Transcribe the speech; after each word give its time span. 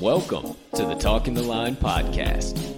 Welcome 0.00 0.54
to 0.74 0.84
the 0.86 0.94
Talking 0.94 1.34
the 1.34 1.42
Line 1.42 1.74
podcast, 1.74 2.77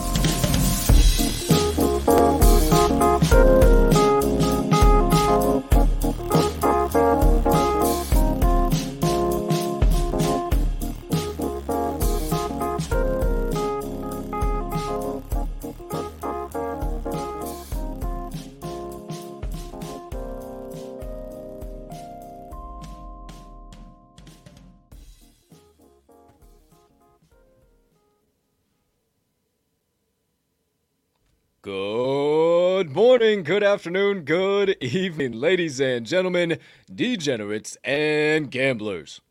Afternoon, 33.71 34.25
good 34.25 34.75
evening, 34.81 35.31
ladies 35.31 35.79
and 35.79 36.05
gentlemen, 36.05 36.57
degenerates 36.93 37.77
and 37.85 38.51
gamblers. 38.51 39.21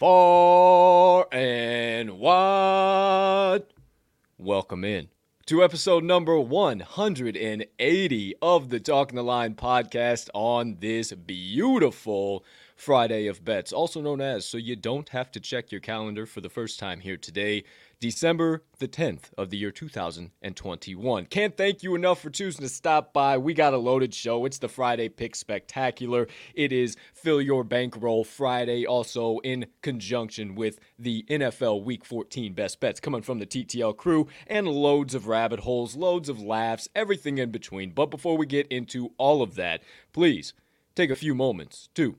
Far 0.00 1.28
and 1.30 2.18
wide. 2.18 3.62
Welcome 4.36 4.82
in 4.82 5.10
to 5.46 5.62
episode 5.62 6.02
number 6.02 6.40
180 6.40 8.34
of 8.42 8.68
the 8.68 8.80
Talking 8.80 9.14
the 9.14 9.22
Line 9.22 9.54
podcast 9.54 10.28
on 10.34 10.78
this 10.80 11.12
beautiful 11.12 12.44
Friday 12.74 13.28
of 13.28 13.44
Bets, 13.44 13.72
also 13.72 14.00
known 14.00 14.20
as 14.20 14.44
so 14.44 14.58
you 14.58 14.74
don't 14.74 15.08
have 15.10 15.30
to 15.30 15.40
check 15.40 15.70
your 15.70 15.80
calendar 15.80 16.26
for 16.26 16.40
the 16.40 16.50
first 16.50 16.80
time 16.80 16.98
here 16.98 17.16
today. 17.16 17.62
December 18.00 18.62
the 18.78 18.86
10th 18.86 19.32
of 19.36 19.50
the 19.50 19.56
year 19.56 19.72
2021. 19.72 21.26
Can't 21.26 21.56
thank 21.56 21.82
you 21.82 21.96
enough 21.96 22.20
for 22.20 22.30
choosing 22.30 22.62
to 22.62 22.68
stop 22.68 23.12
by. 23.12 23.36
We 23.36 23.54
got 23.54 23.74
a 23.74 23.78
loaded 23.78 24.14
show. 24.14 24.44
It's 24.44 24.58
the 24.58 24.68
Friday 24.68 25.08
Pick 25.08 25.34
Spectacular. 25.34 26.28
It 26.54 26.72
is 26.72 26.96
Fill 27.12 27.42
Your 27.42 27.64
Bankroll 27.64 28.22
Friday, 28.22 28.86
also 28.86 29.38
in 29.38 29.66
conjunction 29.82 30.54
with 30.54 30.78
the 30.96 31.24
NFL 31.28 31.82
Week 31.82 32.04
14 32.04 32.52
Best 32.52 32.78
Bets 32.78 33.00
coming 33.00 33.22
from 33.22 33.40
the 33.40 33.46
TTL 33.46 33.96
crew, 33.96 34.28
and 34.46 34.68
loads 34.68 35.14
of 35.14 35.26
rabbit 35.26 35.60
holes, 35.60 35.96
loads 35.96 36.28
of 36.28 36.40
laughs, 36.40 36.88
everything 36.94 37.38
in 37.38 37.50
between. 37.50 37.90
But 37.90 38.12
before 38.12 38.36
we 38.36 38.46
get 38.46 38.68
into 38.68 39.12
all 39.18 39.42
of 39.42 39.56
that, 39.56 39.82
please 40.12 40.54
take 40.94 41.10
a 41.10 41.16
few 41.16 41.34
moments 41.34 41.88
to 41.96 42.16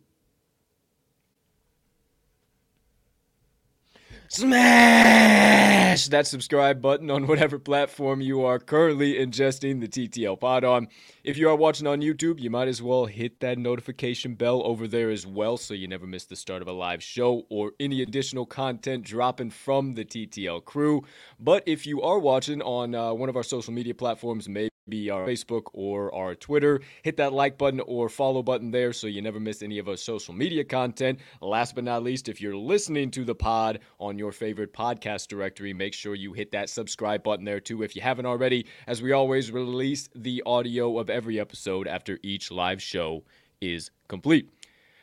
smash 4.29 6.07
that 6.09 6.27
subscribe 6.27 6.81
button 6.81 7.09
on 7.09 7.25
whatever 7.25 7.57
platform 7.57 8.21
you 8.21 8.45
are 8.45 8.59
currently 8.59 9.15
ingesting 9.15 9.79
the 9.81 9.87
TTL 9.87 10.39
pod 10.39 10.63
on. 10.63 10.87
If 11.23 11.35
you 11.35 11.49
are 11.49 11.55
watching 11.55 11.87
on 11.87 12.01
YouTube, 12.01 12.39
you 12.39 12.51
might 12.51 12.67
as 12.67 12.81
well 12.81 13.07
hit 13.07 13.39
that 13.39 13.57
notification 13.57 14.35
bell 14.35 14.61
over 14.63 14.87
there 14.87 15.09
as 15.09 15.25
well 15.25 15.57
so 15.57 15.73
you 15.73 15.87
never 15.87 16.05
miss 16.05 16.25
the 16.25 16.35
start 16.35 16.61
of 16.61 16.67
a 16.67 16.71
live 16.71 17.01
show 17.01 17.43
or 17.49 17.71
any 17.79 18.03
additional 18.03 18.45
content 18.45 19.03
dropping 19.03 19.49
from 19.49 19.95
the 19.95 20.05
TTL 20.05 20.63
crew. 20.63 21.03
But 21.39 21.63
if 21.65 21.87
you 21.87 22.01
are 22.03 22.19
watching 22.19 22.61
on 22.61 22.93
uh, 22.93 23.13
one 23.13 23.29
of 23.29 23.35
our 23.35 23.43
social 23.43 23.73
media 23.73 23.95
platforms, 23.95 24.47
maybe 24.47 24.69
be 24.89 25.09
our 25.09 25.25
Facebook 25.25 25.63
or 25.73 26.13
our 26.13 26.35
Twitter. 26.35 26.81
Hit 27.03 27.17
that 27.17 27.33
like 27.33 27.57
button 27.57 27.79
or 27.81 28.09
follow 28.09 28.43
button 28.43 28.71
there 28.71 28.93
so 28.93 29.07
you 29.07 29.21
never 29.21 29.39
miss 29.39 29.61
any 29.61 29.79
of 29.79 29.87
our 29.87 29.97
social 29.97 30.33
media 30.33 30.63
content. 30.63 31.19
Last 31.41 31.75
but 31.75 31.83
not 31.83 32.03
least, 32.03 32.29
if 32.29 32.41
you're 32.41 32.55
listening 32.55 33.11
to 33.11 33.23
the 33.23 33.35
pod 33.35 33.79
on 33.99 34.17
your 34.17 34.31
favorite 34.31 34.73
podcast 34.73 35.27
directory, 35.27 35.73
make 35.73 35.93
sure 35.93 36.15
you 36.15 36.33
hit 36.33 36.51
that 36.51 36.69
subscribe 36.69 37.23
button 37.23 37.45
there 37.45 37.59
too 37.59 37.83
if 37.83 37.95
you 37.95 38.01
haven't 38.01 38.25
already, 38.25 38.65
as 38.87 39.01
we 39.01 39.11
always 39.11 39.51
release 39.51 40.09
the 40.15 40.43
audio 40.45 40.99
of 40.99 41.09
every 41.09 41.39
episode 41.39 41.87
after 41.87 42.19
each 42.23 42.51
live 42.51 42.81
show 42.81 43.23
is 43.61 43.91
complete. 44.07 44.49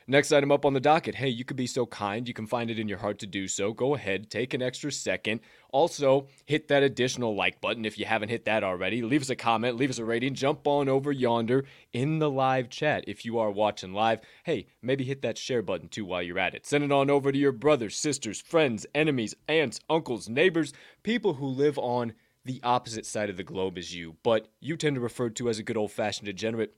Next 0.09 0.31
item 0.31 0.53
up 0.53 0.65
on 0.65 0.73
the 0.73 0.79
docket. 0.79 1.17
Hey, 1.17 1.29
you 1.29 1.45
could 1.45 1.57
be 1.57 1.67
so 1.67 1.85
kind. 1.85 2.29
You 2.29 2.35
can 2.35 2.47
find 2.47 2.71
it 2.71 2.79
in 2.79 2.87
your 2.87 2.99
heart 2.99 3.19
to 3.19 3.27
do 3.27 3.49
so. 3.49 3.73
Go 3.73 3.97
ahead, 3.97 4.31
take 4.31 4.55
an 4.55 4.63
extra 4.63 4.93
second. 4.93 5.41
Also, 5.73 6.29
hit 6.45 6.69
that 6.69 6.85
additional 6.85 7.35
like 7.35 7.61
button 7.61 7.85
if 7.85 7.99
you 7.99 8.05
haven't 8.05 8.29
hit 8.29 8.45
that 8.45 8.63
already. 8.63 9.03
Leave 9.03 9.23
us 9.23 9.31
a 9.31 9.35
comment, 9.35 9.77
leave 9.77 9.91
us 9.91 9.99
a 9.99 10.05
rating. 10.05 10.35
Jump 10.35 10.65
on 10.69 10.89
over 10.89 11.11
yonder 11.11 11.65
in 11.93 12.21
the 12.21 12.31
live 12.31 12.69
chat 12.69 13.03
if 13.09 13.25
you 13.25 13.41
are 13.41 13.51
watching 13.51 13.93
live. 13.93 14.21
Hey, 14.45 14.69
maybe 14.81 15.03
hit 15.03 15.23
that 15.23 15.37
share 15.37 15.61
button 15.61 15.89
too 15.89 16.05
while 16.05 16.23
you're 16.23 16.39
at 16.39 16.55
it. 16.55 16.67
Send 16.67 16.85
it 16.85 16.93
on 16.93 17.11
over 17.11 17.33
to 17.33 17.39
your 17.39 17.51
brothers, 17.51 17.97
sisters, 17.97 18.41
friends, 18.41 18.87
enemies, 18.95 19.35
aunts, 19.49 19.81
uncles, 19.91 20.29
neighbors, 20.29 20.73
people 21.03 21.35
who 21.35 21.47
live 21.47 21.79
on 21.79 22.13
the 22.45 22.61
opposite 22.63 23.07
side 23.07 23.29
of 23.29 23.37
the 23.37 23.43
globe 23.43 23.77
as 23.77 23.93
you, 23.93 24.15
but 24.23 24.47
you 24.61 24.77
tend 24.77 24.95
to 24.95 25.01
refer 25.01 25.29
to 25.31 25.49
as 25.49 25.59
a 25.59 25.65
good 25.65 25.77
old 25.77 25.91
fashioned 25.91 26.27
degenerate 26.27 26.77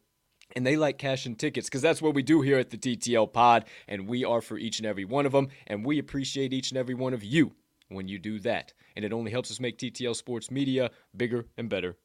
and 0.58 0.66
they 0.66 0.76
like 0.76 0.98
cashing 0.98 1.36
tickets 1.36 1.68
because 1.68 1.82
that's 1.82 2.02
what 2.02 2.14
we 2.14 2.22
do 2.24 2.40
here 2.40 2.58
at 2.58 2.70
the 2.70 2.76
TTL 2.76 3.32
Pod, 3.32 3.64
and 3.86 4.08
we 4.08 4.24
are 4.24 4.40
for 4.40 4.58
each 4.58 4.80
and 4.80 4.86
every 4.86 5.04
one 5.04 5.24
of 5.24 5.30
them, 5.30 5.46
and 5.68 5.86
we 5.86 6.00
appreciate 6.00 6.52
each 6.52 6.72
and 6.72 6.78
every 6.78 6.96
one 6.96 7.14
of 7.14 7.22
you 7.22 7.52
when 7.90 8.08
you 8.08 8.18
do 8.18 8.40
that. 8.40 8.72
And 8.96 9.04
it 9.04 9.12
only 9.12 9.30
helps 9.30 9.52
us 9.52 9.60
make 9.60 9.78
TTL 9.78 10.16
Sports 10.16 10.50
Media 10.50 10.90
bigger 11.16 11.46
and 11.56 11.68
better 11.68 11.96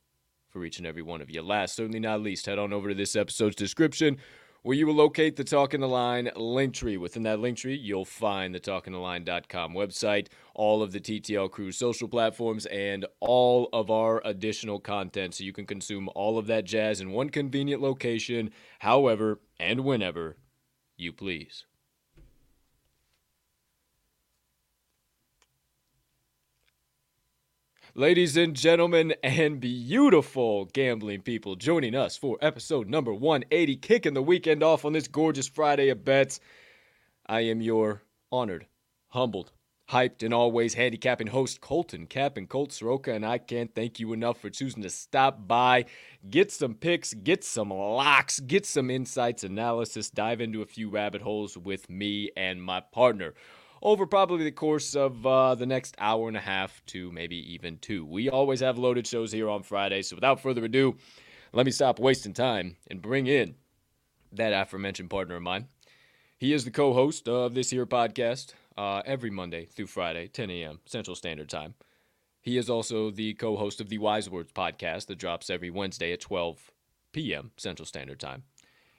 for 0.51 0.63
each 0.63 0.77
and 0.77 0.85
every 0.85 1.01
one 1.01 1.19
of 1.19 1.31
you. 1.31 1.41
Last, 1.41 1.75
certainly 1.75 1.99
not 1.99 2.21
least, 2.21 2.45
head 2.45 2.59
on 2.59 2.71
over 2.71 2.89
to 2.89 2.95
this 2.95 3.15
episode's 3.15 3.55
description 3.55 4.17
where 4.63 4.77
you 4.77 4.87
will 4.87 4.95
locate 4.95 5.35
the 5.35 5.43
Talking 5.43 5.81
the 5.81 5.87
Line 5.89 6.31
link 6.37 6.73
tree. 6.73 6.95
Within 6.95 7.23
that 7.23 7.39
link 7.39 7.57
tree, 7.57 7.75
you'll 7.75 8.05
find 8.05 8.55
the 8.55 8.61
talkingtheline.com 8.61 9.73
website, 9.73 10.27
all 10.55 10.81
of 10.81 10.93
the 10.93 11.01
TTL 11.01 11.51
Crew 11.51 11.71
social 11.73 12.07
platforms, 12.07 12.65
and 12.67 13.05
all 13.19 13.67
of 13.73 13.91
our 13.91 14.21
additional 14.23 14.79
content 14.79 15.35
so 15.35 15.43
you 15.43 15.51
can 15.51 15.65
consume 15.65 16.09
all 16.15 16.37
of 16.37 16.47
that 16.47 16.63
jazz 16.63 17.01
in 17.01 17.11
one 17.11 17.29
convenient 17.29 17.81
location, 17.81 18.51
however 18.79 19.41
and 19.59 19.81
whenever 19.81 20.37
you 20.95 21.11
please. 21.11 21.65
Ladies 27.95 28.37
and 28.37 28.55
gentlemen, 28.55 29.13
and 29.21 29.59
beautiful 29.59 30.65
gambling 30.65 31.21
people 31.21 31.55
joining 31.55 31.93
us 31.93 32.17
for 32.17 32.39
episode 32.41 32.89
number 32.89 33.13
180, 33.13 33.75
kicking 33.75 34.15
the 34.15 34.21
weekend 34.23 34.63
off 34.63 34.83
on 34.83 34.93
this 34.93 35.07
gorgeous 35.07 35.47
Friday 35.47 35.89
of 35.89 36.03
bets. 36.03 36.39
I 37.27 37.41
am 37.41 37.61
your 37.61 38.01
honored, 38.31 38.65
humbled, 39.09 39.51
hyped, 39.91 40.23
and 40.23 40.33
always 40.33 40.73
handicapping 40.73 41.27
host, 41.27 41.61
Colton 41.61 42.07
Cap 42.07 42.35
and 42.35 42.49
Colt 42.49 42.71
Soroka, 42.71 43.13
and 43.13 43.23
I 43.23 43.37
can't 43.37 43.75
thank 43.75 43.99
you 43.99 44.11
enough 44.11 44.41
for 44.41 44.49
choosing 44.49 44.81
to 44.81 44.89
stop 44.89 45.47
by, 45.47 45.85
get 46.27 46.51
some 46.51 46.73
picks, 46.73 47.13
get 47.13 47.43
some 47.43 47.69
locks, 47.69 48.39
get 48.39 48.65
some 48.65 48.89
insights, 48.89 49.43
analysis, 49.43 50.09
dive 50.09 50.41
into 50.41 50.63
a 50.63 50.65
few 50.65 50.89
rabbit 50.89 51.21
holes 51.21 51.59
with 51.59 51.91
me 51.91 52.31
and 52.35 52.63
my 52.63 52.79
partner 52.79 53.35
over 53.83 54.07
probably 54.07 54.45
the 54.45 54.51
course 54.51 54.95
of 54.95 55.25
uh, 55.27 55.53
the 55.55 55.65
next 55.65 55.93
hour 55.99 56.29
and 56.29 56.37
a 56.37 56.39
half 56.41 56.81
to 56.87 57.11
maybe 57.11 57.35
even 57.53 57.77
two. 57.77 58.05
We 58.05 58.29
always 58.29 58.61
have 58.61 58.77
loaded 58.77 59.05
shows 59.05 59.31
here 59.31 59.49
on 59.49 59.61
Friday, 59.61 60.01
so 60.01 60.15
without 60.15 60.39
further 60.39 60.63
ado, 60.63 60.95
let 61.51 61.65
me 61.65 61.71
stop 61.71 61.99
wasting 61.99 62.33
time 62.33 62.77
and 62.89 63.01
bring 63.01 63.27
in 63.27 63.55
that 64.31 64.53
aforementioned 64.53 65.09
partner 65.09 65.35
of 65.35 65.43
mine. 65.43 65.67
He 66.37 66.53
is 66.53 66.63
the 66.63 66.71
co 66.71 66.93
host 66.93 67.27
of 67.27 67.53
this 67.53 67.69
here 67.69 67.85
podcast 67.85 68.53
uh, 68.77 69.01
every 69.05 69.29
Monday 69.29 69.65
through 69.65 69.87
Friday, 69.87 70.27
10 70.27 70.49
a.m. 70.49 70.79
Central 70.85 71.15
Standard 71.15 71.49
Time. 71.49 71.75
He 72.41 72.57
is 72.57 72.69
also 72.69 73.11
the 73.11 73.33
co 73.33 73.57
host 73.57 73.81
of 73.81 73.89
the 73.89 73.97
Wise 73.97 74.29
Words 74.29 74.53
podcast 74.53 75.07
that 75.07 75.17
drops 75.17 75.49
every 75.49 75.69
Wednesday 75.69 76.13
at 76.13 76.21
12 76.21 76.71
p.m. 77.11 77.51
Central 77.57 77.85
Standard 77.85 78.19
Time. 78.19 78.43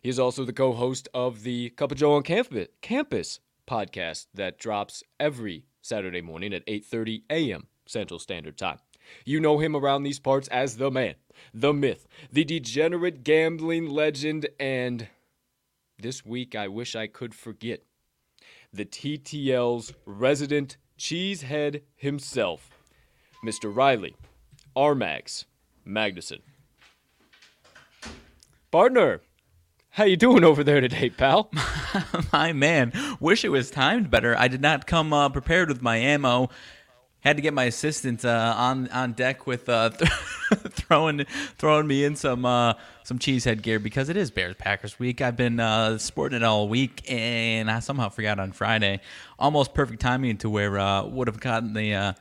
He 0.03 0.11
is 0.11 0.19
also 0.19 0.45
the 0.45 0.53
co 0.53 0.73
host 0.73 1.09
of 1.15 1.43
the 1.43 1.71
Cup 1.71 1.91
of 1.91 1.99
Joe 1.99 2.15
on 2.15 2.23
Campus 2.23 3.41
podcast 3.67 4.27
that 4.35 4.59
drops 4.59 5.03
every 5.19 5.65
Saturday 5.83 6.21
morning 6.21 6.53
at 6.53 6.67
8:30 6.67 7.23
a.m. 7.31 7.67
Central 7.87 8.19
Standard 8.19 8.57
Time. 8.57 8.79
You 9.25 9.41
know 9.41 9.59
him 9.59 9.77
around 9.77 10.03
these 10.03 10.19
parts 10.19 10.49
as 10.49 10.77
the 10.77 10.91
man, 10.91 11.15
the 11.53 11.75
myth, 11.75 12.07
the 12.33 12.45
degenerate 12.45 13.23
gambling 13.23 13.89
legend, 13.91 14.49
and 14.59 15.09
this 15.99 16.25
week 16.25 16.55
I 16.55 16.69
wish 16.69 16.97
I 16.97 17.07
could 17.07 17.35
forget 17.35 17.83
the 18.73 18.85
TTL's 18.85 19.93
resident 20.05 20.77
cheesehead 20.99 21.83
himself, 21.97 22.71
Mr. 23.45 23.75
Riley 23.75 24.17
RMags 24.77 25.45
Magnuson. 25.87 26.41
Partner, 28.71 29.21
how 29.95 30.03
you 30.03 30.17
doing 30.17 30.43
over 30.43 30.65
there 30.65 30.81
today, 30.81 31.09
pal? 31.09 31.49
my 32.33 32.53
man, 32.53 32.93
wish 33.21 33.45
it 33.45 33.51
was 33.51 33.71
timed 33.71 34.11
better. 34.11 34.37
I 34.37 34.49
did 34.49 34.61
not 34.61 34.89
come 34.89 35.13
uh, 35.13 35.29
prepared 35.29 35.69
with 35.69 35.83
my 35.83 35.97
ammo. 35.99 36.51
Had 37.21 37.37
to 37.37 37.43
get 37.43 37.55
my 37.55 37.65
assistant 37.65 38.25
uh, 38.25 38.55
on 38.57 38.89
on 38.89 39.13
deck 39.13 39.47
with 39.47 39.69
uh, 39.69 39.91
throwing 40.71 41.25
throwing 41.59 41.87
me 41.87 42.05
in 42.05 42.17
some 42.17 42.45
uh, 42.45 42.75
some 43.05 43.21
cheesehead 43.21 43.63
gear 43.63 43.79
because 43.79 44.09
it 44.09 44.17
is 44.17 44.33
Bears 44.33 44.57
Packers 44.59 44.99
week. 44.99 45.21
I've 45.21 45.37
been 45.37 45.61
uh, 45.61 45.97
sporting 45.99 46.39
it 46.39 46.43
all 46.43 46.69
week, 46.69 47.09
and 47.09 47.71
I 47.71 47.79
somehow 47.79 48.09
forgot 48.09 48.41
on 48.41 48.51
Friday. 48.51 49.01
Almost 49.39 49.75
perfect 49.75 50.01
timing 50.01 50.39
to 50.39 50.51
where 50.51 50.77
uh, 50.77 51.05
would 51.05 51.29
have 51.29 51.39
gotten 51.39 51.73
the 51.73 51.95
uh, 51.95 52.13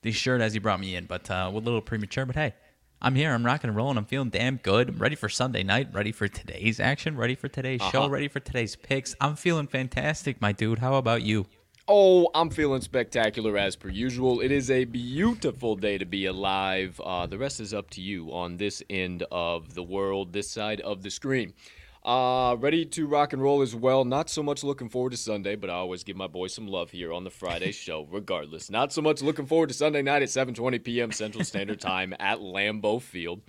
the 0.00 0.12
shirt 0.12 0.40
as 0.40 0.54
he 0.54 0.60
brought 0.60 0.80
me 0.80 0.96
in, 0.96 1.04
but 1.04 1.30
uh, 1.30 1.50
a 1.52 1.54
little 1.54 1.82
premature. 1.82 2.24
But 2.24 2.36
hey, 2.36 2.54
I'm 3.00 3.14
here. 3.14 3.32
I'm 3.34 3.44
rocking 3.44 3.68
and 3.68 3.76
rolling. 3.76 3.98
I'm 3.98 4.06
feeling 4.06 4.30
damn 4.30 4.56
good. 4.56 4.88
I'm 4.88 4.98
ready 4.98 5.16
for 5.16 5.28
Sunday 5.28 5.62
night. 5.62 5.88
Ready 5.92 6.12
for 6.12 6.28
today's 6.28 6.80
action. 6.80 7.16
Ready 7.16 7.34
for 7.34 7.48
today's 7.48 7.80
uh-huh. 7.80 7.90
show. 7.90 8.08
Ready 8.08 8.28
for 8.28 8.40
today's 8.40 8.74
picks. 8.74 9.14
I'm 9.20 9.36
feeling 9.36 9.66
fantastic, 9.66 10.40
my 10.40 10.52
dude. 10.52 10.78
How 10.78 10.94
about 10.94 11.22
you? 11.22 11.46
Oh, 11.88 12.30
I'm 12.34 12.50
feeling 12.50 12.80
spectacular 12.80 13.56
as 13.56 13.76
per 13.76 13.88
usual. 13.88 14.40
It 14.40 14.50
is 14.50 14.70
a 14.70 14.86
beautiful 14.86 15.76
day 15.76 15.98
to 15.98 16.04
be 16.04 16.26
alive. 16.26 17.00
Uh, 17.04 17.26
the 17.26 17.38
rest 17.38 17.60
is 17.60 17.72
up 17.72 17.90
to 17.90 18.00
you 18.00 18.32
on 18.32 18.56
this 18.56 18.82
end 18.90 19.24
of 19.30 19.74
the 19.74 19.84
world, 19.84 20.32
this 20.32 20.50
side 20.50 20.80
of 20.80 21.02
the 21.02 21.10
screen. 21.10 21.52
Uh, 22.06 22.54
ready 22.60 22.84
to 22.84 23.04
rock 23.04 23.32
and 23.32 23.42
roll 23.42 23.62
as 23.62 23.74
well. 23.74 24.04
Not 24.04 24.30
so 24.30 24.40
much 24.40 24.62
looking 24.62 24.88
forward 24.88 25.10
to 25.10 25.16
Sunday, 25.16 25.56
but 25.56 25.68
I 25.68 25.72
always 25.72 26.04
give 26.04 26.16
my 26.16 26.28
boys 26.28 26.54
some 26.54 26.68
love 26.68 26.92
here 26.92 27.12
on 27.12 27.24
the 27.24 27.30
Friday 27.30 27.72
show, 27.72 28.06
regardless. 28.08 28.70
Not 28.70 28.92
so 28.92 29.02
much 29.02 29.22
looking 29.22 29.44
forward 29.44 29.70
to 29.70 29.74
Sunday 29.74 30.02
night 30.02 30.22
at 30.22 30.28
7:20 30.28 30.84
p.m. 30.84 31.10
Central 31.10 31.42
Standard 31.42 31.80
Time 31.80 32.14
at 32.20 32.38
Lambeau 32.38 33.02
Field. 33.02 33.42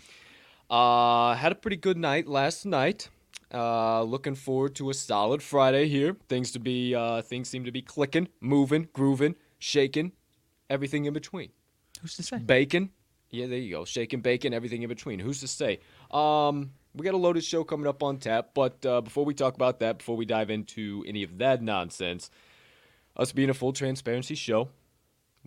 Uh, 0.72 1.36
had 1.36 1.52
a 1.52 1.56
pretty 1.56 1.78
good 1.78 1.98
night 1.98 2.28
last 2.28 2.66
night. 2.66 3.10
Uh, 3.54 4.02
looking 4.02 4.34
forward 4.34 4.74
to 4.76 4.90
a 4.90 4.94
solid 4.96 5.44
Friday 5.44 5.88
here. 5.88 6.18
Things 6.28 6.52
to 6.54 6.60
be, 6.60 6.96
uh, 6.96 7.22
things 7.22 7.48
seem 7.48 7.64
to 7.64 7.72
be 7.72 7.84
clicking, 7.84 8.28
moving, 8.42 8.90
grooving, 8.92 9.36
shaking, 9.60 10.14
everything 10.68 11.06
in 11.06 11.14
between. 11.14 11.52
Who's 12.02 12.16
to 12.16 12.24
say? 12.24 12.40
Bacon. 12.40 12.90
Yeah, 13.30 13.46
there 13.46 13.60
you 13.60 13.72
go. 13.72 13.86
Shaking 13.86 14.22
bacon, 14.22 14.52
everything 14.52 14.82
in 14.82 14.90
between. 14.90 15.20
Who's 15.20 15.42
to 15.42 15.48
say? 15.48 15.80
Um, 16.10 16.72
we 16.98 17.06
got 17.06 17.14
a 17.14 17.18
loaded 17.18 17.44
show 17.44 17.64
coming 17.64 17.88
up 17.88 18.02
on 18.02 18.18
tap, 18.18 18.50
but 18.54 18.84
uh, 18.86 19.02
before 19.02 19.24
we 19.24 19.34
talk 19.34 19.54
about 19.54 19.80
that, 19.80 20.00
before 20.00 20.18
we 20.18 20.26
dive 20.26 20.50
into 20.50 21.04
any 21.08 21.24
of 21.24 21.38
that 21.38 21.62
nonsense, 21.62 22.32
us 23.16 23.32
being 23.32 23.50
a 23.50 23.54
full 23.54 23.72
transparency 23.72 24.36
show, 24.36 24.70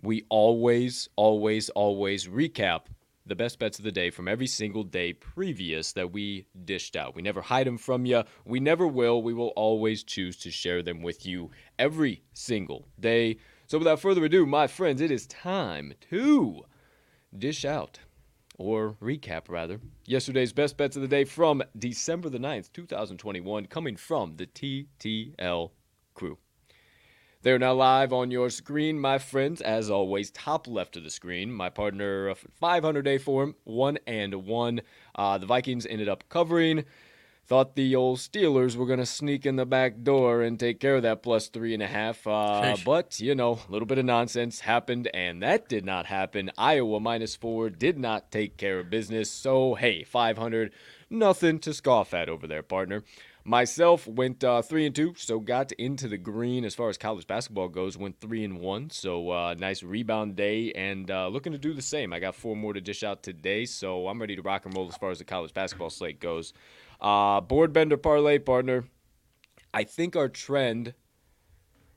we 0.01 0.25
always, 0.29 1.09
always, 1.15 1.69
always 1.69 2.27
recap 2.27 2.83
the 3.25 3.35
best 3.35 3.59
bets 3.59 3.77
of 3.77 3.85
the 3.85 3.91
day 3.91 4.09
from 4.09 4.27
every 4.27 4.47
single 4.47 4.83
day 4.83 5.13
previous 5.13 5.93
that 5.93 6.11
we 6.11 6.47
dished 6.65 6.95
out. 6.95 7.15
We 7.15 7.21
never 7.21 7.41
hide 7.41 7.67
them 7.67 7.77
from 7.77 8.05
you. 8.05 8.23
We 8.45 8.59
never 8.59 8.87
will. 8.87 9.21
We 9.21 9.33
will 9.33 9.49
always 9.49 10.03
choose 10.03 10.37
to 10.37 10.51
share 10.51 10.81
them 10.81 11.01
with 11.01 11.25
you 11.25 11.51
every 11.77 12.23
single 12.33 12.87
day. 12.99 13.37
So 13.67 13.77
without 13.77 13.99
further 13.99 14.25
ado, 14.25 14.45
my 14.45 14.67
friends, 14.67 15.01
it 15.01 15.11
is 15.11 15.27
time 15.27 15.93
to 16.09 16.65
dish 17.37 17.63
out 17.63 17.99
or 18.61 18.95
recap 19.01 19.49
rather, 19.49 19.81
yesterday's 20.05 20.53
best 20.53 20.77
bets 20.77 20.95
of 20.95 21.01
the 21.01 21.07
day 21.07 21.23
from 21.23 21.63
December 21.77 22.29
the 22.29 22.37
9th, 22.37 22.71
2021, 22.71 23.65
coming 23.65 23.95
from 23.95 24.35
the 24.37 24.45
TTL 24.45 25.71
crew. 26.13 26.37
They're 27.43 27.57
now 27.57 27.73
live 27.73 28.13
on 28.13 28.29
your 28.29 28.51
screen, 28.51 28.99
my 28.99 29.17
friends. 29.17 29.61
As 29.61 29.89
always, 29.89 30.29
top 30.29 30.67
left 30.67 30.95
of 30.95 31.03
the 31.03 31.09
screen, 31.09 31.51
my 31.51 31.71
partner, 31.71 32.35
500 32.35 33.01
day 33.01 33.17
form, 33.17 33.55
one 33.63 33.97
and 34.05 34.45
one. 34.45 34.81
Uh, 35.15 35.39
the 35.39 35.47
Vikings 35.47 35.87
ended 35.87 36.07
up 36.07 36.29
covering. 36.29 36.85
Thought 37.51 37.75
the 37.75 37.97
old 37.97 38.19
Steelers 38.19 38.77
were 38.77 38.85
going 38.85 38.99
to 38.99 39.05
sneak 39.05 39.45
in 39.45 39.57
the 39.57 39.65
back 39.65 40.03
door 40.03 40.41
and 40.41 40.57
take 40.57 40.79
care 40.79 40.95
of 40.95 41.01
that 41.01 41.21
plus 41.21 41.49
three 41.49 41.73
and 41.73 41.83
a 41.83 41.87
half. 41.87 42.25
Uh, 42.25 42.77
but, 42.85 43.19
you 43.19 43.35
know, 43.35 43.59
a 43.67 43.69
little 43.69 43.85
bit 43.85 43.97
of 43.97 44.05
nonsense 44.05 44.61
happened, 44.61 45.09
and 45.13 45.43
that 45.43 45.67
did 45.67 45.83
not 45.83 46.05
happen. 46.05 46.49
Iowa 46.57 47.01
minus 47.01 47.35
four 47.35 47.69
did 47.69 47.99
not 47.99 48.31
take 48.31 48.55
care 48.55 48.79
of 48.79 48.89
business. 48.89 49.29
So, 49.29 49.75
hey, 49.75 50.05
500, 50.05 50.71
nothing 51.09 51.59
to 51.59 51.73
scoff 51.73 52.13
at 52.13 52.29
over 52.29 52.47
there, 52.47 52.63
partner. 52.63 53.03
Myself 53.43 54.07
went 54.07 54.43
uh, 54.45 54.61
three 54.61 54.85
and 54.85 54.95
two, 54.95 55.15
so 55.17 55.41
got 55.41 55.73
into 55.73 56.07
the 56.07 56.17
green 56.17 56.63
as 56.63 56.73
far 56.73 56.87
as 56.87 56.97
college 56.97 57.27
basketball 57.27 57.67
goes. 57.67 57.97
Went 57.97 58.21
three 58.21 58.45
and 58.45 58.61
one, 58.61 58.91
so 58.91 59.29
uh, 59.29 59.55
nice 59.57 59.83
rebound 59.83 60.37
day, 60.37 60.71
and 60.71 61.11
uh, 61.11 61.27
looking 61.27 61.51
to 61.51 61.57
do 61.57 61.73
the 61.73 61.81
same. 61.81 62.13
I 62.13 62.19
got 62.19 62.35
four 62.35 62.55
more 62.55 62.71
to 62.71 62.79
dish 62.79 63.03
out 63.03 63.23
today, 63.23 63.65
so 63.65 64.07
I'm 64.07 64.21
ready 64.21 64.37
to 64.37 64.41
rock 64.41 64.65
and 64.65 64.77
roll 64.77 64.87
as 64.87 64.95
far 64.95 65.11
as 65.11 65.17
the 65.17 65.25
college 65.25 65.53
basketball 65.53 65.89
slate 65.89 66.21
goes. 66.21 66.53
Uh, 67.01 67.41
board 67.41 67.73
bender 67.73 67.97
parlay 67.97 68.37
partner. 68.37 68.85
I 69.73 69.83
think 69.83 70.15
our 70.15 70.29
trend. 70.29 70.93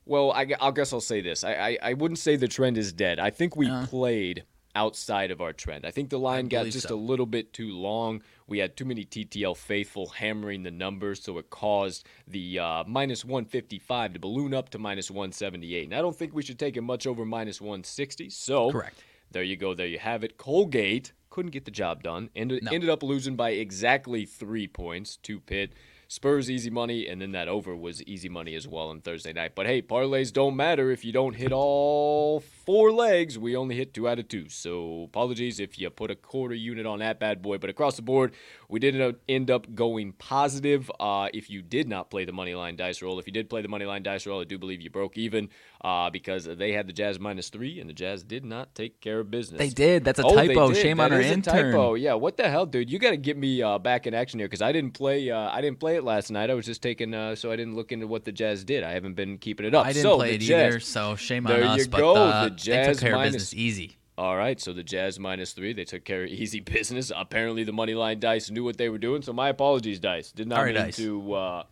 Well, 0.05 0.31
I, 0.31 0.47
I 0.59 0.71
guess 0.71 0.93
I'll 0.93 1.01
say 1.01 1.21
this. 1.21 1.43
I, 1.43 1.53
I, 1.53 1.77
I, 1.81 1.93
wouldn't 1.93 2.19
say 2.19 2.35
the 2.35 2.47
trend 2.47 2.77
is 2.77 2.93
dead. 2.93 3.19
I 3.19 3.31
think 3.31 3.55
we 3.55 3.67
uh, 3.67 3.87
played 3.87 4.43
outside 4.75 5.31
of 5.31 5.41
our 5.41 5.53
trend. 5.53 5.85
I 5.85 5.91
think 5.91 6.09
the 6.09 6.19
line 6.19 6.47
got 6.47 6.67
just 6.67 6.89
so. 6.89 6.95
a 6.95 6.97
little 6.97 7.25
bit 7.25 7.53
too 7.53 7.71
long. 7.71 8.21
We 8.47 8.59
had 8.59 8.77
too 8.77 8.85
many 8.85 9.05
TTL 9.05 9.57
faithful 9.57 10.07
hammering 10.07 10.63
the 10.63 10.71
numbers, 10.71 11.23
so 11.23 11.37
it 11.37 11.49
caused 11.49 12.05
the 12.27 12.59
uh, 12.59 12.83
minus 12.85 13.25
155 13.25 14.13
to 14.13 14.19
balloon 14.19 14.53
up 14.53 14.69
to 14.69 14.79
minus 14.79 15.09
178. 15.09 15.85
And 15.85 15.95
I 15.95 16.01
don't 16.01 16.15
think 16.15 16.33
we 16.35 16.43
should 16.43 16.59
take 16.59 16.77
it 16.77 16.81
much 16.81 17.07
over 17.07 17.25
minus 17.25 17.59
160. 17.61 18.29
So, 18.29 18.71
correct. 18.71 19.01
There 19.31 19.43
you 19.43 19.57
go. 19.57 19.73
There 19.73 19.87
you 19.87 19.99
have 19.99 20.23
it. 20.23 20.37
Colgate 20.37 21.13
couldn't 21.35 21.51
get 21.51 21.65
the 21.65 21.71
job 21.71 22.01
done. 22.01 22.29
Ended, 22.33 22.63
no. 22.63 22.71
ended 22.71 22.89
up 22.89 23.03
losing 23.03 23.35
by 23.35 23.49
exactly 23.49 24.25
three 24.25 24.69
points 24.69 25.17
to 25.17 25.41
Pitt. 25.41 25.73
Spurs 26.07 26.49
easy 26.49 26.69
money, 26.69 27.07
and 27.07 27.21
then 27.21 27.31
that 27.31 27.47
over 27.47 27.75
was 27.75 28.03
easy 28.03 28.29
money 28.29 28.55
as 28.55 28.67
well 28.67 28.89
on 28.89 29.01
Thursday 29.01 29.33
night. 29.33 29.53
But 29.55 29.65
hey, 29.65 29.81
parlays 29.81 30.31
don't 30.31 30.55
matter 30.55 30.91
if 30.91 31.03
you 31.03 31.11
don't 31.11 31.35
hit 31.35 31.51
all 31.51 32.39
four 32.39 32.91
legs. 32.91 33.37
We 33.37 33.55
only 33.55 33.75
hit 33.75 33.93
two 33.93 34.07
out 34.07 34.19
of 34.19 34.27
two. 34.27 34.49
So 34.49 35.03
apologies 35.03 35.59
if 35.59 35.79
you 35.79 35.89
put 35.89 36.11
a 36.11 36.15
quarter 36.15 36.55
unit 36.55 36.85
on 36.85 36.99
that 36.99 37.19
bad 37.19 37.41
boy. 37.41 37.57
But 37.57 37.69
across 37.69 37.95
the 37.95 38.01
board, 38.01 38.33
we 38.69 38.79
did 38.79 39.15
end 39.27 39.51
up 39.51 39.73
going 39.73 40.13
positive. 40.13 40.91
Uh, 40.99 41.29
if 41.33 41.49
you 41.49 41.61
did 41.61 41.87
not 41.87 42.09
play 42.09 42.25
the 42.25 42.31
money 42.31 42.55
line 42.55 42.75
dice 42.75 43.01
roll, 43.01 43.19
if 43.19 43.27
you 43.27 43.33
did 43.33 43.49
play 43.49 43.61
the 43.61 43.67
money 43.67 43.85
line 43.85 44.03
dice 44.03 44.27
roll, 44.27 44.41
I 44.41 44.43
do 44.43 44.57
believe 44.57 44.81
you 44.81 44.89
broke 44.89 45.17
even 45.17 45.49
uh, 45.81 46.09
because 46.09 46.45
they 46.45 46.71
had 46.71 46.87
the 46.87 46.93
Jazz 46.93 47.19
minus 47.19 47.49
three, 47.49 47.79
and 47.79 47.89
the 47.89 47.93
Jazz 47.93 48.23
did 48.23 48.45
not 48.45 48.73
take 48.75 49.01
care 49.01 49.19
of 49.19 49.31
business. 49.31 49.59
They 49.59 49.69
did. 49.69 50.03
That's 50.03 50.19
a 50.19 50.25
oh, 50.25 50.35
typo. 50.35 50.73
Shame 50.73 50.97
that 50.97 51.11
on 51.11 51.13
our 51.13 51.21
intern. 51.21 51.71
typo. 51.71 51.93
Yeah. 51.95 52.13
What 52.13 52.37
the 52.37 52.49
hell, 52.49 52.65
dude? 52.65 52.89
You 52.89 52.99
got 52.99 53.11
to 53.11 53.17
get 53.17 53.37
me 53.37 53.61
uh, 53.61 53.79
back 53.79 54.07
in 54.07 54.13
action 54.13 54.39
here 54.39 54.47
because 54.47 54.61
I 54.61 54.71
didn't 54.71 54.91
play. 54.91 55.29
Uh, 55.29 55.49
I 55.49 55.61
didn't 55.61 55.79
play 55.79 55.94
it 55.95 56.03
last 56.03 56.29
night. 56.29 56.49
I 56.49 56.53
was 56.53 56.65
just 56.65 56.81
taking, 56.81 57.13
uh, 57.13 57.35
so 57.35 57.51
I 57.51 57.55
didn't 57.55 57.75
look 57.75 57.91
into 57.91 58.07
what 58.07 58.25
the 58.25 58.31
Jazz 58.31 58.63
did. 58.63 58.83
I 58.83 58.91
haven't 58.91 59.15
been 59.15 59.37
keeping 59.37 59.65
it 59.65 59.73
up. 59.73 59.85
I 59.85 59.93
didn't 59.93 60.03
so, 60.03 60.17
play 60.17 60.35
it 60.35 60.39
Jazz, 60.39 60.73
either. 60.73 60.79
So 60.79 61.15
shame 61.15 61.47
on 61.47 61.63
us. 61.63 61.87
But, 61.87 62.03
uh, 62.03 62.43
the 62.45 62.49
Jazz 62.51 62.87
they 62.87 62.93
took 62.93 63.01
care 63.01 63.15
minus, 63.15 63.27
of 63.27 63.33
business 63.33 63.53
easy. 63.53 63.97
All 64.17 64.37
right, 64.37 64.61
so 64.61 64.71
the 64.71 64.83
Jazz 64.83 65.19
minus 65.19 65.51
three, 65.51 65.73
they 65.73 65.83
took 65.83 66.05
care 66.05 66.23
of 66.23 66.29
easy 66.29 66.59
business. 66.61 67.11
Apparently, 67.15 67.63
the 67.63 67.73
money 67.73 67.95
line 67.95 68.19
dice 68.19 68.49
knew 68.49 68.63
what 68.63 68.77
they 68.77 68.89
were 68.89 68.97
doing. 68.97 69.21
So 69.21 69.33
my 69.33 69.49
apologies, 69.49 69.99
dice. 69.99 70.31
Did 70.31 70.47
not 70.47 70.65
mean 70.65 70.75
dice. 70.75 70.95
to 70.97 71.33
uh, 71.33 71.63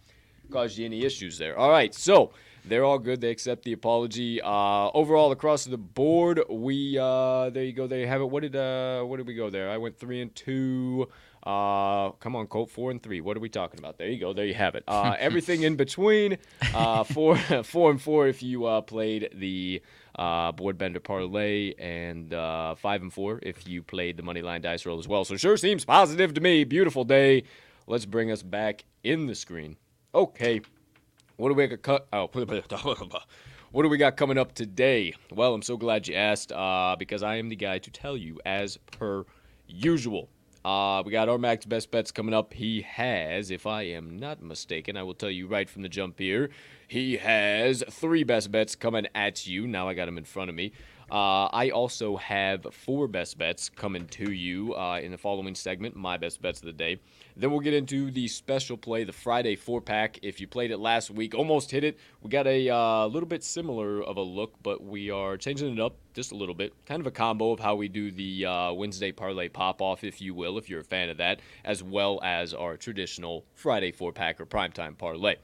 cause 0.52 0.78
you 0.78 0.86
any 0.86 1.06
issues 1.06 1.38
there. 1.38 1.58
All 1.58 1.70
right, 1.70 1.94
so 1.94 2.32
they're 2.66 2.84
all 2.84 3.00
good. 3.00 3.22
They 3.22 3.30
accept 3.30 3.64
the 3.64 3.74
apology. 3.74 4.42
Uh, 4.42 4.90
overall, 4.94 5.32
across 5.32 5.66
the 5.66 5.78
board, 5.78 6.42
we 6.50 6.98
uh, 6.98 7.50
there 7.50 7.64
you 7.64 7.74
go. 7.74 7.88
There 7.88 8.00
you 8.00 8.08
have 8.08 8.22
it. 8.22 8.30
What 8.30 8.42
did 8.42 8.56
uh, 8.56 9.04
what 9.04 9.18
did 9.18 9.28
we 9.28 9.36
go 9.36 9.50
there? 9.50 9.70
I 9.70 9.78
went 9.78 9.98
three 9.98 10.22
and 10.22 10.34
two. 10.36 11.08
Uh, 11.46 12.12
come 12.20 12.36
on, 12.38 12.48
Colt, 12.48 12.70
four 12.70 12.90
and 12.90 13.04
three. 13.04 13.20
What 13.20 13.36
are 13.36 13.42
we 13.42 13.50
talking 13.50 13.80
about? 13.80 13.98
There 13.98 14.08
you 14.08 14.20
go. 14.20 14.32
There 14.34 14.46
you 14.46 14.54
have 14.54 14.76
it. 14.76 14.84
Uh, 14.88 15.16
everything 15.20 15.64
in 15.64 15.76
between. 15.76 16.38
Uh, 16.74 17.04
four, 17.04 17.38
four 17.38 17.92
and 17.92 18.02
four. 18.02 18.28
If 18.28 18.42
you 18.42 18.66
uh, 18.66 18.82
played 18.82 19.30
the 19.34 19.82
uh, 20.16 20.54
board 20.54 20.78
bender 20.78 21.02
parlay, 21.02 21.74
and 21.78 22.34
uh, 22.34 22.76
five 22.76 23.02
and 23.02 23.12
four 23.12 23.40
if 23.42 23.68
you 23.68 23.84
played 23.84 24.16
the 24.16 24.24
money 24.24 24.42
line 24.42 24.62
dice 24.62 24.86
roll 24.86 25.00
as 25.00 25.08
well. 25.08 25.26
So 25.26 25.36
sure 25.36 25.58
seems 25.58 25.84
positive 25.84 26.34
to 26.36 26.42
me. 26.42 26.64
Beautiful 26.64 27.04
day. 27.04 27.44
Let's 27.88 28.06
bring 28.06 28.32
us 28.32 28.42
back 28.42 28.86
in 29.04 29.28
the 29.28 29.36
screen. 29.36 29.76
Okay, 30.16 30.62
what 31.36 31.50
do 31.50 31.56
we 31.56 31.68
got? 31.68 31.82
Cut? 31.82 32.08
Oh, 32.14 32.30
what 33.72 33.84
do 33.84 33.90
we 33.90 33.98
got 33.98 34.16
coming 34.16 34.38
up 34.38 34.54
today? 34.54 35.14
Well, 35.32 35.54
I'm 35.54 35.62
so 35.62 35.76
glad 35.76 36.08
you 36.08 36.16
asked 36.16 36.54
uh, 36.54 36.96
because 36.98 37.24
I 37.24 37.36
am 37.36 37.50
the 37.50 37.56
guy 37.56 37.80
to 37.80 37.92
tell 37.92 38.16
you 38.16 38.40
as 38.46 38.78
per 38.78 39.26
usual. 39.68 40.30
Uh, 40.66 41.04
we 41.06 41.12
got 41.12 41.28
our 41.28 41.38
max 41.38 41.66
best 41.66 41.92
bets 41.92 42.12
coming 42.12 42.34
up. 42.34 42.54
He 42.54 42.82
has, 42.82 43.52
if 43.52 43.68
I 43.68 43.84
am 43.84 44.18
not 44.18 44.42
mistaken, 44.42 44.96
I 44.96 45.04
will 45.04 45.14
tell 45.14 45.30
you 45.30 45.46
right 45.46 45.70
from 45.70 45.82
the 45.82 45.90
jump 45.90 46.20
here. 46.20 46.52
He 46.88 47.18
has 47.18 47.84
three 47.90 48.24
best 48.24 48.52
bets 48.52 48.76
coming 48.76 49.08
at 49.14 49.46
you. 49.46 49.68
Now 49.68 49.90
I 49.90 49.94
got 49.94 50.08
him 50.08 50.18
in 50.18 50.24
front 50.24 50.50
of 50.50 50.56
me. 50.56 50.72
Uh, 51.12 51.46
I 51.52 51.70
also 51.70 52.16
have 52.16 52.66
four 52.72 53.08
best 53.08 53.38
bets 53.38 53.70
coming 53.70 54.08
to 54.08 54.32
you 54.32 54.74
uh, 54.74 55.00
in 55.00 55.12
the 55.12 55.18
following 55.18 55.54
segment, 55.54 55.96
my 55.96 56.18
best 56.18 56.42
bets 56.42 56.60
of 56.62 56.66
the 56.66 56.74
day. 56.74 57.00
Then 57.36 57.52
we'll 57.52 57.62
get 57.62 57.74
into 57.74 58.12
the 58.12 58.28
special 58.28 58.78
play, 58.78 59.04
the 59.04 59.12
Friday 59.12 59.56
four 59.56 59.82
pack. 59.82 60.20
If 60.22 60.40
you 60.40 60.48
played 60.48 60.72
it 60.72 60.78
last 60.78 61.10
week, 61.10 61.34
almost 61.34 61.72
hit 61.72 61.84
it. 61.84 61.98
We 62.22 62.30
got 62.30 62.46
a 62.46 62.70
uh, 62.70 63.08
little 63.08 63.28
bit 63.28 63.44
similar 63.44 64.04
of 64.04 64.18
a 64.18 64.22
look, 64.22 64.54
but 64.62 64.84
we 64.84 65.10
are 65.10 65.36
changing 65.38 65.74
it 65.74 65.80
up 65.80 65.96
just 66.14 66.32
a 66.32 66.36
little 66.36 66.54
bit. 66.54 66.74
Kind 66.86 67.02
of 67.02 67.08
a 67.08 67.12
combo 67.12 67.52
of 67.52 67.60
how 67.60 67.76
we 67.76 67.88
do 67.88 68.12
the 68.12 68.46
uh, 68.46 68.74
Wednesday 68.74 69.12
parlay 69.12 69.50
pop 69.50 69.82
off, 69.82 70.04
if 70.04 70.22
you 70.22 70.36
will, 70.36 70.58
if 70.58 70.70
you're 70.70 70.82
a 70.82 70.84
fan 70.84 71.10
of 71.10 71.18
that, 71.18 71.40
as 71.66 71.82
well 71.82 72.20
as 72.24 72.54
our 72.54 72.78
traditional 72.78 73.46
Friday 73.56 73.92
four 73.92 74.12
pack 74.12 74.40
or 74.40 74.46
primetime 74.46 74.98
parlay. 74.98 75.36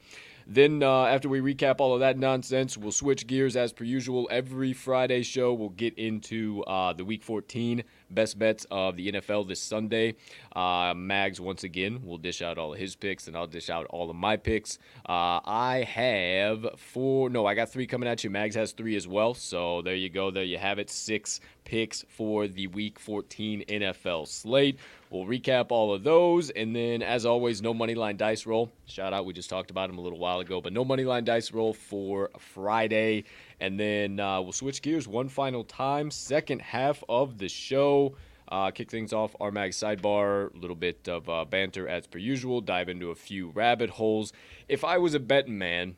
Then, 0.52 0.82
uh, 0.82 1.04
after 1.04 1.28
we 1.28 1.38
recap 1.38 1.76
all 1.78 1.94
of 1.94 2.00
that 2.00 2.18
nonsense, 2.18 2.76
we'll 2.76 2.90
switch 2.90 3.28
gears 3.28 3.54
as 3.54 3.72
per 3.72 3.84
usual. 3.84 4.26
Every 4.32 4.72
Friday 4.72 5.22
show, 5.22 5.54
we'll 5.54 5.68
get 5.68 5.96
into 5.96 6.64
uh, 6.64 6.92
the 6.92 7.04
Week 7.04 7.22
14 7.22 7.84
best 8.10 8.36
bets 8.36 8.66
of 8.68 8.96
the 8.96 9.12
NFL 9.12 9.46
this 9.46 9.60
Sunday. 9.60 10.16
Uh, 10.56 10.92
Mags, 10.96 11.40
once 11.40 11.62
again, 11.62 12.04
will 12.04 12.18
dish 12.18 12.42
out 12.42 12.58
all 12.58 12.72
of 12.72 12.80
his 12.80 12.96
picks, 12.96 13.28
and 13.28 13.36
I'll 13.36 13.46
dish 13.46 13.70
out 13.70 13.86
all 13.90 14.10
of 14.10 14.16
my 14.16 14.36
picks. 14.36 14.78
Uh, 15.08 15.38
I 15.44 15.86
have 15.88 16.66
four, 16.76 17.30
no, 17.30 17.46
I 17.46 17.54
got 17.54 17.70
three 17.70 17.86
coming 17.86 18.08
at 18.08 18.24
you. 18.24 18.30
Mags 18.30 18.56
has 18.56 18.72
three 18.72 18.96
as 18.96 19.06
well. 19.06 19.34
So 19.34 19.82
there 19.82 19.94
you 19.94 20.08
go. 20.08 20.32
There 20.32 20.42
you 20.42 20.58
have 20.58 20.80
it. 20.80 20.90
Six 20.90 21.38
picks 21.64 22.04
for 22.08 22.48
the 22.48 22.66
Week 22.66 22.98
14 22.98 23.64
NFL 23.68 24.26
slate. 24.26 24.80
We'll 25.10 25.24
recap 25.24 25.72
all 25.72 25.92
of 25.92 26.04
those, 26.04 26.50
and 26.50 26.74
then, 26.74 27.02
as 27.02 27.26
always, 27.26 27.60
no 27.60 27.74
money 27.74 27.96
line 27.96 28.16
dice 28.16 28.46
roll. 28.46 28.70
Shout 28.86 29.12
out, 29.12 29.26
we 29.26 29.32
just 29.32 29.50
talked 29.50 29.72
about 29.72 29.90
him 29.90 29.98
a 29.98 30.00
little 30.00 30.20
while 30.20 30.38
ago, 30.38 30.60
but 30.60 30.72
no 30.72 30.84
money 30.84 31.02
line 31.02 31.24
dice 31.24 31.50
roll 31.50 31.74
for 31.74 32.30
Friday, 32.38 33.24
and 33.58 33.78
then 33.78 34.20
uh, 34.20 34.40
we'll 34.40 34.52
switch 34.52 34.82
gears 34.82 35.08
one 35.08 35.28
final 35.28 35.64
time. 35.64 36.12
Second 36.12 36.62
half 36.62 37.02
of 37.08 37.38
the 37.38 37.48
show. 37.48 38.14
Uh, 38.46 38.70
kick 38.70 38.90
things 38.90 39.12
off, 39.12 39.34
our 39.40 39.50
mag 39.50 39.70
sidebar, 39.70 40.54
a 40.54 40.58
little 40.58 40.76
bit 40.76 41.08
of 41.08 41.28
uh, 41.28 41.44
banter 41.44 41.88
as 41.88 42.06
per 42.06 42.18
usual, 42.18 42.60
dive 42.60 42.88
into 42.88 43.10
a 43.10 43.14
few 43.14 43.50
rabbit 43.50 43.90
holes. 43.90 44.32
If 44.68 44.84
I 44.84 44.98
was 44.98 45.14
a 45.14 45.20
betting 45.20 45.58
man, 45.58 45.96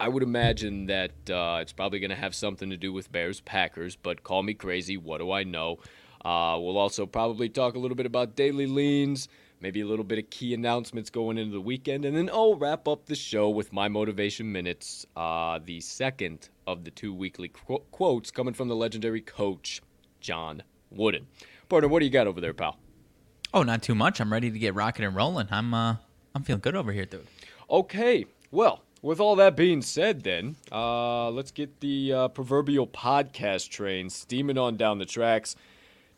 I 0.00 0.08
would 0.08 0.22
imagine 0.22 0.86
that 0.86 1.10
uh, 1.28 1.58
it's 1.60 1.72
probably 1.72 1.98
going 1.98 2.10
to 2.10 2.16
have 2.16 2.34
something 2.34 2.70
to 2.70 2.76
do 2.76 2.92
with 2.92 3.10
Bears 3.10 3.40
Packers, 3.40 3.96
but 3.96 4.22
call 4.22 4.42
me 4.42 4.54
crazy. 4.54 4.96
What 4.96 5.18
do 5.18 5.32
I 5.32 5.44
know? 5.44 5.78
Uh, 6.24 6.58
we'll 6.60 6.78
also 6.78 7.06
probably 7.06 7.48
talk 7.48 7.74
a 7.74 7.78
little 7.78 7.96
bit 7.96 8.06
about 8.06 8.36
daily 8.36 8.66
leans, 8.66 9.28
maybe 9.60 9.80
a 9.80 9.86
little 9.86 10.04
bit 10.04 10.18
of 10.18 10.28
key 10.30 10.54
announcements 10.54 11.10
going 11.10 11.38
into 11.38 11.52
the 11.52 11.60
weekend, 11.60 12.04
and 12.04 12.16
then 12.16 12.28
I'll 12.32 12.54
wrap 12.56 12.88
up 12.88 13.06
the 13.06 13.14
show 13.14 13.48
with 13.48 13.72
my 13.72 13.88
motivation 13.88 14.50
minutes, 14.50 15.06
uh, 15.16 15.58
the 15.64 15.80
second 15.80 16.48
of 16.66 16.84
the 16.84 16.90
two 16.90 17.14
weekly 17.14 17.48
qu- 17.48 17.82
quotes 17.90 18.30
coming 18.30 18.54
from 18.54 18.68
the 18.68 18.76
legendary 18.76 19.20
coach, 19.20 19.80
John 20.20 20.62
Wooden. 20.90 21.26
Partner, 21.68 21.88
what 21.88 22.00
do 22.00 22.06
you 22.06 22.12
got 22.12 22.26
over 22.26 22.40
there, 22.40 22.54
pal? 22.54 22.78
Oh, 23.54 23.62
not 23.62 23.82
too 23.82 23.94
much. 23.94 24.20
I'm 24.20 24.32
ready 24.32 24.50
to 24.50 24.58
get 24.58 24.74
rocking 24.74 25.04
and 25.04 25.16
rolling. 25.16 25.48
I'm 25.50 25.72
uh, 25.72 25.96
I'm 26.34 26.42
feeling 26.42 26.60
good 26.60 26.76
over 26.76 26.92
here, 26.92 27.06
dude. 27.06 27.26
Okay, 27.70 28.26
well, 28.50 28.82
with 29.02 29.20
all 29.20 29.36
that 29.36 29.56
being 29.56 29.82
said, 29.82 30.22
then 30.22 30.56
uh, 30.70 31.30
let's 31.30 31.50
get 31.50 31.80
the 31.80 32.12
uh, 32.12 32.28
proverbial 32.28 32.86
podcast 32.86 33.70
train 33.70 34.10
steaming 34.10 34.58
on 34.58 34.76
down 34.76 34.98
the 34.98 35.06
tracks. 35.06 35.56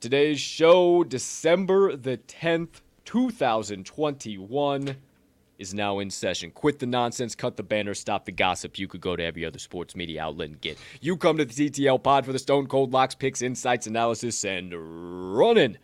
Today's 0.00 0.40
show, 0.40 1.04
December 1.04 1.94
the 1.94 2.16
10th, 2.16 2.80
2021, 3.04 4.96
is 5.58 5.74
now 5.74 5.98
in 5.98 6.08
session. 6.08 6.50
Quit 6.52 6.78
the 6.78 6.86
nonsense, 6.86 7.34
cut 7.34 7.58
the 7.58 7.62
banner, 7.62 7.92
stop 7.92 8.24
the 8.24 8.32
gossip. 8.32 8.78
You 8.78 8.88
could 8.88 9.02
go 9.02 9.14
to 9.14 9.22
every 9.22 9.44
other 9.44 9.58
sports 9.58 9.94
media 9.94 10.22
outlet 10.22 10.48
and 10.48 10.60
get. 10.62 10.78
You 11.02 11.18
come 11.18 11.36
to 11.36 11.44
the 11.44 11.52
TTL 11.52 12.02
pod 12.02 12.24
for 12.24 12.32
the 12.32 12.38
Stone 12.38 12.68
Cold 12.68 12.94
Locks, 12.94 13.14
picks, 13.14 13.42
insights, 13.42 13.86
analysis, 13.86 14.42
and 14.42 14.72
running. 15.36 15.76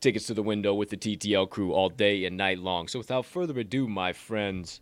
Tickets 0.00 0.26
to 0.26 0.34
the 0.34 0.42
window 0.42 0.74
with 0.74 0.90
the 0.90 0.96
TTL 0.96 1.48
crew 1.48 1.72
all 1.72 1.90
day 1.90 2.24
and 2.24 2.36
night 2.36 2.58
long. 2.58 2.88
So 2.88 2.98
without 2.98 3.24
further 3.24 3.60
ado, 3.60 3.86
my 3.86 4.12
friends, 4.12 4.80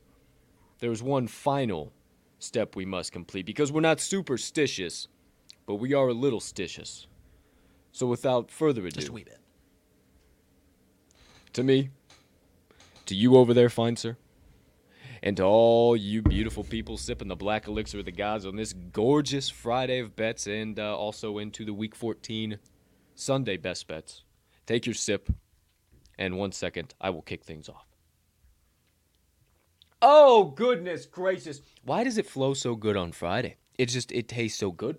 there's 0.78 1.02
one 1.02 1.26
final 1.26 1.92
step 2.38 2.74
we 2.74 2.86
must 2.86 3.12
complete 3.12 3.44
because 3.44 3.70
we're 3.70 3.82
not 3.82 4.00
superstitious, 4.00 5.08
but 5.66 5.74
we 5.74 5.92
are 5.92 6.08
a 6.08 6.14
little 6.14 6.40
stitious. 6.40 7.04
So 7.92 8.06
without 8.06 8.50
further 8.50 8.86
ado, 8.86 8.96
Just 8.96 9.08
a 9.08 9.12
wee 9.12 9.24
bit. 9.24 9.38
to 11.52 11.62
me, 11.62 11.90
to 13.06 13.14
you 13.14 13.36
over 13.36 13.52
there, 13.52 13.68
fine 13.68 13.96
sir, 13.96 14.16
and 15.22 15.36
to 15.36 15.44
all 15.44 15.94
you 15.96 16.22
beautiful 16.22 16.64
people 16.64 16.96
sipping 16.96 17.28
the 17.28 17.36
black 17.36 17.68
elixir 17.68 17.98
of 17.98 18.06
the 18.06 18.12
gods 18.12 18.46
on 18.46 18.56
this 18.56 18.72
gorgeous 18.72 19.50
Friday 19.50 19.98
of 19.98 20.16
bets 20.16 20.46
and 20.46 20.78
uh, 20.78 20.96
also 20.96 21.38
into 21.38 21.64
the 21.64 21.74
Week 21.74 21.94
14 21.94 22.58
Sunday 23.14 23.56
best 23.58 23.86
bets. 23.86 24.22
Take 24.66 24.86
your 24.86 24.94
sip, 24.94 25.28
and 26.18 26.38
one 26.38 26.52
second, 26.52 26.94
I 27.00 27.10
will 27.10 27.22
kick 27.22 27.44
things 27.44 27.68
off. 27.68 27.86
Oh 30.00 30.44
goodness 30.44 31.06
gracious! 31.06 31.60
Why 31.84 32.04
does 32.04 32.16
it 32.18 32.26
flow 32.26 32.54
so 32.54 32.74
good 32.74 32.96
on 32.96 33.12
Friday? 33.12 33.56
It 33.78 33.86
just 33.86 34.10
it 34.12 34.28
tastes 34.28 34.58
so 34.58 34.72
good. 34.72 34.98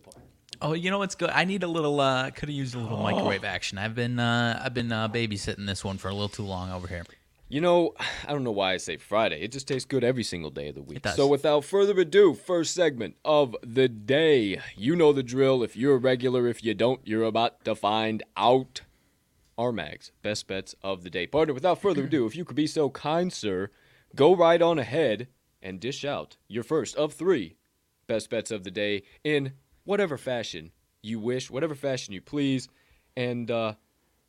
Oh, 0.64 0.72
you 0.72 0.90
know 0.92 0.98
what's 1.00 1.16
good? 1.16 1.30
I 1.30 1.44
need 1.44 1.64
a 1.64 1.68
little. 1.68 2.00
uh 2.00 2.32
Could 2.32 2.48
have 2.48 2.56
used 2.56 2.74
a 2.74 2.80
little 2.80 2.98
microwave 2.98 3.44
action. 3.44 3.78
I've 3.78 3.94
been 3.94 4.18
uh 4.18 4.62
I've 4.64 4.74
been 4.74 4.92
uh, 4.92 5.10
babysitting 5.10 5.68
this 5.68 5.84
one 5.84 5.98
for 5.98 6.08
a 6.08 6.14
little 6.14 6.30
too 6.30 6.44
long 6.44 6.72
over 6.72 6.88
here. 6.88 7.04
You 7.50 7.60
know, 7.60 7.94
I 8.28 8.32
don't 8.32 8.46
know 8.46 8.52
why 8.52 8.74
I 8.74 8.78
say 8.78 8.96
Friday. 8.96 9.42
It 9.42 9.52
just 9.52 9.68
tastes 9.68 9.86
good 9.86 10.06
every 10.06 10.24
single 10.24 10.50
day 10.50 10.70
of 10.70 10.76
the 10.76 10.82
week. 10.82 11.02
does. 11.02 11.18
So 11.18 11.28
without 11.28 11.66
further 11.66 12.00
ado, 12.00 12.34
first 12.34 12.74
segment 12.74 13.16
of 13.26 13.58
the 13.62 13.90
day. 13.90 14.62
You 14.78 14.96
know 14.96 15.12
the 15.12 15.22
drill. 15.22 15.64
If 15.64 15.76
you're 15.76 15.96
a 15.96 16.00
regular, 16.00 16.48
if 16.48 16.64
you 16.64 16.74
don't, 16.74 17.02
you're 17.04 17.24
about 17.24 17.64
to 17.66 17.76
find 17.76 18.24
out. 18.38 18.82
Our 19.56 19.72
mags, 19.72 20.12
best 20.24 20.48
bets 20.48 20.74
of 20.82 21.04
the 21.04 21.12
day. 21.12 21.28
Partner, 21.28 21.54
without 21.54 21.80
further 21.80 22.06
ado, 22.06 22.26
if 22.26 22.36
you 22.36 22.44
could 22.44 22.56
be 22.56 22.66
so 22.66 22.90
kind, 22.90 23.32
sir, 23.32 23.70
go 24.16 24.36
right 24.36 24.60
on 24.60 24.80
ahead 24.80 25.28
and 25.62 25.80
dish 25.80 26.04
out 26.04 26.38
your 26.48 26.64
first 26.64 26.96
of 26.96 27.14
three 27.14 27.56
best 28.08 28.32
bets 28.32 28.50
of 28.50 28.64
the 28.64 28.72
day 28.72 29.04
in 29.24 29.54
whatever 29.86 30.18
fashion 30.18 30.72
you 31.02 31.20
wish, 31.20 31.50
whatever 31.52 31.76
fashion 31.76 32.14
you 32.14 32.22
please. 32.22 32.70
And 33.16 33.50
uh, 33.52 33.74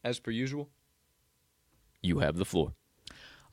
as 0.02 0.18
per 0.18 0.30
usual, 0.30 0.68
you 2.02 2.18
have 2.18 2.36
the 2.36 2.44
floor. 2.44 2.72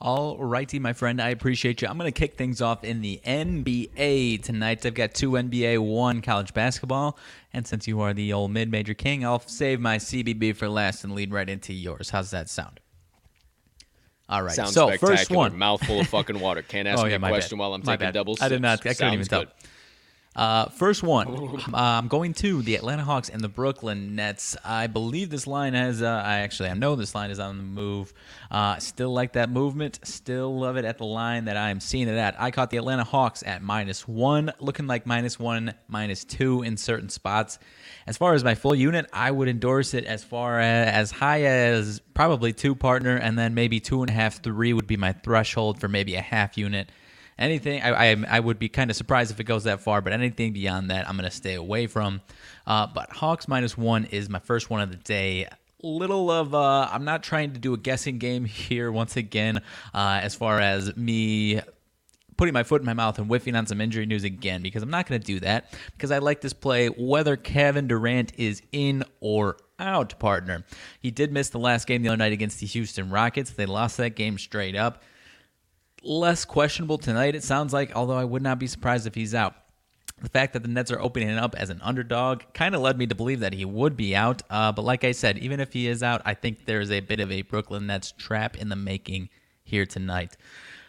All 0.03 0.43
righty, 0.43 0.79
my 0.79 0.93
friend. 0.93 1.21
I 1.21 1.29
appreciate 1.29 1.81
you. 1.83 1.87
I'm 1.87 1.95
going 1.99 2.11
to 2.11 2.19
kick 2.19 2.35
things 2.35 2.59
off 2.59 2.83
in 2.83 3.01
the 3.01 3.21
NBA 3.23 4.41
tonight. 4.41 4.83
I've 4.83 4.95
got 4.95 5.13
two 5.13 5.31
NBA, 5.33 5.77
one 5.77 6.21
college 6.21 6.55
basketball. 6.55 7.19
And 7.53 7.67
since 7.67 7.87
you 7.87 8.01
are 8.01 8.11
the 8.11 8.33
old 8.33 8.49
mid 8.49 8.71
major 8.71 8.95
king, 8.95 9.23
I'll 9.23 9.41
save 9.41 9.79
my 9.79 9.97
CBB 9.97 10.55
for 10.55 10.67
last 10.67 11.03
and 11.03 11.13
lead 11.13 11.31
right 11.31 11.47
into 11.47 11.71
yours. 11.71 12.09
How's 12.09 12.31
that 12.31 12.49
sound? 12.49 12.79
All 14.27 14.41
right. 14.41 14.55
Sounds 14.55 14.73
so, 14.73 14.87
spectacular. 14.87 15.17
first 15.17 15.29
one. 15.31 15.57
Mouthful 15.59 15.99
of 15.99 16.07
fucking 16.07 16.39
water. 16.39 16.63
Can't 16.63 16.87
ask 16.87 16.99
Oh, 16.99 17.03
me 17.03 17.11
yeah, 17.11 17.17
a 17.17 17.19
question 17.19 17.57
bad. 17.57 17.61
while 17.61 17.73
I'm 17.75 17.81
My 17.85 17.93
taking 17.95 18.07
bad. 18.07 18.13
double 18.15 18.35
I 18.41 18.49
did 18.49 18.61
not. 18.61 18.79
I 18.79 18.81
couldn't 18.81 18.95
Sounds 18.95 19.13
even 19.13 19.25
tell. 19.27 19.45
Uh, 20.33 20.69
first 20.69 21.03
one, 21.03 21.27
uh, 21.27 21.77
I'm 21.77 22.07
going 22.07 22.33
to 22.35 22.61
the 22.61 22.75
Atlanta 22.75 23.03
Hawks 23.03 23.27
and 23.27 23.41
the 23.41 23.49
Brooklyn 23.49 24.15
Nets. 24.15 24.55
I 24.63 24.87
believe 24.87 25.29
this 25.29 25.45
line 25.45 25.73
has. 25.73 26.01
Uh, 26.01 26.07
I 26.07 26.37
actually 26.39 26.69
I 26.69 26.73
know 26.73 26.95
this 26.95 27.13
line 27.13 27.31
is 27.31 27.39
on 27.39 27.57
the 27.57 27.63
move. 27.63 28.13
Uh, 28.49 28.77
still 28.77 29.11
like 29.11 29.33
that 29.33 29.49
movement. 29.49 29.99
Still 30.03 30.57
love 30.57 30.77
it 30.77 30.85
at 30.85 30.97
the 30.97 31.05
line 31.05 31.45
that 31.45 31.57
I 31.57 31.69
am 31.69 31.81
seeing 31.81 32.07
it 32.07 32.15
at. 32.15 32.39
I 32.39 32.49
caught 32.49 32.69
the 32.69 32.77
Atlanta 32.77 33.03
Hawks 33.03 33.43
at 33.45 33.61
minus 33.61 34.07
one, 34.07 34.53
looking 34.61 34.87
like 34.87 35.05
minus 35.05 35.37
one, 35.37 35.73
minus 35.89 36.23
two 36.23 36.61
in 36.61 36.77
certain 36.77 37.09
spots. 37.09 37.59
As 38.07 38.15
far 38.15 38.33
as 38.33 38.41
my 38.41 38.55
full 38.55 38.75
unit, 38.75 39.07
I 39.11 39.31
would 39.31 39.49
endorse 39.49 39.93
it 39.93 40.05
as 40.05 40.23
far 40.23 40.61
as, 40.61 40.87
as 40.87 41.11
high 41.11 41.43
as 41.43 42.01
probably 42.13 42.53
two 42.53 42.73
partner, 42.73 43.17
and 43.17 43.37
then 43.37 43.53
maybe 43.53 43.81
two 43.81 44.01
and 44.01 44.09
a 44.09 44.13
half, 44.13 44.41
three 44.41 44.71
would 44.71 44.87
be 44.87 44.97
my 44.97 45.11
threshold 45.11 45.81
for 45.81 45.89
maybe 45.89 46.15
a 46.15 46.21
half 46.21 46.57
unit 46.57 46.89
anything 47.41 47.81
I, 47.81 48.11
I 48.11 48.23
I 48.29 48.39
would 48.39 48.59
be 48.59 48.69
kind 48.69 48.89
of 48.89 48.95
surprised 48.95 49.31
if 49.31 49.39
it 49.39 49.43
goes 49.45 49.65
that 49.65 49.81
far, 49.81 50.01
but 50.01 50.13
anything 50.13 50.53
beyond 50.53 50.89
that, 50.91 51.09
I'm 51.09 51.15
gonna 51.15 51.31
stay 51.31 51.55
away 51.55 51.87
from. 51.87 52.21
Uh, 52.65 52.87
but 52.87 53.11
Hawks 53.11 53.47
minus 53.47 53.77
one 53.77 54.05
is 54.05 54.29
my 54.29 54.39
first 54.39 54.69
one 54.69 54.81
of 54.81 54.91
the 54.91 54.97
day. 54.97 55.47
Little 55.83 56.29
of 56.29 56.53
uh, 56.53 56.87
I'm 56.91 57.05
not 57.05 57.23
trying 57.23 57.53
to 57.53 57.59
do 57.59 57.73
a 57.73 57.77
guessing 57.77 58.19
game 58.19 58.45
here 58.45 58.91
once 58.91 59.17
again, 59.17 59.57
uh, 59.93 60.19
as 60.21 60.35
far 60.35 60.59
as 60.59 60.95
me 60.95 61.61
putting 62.37 62.53
my 62.53 62.63
foot 62.63 62.81
in 62.81 62.85
my 62.87 62.93
mouth 62.93 63.19
and 63.19 63.27
whiffing 63.27 63.55
on 63.55 63.67
some 63.67 63.79
injury 63.79 64.05
news 64.05 64.23
again 64.23 64.63
because 64.63 64.81
I'm 64.81 64.89
not 64.89 65.07
going 65.07 65.21
to 65.21 65.25
do 65.25 65.39
that 65.41 65.71
because 65.91 66.09
I 66.09 66.17
like 66.17 66.41
this 66.41 66.53
play 66.53 66.87
whether 66.87 67.35
Kevin 67.35 67.87
Durant 67.87 68.33
is 68.35 68.63
in 68.71 69.03
or 69.19 69.57
out, 69.77 70.17
partner. 70.17 70.63
He 70.99 71.11
did 71.11 71.31
miss 71.31 71.49
the 71.49 71.59
last 71.59 71.85
game 71.85 72.01
the 72.01 72.09
other 72.09 72.17
night 72.17 72.33
against 72.33 72.59
the 72.59 72.65
Houston 72.65 73.11
Rockets. 73.11 73.51
They 73.51 73.67
lost 73.67 73.97
that 73.97 74.15
game 74.15 74.39
straight 74.39 74.75
up 74.75 75.03
less 76.03 76.45
questionable 76.45 76.97
tonight, 76.97 77.35
it 77.35 77.43
sounds 77.43 77.73
like, 77.73 77.95
although 77.95 78.17
I 78.17 78.25
would 78.25 78.41
not 78.41 78.59
be 78.59 78.67
surprised 78.67 79.07
if 79.07 79.15
he's 79.15 79.35
out. 79.35 79.55
The 80.21 80.29
fact 80.29 80.53
that 80.53 80.61
the 80.61 80.69
Nets 80.69 80.91
are 80.91 81.01
opening 81.01 81.29
it 81.29 81.37
up 81.37 81.55
as 81.55 81.71
an 81.71 81.81
underdog 81.81 82.43
kind 82.53 82.75
of 82.75 82.81
led 82.81 82.97
me 82.97 83.07
to 83.07 83.15
believe 83.15 83.39
that 83.39 83.53
he 83.53 83.65
would 83.65 83.97
be 83.97 84.15
out. 84.15 84.43
Uh, 84.51 84.71
but 84.71 84.83
like 84.83 85.03
I 85.03 85.13
said, 85.13 85.39
even 85.39 85.59
if 85.59 85.73
he 85.73 85.87
is 85.87 86.03
out, 86.03 86.21
I 86.25 86.35
think 86.35 86.65
there's 86.65 86.91
a 86.91 86.99
bit 86.99 87.19
of 87.19 87.31
a 87.31 87.41
Brooklyn 87.41 87.87
Nets 87.87 88.13
trap 88.17 88.55
in 88.55 88.69
the 88.69 88.75
making 88.75 89.29
here 89.63 89.85
tonight. 89.85 90.37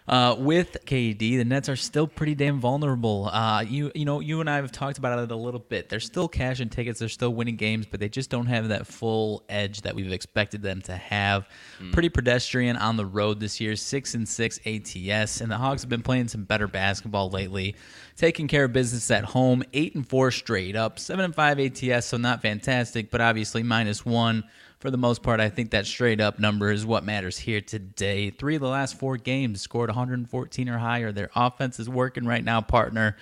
Uh, 0.08 0.34
with 0.36 0.76
KD, 0.84 1.18
the 1.18 1.44
Nets 1.44 1.68
are 1.68 1.76
still 1.76 2.08
pretty 2.08 2.34
damn 2.34 2.58
vulnerable. 2.58 3.28
Uh, 3.32 3.62
you 3.62 3.92
you 3.94 4.04
know 4.04 4.18
you 4.20 4.40
and 4.40 4.50
I 4.50 4.56
have 4.56 4.72
talked 4.72 4.98
about 4.98 5.18
it 5.18 5.30
a 5.30 5.36
little 5.36 5.60
bit. 5.60 5.88
They're 5.88 6.00
still 6.00 6.26
cashing 6.26 6.70
tickets. 6.70 6.98
They're 6.98 7.08
still 7.08 7.32
winning 7.32 7.56
games, 7.56 7.86
but 7.86 8.00
they 8.00 8.08
just 8.08 8.28
don't 8.28 8.46
have 8.46 8.68
that 8.68 8.86
full 8.86 9.44
edge 9.48 9.82
that 9.82 9.94
we've 9.94 10.12
expected 10.12 10.60
them 10.60 10.82
to 10.82 10.96
have. 10.96 11.48
Mm. 11.80 11.92
Pretty 11.92 12.08
pedestrian 12.08 12.76
on 12.76 12.96
the 12.96 13.06
road 13.06 13.38
this 13.38 13.60
year. 13.60 13.76
Six 13.76 14.14
and 14.14 14.28
six 14.28 14.58
ATS, 14.66 15.40
and 15.40 15.50
the 15.50 15.56
Hawks 15.56 15.82
have 15.82 15.90
been 15.90 16.02
playing 16.02 16.28
some 16.28 16.44
better 16.44 16.66
basketball 16.66 17.30
lately, 17.30 17.76
taking 18.16 18.48
care 18.48 18.64
of 18.64 18.72
business 18.72 19.08
at 19.10 19.24
home. 19.24 19.62
Eight 19.72 19.94
and 19.94 20.08
four 20.08 20.32
straight 20.32 20.74
up. 20.74 20.98
Seven 20.98 21.24
and 21.24 21.34
five 21.34 21.60
ATS, 21.60 22.06
so 22.06 22.16
not 22.16 22.42
fantastic, 22.42 23.10
but 23.10 23.20
obviously 23.20 23.62
minus 23.62 24.04
one 24.04 24.42
for 24.82 24.90
the 24.90 24.98
most 24.98 25.22
part, 25.22 25.38
I 25.38 25.48
think 25.48 25.70
that 25.70 25.86
straight 25.86 26.20
up 26.20 26.40
number 26.40 26.72
is 26.72 26.84
what 26.84 27.04
matters 27.04 27.38
here 27.38 27.60
today. 27.60 28.30
Three 28.30 28.56
of 28.56 28.60
the 28.60 28.68
last 28.68 28.98
four 28.98 29.16
games 29.16 29.60
scored 29.60 29.88
114 29.88 30.68
or 30.68 30.78
higher. 30.78 31.12
Their 31.12 31.30
offense 31.36 31.78
is 31.78 31.88
working 31.88 32.26
right 32.26 32.42
now, 32.42 32.60
partner. 32.60 33.16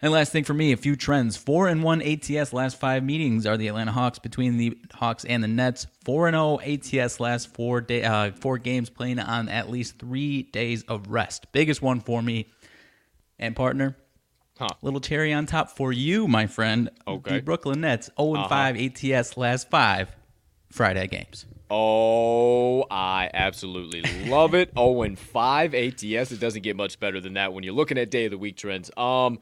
And 0.00 0.12
last 0.12 0.32
thing 0.32 0.44
for 0.44 0.54
me, 0.54 0.72
a 0.72 0.78
few 0.78 0.96
trends. 0.96 1.36
Four 1.36 1.68
and 1.68 1.82
one 1.82 2.00
ATS 2.00 2.54
last 2.54 2.80
five 2.80 3.04
meetings 3.04 3.44
are 3.44 3.58
the 3.58 3.68
Atlanta 3.68 3.92
Hawks 3.92 4.18
between 4.18 4.56
the 4.56 4.78
Hawks 4.94 5.26
and 5.26 5.44
the 5.44 5.48
Nets. 5.48 5.86
Four 6.06 6.26
and 6.26 6.34
zero 6.34 6.58
oh 6.58 6.60
ATS 6.60 7.20
last 7.20 7.52
four 7.52 7.82
day 7.82 8.02
uh, 8.02 8.32
four 8.32 8.56
games 8.56 8.88
playing 8.88 9.18
on 9.18 9.50
at 9.50 9.68
least 9.68 9.98
three 9.98 10.42
days 10.42 10.84
of 10.84 11.10
rest. 11.10 11.52
Biggest 11.52 11.82
one 11.82 12.00
for 12.00 12.22
me. 12.22 12.48
And 13.38 13.54
partner, 13.54 13.94
Huh. 14.58 14.68
Little 14.80 15.00
cherry 15.00 15.32
on 15.32 15.46
top 15.46 15.70
for 15.70 15.92
you, 15.92 16.28
my 16.28 16.46
friend. 16.46 16.90
Okay. 17.06 17.36
The 17.36 17.42
Brooklyn 17.42 17.82
Nets, 17.82 18.10
0 18.18 18.34
and 18.34 18.44
uh-huh. 18.44 18.48
5 18.48 18.76
ATS 19.04 19.36
last 19.36 19.68
five. 19.68 20.08
Friday 20.72 21.06
games. 21.06 21.46
Oh, 21.70 22.84
I 22.90 23.30
absolutely 23.32 24.02
love 24.28 24.54
it. 24.54 24.72
Oh, 24.76 25.02
and 25.02 25.18
5 25.18 25.74
ATS. 25.74 26.32
It 26.32 26.40
doesn't 26.40 26.62
get 26.62 26.76
much 26.76 26.98
better 27.00 27.20
than 27.20 27.34
that 27.34 27.52
when 27.52 27.64
you're 27.64 27.74
looking 27.74 27.96
at 27.98 28.10
day 28.10 28.26
of 28.26 28.30
the 28.30 28.38
week 28.38 28.56
trends. 28.56 28.90
Um, 28.96 29.38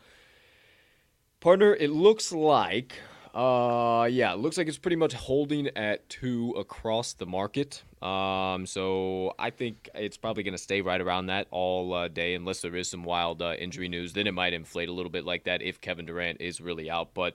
partner, 1.40 1.75
it 1.75 1.90
looks 1.90 2.30
like, 2.30 2.94
uh, 3.34 4.08
yeah, 4.10 4.32
it 4.32 4.38
looks 4.38 4.58
like 4.58 4.68
it's 4.68 4.78
pretty 4.78 4.96
much 4.96 5.12
holding 5.12 5.68
at 5.76 6.08
two 6.08 6.54
across 6.58 7.14
the 7.14 7.26
market. 7.26 7.82
Um, 8.02 8.66
so 8.66 9.34
I 9.38 9.50
think 9.50 9.88
it's 9.94 10.16
probably 10.16 10.42
going 10.42 10.54
to 10.54 10.58
stay 10.58 10.80
right 10.80 11.00
around 11.00 11.26
that 11.26 11.49
all 11.50 11.92
uh, 11.94 12.08
day, 12.08 12.34
unless 12.34 12.60
there 12.60 12.76
is 12.76 12.88
some 12.88 13.04
wild 13.04 13.42
uh, 13.42 13.54
injury 13.58 13.88
news. 13.88 14.12
Then 14.12 14.26
it 14.26 14.34
might 14.34 14.52
inflate 14.52 14.88
a 14.88 14.92
little 14.92 15.10
bit 15.10 15.25
like 15.25 15.44
that 15.44 15.62
if 15.62 15.80
Kevin 15.80 16.06
Durant 16.06 16.40
is 16.40 16.60
really 16.60 16.90
out. 16.90 17.12
But 17.14 17.34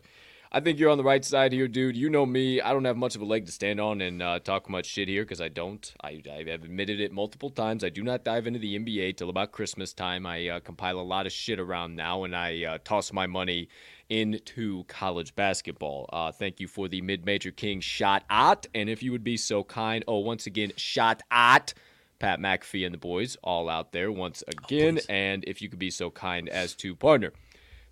I 0.55 0.61
think 0.61 0.79
you're 0.79 0.89
on 0.89 0.97
the 0.97 1.03
right 1.03 1.25
side 1.25 1.51
here, 1.51 1.67
dude. 1.67 1.97
You 1.97 2.09
know 2.09 2.25
me. 2.25 2.61
I 2.61 2.71
don't 2.71 2.85
have 2.85 2.95
much 2.95 3.13
of 3.17 3.21
a 3.21 3.25
leg 3.25 3.45
to 3.45 3.51
stand 3.51 3.81
on 3.81 3.99
and 3.99 4.21
uh, 4.21 4.39
talk 4.39 4.69
much 4.69 4.85
shit 4.85 5.09
here 5.09 5.23
because 5.23 5.41
I 5.41 5.49
don't. 5.49 5.93
I, 6.01 6.23
I, 6.31 6.49
have 6.49 6.63
admitted 6.63 7.01
it 7.01 7.11
multiple 7.11 7.49
times. 7.49 7.83
I 7.83 7.89
do 7.89 8.03
not 8.03 8.23
dive 8.23 8.47
into 8.47 8.59
the 8.59 8.79
NBA 8.79 9.17
till 9.17 9.29
about 9.29 9.51
Christmas 9.51 9.91
time. 9.91 10.25
I 10.25 10.47
uh, 10.47 10.59
compile 10.61 10.97
a 10.97 11.01
lot 11.01 11.25
of 11.25 11.33
shit 11.33 11.59
around 11.59 11.97
now 11.97 12.23
and 12.23 12.33
I 12.33 12.63
uh, 12.63 12.77
toss 12.85 13.11
my 13.11 13.27
money 13.27 13.67
into 14.07 14.85
college 14.85 15.35
basketball. 15.35 16.09
Uh, 16.13 16.31
thank 16.31 16.61
you 16.61 16.69
for 16.69 16.87
the 16.87 17.01
mid 17.01 17.25
major 17.25 17.51
king 17.51 17.81
shot 17.81 18.23
at. 18.29 18.65
And 18.73 18.89
if 18.89 19.03
you 19.03 19.11
would 19.11 19.25
be 19.25 19.35
so 19.35 19.61
kind, 19.61 20.05
oh, 20.07 20.19
once 20.19 20.47
again, 20.47 20.71
shot 20.77 21.21
at. 21.31 21.73
Pat 22.17 22.39
McAfee 22.39 22.85
and 22.85 22.93
the 22.93 22.97
boys 22.97 23.35
all 23.43 23.67
out 23.67 23.91
there 23.91 24.09
once 24.09 24.41
again. 24.47 24.99
Oh, 25.01 25.13
and 25.13 25.43
if 25.47 25.61
you 25.61 25.67
could 25.67 25.79
be 25.79 25.91
so 25.91 26.09
kind 26.09 26.47
as 26.47 26.73
to 26.75 26.95
partner, 26.95 27.33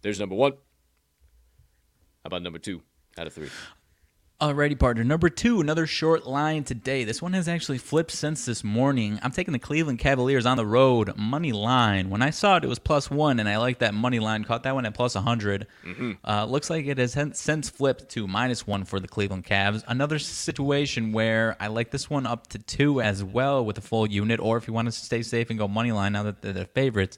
there's 0.02 0.18
number 0.18 0.36
one. 0.36 0.54
About 2.26 2.42
number 2.42 2.60
two 2.60 2.82
out 3.18 3.28
of 3.28 3.34
three? 3.34 3.50
Alrighty, 4.42 4.78
partner. 4.78 5.06
Number 5.06 5.30
two, 5.30 5.62
another 5.62 5.88
short 5.88 6.28
line 6.28 6.66
today. 6.66 7.06
This 7.06 7.22
one 7.22 7.32
has 7.32 7.48
actually 7.48 7.78
flipped 7.78 8.12
since 8.12 8.46
this 8.46 8.62
morning. 8.62 9.18
I'm 9.24 9.32
taking 9.32 9.54
the 9.54 9.60
Cleveland 9.60 10.00
Cavaliers 10.00 10.46
on 10.46 10.58
the 10.58 10.66
road, 10.66 11.16
money 11.16 11.54
line. 11.54 12.10
When 12.10 12.22
I 12.22 12.32
saw 12.32 12.58
it, 12.58 12.66
it 12.66 12.68
was 12.68 12.80
plus 12.80 13.10
one, 13.10 13.40
and 13.40 13.48
I 13.48 13.58
like 13.58 13.80
that 13.80 13.94
money 13.94 14.20
line. 14.20 14.44
Caught 14.44 14.64
that 14.64 14.76
one 14.76 14.86
at 14.86 14.96
plus 14.96 15.16
100. 15.16 15.68
Mm-hmm. 15.86 16.12
Uh, 16.26 16.46
looks 16.46 16.70
like 16.70 16.88
it 16.88 16.98
has 16.98 17.16
since 17.34 17.70
flipped 17.70 18.10
to 18.10 18.28
minus 18.28 18.68
one 18.68 18.84
for 18.84 19.00
the 19.00 19.08
Cleveland 19.08 19.46
Cavs. 19.46 19.84
Another 19.88 20.20
situation 20.20 21.14
where 21.14 21.56
I 21.62 21.68
like 21.68 21.92
this 21.92 22.10
one 22.10 22.26
up 22.26 22.48
to 22.48 22.60
two 22.60 23.02
as 23.02 23.24
well 23.24 23.64
with 23.64 23.78
a 23.78 23.82
full 23.82 24.10
unit, 24.10 24.42
or 24.42 24.58
if 24.58 24.68
you 24.68 24.74
want 24.74 24.88
to 24.88 24.92
stay 24.92 25.22
safe 25.22 25.52
and 25.52 25.60
go 25.60 25.70
money 25.70 25.94
line 25.94 26.14
now 26.14 26.24
that 26.24 26.42
they're 26.42 26.52
the 26.52 26.66
favorites. 26.66 27.18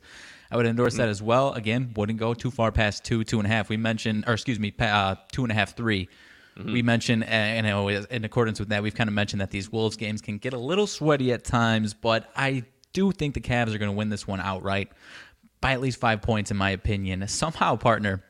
I 0.52 0.58
would 0.58 0.68
endorse 0.68 0.94
mm-hmm. 0.94 1.02
that 1.02 1.10
as 1.10 1.24
well. 1.24 1.54
Again, 1.54 1.92
wouldn't 1.96 2.20
go 2.20 2.36
too 2.36 2.52
far 2.52 2.72
past 2.72 3.04
two, 3.04 3.24
two 3.24 3.40
and 3.40 3.48
a 3.48 3.50
half. 3.50 3.68
We 3.68 3.78
mentioned, 3.78 4.26
or 4.28 4.34
excuse 4.34 4.60
me, 4.60 4.76
uh, 4.78 5.16
two 5.32 5.42
and 5.42 5.52
a 5.52 5.56
half, 5.56 5.76
three. 5.76 6.08
Mm-hmm. 6.58 6.74
We 6.74 6.82
mentioned, 6.82 7.26
and 7.26 7.68
in 8.10 8.24
accordance 8.24 8.60
with 8.60 8.70
that, 8.70 8.82
we've 8.82 8.96
kind 8.96 9.10
of 9.10 9.14
mentioned 9.14 9.42
that 9.42 9.52
these 9.52 9.72
Wolves 9.72 9.98
games 9.98 10.22
can 10.22 10.38
get 10.38 10.54
a 10.54 10.58
little 10.58 10.88
sweaty 10.88 11.34
at 11.34 11.44
times, 11.44 11.94
but 11.94 12.32
I 12.36 12.64
do 12.94 13.12
think 13.12 13.34
the 13.34 13.42
Cavs 13.42 13.76
are 13.76 13.78
going 13.78 13.92
to 13.92 13.98
win 13.98 14.10
this 14.10 14.26
one 14.26 14.40
outright 14.40 14.92
by 15.60 15.74
at 15.74 15.82
least 15.82 16.00
five 16.00 16.22
points, 16.22 16.52
in 16.52 16.58
my 16.58 16.70
opinion. 16.70 17.28
Somehow, 17.28 17.76
partner, 17.76 18.24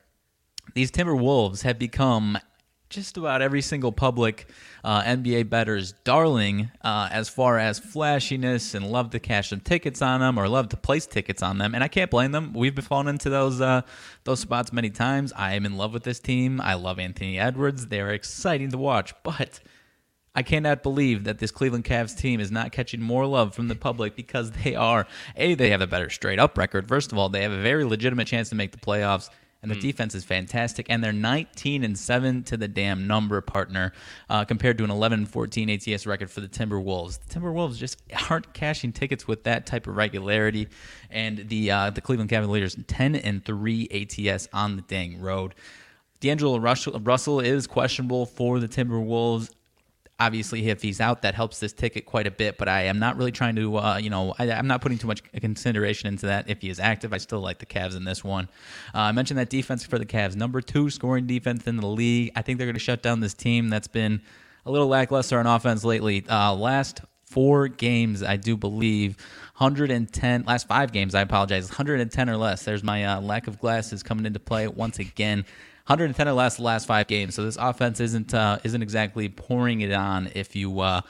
these 0.73 0.91
Timberwolves 0.91 1.61
have 1.61 1.77
become 1.77 2.39
just 2.89 3.17
about 3.17 3.41
every 3.41 3.61
single 3.61 3.91
public 3.91 4.47
uh, 4.83 5.01
NBA 5.03 5.49
bettor's 5.49 5.93
darling 6.03 6.71
uh, 6.81 7.09
as 7.11 7.29
far 7.29 7.57
as 7.57 7.79
flashiness 7.79 8.73
and 8.73 8.89
love 8.89 9.09
to 9.11 9.19
cash 9.19 9.49
some 9.49 9.59
tickets 9.59 10.01
on 10.01 10.19
them 10.19 10.37
or 10.37 10.47
love 10.47 10.69
to 10.69 10.77
place 10.77 11.05
tickets 11.05 11.41
on 11.41 11.57
them. 11.57 11.73
And 11.73 11.83
I 11.83 11.87
can't 11.87 12.11
blame 12.11 12.31
them. 12.31 12.53
We've 12.53 12.75
been 12.75 12.85
falling 12.85 13.07
into 13.07 13.29
those 13.29 13.61
uh, 13.61 13.81
those 14.23 14.39
spots 14.39 14.71
many 14.71 14.89
times. 14.89 15.33
I 15.35 15.53
am 15.53 15.65
in 15.65 15.77
love 15.77 15.93
with 15.93 16.03
this 16.03 16.19
team. 16.19 16.61
I 16.61 16.75
love 16.75 16.99
Anthony 16.99 17.39
Edwards. 17.39 17.87
They're 17.87 18.11
exciting 18.11 18.71
to 18.71 18.77
watch, 18.77 19.13
but. 19.23 19.59
I 20.37 20.43
cannot 20.43 20.83
believe 20.83 21.23
that 21.23 21.37
this 21.39 21.49
Cleveland 21.49 21.85
Cavs 21.85 22.13
team 22.13 22.41
is 22.41 22.51
not 22.51 22.73
catching 22.73 23.01
more 23.01 23.25
love 23.25 23.55
from 23.55 23.69
the 23.69 23.75
public 23.75 24.17
because 24.17 24.51
they 24.51 24.75
are 24.75 25.07
a 25.37 25.55
they 25.55 25.69
have 25.69 25.79
a 25.79 25.87
better 25.87 26.09
straight 26.09 26.39
up 26.39 26.57
record. 26.57 26.89
First 26.89 27.13
of 27.13 27.17
all, 27.17 27.29
they 27.29 27.41
have 27.41 27.53
a 27.53 27.61
very 27.61 27.85
legitimate 27.85 28.27
chance 28.27 28.49
to 28.49 28.55
make 28.55 28.73
the 28.73 28.77
playoffs 28.77 29.29
and 29.65 29.71
the 29.71 29.79
mm. 29.79 29.81
defense 29.81 30.13
is 30.13 30.23
fantastic. 30.23 30.85
And 30.89 31.03
they're 31.03 31.11
19 31.11 31.83
and 31.83 31.97
seven 31.97 32.43
to 32.43 32.55
the 32.55 32.67
damn 32.67 33.07
number 33.07 33.41
partner, 33.41 33.93
uh, 34.29 34.45
compared 34.45 34.77
to 34.77 34.83
an 34.83 34.91
11 34.91 35.19
and 35.19 35.29
14 35.29 35.71
ATS 35.71 36.05
record 36.05 36.29
for 36.29 36.41
the 36.41 36.47
Timberwolves. 36.47 37.19
The 37.27 37.39
Timberwolves 37.39 37.77
just 37.77 37.99
aren't 38.29 38.53
cashing 38.53 38.91
tickets 38.91 39.27
with 39.27 39.43
that 39.45 39.65
type 39.65 39.87
of 39.87 39.97
regularity, 39.97 40.67
and 41.09 41.49
the 41.49 41.71
uh, 41.71 41.89
the 41.89 42.01
Cleveland 42.01 42.29
Cavaliers 42.29 42.77
10 42.87 43.15
and 43.15 43.43
three 43.43 43.87
ATS 43.89 44.47
on 44.53 44.75
the 44.75 44.83
dang 44.83 45.19
road. 45.19 45.55
D'Angelo 46.19 46.59
Russell 46.59 47.39
is 47.39 47.65
questionable 47.65 48.27
for 48.27 48.59
the 48.59 48.67
Timberwolves 48.67 49.51
obviously 50.19 50.69
if 50.69 50.81
he's 50.81 51.01
out 51.01 51.21
that 51.23 51.35
helps 51.35 51.59
this 51.59 51.73
ticket 51.73 52.05
quite 52.05 52.25
a 52.25 52.31
bit 52.31 52.57
but 52.57 52.69
i 52.69 52.83
am 52.83 52.99
not 52.99 53.17
really 53.17 53.31
trying 53.31 53.55
to 53.55 53.77
uh, 53.77 53.97
you 53.97 54.09
know 54.09 54.33
I, 54.39 54.45
am 54.47 54.67
not 54.67 54.81
putting 54.81 54.97
too 54.97 55.07
much 55.07 55.21
consideration 55.33 56.07
into 56.07 56.27
that 56.27 56.49
if 56.49 56.61
he 56.61 56.69
is 56.69 56.79
active. 56.79 57.13
I 57.13 57.17
still 57.17 57.39
like 57.39 57.59
the 57.59 57.65
Cavs 57.65 57.95
in 57.95 58.03
this 58.05 58.23
one. 58.23 58.47
Uh, 58.93 58.99
i 58.99 59.11
mentioned 59.11 59.37
that 59.39 59.49
defense 59.49 59.85
for 59.85 59.99
the 59.99 60.05
Cavs. 60.05 60.35
Number 60.35 60.61
two 60.61 60.89
scoring 60.89 61.27
defense 61.27 61.67
in 61.67 61.77
the 61.77 61.87
league. 61.87 62.31
I 62.35 62.41
think 62.41 62.57
they're 62.57 62.67
going 62.67 62.75
to 62.75 62.79
shut 62.79 63.03
down 63.03 63.19
this 63.19 63.33
team. 63.33 63.69
That's 63.69 63.87
been 63.87 64.21
a 64.65 64.71
little 64.71 64.87
lackluster 64.87 65.39
on 65.39 65.47
offense 65.47 65.83
lately. 65.83 66.25
Uh, 66.29 66.53
last 66.53 67.01
four 67.25 67.67
games 67.67 68.21
i 68.21 68.37
do 68.37 68.55
believe 68.55 69.17
110 69.57 70.43
last 70.43 70.67
five 70.67 70.91
games 70.91 71.15
i 71.15 71.21
apologize 71.21 71.67
110 71.69 72.29
or 72.29 72.37
less. 72.37 72.63
There's 72.63 72.83
my 72.83 73.03
uh, 73.03 73.21
lack 73.21 73.47
of 73.47 73.59
glasses 73.59 74.03
coming 74.03 74.25
into 74.25 74.39
play 74.39 74.67
once 74.67 74.99
again 74.99 75.43
110 75.87 76.27
or 76.27 76.33
less 76.33 76.57
the 76.57 76.63
last 76.63 76.87
five 76.87 77.07
games. 77.07 77.35
So 77.35 77.43
this 77.43 77.57
offense 77.59 77.99
isn't 77.99 78.33
uh, 78.33 78.59
isn't 78.63 78.81
exactly 78.81 79.29
pouring 79.29 79.81
it 79.81 79.91
on. 79.91 80.29
If 80.33 80.55
you 80.55 80.79
uh, 80.79 81.01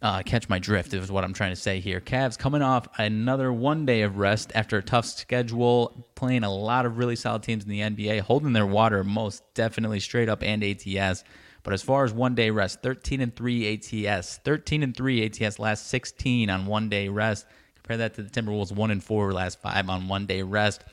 uh, 0.00 0.22
catch 0.22 0.48
my 0.48 0.58
drift, 0.58 0.94
is 0.94 1.12
what 1.12 1.24
I'm 1.24 1.34
trying 1.34 1.52
to 1.52 1.60
say 1.60 1.80
here. 1.80 2.00
Cavs 2.00 2.38
coming 2.38 2.62
off 2.62 2.88
another 2.96 3.52
one 3.52 3.84
day 3.84 4.02
of 4.02 4.16
rest 4.16 4.50
after 4.54 4.78
a 4.78 4.82
tough 4.82 5.04
schedule, 5.04 6.06
playing 6.14 6.42
a 6.42 6.52
lot 6.52 6.86
of 6.86 6.96
really 6.96 7.16
solid 7.16 7.42
teams 7.42 7.64
in 7.64 7.70
the 7.70 7.80
NBA, 7.80 8.20
holding 8.20 8.54
their 8.54 8.66
water 8.66 9.04
most 9.04 9.42
definitely 9.52 10.00
straight 10.00 10.30
up 10.30 10.42
and 10.42 10.64
ATS. 10.64 11.24
But 11.62 11.74
as 11.74 11.82
far 11.82 12.04
as 12.04 12.12
one 12.12 12.34
day 12.34 12.50
rest, 12.50 12.80
13 12.82 13.20
and 13.20 13.34
3 13.34 14.06
ATS, 14.06 14.38
13 14.44 14.84
and 14.84 14.96
3 14.96 15.26
ATS 15.26 15.58
last 15.58 15.88
16 15.88 16.48
on 16.48 16.64
one 16.64 16.88
day 16.88 17.08
rest. 17.08 17.44
Compare 17.74 17.96
that 17.98 18.14
to 18.14 18.22
the 18.22 18.30
Timberwolves 18.30 18.72
1 18.72 18.90
and 18.90 19.04
4 19.04 19.32
last 19.32 19.60
5 19.60 19.90
on 19.90 20.08
one 20.08 20.26
day 20.26 20.42
rest. 20.42 20.84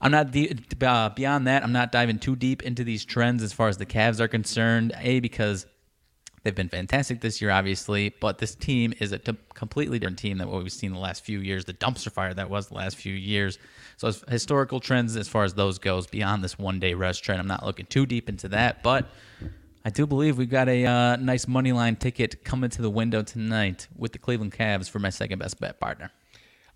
I'm 0.00 0.12
not 0.12 0.34
uh, 0.82 1.08
beyond 1.10 1.46
that. 1.46 1.62
I'm 1.62 1.72
not 1.72 1.90
diving 1.90 2.18
too 2.18 2.36
deep 2.36 2.62
into 2.62 2.84
these 2.84 3.04
trends 3.04 3.42
as 3.42 3.52
far 3.52 3.68
as 3.68 3.78
the 3.78 3.86
Cavs 3.86 4.20
are 4.20 4.28
concerned. 4.28 4.92
A 4.98 5.20
because 5.20 5.66
they've 6.42 6.54
been 6.54 6.68
fantastic 6.68 7.20
this 7.20 7.40
year, 7.40 7.50
obviously, 7.50 8.10
but 8.20 8.38
this 8.38 8.54
team 8.54 8.92
is 9.00 9.12
a 9.12 9.18
t- 9.18 9.36
completely 9.54 9.98
different 9.98 10.18
team 10.18 10.38
than 10.38 10.48
what 10.48 10.62
we've 10.62 10.72
seen 10.72 10.92
the 10.92 10.98
last 10.98 11.24
few 11.24 11.40
years. 11.40 11.64
The 11.64 11.72
dumpster 11.72 12.12
fire 12.12 12.34
that 12.34 12.50
was 12.50 12.68
the 12.68 12.74
last 12.74 12.96
few 12.96 13.14
years. 13.14 13.58
So 13.96 14.08
as 14.08 14.22
historical 14.28 14.80
trends, 14.80 15.16
as 15.16 15.28
far 15.28 15.44
as 15.44 15.54
those 15.54 15.78
goes, 15.78 16.06
beyond 16.06 16.44
this 16.44 16.58
one 16.58 16.78
day 16.78 16.92
rest 16.94 17.24
trend, 17.24 17.40
I'm 17.40 17.48
not 17.48 17.64
looking 17.64 17.86
too 17.86 18.06
deep 18.06 18.28
into 18.28 18.48
that, 18.48 18.82
but. 18.82 19.06
I 19.84 19.90
do 19.90 20.04
believe 20.04 20.36
we've 20.36 20.50
got 20.50 20.68
a 20.68 20.84
uh, 20.84 21.14
nice 21.14 21.46
money 21.46 21.70
line 21.70 21.94
ticket 21.94 22.42
coming 22.42 22.70
to 22.70 22.82
the 22.82 22.90
window 22.90 23.22
tonight 23.22 23.86
with 23.96 24.10
the 24.10 24.18
Cleveland 24.18 24.52
Cavs 24.52 24.90
for 24.90 24.98
my 24.98 25.10
second 25.10 25.38
best 25.38 25.60
bet 25.60 25.78
partner. 25.78 26.10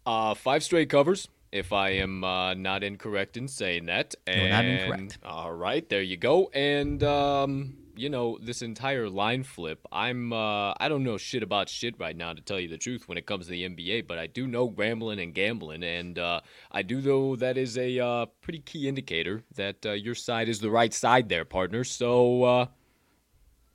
Uh, 0.06 0.32
five 0.34 0.62
straight 0.62 0.88
covers 0.88 1.26
if 1.52 1.72
I 1.72 1.90
am 1.90 2.24
uh, 2.24 2.54
not 2.54 2.82
incorrect 2.82 3.36
in 3.36 3.48
saying 3.48 3.86
that. 3.86 4.14
And, 4.26 4.42
no, 4.42 4.48
not 4.50 4.64
incorrect. 4.64 5.18
All 5.24 5.52
right, 5.52 5.88
there 5.88 6.02
you 6.02 6.16
go. 6.16 6.50
And 6.54 7.02
um, 7.02 7.76
you 7.96 8.08
know, 8.08 8.38
this 8.40 8.62
entire 8.62 9.10
line 9.10 9.42
flip, 9.42 9.86
I'm 9.92 10.32
uh, 10.32 10.72
I 10.78 10.88
don't 10.88 11.04
know 11.04 11.18
shit 11.18 11.42
about 11.42 11.68
shit 11.68 11.98
right 11.98 12.16
now 12.16 12.32
to 12.32 12.40
tell 12.40 12.58
you 12.58 12.68
the 12.68 12.78
truth 12.78 13.08
when 13.08 13.18
it 13.18 13.26
comes 13.26 13.46
to 13.46 13.50
the 13.50 13.68
NBA, 13.68 14.06
but 14.06 14.18
I 14.18 14.26
do 14.26 14.46
know 14.46 14.68
gambling 14.68 15.20
and 15.20 15.34
gambling, 15.34 15.82
and 15.82 16.18
uh, 16.18 16.40
I 16.70 16.82
do 16.82 17.00
know 17.00 17.36
that 17.36 17.58
is 17.58 17.76
a 17.76 17.98
uh, 17.98 18.26
pretty 18.40 18.60
key 18.60 18.88
indicator 18.88 19.42
that 19.54 19.84
uh, 19.84 19.92
your 19.92 20.14
side 20.14 20.48
is 20.48 20.60
the 20.60 20.70
right 20.70 20.94
side 20.94 21.28
there, 21.28 21.44
partner. 21.44 21.84
So 21.84 22.42
uh, 22.44 22.66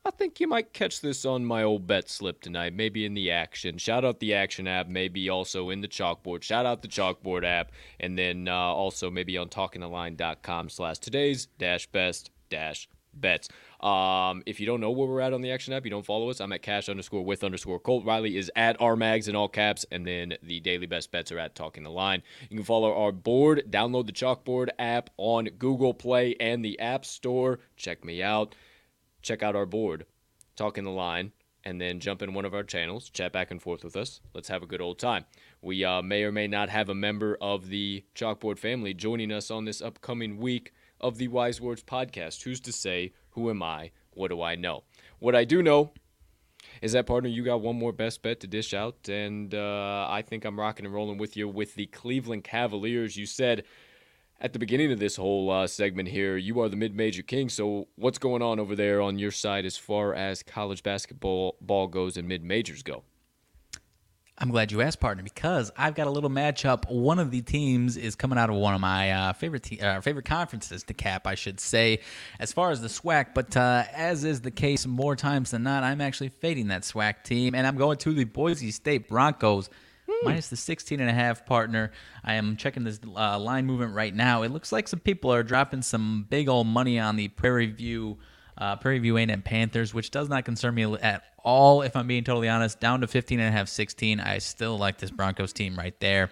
I 0.07 0.11
think 0.11 0.39
you 0.39 0.47
might 0.47 0.71
catch 0.71 1.01
this 1.01 1.25
on 1.25 1.45
my 1.45 1.63
old 1.63 1.87
bet 1.87 2.09
slip 2.09 2.39
tonight, 2.39 2.75
maybe 2.75 3.05
in 3.05 3.15
the 3.15 3.31
action. 3.31 3.79
Shout 3.79 4.05
out 4.05 4.19
the 4.19 4.35
action 4.35 4.67
app, 4.67 4.87
maybe 4.87 5.29
also 5.29 5.71
in 5.71 5.81
the 5.81 5.87
chalkboard. 5.87 6.43
Shout 6.43 6.67
out 6.67 6.83
the 6.83 6.87
chalkboard 6.87 7.43
app, 7.43 7.71
and 7.99 8.15
then 8.15 8.47
uh, 8.47 8.53
also 8.53 9.09
maybe 9.09 9.35
on 9.35 9.49
talkingtheline.com 9.49 10.69
slash 10.69 10.99
today's 10.99 11.47
dash 11.57 11.87
best 11.87 12.29
dash 12.51 12.87
bets. 13.15 13.49
Um, 13.79 14.43
if 14.45 14.59
you 14.59 14.65
don't 14.65 14.79
know 14.79 14.91
where 14.91 15.07
we're 15.07 15.21
at 15.21 15.33
on 15.33 15.41
the 15.41 15.51
Action 15.51 15.73
app, 15.73 15.85
you 15.85 15.91
don't 15.91 16.05
follow 16.05 16.29
us. 16.29 16.39
I'm 16.39 16.51
at 16.51 16.61
cash 16.61 16.87
underscore 16.87 17.23
with 17.23 17.43
underscore 17.43 17.79
Colt. 17.79 18.05
Riley 18.05 18.37
is 18.37 18.51
at 18.55 18.79
RMags 18.79 19.27
in 19.27 19.35
all 19.35 19.47
caps, 19.47 19.85
and 19.91 20.05
then 20.05 20.35
the 20.43 20.59
daily 20.59 20.85
best 20.85 21.11
bets 21.11 21.31
are 21.31 21.39
at 21.39 21.55
Talking 21.55 21.83
the 21.83 21.89
Line. 21.89 22.21
You 22.49 22.57
can 22.57 22.65
follow 22.65 22.93
our 22.93 23.11
board, 23.11 23.63
download 23.69 24.05
the 24.05 24.11
Chalkboard 24.11 24.69
app 24.77 25.09
on 25.17 25.45
Google 25.57 25.93
Play 25.93 26.35
and 26.39 26.63
the 26.63 26.79
App 26.79 27.05
Store. 27.05 27.59
Check 27.75 28.05
me 28.05 28.21
out. 28.21 28.55
Check 29.25 29.41
out 29.41 29.55
our 29.55 29.65
board, 29.65 30.05
talk 30.55 30.77
in 30.77 30.83
the 30.83 30.91
Line, 30.91 31.31
and 31.63 31.81
then 31.81 31.99
jump 31.99 32.21
in 32.21 32.35
one 32.35 32.45
of 32.45 32.53
our 32.53 32.61
channels, 32.61 33.09
chat 33.09 33.33
back 33.33 33.49
and 33.49 33.59
forth 33.59 33.83
with 33.83 33.95
us. 33.95 34.21
Let's 34.35 34.49
have 34.49 34.61
a 34.61 34.67
good 34.67 34.81
old 34.81 34.99
time. 34.99 35.25
We 35.63 35.83
uh, 35.83 36.03
may 36.03 36.25
or 36.25 36.31
may 36.31 36.45
not 36.45 36.69
have 36.69 36.89
a 36.89 36.93
member 36.93 37.35
of 37.41 37.69
the 37.69 38.03
Chalkboard 38.13 38.59
family 38.59 38.93
joining 38.93 39.31
us 39.31 39.49
on 39.49 39.65
this 39.65 39.81
upcoming 39.81 40.37
week 40.37 40.73
of 41.01 41.17
the 41.17 41.27
Wise 41.27 41.59
Words 41.59 41.81
podcast. 41.81 42.43
Who's 42.43 42.59
to 42.59 42.71
say? 42.71 43.13
Who 43.31 43.49
am 43.49 43.63
I? 43.63 43.89
What 44.11 44.27
do 44.27 44.43
I 44.43 44.53
know? 44.53 44.83
What 45.17 45.35
I 45.35 45.43
do 45.43 45.63
know 45.63 45.91
is 46.83 46.91
that, 46.91 47.07
partner, 47.07 47.27
you 47.27 47.43
got 47.43 47.61
one 47.61 47.79
more 47.79 47.93
best 47.93 48.21
bet 48.21 48.41
to 48.41 48.47
dish 48.47 48.75
out, 48.75 49.09
and 49.09 49.55
uh, 49.55 50.05
I 50.07 50.21
think 50.21 50.45
I'm 50.45 50.59
rocking 50.59 50.85
and 50.85 50.93
rolling 50.93 51.17
with 51.17 51.35
you 51.35 51.47
with 51.47 51.73
the 51.73 51.87
Cleveland 51.87 52.43
Cavaliers. 52.43 53.17
You 53.17 53.25
said 53.25 53.63
at 54.39 54.53
the 54.53 54.59
beginning 54.59 54.91
of 54.91 54.99
this 54.99 55.15
whole 55.15 55.49
uh, 55.49 55.67
segment 55.67 56.09
here, 56.09 56.37
you 56.37 56.59
are 56.59 56.69
the 56.69 56.75
mid-major 56.75 57.21
king. 57.21 57.49
So, 57.49 57.87
what's 57.95 58.17
going 58.17 58.41
on 58.41 58.59
over 58.59 58.75
there 58.75 59.01
on 59.01 59.17
your 59.17 59.31
side 59.31 59.65
as 59.65 59.77
far 59.77 60.13
as 60.13 60.43
college 60.43 60.83
basketball 60.83 61.55
ball 61.61 61.87
goes 61.87 62.17
and 62.17 62.27
mid-majors 62.27 62.83
go? 62.83 63.03
I'm 64.37 64.51
glad 64.51 64.69
you 64.69 64.81
asked, 64.81 64.99
partner, 64.99 65.23
because 65.23 65.71
I've 65.77 65.95
got 65.95 66.07
a 66.07 66.09
little 66.09 66.29
matchup. 66.29 66.91
One 66.91 67.19
of 67.19 67.31
the 67.31 67.41
teams 67.41 67.95
is 67.95 68.15
coming 68.17 68.37
out 68.37 68.49
of 68.49 68.57
one 68.57 68.73
of 68.73 68.81
my 68.81 69.11
uh, 69.11 69.33
favorite 69.33 69.63
te- 69.63 69.79
uh, 69.79 70.01
favorite 70.01 70.25
conferences 70.25 70.83
to 70.83 70.93
cap, 70.93 71.25
I 71.25 71.35
should 71.35 71.61
say, 71.61 71.99
as 72.37 72.51
far 72.51 72.71
as 72.71 72.81
the 72.81 72.89
SWAC. 72.89 73.27
But 73.33 73.55
uh, 73.55 73.85
as 73.93 74.25
is 74.25 74.41
the 74.41 74.51
case 74.51 74.85
more 74.85 75.15
times 75.15 75.51
than 75.51 75.63
not, 75.63 75.83
I'm 75.83 76.01
actually 76.01 76.29
fading 76.29 76.67
that 76.67 76.81
SWAC 76.81 77.23
team, 77.23 77.55
and 77.55 77.65
I'm 77.65 77.77
going 77.77 77.97
to 77.99 78.11
the 78.11 78.25
Boise 78.25 78.71
State 78.71 79.07
Broncos. 79.07 79.69
Hmm. 80.07 80.25
Minus 80.25 80.49
the 80.49 80.55
16 80.55 80.99
and 80.99 81.09
a 81.09 81.13
half 81.13 81.45
partner. 81.45 81.91
I 82.23 82.35
am 82.35 82.57
checking 82.57 82.83
this 82.83 82.99
uh, 83.15 83.39
line 83.39 83.65
movement 83.65 83.93
right 83.93 84.13
now. 84.13 84.43
It 84.43 84.51
looks 84.51 84.71
like 84.71 84.87
some 84.87 84.99
people 84.99 85.33
are 85.33 85.43
dropping 85.43 85.81
some 85.81 86.27
big 86.29 86.47
old 86.47 86.67
money 86.67 86.99
on 86.99 87.15
the 87.15 87.27
Prairie 87.29 87.67
View 87.67 88.17
uh, 88.57 88.75
Prairie 88.77 88.99
View 88.99 89.17
A&M 89.17 89.41
Panthers, 89.41 89.93
which 89.93 90.11
does 90.11 90.29
not 90.29 90.45
concern 90.45 90.75
me 90.75 90.83
at 90.83 91.23
all, 91.43 91.81
if 91.81 91.95
I'm 91.95 92.07
being 92.07 92.23
totally 92.23 92.49
honest. 92.49 92.79
Down 92.79 93.01
to 93.01 93.07
15 93.07 93.39
and 93.39 93.49
a 93.49 93.51
half, 93.51 93.67
16. 93.67 94.19
I 94.19 94.37
still 94.39 94.77
like 94.77 94.97
this 94.97 95.11
Broncos 95.11 95.53
team 95.53 95.75
right 95.75 95.97
there. 95.99 96.31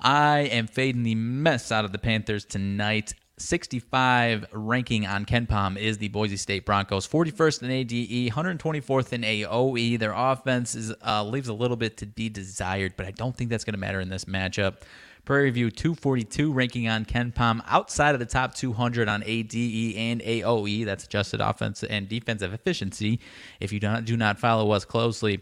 I 0.00 0.40
am 0.40 0.66
fading 0.66 1.02
the 1.02 1.14
mess 1.14 1.70
out 1.70 1.84
of 1.84 1.92
the 1.92 1.98
Panthers 1.98 2.44
tonight. 2.44 3.14
65 3.42 4.46
ranking 4.52 5.06
on 5.06 5.24
KenPom 5.26 5.76
is 5.76 5.98
the 5.98 6.08
Boise 6.08 6.36
State 6.36 6.64
Broncos. 6.64 7.06
41st 7.06 7.62
in 7.62 7.70
ADE, 7.70 8.32
124th 8.32 9.12
in 9.12 9.22
AOE. 9.22 9.98
Their 9.98 10.12
offense 10.12 10.74
is 10.74 10.94
uh, 11.06 11.24
leaves 11.24 11.48
a 11.48 11.52
little 11.52 11.76
bit 11.76 11.96
to 11.98 12.06
be 12.06 12.28
desired, 12.28 12.94
but 12.96 13.06
I 13.06 13.10
don't 13.10 13.36
think 13.36 13.50
that's 13.50 13.64
going 13.64 13.74
to 13.74 13.80
matter 13.80 14.00
in 14.00 14.08
this 14.08 14.24
matchup. 14.24 14.82
Prairie 15.24 15.50
View 15.50 15.70
242 15.70 16.52
ranking 16.52 16.88
on 16.88 17.04
KenPom 17.04 17.62
outside 17.68 18.14
of 18.14 18.18
the 18.18 18.26
top 18.26 18.54
200 18.54 19.08
on 19.08 19.22
ADE 19.24 19.96
and 19.96 20.20
AOE. 20.20 20.84
That's 20.84 21.04
adjusted 21.04 21.40
offense 21.40 21.84
and 21.84 22.08
defensive 22.08 22.52
efficiency. 22.52 23.20
If 23.60 23.72
you 23.72 23.78
do 23.78 23.86
not, 23.86 24.04
do 24.04 24.16
not 24.16 24.40
follow 24.40 24.72
us 24.72 24.84
closely, 24.84 25.40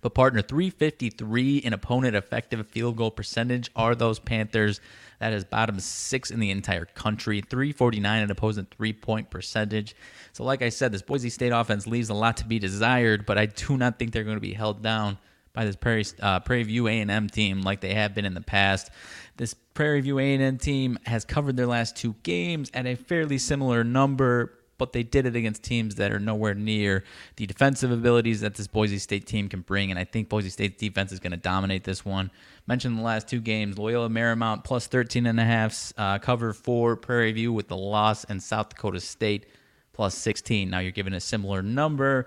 but 0.00 0.14
partner 0.14 0.40
353 0.40 1.58
in 1.58 1.72
opponent 1.74 2.16
effective 2.16 2.66
field 2.68 2.96
goal 2.96 3.10
percentage 3.10 3.70
are 3.76 3.94
those 3.94 4.18
Panthers. 4.18 4.80
That 5.22 5.34
is 5.34 5.44
bottom 5.44 5.78
six 5.78 6.32
in 6.32 6.40
the 6.40 6.50
entire 6.50 6.84
country. 6.84 7.42
349 7.42 8.22
in 8.24 8.30
opposing 8.32 8.66
three 8.76 8.92
point 8.92 9.30
percentage. 9.30 9.94
So, 10.32 10.42
like 10.42 10.62
I 10.62 10.68
said, 10.68 10.90
this 10.90 11.00
Boise 11.00 11.30
State 11.30 11.52
offense 11.52 11.86
leaves 11.86 12.08
a 12.08 12.14
lot 12.14 12.38
to 12.38 12.44
be 12.44 12.58
desired, 12.58 13.24
but 13.24 13.38
I 13.38 13.46
do 13.46 13.76
not 13.76 14.00
think 14.00 14.10
they're 14.10 14.24
going 14.24 14.36
to 14.36 14.40
be 14.40 14.52
held 14.52 14.82
down 14.82 15.18
by 15.52 15.64
this 15.64 15.76
Prairie 15.76 16.06
uh, 16.20 16.40
Prairie 16.40 16.64
View 16.64 16.88
A&M 16.88 17.28
team 17.28 17.62
like 17.62 17.80
they 17.80 17.94
have 17.94 18.16
been 18.16 18.24
in 18.24 18.34
the 18.34 18.40
past. 18.40 18.90
This 19.36 19.54
Prairie 19.54 20.00
View 20.00 20.18
A&M 20.18 20.58
team 20.58 20.98
has 21.06 21.24
covered 21.24 21.56
their 21.56 21.68
last 21.68 21.94
two 21.96 22.16
games 22.24 22.68
at 22.74 22.84
a 22.86 22.96
fairly 22.96 23.38
similar 23.38 23.84
number, 23.84 24.52
but 24.82 24.92
they 24.92 25.04
did 25.04 25.26
it 25.26 25.36
against 25.36 25.62
teams 25.62 25.94
that 25.94 26.10
are 26.10 26.18
nowhere 26.18 26.54
near 26.54 27.04
the 27.36 27.46
defensive 27.46 27.92
abilities 27.92 28.40
that 28.40 28.56
this 28.56 28.66
Boise 28.66 28.98
State 28.98 29.26
team 29.26 29.48
can 29.48 29.60
bring. 29.60 29.90
And 29.90 29.98
I 29.98 30.02
think 30.02 30.28
Boise 30.28 30.50
State's 30.50 30.76
defense 30.76 31.12
is 31.12 31.20
going 31.20 31.30
to 31.30 31.36
dominate 31.36 31.84
this 31.84 32.04
one. 32.04 32.32
Mentioned 32.66 32.98
the 32.98 33.02
last 33.02 33.28
two 33.28 33.40
games, 33.40 33.78
Loyola 33.78 34.08
Marymount 34.08 34.64
plus 34.64 34.88
13 34.88 35.26
and 35.26 35.38
a 35.38 35.44
half, 35.44 35.92
uh, 35.96 36.18
cover 36.18 36.52
for 36.52 36.96
Prairie 36.96 37.30
View 37.30 37.52
with 37.52 37.68
the 37.68 37.76
loss, 37.76 38.24
and 38.24 38.42
South 38.42 38.70
Dakota 38.70 38.98
State 38.98 39.46
plus 39.92 40.16
16. 40.16 40.68
Now 40.68 40.80
you're 40.80 40.90
given 40.90 41.14
a 41.14 41.20
similar 41.20 41.62
number 41.62 42.26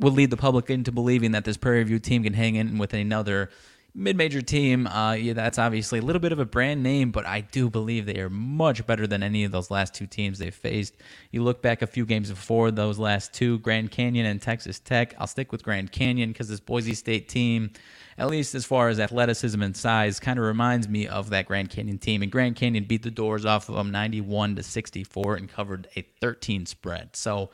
would 0.00 0.12
lead 0.12 0.30
the 0.30 0.36
public 0.36 0.70
into 0.70 0.92
believing 0.92 1.32
that 1.32 1.44
this 1.44 1.56
Prairie 1.56 1.82
View 1.82 1.98
team 1.98 2.22
can 2.22 2.34
hang 2.34 2.54
in 2.54 2.78
with 2.78 2.94
another 2.94 3.50
mid-major 3.94 4.42
team. 4.42 4.86
Uh, 4.86 5.12
yeah, 5.12 5.32
that's 5.32 5.58
obviously 5.58 5.98
a 5.98 6.02
little 6.02 6.20
bit 6.20 6.32
of 6.32 6.38
a 6.38 6.44
brand 6.44 6.82
name, 6.82 7.10
but 7.10 7.26
I 7.26 7.40
do 7.40 7.70
believe 7.70 8.06
they 8.06 8.20
are 8.20 8.30
much 8.30 8.86
better 8.86 9.06
than 9.06 9.22
any 9.22 9.44
of 9.44 9.52
those 9.52 9.70
last 9.70 9.94
two 9.94 10.06
teams 10.06 10.38
they've 10.38 10.54
faced. 10.54 10.94
You 11.32 11.42
look 11.42 11.62
back 11.62 11.82
a 11.82 11.86
few 11.86 12.06
games 12.06 12.30
before 12.30 12.70
those 12.70 12.98
last 12.98 13.32
two, 13.32 13.58
Grand 13.60 13.90
Canyon 13.90 14.26
and 14.26 14.40
Texas 14.40 14.78
Tech. 14.78 15.14
I'll 15.18 15.26
stick 15.26 15.50
with 15.50 15.62
Grand 15.62 15.90
Canyon 15.90 16.30
because 16.30 16.48
this 16.48 16.60
Boise 16.60 16.94
State 16.94 17.28
team, 17.28 17.70
at 18.18 18.28
least 18.28 18.54
as 18.54 18.64
far 18.64 18.88
as 18.88 19.00
athleticism 19.00 19.60
and 19.62 19.76
size, 19.76 20.20
kind 20.20 20.38
of 20.38 20.44
reminds 20.44 20.88
me 20.88 21.08
of 21.08 21.30
that 21.30 21.46
Grand 21.46 21.70
Canyon 21.70 21.98
team. 21.98 22.22
And 22.22 22.30
Grand 22.30 22.56
Canyon 22.56 22.84
beat 22.84 23.02
the 23.02 23.10
doors 23.10 23.44
off 23.44 23.68
of 23.68 23.74
them 23.74 23.90
91 23.90 24.56
to 24.56 24.62
64 24.62 25.36
and 25.36 25.48
covered 25.48 25.88
a 25.96 26.02
13 26.20 26.66
spread. 26.66 27.16
So 27.16 27.50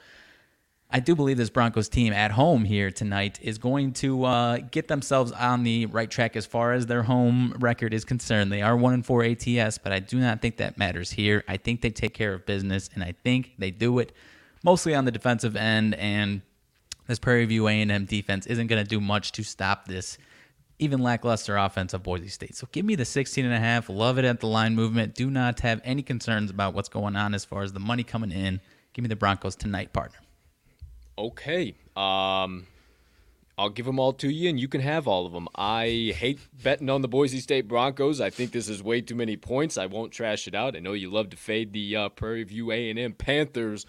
I 0.94 1.00
do 1.00 1.16
believe 1.16 1.36
this 1.36 1.50
Broncos 1.50 1.88
team 1.88 2.12
at 2.12 2.30
home 2.30 2.64
here 2.64 2.92
tonight 2.92 3.40
is 3.42 3.58
going 3.58 3.94
to 3.94 4.26
uh, 4.26 4.58
get 4.58 4.86
themselves 4.86 5.32
on 5.32 5.64
the 5.64 5.86
right 5.86 6.08
track 6.08 6.36
as 6.36 6.46
far 6.46 6.72
as 6.72 6.86
their 6.86 7.02
home 7.02 7.52
record 7.58 7.92
is 7.92 8.04
concerned. 8.04 8.52
They 8.52 8.62
are 8.62 8.76
one 8.76 8.94
and 8.94 9.04
four 9.04 9.24
ATS, 9.24 9.78
but 9.78 9.90
I 9.90 9.98
do 9.98 10.20
not 10.20 10.40
think 10.40 10.58
that 10.58 10.78
matters 10.78 11.10
here. 11.10 11.42
I 11.48 11.56
think 11.56 11.80
they 11.80 11.90
take 11.90 12.14
care 12.14 12.32
of 12.32 12.46
business, 12.46 12.90
and 12.94 13.02
I 13.02 13.12
think 13.24 13.54
they 13.58 13.72
do 13.72 13.98
it 13.98 14.12
mostly 14.62 14.94
on 14.94 15.04
the 15.04 15.10
defensive 15.10 15.56
end. 15.56 15.96
And 15.96 16.42
this 17.08 17.18
Prairie 17.18 17.46
View 17.46 17.66
A&M 17.66 18.04
defense 18.04 18.46
isn't 18.46 18.68
going 18.68 18.80
to 18.80 18.88
do 18.88 19.00
much 19.00 19.32
to 19.32 19.42
stop 19.42 19.88
this 19.88 20.16
even 20.78 21.02
lackluster 21.02 21.56
offense 21.56 21.92
of 21.92 22.04
Boise 22.04 22.28
State. 22.28 22.54
So 22.54 22.68
give 22.70 22.84
me 22.84 22.94
the 22.94 23.04
16 23.04 23.44
and 23.44 23.52
a 23.52 23.58
half. 23.58 23.88
Love 23.88 24.16
it 24.20 24.24
at 24.24 24.38
the 24.38 24.46
line 24.46 24.76
movement. 24.76 25.16
Do 25.16 25.28
not 25.28 25.58
have 25.58 25.80
any 25.82 26.04
concerns 26.04 26.52
about 26.52 26.72
what's 26.72 26.88
going 26.88 27.16
on 27.16 27.34
as 27.34 27.44
far 27.44 27.64
as 27.64 27.72
the 27.72 27.80
money 27.80 28.04
coming 28.04 28.30
in. 28.30 28.60
Give 28.92 29.02
me 29.02 29.08
the 29.08 29.16
Broncos 29.16 29.56
tonight, 29.56 29.92
partner. 29.92 30.18
Okay. 31.16 31.74
Um, 31.96 32.66
I'll 33.56 33.70
give 33.70 33.86
them 33.86 34.00
all 34.00 34.12
to 34.14 34.28
you, 34.28 34.50
and 34.50 34.58
you 34.58 34.66
can 34.66 34.80
have 34.80 35.06
all 35.06 35.26
of 35.26 35.32
them. 35.32 35.48
I 35.54 36.12
hate 36.16 36.40
betting 36.62 36.90
on 36.90 37.02
the 37.02 37.08
Boise 37.08 37.40
State 37.40 37.68
Broncos. 37.68 38.20
I 38.20 38.30
think 38.30 38.50
this 38.50 38.68
is 38.68 38.82
way 38.82 39.00
too 39.00 39.14
many 39.14 39.36
points. 39.36 39.78
I 39.78 39.86
won't 39.86 40.12
trash 40.12 40.48
it 40.48 40.54
out. 40.54 40.74
I 40.74 40.80
know 40.80 40.92
you 40.92 41.10
love 41.10 41.30
to 41.30 41.36
fade 41.36 41.72
the 41.72 41.96
uh, 41.96 42.08
Prairie 42.08 42.42
View 42.42 42.72
A&M 42.72 43.12
Panthers, 43.12 43.86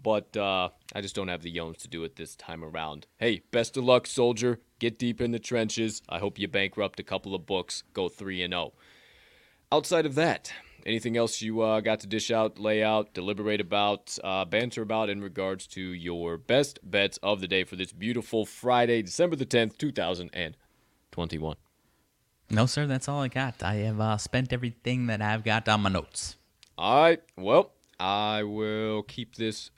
but 0.00 0.36
uh, 0.36 0.68
I 0.94 1.00
just 1.00 1.16
don't 1.16 1.28
have 1.28 1.42
the 1.42 1.54
yones 1.54 1.78
to 1.78 1.88
do 1.88 2.04
it 2.04 2.14
this 2.14 2.36
time 2.36 2.62
around. 2.62 3.06
Hey, 3.16 3.42
best 3.50 3.76
of 3.76 3.82
luck, 3.82 4.06
soldier. 4.06 4.60
Get 4.78 5.00
deep 5.00 5.20
in 5.20 5.32
the 5.32 5.40
trenches. 5.40 6.00
I 6.08 6.20
hope 6.20 6.38
you 6.38 6.46
bankrupt 6.46 7.00
a 7.00 7.02
couple 7.04 7.34
of 7.34 7.44
books. 7.44 7.82
Go 7.94 8.08
three 8.08 8.42
and 8.42 8.52
zero. 8.52 8.72
Oh. 8.72 9.76
Outside 9.76 10.06
of 10.06 10.14
that, 10.14 10.52
anything 10.88 11.16
else 11.16 11.40
you 11.42 11.60
uh, 11.60 11.80
got 11.80 12.00
to 12.00 12.06
dish 12.06 12.30
out, 12.30 12.58
lay 12.58 12.82
out, 12.82 13.12
deliberate 13.12 13.60
about, 13.60 14.18
uh, 14.24 14.44
banter 14.44 14.82
about 14.82 15.10
in 15.10 15.20
regards 15.20 15.66
to 15.68 15.80
your 15.80 16.38
best 16.38 16.78
bets 16.82 17.18
of 17.22 17.40
the 17.40 17.46
day 17.46 17.62
for 17.62 17.76
this 17.76 17.92
beautiful 17.92 18.46
Friday, 18.46 19.02
December 19.02 19.36
the 19.36 19.46
10th, 19.46 19.76
2021? 19.76 21.56
No, 22.50 22.64
sir, 22.64 22.86
that's 22.86 23.08
all 23.08 23.20
I 23.20 23.28
got. 23.28 23.62
I 23.62 23.74
have 23.74 24.00
uh, 24.00 24.16
spent 24.16 24.52
everything 24.52 25.06
that 25.08 25.20
I've 25.20 25.44
got 25.44 25.68
on 25.68 25.82
my 25.82 25.90
notes. 25.90 26.36
All 26.78 27.02
right. 27.02 27.22
Well, 27.36 27.72
I 28.00 28.42
will 28.44 29.02
keep 29.02 29.36
this 29.36 29.70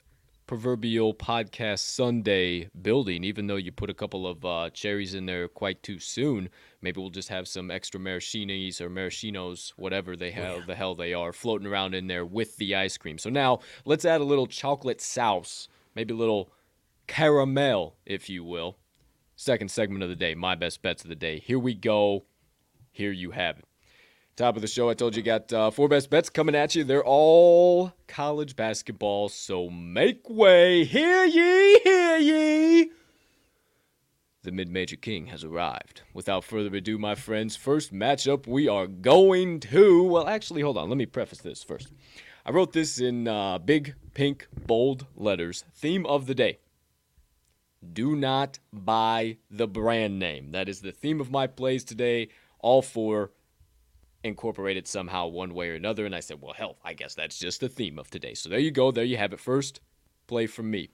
proverbial 0.51 1.13
podcast 1.13 1.79
sundae 1.79 2.67
building, 2.81 3.23
even 3.23 3.47
though 3.47 3.55
you 3.55 3.71
put 3.71 3.89
a 3.89 3.93
couple 3.93 4.27
of 4.27 4.43
uh, 4.43 4.69
cherries 4.73 5.13
in 5.13 5.25
there 5.25 5.47
quite 5.47 5.81
too 5.81 5.97
soon. 5.97 6.49
Maybe 6.81 6.99
we'll 6.99 7.09
just 7.09 7.29
have 7.29 7.47
some 7.47 7.71
extra 7.71 7.97
maraschinis 7.97 8.81
or 8.81 8.89
maraschinos, 8.89 9.69
whatever 9.77 10.17
they 10.17 10.31
have, 10.31 10.57
yeah. 10.57 10.65
the 10.67 10.75
hell 10.75 10.93
they 10.93 11.13
are, 11.13 11.31
floating 11.31 11.67
around 11.67 11.95
in 11.95 12.07
there 12.07 12.25
with 12.25 12.57
the 12.57 12.75
ice 12.75 12.97
cream. 12.97 13.17
So 13.17 13.29
now 13.29 13.59
let's 13.85 14.03
add 14.03 14.19
a 14.19 14.25
little 14.25 14.45
chocolate 14.45 14.99
sauce 14.99 15.69
maybe 15.95 16.13
a 16.13 16.17
little 16.17 16.51
caramel, 17.07 17.95
if 18.05 18.29
you 18.29 18.43
will. 18.43 18.75
Second 19.37 19.71
segment 19.71 20.03
of 20.03 20.09
the 20.09 20.17
day, 20.17 20.35
my 20.35 20.55
best 20.55 20.81
bets 20.81 21.01
of 21.03 21.07
the 21.07 21.15
day. 21.15 21.39
Here 21.39 21.59
we 21.59 21.75
go. 21.75 22.25
Here 22.91 23.13
you 23.13 23.31
have 23.31 23.59
it. 23.59 23.65
Top 24.41 24.55
of 24.55 24.63
the 24.63 24.67
show, 24.67 24.89
I 24.89 24.95
told 24.95 25.15
you 25.15 25.21
got 25.21 25.53
uh, 25.53 25.69
four 25.69 25.87
best 25.87 26.09
bets 26.09 26.27
coming 26.27 26.55
at 26.55 26.73
you. 26.73 26.83
They're 26.83 27.05
all 27.05 27.93
college 28.07 28.55
basketball, 28.55 29.29
so 29.29 29.69
make 29.69 30.27
way. 30.27 30.83
Hear 30.83 31.25
ye, 31.25 31.79
hear 31.83 32.17
ye. 32.17 32.89
The 34.41 34.51
mid 34.51 34.67
major 34.67 34.95
king 34.95 35.27
has 35.27 35.43
arrived. 35.43 36.01
Without 36.15 36.43
further 36.43 36.75
ado, 36.75 36.97
my 36.97 37.13
friends, 37.13 37.55
first 37.55 37.93
matchup 37.93 38.47
we 38.47 38.67
are 38.67 38.87
going 38.87 39.59
to. 39.59 40.05
Well, 40.05 40.27
actually, 40.27 40.63
hold 40.63 40.79
on. 40.79 40.89
Let 40.89 40.97
me 40.97 41.05
preface 41.05 41.41
this 41.41 41.61
first. 41.61 41.93
I 42.43 42.49
wrote 42.49 42.73
this 42.73 42.99
in 42.99 43.27
uh, 43.27 43.59
big, 43.59 43.93
pink, 44.15 44.47
bold 44.65 45.05
letters. 45.15 45.65
Theme 45.75 46.07
of 46.07 46.25
the 46.25 46.33
day 46.33 46.57
Do 47.93 48.15
not 48.15 48.57
buy 48.73 49.37
the 49.51 49.67
brand 49.67 50.17
name. 50.17 50.49
That 50.53 50.67
is 50.67 50.81
the 50.81 50.91
theme 50.91 51.21
of 51.21 51.29
my 51.29 51.45
plays 51.45 51.83
today. 51.83 52.29
All 52.57 52.81
four 52.81 53.29
incorporated 54.23 54.87
somehow 54.87 55.27
one 55.27 55.53
way 55.53 55.69
or 55.69 55.75
another. 55.75 56.05
And 56.05 56.15
I 56.15 56.19
said, 56.19 56.41
well, 56.41 56.53
hell, 56.53 56.77
I 56.83 56.93
guess 56.93 57.15
that's 57.15 57.39
just 57.39 57.59
the 57.59 57.69
theme 57.69 57.99
of 57.99 58.09
today. 58.09 58.33
So 58.33 58.49
there 58.49 58.59
you 58.59 58.71
go. 58.71 58.91
There 58.91 59.03
you 59.03 59.17
have 59.17 59.33
it. 59.33 59.39
First 59.39 59.81
play 60.27 60.47
from 60.47 60.69
me. 60.69 60.89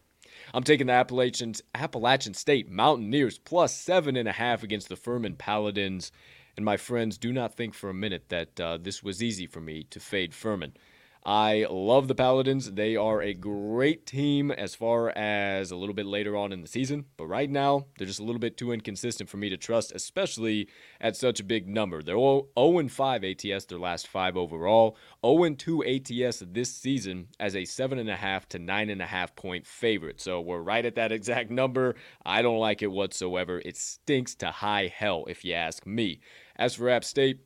I'm 0.53 0.63
taking 0.63 0.87
the 0.87 0.93
Appalachians, 0.93 1.61
Appalachian 1.73 2.33
State 2.33 2.69
Mountaineers 2.69 3.37
plus 3.37 3.73
seven 3.73 4.15
and 4.15 4.27
a 4.27 4.33
half 4.33 4.63
against 4.63 4.89
the 4.89 4.95
Furman 4.95 5.35
Paladins. 5.35 6.11
And 6.55 6.65
my 6.65 6.77
friends, 6.77 7.17
do 7.17 7.31
not 7.31 7.55
think 7.55 7.73
for 7.73 7.89
a 7.89 7.93
minute 7.93 8.29
that 8.29 8.59
uh, 8.59 8.77
this 8.77 9.03
was 9.03 9.21
easy 9.21 9.45
for 9.45 9.61
me 9.61 9.83
to 9.91 9.99
fade 9.99 10.33
Furman. 10.33 10.73
I 11.29 11.67
love 11.69 12.07
the 12.07 12.15
Paladins. 12.15 12.71
They 12.71 12.95
are 12.95 13.21
a 13.21 13.33
great 13.33 14.05
team 14.05 14.49
as 14.49 14.75
far 14.75 15.09
as 15.09 15.71
a 15.71 15.75
little 15.75 15.93
bit 15.93 16.05
later 16.05 16.37
on 16.37 16.53
in 16.53 16.61
the 16.61 16.69
season, 16.69 17.03
but 17.17 17.25
right 17.25 17.49
now 17.49 17.87
they're 17.97 18.07
just 18.07 18.21
a 18.21 18.23
little 18.23 18.39
bit 18.39 18.55
too 18.55 18.71
inconsistent 18.71 19.29
for 19.29 19.35
me 19.35 19.49
to 19.49 19.57
trust, 19.57 19.91
especially 19.93 20.69
at 21.01 21.17
such 21.17 21.41
a 21.41 21.43
big 21.43 21.67
number. 21.67 22.01
They're 22.01 22.15
0 22.15 22.47
5 22.87 23.23
ATS 23.25 23.65
their 23.65 23.77
last 23.77 24.07
five 24.07 24.37
overall, 24.37 24.95
0 25.21 25.49
2 25.55 25.83
ATS 25.83 26.43
this 26.49 26.73
season 26.73 27.27
as 27.41 27.55
a 27.55 27.63
7.5 27.63 28.45
to 28.45 28.59
9.5 28.59 29.35
point 29.35 29.67
favorite. 29.67 30.21
So 30.21 30.39
we're 30.39 30.61
right 30.61 30.85
at 30.85 30.95
that 30.95 31.11
exact 31.11 31.51
number. 31.51 31.95
I 32.25 32.41
don't 32.41 32.59
like 32.59 32.81
it 32.81 32.87
whatsoever. 32.87 33.61
It 33.65 33.75
stinks 33.75 34.33
to 34.35 34.49
high 34.49 34.93
hell, 34.95 35.25
if 35.27 35.43
you 35.43 35.55
ask 35.55 35.85
me. 35.85 36.21
As 36.55 36.75
for 36.75 36.89
App 36.89 37.03
State, 37.03 37.41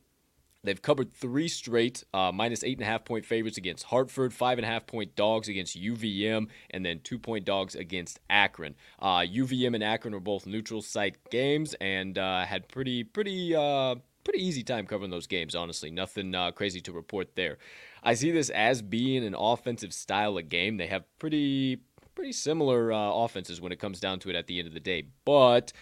They've 0.63 0.81
covered 0.81 1.11
three 1.11 1.47
straight 1.47 2.03
uh, 2.13 2.31
minus 2.31 2.63
eight 2.63 2.77
and 2.77 2.83
a 2.87 2.89
half 2.89 3.03
point 3.03 3.25
favorites 3.25 3.57
against 3.57 3.85
Hartford, 3.85 4.33
five 4.33 4.59
and 4.59 4.65
a 4.65 4.67
half 4.67 4.85
point 4.85 5.15
dogs 5.15 5.47
against 5.47 5.79
UVM, 5.79 6.47
and 6.69 6.85
then 6.85 6.99
two 7.03 7.17
point 7.17 7.45
dogs 7.45 7.73
against 7.73 8.19
Akron. 8.29 8.75
Uh, 8.99 9.19
UVM 9.19 9.73
and 9.73 9.83
Akron 9.83 10.13
were 10.13 10.19
both 10.19 10.45
neutral 10.45 10.81
site 10.81 11.15
games 11.31 11.73
and 11.81 12.17
uh, 12.17 12.45
had 12.45 12.67
pretty 12.67 13.03
pretty 13.03 13.55
uh, 13.55 13.95
pretty 14.23 14.45
easy 14.45 14.63
time 14.63 14.85
covering 14.85 15.09
those 15.09 15.27
games. 15.27 15.55
Honestly, 15.55 15.89
nothing 15.89 16.35
uh, 16.35 16.51
crazy 16.51 16.79
to 16.81 16.91
report 16.91 17.35
there. 17.35 17.57
I 18.03 18.13
see 18.13 18.31
this 18.31 18.49
as 18.51 18.83
being 18.83 19.23
an 19.25 19.35
offensive 19.37 19.93
style 19.93 20.37
of 20.37 20.49
game. 20.49 20.77
They 20.77 20.87
have 20.87 21.05
pretty 21.17 21.79
pretty 22.13 22.33
similar 22.33 22.91
uh, 22.91 23.11
offenses 23.11 23.59
when 23.61 23.71
it 23.71 23.79
comes 23.79 23.99
down 23.99 24.19
to 24.19 24.29
it 24.29 24.35
at 24.35 24.45
the 24.45 24.59
end 24.59 24.67
of 24.67 24.73
the 24.75 24.79
day, 24.79 25.05
but 25.25 25.73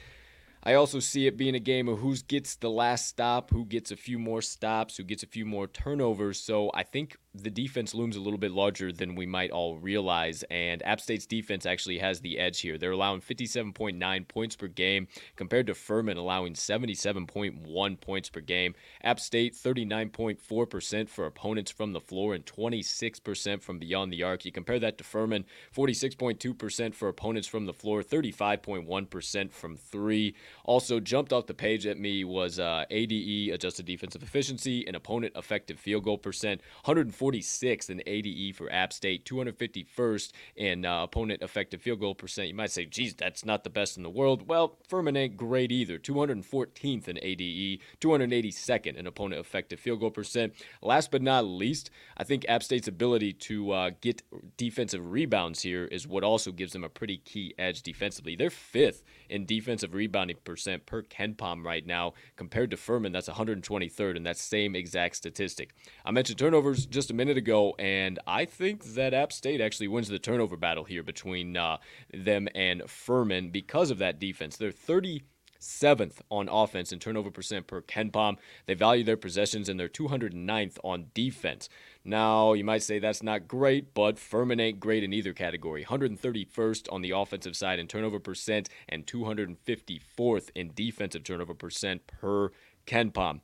I 0.63 0.74
also 0.74 1.00
see 1.00 1.26
it 1.26 1.38
being 1.38 1.56
a 1.56 1.60
game 1.60 1.88
of 1.88 2.00
who 2.00 2.15
gets 2.28 2.56
the 2.56 2.69
last 2.69 3.08
stop, 3.08 3.50
who 3.52 3.65
gets 3.65 3.91
a 3.91 3.95
few 3.95 4.19
more 4.19 4.41
stops, 4.41 4.98
who 4.98 5.04
gets 5.04 5.24
a 5.24 5.28
few 5.28 5.45
more 5.45 5.67
turnovers. 5.67 6.39
So 6.39 6.69
I 6.74 6.84
think 6.84 7.15
the 7.41 7.49
defense 7.49 7.93
looms 7.93 8.15
a 8.15 8.21
little 8.21 8.39
bit 8.39 8.52
larger 8.52 8.91
than 8.91 9.15
we 9.15 9.25
might 9.25 9.52
all 9.52 9.78
realize. 9.78 10.43
And 10.49 10.82
App 10.86 11.02
State's 11.02 11.25
defense 11.25 11.65
actually 11.65 11.99
has 11.99 12.21
the 12.21 12.39
edge 12.39 12.62
here. 12.62 12.78
They're 12.78 12.91
allowing 12.91 13.21
57.9 13.21 14.28
points 14.28 14.56
per 14.56 14.67
game 14.67 15.08
compared 15.36 15.67
to 15.67 15.73
Furman 15.73 16.17
allowing 16.17 16.54
77.1 16.54 18.02
points 18.02 18.30
per 18.30 18.41
game. 18.41 18.75
App 19.04 19.19
State 19.19 19.54
39.4% 19.54 21.10
for 21.10 21.25
opponents 21.25 21.71
from 21.71 21.93
the 21.93 21.99
floor 21.99 22.34
and 22.34 22.45
26% 22.45 23.62
from 23.62 23.80
beyond 23.80 24.12
the 24.12 24.23
arc. 24.23 24.45
You 24.45 24.52
compare 24.52 24.80
that 24.80 24.97
to 24.97 25.04
Furman 25.04 25.45
46.2% 25.75 26.93
for 26.93 27.08
opponents 27.10 27.47
from 27.47 27.65
the 27.65 27.73
floor, 27.73 28.02
35.1% 28.04 29.52
from 29.52 29.78
three. 29.78 30.36
Also 30.63 30.99
jumped 30.99 31.34
off 31.34 31.47
the 31.47 31.54
page 31.54 31.86
at 31.86 31.99
me 31.99 32.23
was 32.23 32.60
uh, 32.60 32.86
ADE 32.89 33.54
adjusted 33.54 33.86
defensive 33.86 34.23
efficiency 34.23 34.86
and 34.88 34.95
opponent 34.95 35.34
effective 35.36 35.80
field 35.80 36.04
goal 36.04 36.17
percent 36.17 36.62
100 36.84 37.13
146th 37.32 37.89
in 37.89 38.02
ADE 38.06 38.56
for 38.56 38.72
App 38.72 38.94
State, 38.94 39.26
251st 39.26 40.32
in 40.56 40.86
uh, 40.86 41.04
opponent 41.04 41.42
effective 41.42 41.82
field 41.82 42.00
goal 42.00 42.15
percent. 42.15 42.48
You 42.48 42.56
might 42.56 42.72
say, 42.72 42.86
geez, 42.86 43.13
that's 43.13 43.46
not 43.46 43.63
the 43.63 43.70
best 43.70 43.98
in 43.98 44.04
the 44.04 44.10
world. 44.10 44.48
Well, 44.48 44.78
Furman 44.88 45.15
ain't 45.18 45.38
great 45.38 45.72
either. 45.72 45.98
214th 45.98 47.08
in 47.08 47.20
ADE, 47.22 47.82
282nd 48.02 48.96
in 48.96 49.08
opponent 49.08 49.39
effective 49.39 49.80
field 49.80 50.00
goal 50.00 50.12
percent. 50.12 50.54
Last 50.82 51.12
but 51.12 51.22
not 51.22 51.46
least, 51.46 51.89
I 52.18 52.24
think 52.24 52.46
App 52.48 52.63
State's 52.63 52.88
ability 52.88 53.34
to 53.34 53.72
uh, 53.72 53.92
get 54.02 54.24
defensive 54.58 55.12
rebounds 55.12 55.62
here 55.62 55.86
is 55.86 56.08
what 56.08 56.24
also 56.24 56.52
gives 56.52 56.74
them 56.74 56.84
a 56.84 56.89
pretty 56.89 57.18
key 57.18 57.54
edge 57.58 57.82
defensively. 57.84 58.36
They're 58.36 58.50
fifth 58.50 59.04
in 59.30 59.46
defensive 59.46 59.94
rebounding 59.94 60.38
percent 60.44 60.86
per 60.86 61.04
KenPom 61.04 61.63
right 61.63 61.86
now 61.86 62.13
compared 62.36 62.72
to 62.72 62.78
Furman. 62.78 63.12
That's 63.12 63.30
123rd, 63.30 64.18
and 64.18 64.26
that 64.26 64.38
same 64.38 64.76
exact 64.76 65.15
statistic. 65.15 65.72
I 66.06 66.12
mentioned 66.12 66.39
turnovers 66.39 66.86
just 66.86 67.12
a 67.12 67.13
minute 67.13 67.38
ago, 67.38 67.76
and 67.80 68.20
I 68.28 68.46
think 68.46 68.84
that 68.96 69.13
App 69.13 69.32
State 69.32 69.62
actually 69.62 69.88
wins 69.88 70.08
the 70.08 70.20
turnover 70.20 70.58
battle 70.58 70.84
here 70.84 71.04
between 71.04 71.58
uh, 71.58 71.78
them 72.13 72.48
and 72.56 72.89
Furman 72.89 73.50
because 73.50 73.92
of 73.92 73.98
that 74.00 74.20
defense. 74.20 74.58
They're 74.58 74.72
37th 74.72 76.22
on 76.30 76.50
offense 76.50 76.92
in 76.92 77.00
turnover 77.00 77.32
percent 77.32 77.68
per 77.68 77.82
KenPom. 77.82 78.38
They 78.65 78.74
value 78.74 79.04
their 79.04 79.18
possessions 79.18 79.70
and 79.70 79.80
they're 79.80 79.89
209th 79.89 80.78
on 80.84 81.08
defense. 81.13 81.70
Now, 82.04 82.54
you 82.54 82.64
might 82.64 82.84
say 82.84 83.00
that's 83.00 83.22
not 83.22 83.48
great, 83.48 83.94
but 83.94 84.18
Furman 84.18 84.60
ain't 84.60 84.80
great 84.80 85.04
in 85.04 85.14
either 85.14 85.34
category. 85.34 85.84
131st 85.84 86.92
on 86.92 87.02
the 87.02 87.12
offensive 87.12 87.56
side 87.56 87.78
in 87.78 87.88
turnover 87.88 88.20
percent 88.20 88.70
and 88.88 89.06
254th 89.06 90.50
in 90.56 90.72
defensive 90.74 91.24
turnover 91.24 91.54
percent 91.54 92.08
per 92.08 92.52
KenPom. 92.88 93.42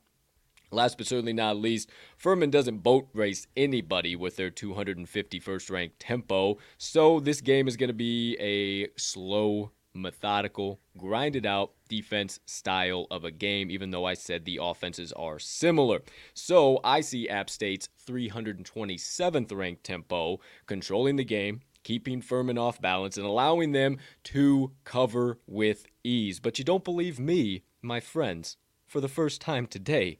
Last 0.72 0.98
but 0.98 1.06
certainly 1.06 1.32
not 1.32 1.58
least, 1.58 1.90
Furman 2.16 2.50
doesn't 2.50 2.78
boat 2.78 3.08
race 3.12 3.46
anybody 3.56 4.16
with 4.16 4.36
their 4.36 4.50
251st 4.50 5.70
ranked 5.70 6.00
tempo, 6.00 6.58
so 6.76 7.20
this 7.20 7.40
game 7.40 7.68
is 7.68 7.76
going 7.76 7.88
to 7.88 7.94
be 7.94 8.36
a 8.40 8.88
slow, 8.98 9.70
methodical, 9.94 10.80
grinded 10.98 11.46
out 11.46 11.72
defense 11.88 12.40
style 12.46 13.06
of 13.10 13.24
a 13.24 13.30
game, 13.30 13.70
even 13.70 13.90
though 13.90 14.04
I 14.04 14.14
said 14.14 14.44
the 14.44 14.58
offenses 14.62 15.12
are 15.12 15.38
similar. 15.38 16.02
So 16.34 16.80
I 16.84 17.00
see 17.00 17.28
App 17.28 17.50
State's 17.50 17.88
327th 18.06 19.52
ranked 19.56 19.84
tempo 19.84 20.40
controlling 20.66 21.16
the 21.16 21.24
game, 21.24 21.60
keeping 21.82 22.20
Furman 22.20 22.58
off 22.58 22.80
balance, 22.80 23.16
and 23.16 23.26
allowing 23.26 23.72
them 23.72 23.98
to 24.24 24.72
cover 24.84 25.38
with 25.46 25.86
ease. 26.04 26.40
But 26.40 26.58
you 26.58 26.64
don't 26.64 26.84
believe 26.84 27.18
me, 27.18 27.62
my 27.82 28.00
friends, 28.00 28.56
for 28.86 29.00
the 29.00 29.08
first 29.08 29.40
time 29.40 29.66
today 29.66 30.18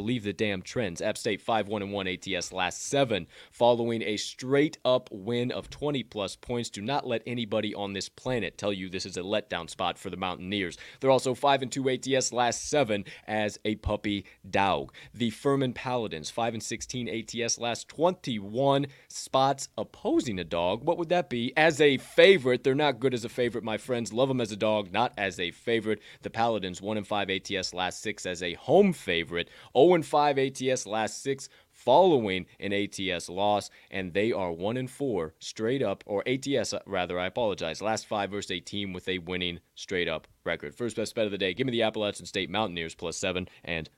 believe 0.00 0.24
the 0.24 0.32
damn 0.32 0.62
trends. 0.62 1.02
App 1.02 1.18
State 1.18 1.42
5 1.42 1.68
1 1.68 1.90
1 1.90 2.08
ATS 2.08 2.54
last 2.54 2.86
seven, 2.86 3.26
following 3.52 4.00
a 4.00 4.16
straight 4.16 4.78
up 4.82 5.10
win 5.12 5.52
of 5.52 5.68
20 5.68 6.02
plus 6.04 6.36
points. 6.36 6.70
Do 6.70 6.80
not 6.80 7.06
let 7.06 7.22
anybody 7.26 7.74
on 7.74 7.92
this 7.92 8.08
planet 8.08 8.56
tell 8.56 8.72
you 8.72 8.88
this 8.88 9.04
is 9.04 9.18
a 9.18 9.20
letdown 9.20 9.68
spot 9.68 9.98
for 9.98 10.08
the 10.08 10.16
Mountaineers. 10.16 10.78
They're 11.00 11.10
also 11.10 11.34
5 11.34 11.60
and 11.60 11.70
2 11.70 11.90
ATS 11.90 12.32
last 12.32 12.70
seven 12.70 13.04
as 13.26 13.58
a 13.66 13.74
puppy 13.76 14.24
dog. 14.48 14.90
The 15.12 15.28
Furman 15.28 15.74
Paladins 15.74 16.30
5 16.30 16.54
and 16.54 16.62
16 16.62 17.06
ATS 17.06 17.58
last 17.58 17.86
21 17.88 18.86
spots 19.08 19.68
opposing 19.76 20.38
a 20.38 20.44
dog. 20.44 20.82
What 20.82 20.96
would 20.96 21.10
that 21.10 21.28
be? 21.28 21.52
As 21.58 21.78
a 21.78 21.98
favorite, 21.98 22.64
they're 22.64 22.74
not 22.74 23.00
good 23.00 23.12
as 23.12 23.26
a 23.26 23.28
favorite, 23.28 23.64
my 23.64 23.76
friends. 23.76 24.14
Love 24.14 24.28
them 24.28 24.40
as 24.40 24.50
a 24.50 24.56
dog, 24.56 24.94
not 24.94 25.12
as 25.18 25.38
a 25.38 25.50
favorite. 25.50 26.00
The 26.22 26.30
Paladins 26.30 26.80
1 26.80 26.96
and 26.96 27.06
5 27.06 27.28
ATS 27.28 27.74
last 27.74 28.00
six 28.00 28.24
as 28.24 28.42
a 28.42 28.54
home 28.54 28.94
favorite. 28.94 29.50
0 29.76 29.89
5 30.02 30.38
ATS 30.38 30.86
last 30.86 31.22
six 31.22 31.48
following 31.70 32.46
an 32.58 32.72
ATS 32.72 33.28
loss, 33.28 33.70
and 33.90 34.12
they 34.12 34.32
are 34.32 34.52
1 34.52 34.76
and 34.76 34.90
4 34.90 35.34
straight 35.38 35.82
up, 35.82 36.04
or 36.06 36.22
ATS 36.26 36.74
rather, 36.86 37.18
I 37.18 37.26
apologize. 37.26 37.80
Last 37.80 38.06
five 38.06 38.30
versus 38.30 38.50
a 38.50 38.60
team 38.60 38.92
with 38.92 39.08
a 39.08 39.18
winning 39.18 39.60
straight 39.74 40.08
up 40.08 40.28
record. 40.44 40.74
First 40.74 40.96
best 40.96 41.14
bet 41.14 41.26
of 41.26 41.32
the 41.32 41.38
day. 41.38 41.54
Give 41.54 41.66
me 41.66 41.72
the 41.72 41.82
Appalachian 41.82 42.26
State 42.26 42.50
Mountaineers 42.50 42.94
plus 42.94 43.16
seven 43.16 43.48
and 43.64 43.88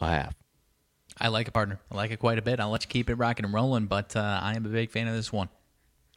a 0.00 0.08
half. 0.08 0.34
I 1.20 1.28
like 1.28 1.48
it, 1.48 1.52
partner. 1.52 1.78
I 1.90 1.96
like 1.96 2.10
it 2.10 2.18
quite 2.18 2.38
a 2.38 2.42
bit. 2.42 2.58
I'll 2.58 2.70
let 2.70 2.84
you 2.84 2.88
keep 2.88 3.10
it 3.10 3.14
rocking 3.14 3.44
and 3.44 3.54
rolling, 3.54 3.86
but 3.86 4.16
uh, 4.16 4.40
I 4.42 4.54
am 4.54 4.64
a 4.64 4.70
big 4.70 4.90
fan 4.90 5.08
of 5.08 5.14
this 5.14 5.32
one. 5.32 5.48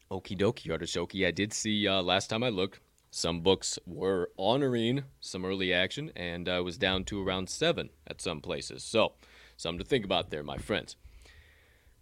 Okie 0.09 0.37
dokie, 0.37 0.67
Artishoki. 0.67 1.27
I 1.27 1.31
did 1.31 1.51
see 1.51 1.87
uh, 1.87 2.01
last 2.01 2.29
time 2.29 2.43
I 2.43 2.49
looked, 2.49 2.79
some 3.15 3.39
books 3.39 3.79
were 3.85 4.29
honoring 4.37 5.05
some 5.21 5.45
early 5.45 5.71
action 5.71 6.11
and 6.17 6.49
uh, 6.49 6.61
was 6.61 6.77
down 6.77 7.05
to 7.05 7.25
around 7.25 7.49
seven 7.49 7.89
at 8.05 8.19
some 8.19 8.41
places. 8.41 8.83
So, 8.83 9.13
something 9.55 9.79
to 9.79 9.85
think 9.85 10.03
about 10.03 10.31
there, 10.31 10.43
my 10.43 10.57
friends. 10.57 10.97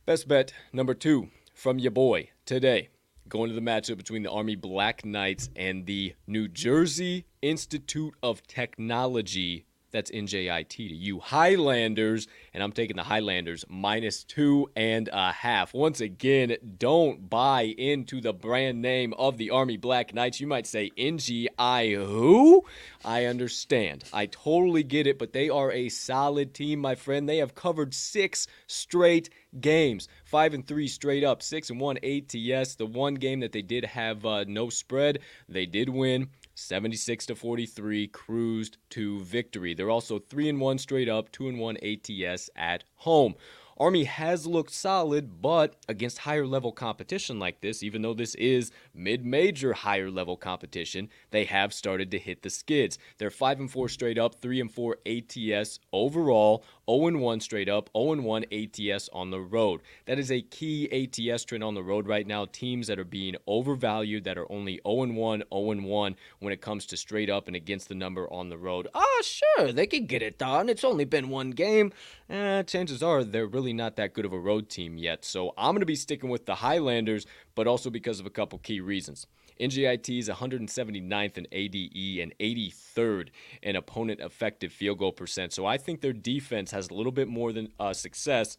Best 0.08 0.28
bet 0.28 0.56
number 0.74 0.96
two 0.96 1.30
from 1.54 1.78
your 1.78 1.92
boy 1.92 2.32
today. 2.48 2.90
going 3.30 3.50
to 3.50 3.56
the 3.56 3.62
matchup 3.62 3.98
between 3.98 4.24
the 4.24 4.32
Army 4.32 4.56
Black 4.56 5.06
Knights 5.06 5.52
and 5.56 5.86
the 5.86 6.16
New 6.26 6.48
Jersey 6.48 7.28
Institute 7.44 8.16
of 8.24 8.42
Technology 8.48 9.68
that's 9.94 10.12
NJIT 10.12 10.70
to 10.70 10.84
you 10.84 11.20
Highlanders, 11.20 12.28
and 12.54 12.62
I'm 12.62 12.72
taking 12.72 12.98
the 12.98 13.04
Highlanders 13.04 13.64
minus 13.70 14.24
two 14.24 14.70
and 14.76 15.10
a 15.14 15.32
half. 15.32 15.74
Once 15.74 16.02
again, 16.02 16.58
don't 16.78 17.30
buy 17.30 17.62
into 17.78 18.20
the 18.20 18.34
brand 18.34 18.82
name 18.82 19.14
of 19.14 19.38
the 19.38 19.52
Army 19.52 19.78
Black 19.78 20.14
Knights. 20.14 20.42
You 20.42 20.48
might 20.48 20.68
say 20.68 20.92
NGI 20.98 21.96
who? 21.96 22.66
I 23.06 23.26
understand. 23.26 24.04
I 24.12 24.26
totally 24.26 24.84
get 24.84 25.08
it, 25.08 25.20
but 25.20 25.32
they 25.32 25.50
are 25.50 25.72
a 25.72 25.90
solid 25.90 26.54
team, 26.54 26.80
my 26.80 26.96
friend. 26.96 27.30
They 27.30 27.38
have 27.38 27.56
covered 27.56 27.94
six 27.94 28.48
straight 28.68 29.30
games, 29.62 30.08
five 30.26 30.54
and 30.54 30.66
three 30.66 30.88
straight 30.88 31.24
up, 31.24 31.44
six 31.44 31.70
and 31.70 31.80
one 31.80 31.98
ATS. 31.98 32.76
The 32.76 32.88
one 32.88 33.14
game 33.14 33.42
that 33.42 33.52
they 33.52 33.62
did 33.62 33.86
have 33.86 34.26
uh, 34.26 34.46
no 34.48 34.70
spread, 34.70 35.20
they 35.48 35.66
did 35.66 35.90
win. 35.90 36.30
76 36.56 37.26
to 37.28 37.36
43 37.36 38.08
cruised 38.08 38.78
to 38.92 39.20
victory. 39.22 39.74
They're 39.74 39.90
also 39.90 40.20
3 40.20 40.50
and 40.50 40.60
1 40.60 40.78
straight 40.78 41.10
up, 41.10 41.32
2 41.32 41.50
and 41.50 41.60
1 41.60 41.78
ATS 41.78 42.50
at 42.56 42.84
home. 42.98 43.36
Army 43.78 44.04
has 44.04 44.46
looked 44.46 44.72
solid, 44.72 45.42
but 45.42 45.76
against 45.88 46.20
higher 46.20 46.46
level 46.46 46.72
competition 46.72 47.40
like 47.40 47.62
this, 47.62 47.82
even 47.82 48.02
though 48.04 48.14
this 48.14 48.36
is 48.36 48.72
mid 48.94 49.26
major 49.26 49.74
higher 49.74 50.12
level 50.12 50.38
competition, 50.38 51.10
they 51.32 51.46
have 51.46 51.74
started 51.74 52.12
to 52.12 52.20
hit 52.20 52.44
the 52.44 52.50
skids. 52.50 53.00
They're 53.18 53.32
5 53.32 53.62
and 53.62 53.72
4 53.72 53.90
straight 53.90 54.18
up, 54.20 54.36
3 54.36 54.62
and 54.62 54.72
4 54.72 54.98
ATS 55.06 55.80
overall, 55.92 56.64
0 56.90 57.18
1 57.18 57.40
straight 57.40 57.70
up, 57.70 57.90
0 57.96 58.22
1 58.22 58.46
ATS 58.52 59.10
on 59.14 59.32
the 59.32 59.40
road. 59.40 59.82
That 60.06 60.20
is 60.20 60.32
a 60.32 60.42
key 60.42 60.90
ATS 60.92 61.46
trend 61.46 61.64
on 61.64 61.76
the 61.76 61.84
road 61.84 62.08
right 62.08 62.28
now. 62.28 62.46
Teams 62.46 62.88
that 62.88 63.00
are 63.00 63.04
being 63.04 63.36
overvalued, 63.48 64.24
that 64.26 64.38
are 64.38 64.52
only 64.52 64.80
0 64.86 65.14
1, 65.14 65.44
0 65.52 65.82
1 65.82 66.16
when 66.40 66.54
it 66.54 66.62
comes 66.62 66.86
to 66.88 66.98
straight 66.98 67.30
up 67.30 67.48
and 67.48 67.56
against 67.56 67.90
the 67.90 67.96
number 67.96 68.32
on 68.32 68.50
the 68.50 68.58
road. 68.58 68.88
Ah, 68.94 69.22
sure, 69.22 69.72
they 69.72 69.88
can 69.88 70.06
get 70.06 70.22
it 70.22 70.38
done. 70.38 70.70
It's 70.70 70.84
only 70.84 71.06
been 71.06 71.30
one 71.30 71.52
game. 71.52 71.92
Eh, 72.30 72.64
chances 72.64 73.04
are 73.04 73.24
they're 73.24 73.48
really 73.48 73.74
not 73.74 73.96
that 73.96 74.14
good 74.14 74.26
of 74.26 74.34
a 74.34 74.40
road 74.40 74.70
team 74.70 74.98
yet. 74.98 75.26
So 75.26 75.54
I'm 75.58 75.74
going 75.74 75.82
to 75.82 75.86
be 75.86 75.96
sticking 75.96 76.30
with 76.30 76.46
the 76.46 76.56
Highlanders, 76.56 77.26
but 77.56 77.68
also 77.68 77.90
because 77.90 78.20
of 78.20 78.26
a 78.26 78.30
couple 78.30 78.60
key 78.60 78.80
reasons. 78.80 79.28
NJIT 79.60 80.20
is 80.20 80.30
179th 80.30 81.38
in 81.38 81.48
ADE 81.52 82.20
and 82.22 82.34
83rd 82.40 83.30
in 83.62 83.76
opponent 83.76 84.20
effective 84.20 84.72
field 84.72 85.00
goal 85.00 85.12
percent. 85.12 85.54
So 85.54 85.66
I 85.66 85.78
think 85.78 86.02
their 86.02 86.14
defense 86.14 86.72
has 86.72 86.90
a 86.90 86.94
little 86.94 87.12
bit 87.12 87.28
more 87.28 87.52
than 87.52 87.70
uh, 87.80 87.94
success 87.94 88.58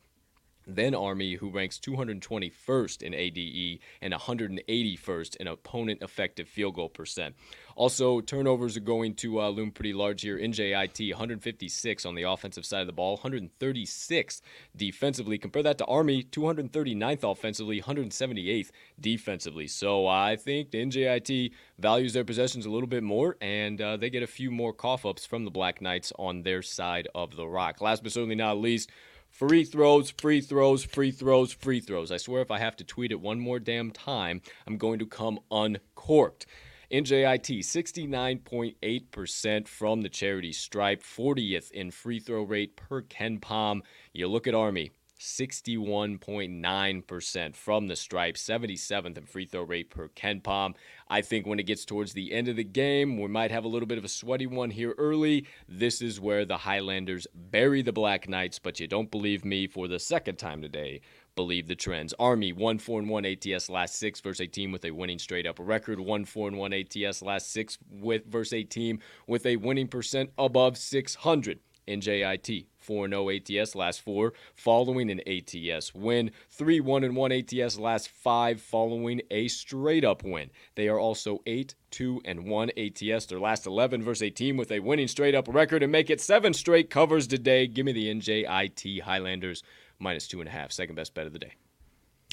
then 0.67 0.95
Army, 0.95 1.35
who 1.35 1.51
ranks 1.51 1.79
221st 1.79 3.03
in 3.03 3.15
ADE 3.15 3.81
and 4.01 4.15
181st 4.15 5.37
in 5.37 5.47
opponent 5.47 6.03
effective 6.03 6.49
field 6.49 6.75
goal 6.75 6.89
percent. 6.89 7.35
Also, 7.77 8.21
turnovers 8.21 8.77
are 8.77 8.81
going 8.81 9.15
to 9.15 9.41
uh, 9.41 9.49
loom 9.49 9.71
pretty 9.71 9.93
large 9.93 10.23
here. 10.23 10.39
NJIT 10.39 11.11
156 11.11 12.07
on 12.07 12.15
the 12.15 12.23
offensive 12.23 12.65
side 12.65 12.83
of 12.83 12.87
the 12.87 12.93
ball, 12.93 13.15
136 13.15 14.43
defensively. 14.77 15.39
Compare 15.39 15.65
that 15.65 15.79
to 15.79 15.85
Army 15.87 16.23
239th 16.23 17.31
offensively, 17.31 17.81
178th 17.81 18.71
defensively. 19.01 19.67
So 19.67 20.07
I 20.07 20.37
think 20.37 20.71
the 20.71 20.85
NJIT 20.85 21.53
values 21.79 22.13
their 22.13 22.25
possessions 22.25 22.67
a 22.67 22.71
little 22.71 22.89
bit 22.89 23.03
more, 23.03 23.37
and 23.41 23.81
uh, 23.81 23.97
they 23.97 24.11
get 24.11 24.23
a 24.23 24.29
few 24.29 24.51
more 24.51 24.73
cough 24.73 25.05
ups 25.05 25.27
from 25.27 25.45
the 25.45 25.51
Black 25.51 25.81
Knights 25.81 26.13
on 26.19 26.43
their 26.43 26.63
side 26.63 27.09
of 27.15 27.37
the 27.37 27.47
rock. 27.47 27.81
Last 27.81 28.03
but 28.03 28.13
certainly 28.13 28.37
not 28.37 28.59
least. 28.59 28.91
Free 29.35 29.65
throws, 29.65 30.11
free 30.11 30.41
throws, 30.41 30.85
free 30.85 31.11
throws, 31.11 31.53
free 31.53 31.81
throws. 31.81 32.13
I 32.13 32.19
swear 32.19 32.41
if 32.41 32.53
I 32.53 32.59
have 32.61 32.77
to 32.77 32.85
tweet 32.85 33.11
it 33.11 33.21
one 33.21 33.41
more 33.41 33.59
damn 33.59 33.91
time, 33.91 34.43
I'm 34.65 34.77
going 34.77 35.01
to 35.01 35.07
come 35.07 35.41
uncorked. 35.51 36.47
NJIT 36.91 37.61
69.8% 37.61 39.69
from 39.69 40.03
the 40.03 40.09
charity 40.09 40.53
stripe, 40.53 41.03
40th 41.03 41.71
in 41.71 41.91
free 41.91 42.21
throw 42.21 42.43
rate 42.43 42.77
per 42.77 43.03
KenPom. 43.03 43.81
You 44.13 44.29
look 44.29 44.47
at 44.47 44.55
Army, 44.55 44.91
61.9% 45.19 47.57
from 47.57 47.87
the 47.87 47.97
stripe, 47.97 48.35
77th 48.35 49.17
in 49.17 49.25
free 49.25 49.47
throw 49.47 49.63
rate 49.63 49.89
per 49.89 50.09
KenPom. 50.09 50.75
I 51.09 51.23
think 51.23 51.47
when 51.47 51.59
it 51.59 51.67
gets 51.67 51.87
towards 51.87 52.13
the 52.13 52.33
end 52.33 52.49
of 52.49 52.57
the 52.57 52.65
game, 52.65 53.19
we 53.19 53.29
might 53.29 53.51
have 53.51 53.65
a 53.65 53.69
little 53.69 53.87
bit 53.87 53.97
of 53.97 54.05
a 54.05 54.09
sweaty 54.09 54.47
one 54.47 54.71
here 54.71 54.95
early. 54.99 55.47
This 55.67 56.03
is 56.03 56.21
where 56.21 56.45
the 56.45 56.59
Highlanders 56.59 57.27
bury 57.35 57.81
the 57.81 57.93
Black 57.93 58.29
Knights, 58.29 58.59
but 58.59 58.79
you 58.79 58.87
don't 58.87 59.11
believe 59.11 59.43
me 59.45 59.67
for 59.67 59.89
the 59.89 59.99
second 59.99 60.37
time 60.37 60.61
today. 60.61 61.01
Believe 61.37 61.67
the 61.67 61.75
trends. 61.75 62.15
Army 62.21 62.53
1 62.53 62.79
4 62.79 63.01
and 63.01 63.09
1 63.09 63.27
ATS 63.27 63.69
last 63.69 63.97
six 63.97 64.21
versus 64.21 64.43
a 64.43 64.47
team 64.47 64.71
with 64.71 64.85
a 64.85 64.93
winning 64.93 65.19
straight 65.19 65.47
up 65.47 65.57
record. 65.59 65.99
1 65.99 66.25
4 66.25 66.49
and 66.49 66.59
1 66.59 66.73
ATS 66.73 67.23
last 67.23 67.53
six 67.53 67.77
with 67.91 68.25
versus 68.27 68.53
a 68.53 68.63
team 68.63 69.01
with 69.27 69.45
a 69.45 69.57
winning 69.57 69.89
percent 69.89 70.31
above 70.39 70.79
600. 70.79 71.59
NJIT 71.89 72.67
4 72.79 73.09
0 73.09 73.31
ATS 73.31 73.75
last 73.75 74.01
four 74.01 74.33
following 74.55 75.11
an 75.11 75.21
ATS 75.27 75.95
win. 75.95 76.31
3 76.51 76.81
1 76.81 77.15
1 77.15 77.33
ATS 77.33 77.79
last 77.79 78.09
five 78.09 78.61
following 78.61 79.21
a 79.31 79.49
straight 79.49 80.05
up 80.05 80.23
win. 80.23 80.51
They 80.77 80.89
are 80.89 80.99
also 80.99 81.43
8 81.47 81.75
2 81.91 82.23
and 82.25 82.47
1 82.47 82.71
ATS. 82.77 83.27
Their 83.27 83.41
last 83.41 83.67
11 83.67 84.03
versus 84.03 84.23
a 84.23 84.31
team 84.31 84.57
with 84.57 84.71
a 84.71 84.81
winning 84.81 85.09
straight 85.09 85.35
up 85.35 85.47
record 85.49 85.83
and 85.83 85.93
make 85.93 86.11
it 86.11 86.21
seven 86.21 86.55
straight 86.55 86.91
covers 86.91 87.27
today. 87.27 87.67
Give 87.67 87.85
me 87.85 87.93
the 87.93 88.15
NJIT 88.15 89.03
Highlanders 89.03 89.63
minus 90.05 90.29
two 90.29 90.41
and 90.41 90.49
a 90.49 90.53
half. 90.53 90.71
Second 90.71 90.95
best 90.95 91.15
bet 91.15 91.27
of 91.27 91.33
the 91.33 91.39
day. 91.41 91.55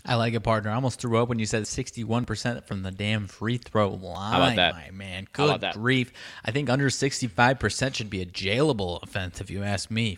I 0.06 0.16
like 0.16 0.34
it, 0.34 0.40
partner. 0.42 0.72
I 0.72 0.76
almost 0.76 1.00
threw 1.00 1.22
up 1.22 1.30
when 1.30 1.38
you 1.38 1.46
said 1.46 1.64
61% 1.64 2.66
from 2.66 2.82
the 2.82 2.90
damn 2.92 3.28
free 3.28 3.58
throw 3.58 3.90
line. 3.90 4.32
How 4.32 4.38
about 4.42 4.56
that? 4.56 4.74
My 4.74 4.90
man, 4.92 5.28
good 5.32 5.64
grief. 5.74 6.12
I 6.44 6.52
think 6.52 6.70
under 6.70 6.90
65% 6.90 7.96
should 7.96 8.10
be 8.10 8.22
a 8.22 8.26
jailable 8.26 9.02
offense, 9.04 9.42
if 9.42 9.52
you 9.52 9.62
ask 9.64 9.92
me. 9.92 10.18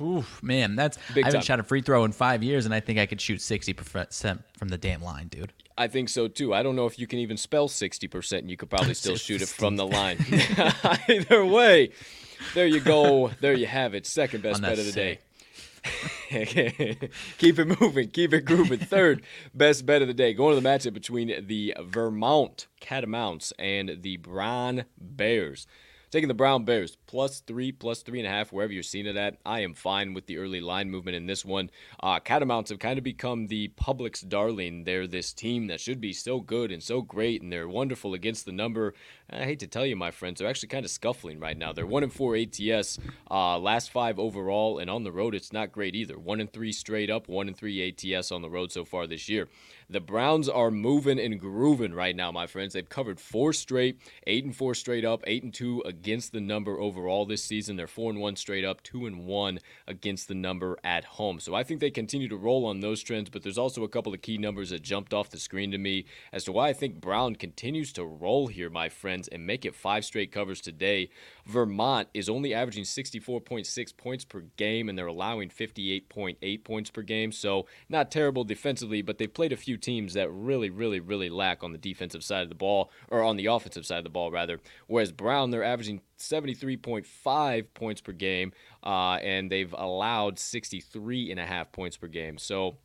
Oof, 0.00 0.42
man, 0.42 0.76
that's 0.76 0.98
Big 1.14 1.24
I 1.24 1.28
haven't 1.28 1.40
time. 1.40 1.46
shot 1.46 1.60
a 1.60 1.62
free 1.62 1.80
throw 1.80 2.04
in 2.04 2.12
five 2.12 2.42
years, 2.42 2.66
and 2.66 2.74
I 2.74 2.80
think 2.80 2.98
I 2.98 3.06
could 3.06 3.20
shoot 3.20 3.38
60% 3.40 4.42
from 4.58 4.68
the 4.68 4.78
damn 4.78 5.02
line, 5.02 5.28
dude. 5.28 5.52
I 5.78 5.88
think 5.88 6.10
so 6.10 6.28
too. 6.28 6.52
I 6.52 6.62
don't 6.62 6.76
know 6.76 6.86
if 6.86 6.98
you 6.98 7.06
can 7.06 7.18
even 7.18 7.36
spell 7.38 7.68
60%, 7.68 8.38
and 8.38 8.50
you 8.50 8.56
could 8.58 8.68
probably 8.68 8.94
still 8.94 9.16
shoot 9.16 9.40
it 9.40 9.48
from 9.48 9.76
the 9.76 9.86
line. 9.86 10.18
Either 11.08 11.46
way, 11.46 11.92
there 12.54 12.66
you 12.66 12.80
go. 12.80 13.30
There 13.40 13.54
you 13.54 13.66
have 13.66 13.94
it. 13.94 14.06
Second 14.06 14.42
best 14.42 14.60
bet 14.60 14.78
of 14.78 14.84
the 14.84 14.92
day. 14.92 15.20
keep 16.28 17.58
it 17.58 17.80
moving, 17.80 18.08
keep 18.08 18.32
it 18.32 18.44
grooving. 18.44 18.78
Third 18.78 19.22
best 19.54 19.84
bet 19.84 20.02
of 20.02 20.08
the 20.08 20.14
day. 20.14 20.32
Going 20.32 20.54
to 20.54 20.60
the 20.60 20.68
matchup 20.68 20.94
between 20.94 21.46
the 21.46 21.74
Vermont 21.80 22.68
Catamounts 22.80 23.52
and 23.58 23.98
the 24.00 24.16
Brown 24.18 24.84
Bears. 24.98 25.66
Taking 26.12 26.28
the 26.28 26.34
Brown 26.34 26.66
Bears 26.66 26.98
plus 27.06 27.40
three, 27.40 27.72
plus 27.72 28.02
three 28.02 28.18
and 28.18 28.28
a 28.28 28.30
half, 28.30 28.52
wherever 28.52 28.70
you're 28.70 28.82
seeing 28.82 29.06
it 29.06 29.16
at. 29.16 29.38
I 29.46 29.60
am 29.60 29.72
fine 29.72 30.12
with 30.12 30.26
the 30.26 30.36
early 30.36 30.60
line 30.60 30.90
movement 30.90 31.16
in 31.16 31.26
this 31.26 31.42
one. 31.42 31.70
Uh, 32.02 32.20
Catamounts 32.20 32.68
have 32.68 32.78
kind 32.78 32.98
of 32.98 33.04
become 33.04 33.46
the 33.46 33.68
public's 33.68 34.20
darling. 34.20 34.84
They're 34.84 35.06
this 35.06 35.32
team 35.32 35.68
that 35.68 35.80
should 35.80 36.02
be 36.02 36.12
so 36.12 36.40
good 36.40 36.70
and 36.70 36.82
so 36.82 37.00
great, 37.00 37.40
and 37.40 37.50
they're 37.50 37.66
wonderful 37.66 38.12
against 38.12 38.44
the 38.44 38.52
number. 38.52 38.92
I 39.30 39.44
hate 39.44 39.60
to 39.60 39.66
tell 39.66 39.86
you, 39.86 39.96
my 39.96 40.10
friends, 40.10 40.38
they're 40.38 40.50
actually 40.50 40.68
kind 40.68 40.84
of 40.84 40.90
scuffling 40.90 41.40
right 41.40 41.56
now. 41.56 41.72
They're 41.72 41.86
one 41.86 42.02
and 42.02 42.12
four 42.12 42.36
ATS, 42.36 42.98
uh, 43.30 43.58
last 43.58 43.90
five 43.90 44.18
overall, 44.18 44.80
and 44.80 44.90
on 44.90 45.04
the 45.04 45.12
road, 45.12 45.34
it's 45.34 45.50
not 45.50 45.72
great 45.72 45.94
either. 45.94 46.18
One 46.18 46.40
and 46.40 46.52
three 46.52 46.72
straight 46.72 47.08
up, 47.08 47.26
one 47.26 47.48
and 47.48 47.56
three 47.56 47.88
ATS 47.88 48.30
on 48.30 48.42
the 48.42 48.50
road 48.50 48.70
so 48.70 48.84
far 48.84 49.06
this 49.06 49.30
year. 49.30 49.48
The 49.92 50.00
Browns 50.00 50.48
are 50.48 50.70
moving 50.70 51.20
and 51.20 51.38
grooving 51.38 51.92
right 51.92 52.16
now, 52.16 52.32
my 52.32 52.46
friends. 52.46 52.72
They've 52.72 52.88
covered 52.88 53.20
four 53.20 53.52
straight, 53.52 54.00
eight 54.26 54.42
and 54.42 54.56
four 54.56 54.74
straight 54.74 55.04
up, 55.04 55.22
eight 55.26 55.42
and 55.42 55.52
two 55.52 55.82
against 55.84 56.32
the 56.32 56.40
number 56.40 56.80
overall 56.80 57.26
this 57.26 57.44
season. 57.44 57.76
They're 57.76 57.86
four 57.86 58.10
and 58.10 58.18
one 58.18 58.36
straight 58.36 58.64
up, 58.64 58.82
two 58.82 59.04
and 59.04 59.26
one 59.26 59.58
against 59.86 60.28
the 60.28 60.34
number 60.34 60.78
at 60.82 61.04
home. 61.04 61.40
So 61.40 61.54
I 61.54 61.62
think 61.62 61.80
they 61.80 61.90
continue 61.90 62.26
to 62.28 62.38
roll 62.38 62.64
on 62.64 62.80
those 62.80 63.02
trends, 63.02 63.28
but 63.28 63.42
there's 63.42 63.58
also 63.58 63.84
a 63.84 63.88
couple 63.88 64.14
of 64.14 64.22
key 64.22 64.38
numbers 64.38 64.70
that 64.70 64.80
jumped 64.80 65.12
off 65.12 65.28
the 65.28 65.38
screen 65.38 65.70
to 65.72 65.78
me 65.78 66.06
as 66.32 66.44
to 66.44 66.52
why 66.52 66.68
I 66.68 66.72
think 66.72 66.98
Brown 66.98 67.36
continues 67.36 67.92
to 67.92 68.04
roll 68.06 68.46
here, 68.46 68.70
my 68.70 68.88
friends, 68.88 69.28
and 69.28 69.46
make 69.46 69.66
it 69.66 69.74
five 69.74 70.06
straight 70.06 70.32
covers 70.32 70.62
today. 70.62 71.10
Vermont 71.46 72.08
is 72.14 72.28
only 72.28 72.54
averaging 72.54 72.84
64.6 72.84 73.96
points 73.96 74.24
per 74.24 74.40
game, 74.56 74.88
and 74.88 74.96
they're 74.96 75.06
allowing 75.06 75.48
58.8 75.48 76.64
points 76.64 76.90
per 76.90 77.02
game. 77.02 77.32
So 77.32 77.66
not 77.88 78.10
terrible 78.10 78.44
defensively, 78.44 79.02
but 79.02 79.18
they've 79.18 79.32
played 79.32 79.52
a 79.52 79.56
few 79.56 79.76
teams 79.76 80.14
that 80.14 80.30
really, 80.30 80.70
really, 80.70 81.00
really 81.00 81.30
lack 81.30 81.62
on 81.62 81.72
the 81.72 81.78
defensive 81.78 82.22
side 82.22 82.42
of 82.42 82.48
the 82.48 82.54
ball, 82.54 82.90
or 83.10 83.22
on 83.22 83.36
the 83.36 83.46
offensive 83.46 83.86
side 83.86 83.98
of 83.98 84.04
the 84.04 84.10
ball, 84.10 84.30
rather. 84.30 84.60
Whereas 84.86 85.12
Brown, 85.12 85.50
they're 85.50 85.64
averaging 85.64 86.00
73.5 86.18 87.66
points 87.74 88.00
per 88.00 88.12
game, 88.12 88.52
uh, 88.84 89.18
and 89.22 89.50
they've 89.50 89.74
allowed 89.76 90.38
63 90.38 91.30
and 91.30 91.40
a 91.40 91.46
half 91.46 91.72
points 91.72 91.96
per 91.96 92.06
game. 92.06 92.38
So 92.38 92.76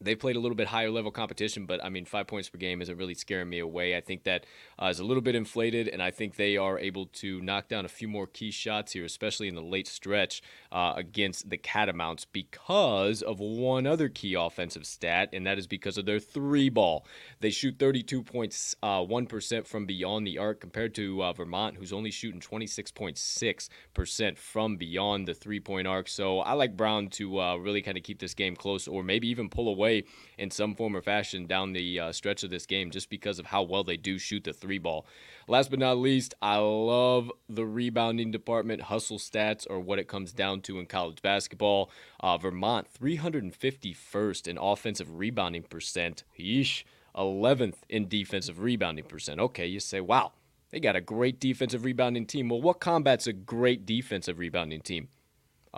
they 0.00 0.14
played 0.14 0.36
a 0.36 0.40
little 0.40 0.54
bit 0.54 0.68
higher 0.68 0.90
level 0.90 1.10
competition, 1.10 1.66
but 1.66 1.84
I 1.84 1.88
mean, 1.88 2.04
five 2.04 2.28
points 2.28 2.48
per 2.48 2.58
game 2.58 2.80
isn't 2.80 2.96
really 2.96 3.14
scaring 3.14 3.48
me 3.48 3.58
away. 3.58 3.96
I 3.96 4.00
think 4.00 4.22
that 4.24 4.46
uh, 4.80 4.86
is 4.86 5.00
a 5.00 5.04
little 5.04 5.20
bit 5.22 5.34
inflated, 5.34 5.88
and 5.88 6.00
I 6.02 6.10
think 6.12 6.36
they 6.36 6.56
are 6.56 6.78
able 6.78 7.06
to 7.06 7.40
knock 7.40 7.68
down 7.68 7.84
a 7.84 7.88
few 7.88 8.06
more 8.06 8.26
key 8.26 8.50
shots 8.52 8.92
here, 8.92 9.04
especially 9.04 9.48
in 9.48 9.56
the 9.56 9.62
late 9.62 9.88
stretch 9.88 10.40
uh, 10.70 10.92
against 10.96 11.50
the 11.50 11.58
Catamounts, 11.58 12.26
because 12.30 13.22
of 13.22 13.40
one 13.40 13.86
other 13.86 14.08
key 14.08 14.34
offensive 14.34 14.86
stat, 14.86 15.30
and 15.32 15.46
that 15.46 15.58
is 15.58 15.66
because 15.66 15.98
of 15.98 16.06
their 16.06 16.20
three 16.20 16.68
ball. 16.68 17.04
They 17.40 17.50
shoot 17.50 17.76
32.1% 17.78 19.58
uh, 19.58 19.62
from 19.64 19.86
beyond 19.86 20.26
the 20.26 20.38
arc 20.38 20.60
compared 20.60 20.94
to 20.94 21.24
uh, 21.24 21.32
Vermont, 21.32 21.76
who's 21.76 21.92
only 21.92 22.10
shooting 22.12 22.40
26.6% 22.40 24.38
from 24.38 24.76
beyond 24.76 25.26
the 25.26 25.34
three 25.34 25.60
point 25.60 25.88
arc. 25.88 26.08
So 26.08 26.38
I 26.40 26.52
like 26.52 26.76
Brown 26.76 27.08
to 27.10 27.40
uh, 27.40 27.56
really 27.56 27.82
kind 27.82 27.96
of 27.96 28.04
keep 28.04 28.20
this 28.20 28.34
game 28.34 28.54
close, 28.54 28.86
or 28.86 29.02
maybe 29.02 29.28
even 29.28 29.48
pull 29.48 29.68
away 29.68 29.87
away 29.88 30.04
in 30.36 30.50
some 30.50 30.74
form 30.74 30.96
or 30.96 31.02
fashion 31.02 31.46
down 31.46 31.72
the 31.72 31.98
uh, 31.98 32.12
stretch 32.12 32.44
of 32.44 32.50
this 32.50 32.66
game 32.66 32.90
just 32.90 33.10
because 33.10 33.38
of 33.38 33.46
how 33.46 33.62
well 33.62 33.84
they 33.84 33.96
do 33.96 34.18
shoot 34.18 34.44
the 34.44 34.52
three 34.52 34.78
ball. 34.78 35.06
Last 35.48 35.70
but 35.70 35.78
not 35.78 35.98
least, 35.98 36.34
I 36.42 36.58
love 36.58 37.32
the 37.48 37.64
rebounding 37.64 38.30
department. 38.30 38.82
Hustle 38.82 39.18
stats 39.18 39.68
are 39.70 39.80
what 39.80 39.98
it 39.98 40.08
comes 40.08 40.32
down 40.32 40.60
to 40.62 40.78
in 40.78 40.86
college 40.86 41.22
basketball. 41.22 41.90
Uh, 42.20 42.36
Vermont, 42.36 42.86
351st 43.00 44.46
in 44.46 44.58
offensive 44.58 45.18
rebounding 45.18 45.62
percent. 45.62 46.24
Yeesh. 46.38 46.84
11th 47.16 47.78
in 47.88 48.06
defensive 48.06 48.60
rebounding 48.60 49.04
percent. 49.04 49.40
Okay, 49.40 49.66
you 49.66 49.80
say, 49.80 50.00
wow, 50.00 50.30
they 50.70 50.78
got 50.78 50.94
a 50.94 51.00
great 51.00 51.40
defensive 51.40 51.84
rebounding 51.84 52.26
team. 52.26 52.48
Well, 52.48 52.60
what 52.60 52.78
combats 52.78 53.26
a 53.26 53.32
great 53.32 53.84
defensive 53.84 54.38
rebounding 54.38 54.82
team? 54.82 55.08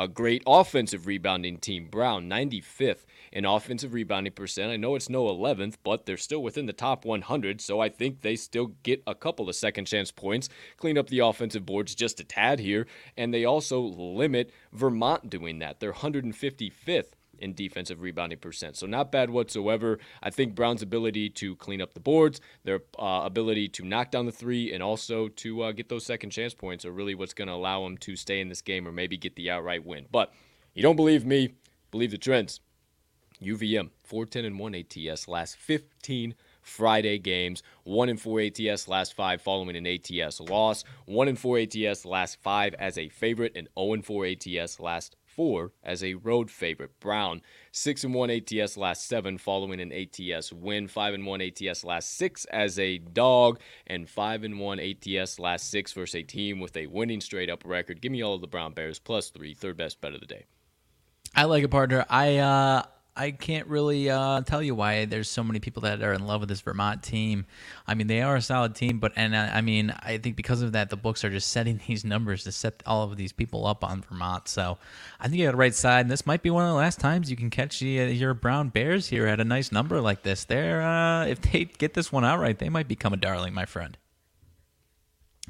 A 0.00 0.08
great 0.08 0.42
offensive 0.46 1.06
rebounding 1.06 1.58
team. 1.58 1.88
Brown, 1.90 2.26
95th 2.26 3.04
in 3.32 3.44
offensive 3.44 3.92
rebounding 3.92 4.32
percent. 4.32 4.72
I 4.72 4.78
know 4.78 4.94
it's 4.94 5.10
no 5.10 5.24
11th, 5.26 5.74
but 5.84 6.06
they're 6.06 6.16
still 6.16 6.42
within 6.42 6.64
the 6.64 6.72
top 6.72 7.04
100, 7.04 7.60
so 7.60 7.80
I 7.80 7.90
think 7.90 8.22
they 8.22 8.34
still 8.34 8.68
get 8.82 9.02
a 9.06 9.14
couple 9.14 9.46
of 9.46 9.54
second 9.56 9.84
chance 9.84 10.10
points, 10.10 10.48
clean 10.78 10.96
up 10.96 11.08
the 11.08 11.18
offensive 11.18 11.66
boards 11.66 11.94
just 11.94 12.18
a 12.18 12.24
tad 12.24 12.60
here, 12.60 12.86
and 13.14 13.34
they 13.34 13.44
also 13.44 13.78
limit 13.78 14.50
Vermont 14.72 15.28
doing 15.28 15.58
that. 15.58 15.80
They're 15.80 15.92
155th 15.92 17.10
in 17.40 17.54
defensive 17.54 18.00
rebounding 18.00 18.38
percent. 18.38 18.76
So 18.76 18.86
not 18.86 19.10
bad 19.10 19.30
whatsoever. 19.30 19.98
I 20.22 20.30
think 20.30 20.54
Brown's 20.54 20.82
ability 20.82 21.30
to 21.30 21.56
clean 21.56 21.80
up 21.80 21.94
the 21.94 22.00
boards, 22.00 22.40
their 22.64 22.80
uh, 22.98 23.22
ability 23.24 23.68
to 23.68 23.84
knock 23.84 24.10
down 24.10 24.26
the 24.26 24.32
three, 24.32 24.72
and 24.72 24.82
also 24.82 25.28
to 25.28 25.62
uh, 25.62 25.72
get 25.72 25.88
those 25.88 26.06
second 26.06 26.30
chance 26.30 26.54
points 26.54 26.84
are 26.84 26.92
really 26.92 27.14
what's 27.14 27.34
going 27.34 27.48
to 27.48 27.54
allow 27.54 27.84
them 27.84 27.96
to 27.98 28.16
stay 28.16 28.40
in 28.40 28.48
this 28.48 28.62
game 28.62 28.86
or 28.86 28.92
maybe 28.92 29.16
get 29.16 29.36
the 29.36 29.50
outright 29.50 29.84
win. 29.84 30.06
But 30.10 30.32
you 30.74 30.82
don't 30.82 30.96
believe 30.96 31.24
me? 31.24 31.54
Believe 31.90 32.10
the 32.10 32.18
trends. 32.18 32.60
UVM 33.42 33.90
410 34.04 34.44
and 34.44 34.58
1 34.58 34.74
ATS 34.74 35.26
last 35.26 35.56
15 35.56 36.34
Friday 36.62 37.18
games. 37.18 37.62
1 37.84 38.08
and 38.08 38.20
4 38.20 38.40
ATS 38.40 38.86
last 38.86 39.14
5 39.14 39.40
following 39.40 39.76
an 39.76 39.86
ATS 39.86 40.40
loss. 40.40 40.84
1 41.06 41.28
and 41.28 41.38
4 41.38 41.58
ATS 41.58 42.04
last 42.04 42.38
5 42.42 42.74
as 42.74 42.98
a 42.98 43.08
favorite 43.08 43.52
and 43.56 43.68
0 43.78 43.94
and 43.94 44.04
4 44.04 44.26
ATS 44.26 44.78
last 44.78 45.16
4 45.40 45.72
as 45.82 46.04
a 46.04 46.16
road 46.16 46.50
favorite. 46.50 47.00
Brown 47.00 47.40
6 47.72 48.04
and 48.04 48.12
1 48.12 48.30
ATS 48.30 48.76
last 48.76 49.08
7 49.08 49.38
following 49.38 49.80
an 49.80 49.90
ATS 49.90 50.52
win. 50.52 50.86
5 50.86 51.14
and 51.14 51.24
1 51.24 51.40
ATS 51.40 51.82
last 51.82 52.14
6 52.18 52.44
as 52.44 52.78
a 52.78 52.98
dog 52.98 53.58
and 53.86 54.06
5 54.06 54.44
and 54.44 54.60
1 54.60 54.78
ATS 54.78 55.38
last 55.38 55.70
6 55.70 55.94
versus 55.94 56.16
a 56.16 56.22
team 56.22 56.60
with 56.60 56.76
a 56.76 56.88
winning 56.88 57.22
straight 57.22 57.48
up 57.48 57.62
record. 57.64 58.02
Give 58.02 58.12
me 58.12 58.20
all 58.20 58.34
of 58.34 58.42
the 58.42 58.48
Brown 58.48 58.74
Bears 58.74 58.98
plus 58.98 59.30
3, 59.30 59.54
third 59.54 59.78
best 59.78 60.02
bet 60.02 60.12
of 60.12 60.20
the 60.20 60.26
day. 60.26 60.44
I 61.34 61.44
like 61.44 61.64
it, 61.64 61.68
partner. 61.68 62.04
I 62.10 62.36
uh 62.36 62.82
I 63.20 63.32
can't 63.32 63.66
really 63.66 64.08
uh, 64.08 64.40
tell 64.40 64.62
you 64.62 64.74
why 64.74 65.04
there's 65.04 65.28
so 65.28 65.44
many 65.44 65.60
people 65.60 65.82
that 65.82 66.00
are 66.02 66.14
in 66.14 66.26
love 66.26 66.40
with 66.40 66.48
this 66.48 66.62
Vermont 66.62 67.02
team. 67.02 67.44
I 67.86 67.92
mean, 67.92 68.06
they 68.06 68.22
are 68.22 68.34
a 68.34 68.40
solid 68.40 68.74
team, 68.74 68.98
but 68.98 69.12
and 69.14 69.34
uh, 69.34 69.50
I 69.52 69.60
mean, 69.60 69.94
I 70.00 70.16
think 70.16 70.36
because 70.36 70.62
of 70.62 70.72
that, 70.72 70.88
the 70.88 70.96
books 70.96 71.22
are 71.22 71.28
just 71.28 71.48
setting 71.52 71.82
these 71.86 72.02
numbers 72.02 72.44
to 72.44 72.52
set 72.52 72.82
all 72.86 73.02
of 73.02 73.18
these 73.18 73.32
people 73.32 73.66
up 73.66 73.84
on 73.84 74.00
Vermont. 74.00 74.48
So 74.48 74.78
I 75.20 75.28
think 75.28 75.38
you 75.38 75.44
got 75.44 75.50
the 75.50 75.58
right 75.58 75.74
side, 75.74 76.00
and 76.00 76.10
this 76.10 76.24
might 76.24 76.42
be 76.42 76.48
one 76.48 76.64
of 76.64 76.70
the 76.70 76.76
last 76.76 76.98
times 76.98 77.30
you 77.30 77.36
can 77.36 77.50
catch 77.50 77.78
the, 77.80 78.00
uh, 78.00 78.04
your 78.06 78.32
Brown 78.32 78.70
Bears 78.70 79.08
here 79.08 79.26
at 79.26 79.38
a 79.38 79.44
nice 79.44 79.70
number 79.70 80.00
like 80.00 80.22
this. 80.22 80.44
They're 80.44 80.80
uh, 80.80 81.26
if 81.26 81.42
they 81.42 81.66
get 81.66 81.92
this 81.92 82.10
one 82.10 82.24
outright, 82.24 82.58
they 82.58 82.70
might 82.70 82.88
become 82.88 83.12
a 83.12 83.18
darling, 83.18 83.52
my 83.52 83.66
friend. 83.66 83.98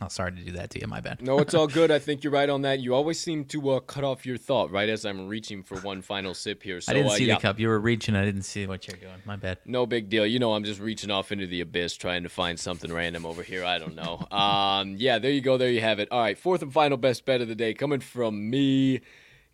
Oh, 0.03 0.09
sorry 0.09 0.33
to 0.33 0.43
do 0.43 0.53
that 0.53 0.71
to 0.71 0.81
you. 0.81 0.87
My 0.87 1.01
bad. 1.01 1.21
no, 1.21 1.41
it's 1.41 1.53
all 1.53 1.67
good. 1.79 1.91
I 1.91 1.99
think 1.99 2.25
you're 2.25 2.33
right 2.33 2.49
on 2.49 2.63
that. 2.63 2.81
You 2.81 2.95
always 2.95 3.21
seem 3.21 3.45
to 3.47 3.71
uh, 3.71 3.81
cut 3.81 4.03
off 4.03 4.25
your 4.25 4.39
thought 4.39 4.71
right 4.71 4.89
as 4.89 5.05
I'm 5.05 5.29
reaching 5.29 5.63
for 5.63 5.79
one 5.81 6.01
final 6.01 6.33
sip 6.33 6.63
here. 6.63 6.81
So, 6.81 6.93
I 6.93 6.95
didn't 6.95 7.13
see 7.13 7.25
uh, 7.25 7.29
yeah. 7.29 7.35
the 7.35 7.41
cup. 7.41 7.59
You 7.59 7.69
were 7.69 7.79
reaching. 7.79 8.17
I 8.17 8.25
didn't 8.25 8.43
see 8.43 8.67
what 8.67 8.87
you're 8.87 8.97
doing. 8.97 9.21
My 9.27 9.37
bad. 9.37 9.59
No 9.67 9.85
big 9.85 10.09
deal. 10.09 10.25
You 10.25 10.39
know, 10.39 10.55
I'm 10.55 10.65
just 10.65 10.81
reaching 10.81 11.11
off 11.11 11.33
into 11.33 11.47
the 11.47 11.61
abyss 11.61 11.97
trying 11.97 12.23
to 12.23 12.29
find 12.31 12.59
something 12.59 12.93
random 12.93 13.27
over 13.27 13.43
here. 13.43 13.65
I 13.65 13.79
don't 13.79 13.95
know. 13.95 14.27
um, 14.37 14.97
yeah, 14.97 15.19
there 15.19 15.31
you 15.31 15.43
go. 15.43 15.59
There 15.59 15.71
you 15.71 15.83
have 15.83 15.99
it. 15.99 16.09
All 16.11 16.21
right, 16.21 16.39
fourth 16.39 16.63
and 16.63 16.73
final 16.73 16.97
best 16.97 17.25
bet 17.27 17.43
of 17.43 17.49
the 17.49 17.55
day 17.55 17.75
coming 17.75 18.01
from 18.01 18.49
me. 18.49 19.01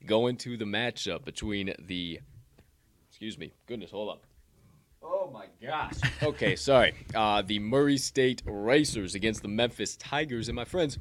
Going 0.05 0.37
to 0.39 0.57
the 0.57 0.65
matchup 0.65 1.25
between 1.25 1.75
the. 1.79 2.21
Excuse 3.09 3.39
me. 3.39 3.53
Goodness, 3.67 3.91
hold 3.91 4.11
up. 4.11 4.27
My 5.37 5.49
gosh. 5.61 5.93
okay, 6.23 6.57
sorry. 6.57 6.95
Uh, 7.15 7.43
the 7.43 7.59
Murray 7.59 7.99
State 7.99 8.43
Racers 8.47 9.15
against 9.15 9.43
the 9.43 9.49
Memphis 9.49 9.95
Tigers. 9.97 10.49
And 10.49 10.57
my 10.57 10.65
friends, 10.65 10.99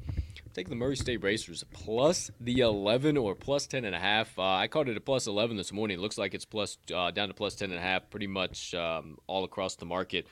take 0.52 0.68
the 0.68 0.74
Murray 0.74 0.96
State 0.96 1.22
Racers 1.22 1.64
plus 1.72 2.30
the 2.38 2.60
11 2.60 3.16
or 3.16 3.34
plus 3.34 3.66
10 3.66 3.86
and 3.86 3.94
a 3.94 3.98
half. 3.98 4.38
Uh, 4.38 4.42
I 4.42 4.68
called 4.68 4.90
it 4.90 4.96
a 4.96 5.00
plus 5.00 5.26
11 5.26 5.56
this 5.56 5.72
morning. 5.72 5.98
It 5.98 6.02
looks 6.02 6.18
like 6.18 6.34
it's 6.34 6.44
plus 6.44 6.76
uh, 6.94 7.12
down 7.12 7.28
to 7.28 7.34
plus 7.34 7.54
10 7.54 7.70
and 7.70 7.78
a 7.78 7.82
half 7.82 8.10
pretty 8.10 8.26
much 8.26 8.74
um, 8.74 9.16
all 9.26 9.44
across 9.44 9.76
the 9.76 9.86
market. 9.86 10.26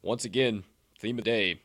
Once 0.00 0.24
again, 0.24 0.64
theme 0.98 1.18
of 1.18 1.24
the 1.24 1.30
day 1.30 1.60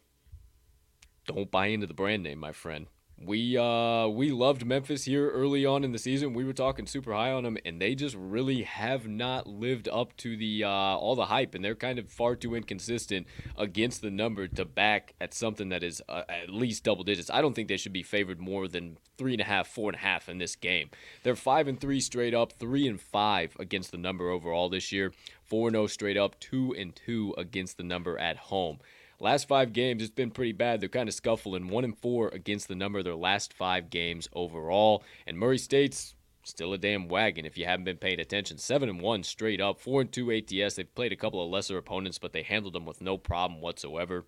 don't 1.27 1.49
buy 1.49 1.67
into 1.67 1.87
the 1.87 1.93
brand 1.93 2.23
name, 2.23 2.39
my 2.39 2.51
friend. 2.51 2.87
We 3.19 3.57
uh 3.57 4.07
we 4.07 4.29
loved 4.29 4.63
Memphis 4.63 5.05
here 5.05 5.31
early 5.31 5.65
on 5.65 5.83
in 5.83 5.91
the 5.91 5.97
season. 5.97 6.33
We 6.33 6.43
were 6.43 6.53
talking 6.53 6.85
super 6.85 7.13
high 7.13 7.31
on 7.31 7.43
them, 7.43 7.57
and 7.65 7.81
they 7.81 7.95
just 7.95 8.15
really 8.15 8.61
have 8.61 9.07
not 9.07 9.47
lived 9.47 9.89
up 9.89 10.15
to 10.17 10.37
the 10.37 10.65
uh, 10.65 10.69
all 10.69 11.15
the 11.15 11.25
hype, 11.25 11.55
and 11.55 11.65
they're 11.65 11.73
kind 11.73 11.97
of 11.97 12.09
far 12.09 12.35
too 12.35 12.53
inconsistent 12.53 13.25
against 13.57 14.03
the 14.03 14.11
number 14.11 14.47
to 14.47 14.65
back 14.65 15.15
at 15.19 15.33
something 15.33 15.69
that 15.69 15.81
is 15.81 15.99
uh, 16.07 16.23
at 16.29 16.51
least 16.51 16.83
double 16.83 17.03
digits. 17.03 17.31
I 17.31 17.41
don't 17.41 17.55
think 17.55 17.69
they 17.69 17.77
should 17.77 17.91
be 17.91 18.03
favored 18.03 18.39
more 18.39 18.67
than 18.67 18.99
three 19.17 19.33
and 19.33 19.41
a 19.41 19.45
half, 19.45 19.67
four 19.67 19.89
and 19.89 19.95
a 19.95 20.01
half 20.01 20.29
in 20.29 20.37
this 20.37 20.55
game. 20.55 20.91
They're 21.23 21.35
five 21.35 21.67
and 21.67 21.81
three 21.81 21.99
straight 21.99 22.35
up, 22.35 22.53
three 22.53 22.87
and 22.87 23.01
five 23.01 23.57
against 23.59 23.91
the 23.91 23.97
number 23.97 24.29
overall 24.29 24.69
this 24.69 24.91
year, 24.91 25.11
four 25.43 25.69
and 25.69 25.75
zero 25.75 25.87
straight 25.87 26.17
up, 26.17 26.39
two 26.39 26.75
and 26.77 26.95
two 26.95 27.33
against 27.35 27.77
the 27.77 27.83
number 27.83 28.19
at 28.19 28.37
home. 28.37 28.77
Last 29.19 29.47
five 29.47 29.73
games, 29.73 30.03
it's 30.03 30.11
been 30.11 30.29
pretty 30.29 30.51
bad. 30.51 30.79
They're 30.79 30.89
kind 30.89 31.09
of 31.09 31.15
scuffling. 31.15 31.69
One 31.69 31.83
and 31.83 31.97
four 31.97 32.29
against 32.29 32.67
the 32.67 32.75
number 32.75 32.99
of 32.99 33.05
their 33.05 33.15
last 33.15 33.51
five 33.51 33.89
games 33.89 34.29
overall. 34.31 35.03
And 35.25 35.39
Murray 35.39 35.57
State's 35.57 36.13
still 36.43 36.71
a 36.71 36.77
damn 36.77 37.07
wagon 37.07 37.43
if 37.43 37.57
you 37.57 37.65
haven't 37.65 37.85
been 37.85 37.97
paying 37.97 38.19
attention. 38.19 38.59
Seven 38.59 38.89
and 38.89 39.01
one 39.01 39.23
straight 39.23 39.59
up, 39.59 39.79
four 39.79 40.01
and 40.01 40.11
two 40.11 40.31
ATS. 40.31 40.75
They've 40.75 40.95
played 40.95 41.13
a 41.13 41.17
couple 41.17 41.43
of 41.43 41.49
lesser 41.49 41.77
opponents, 41.77 42.19
but 42.19 42.31
they 42.31 42.43
handled 42.43 42.73
them 42.73 42.85
with 42.85 43.01
no 43.01 43.17
problem 43.17 43.59
whatsoever. 43.59 44.25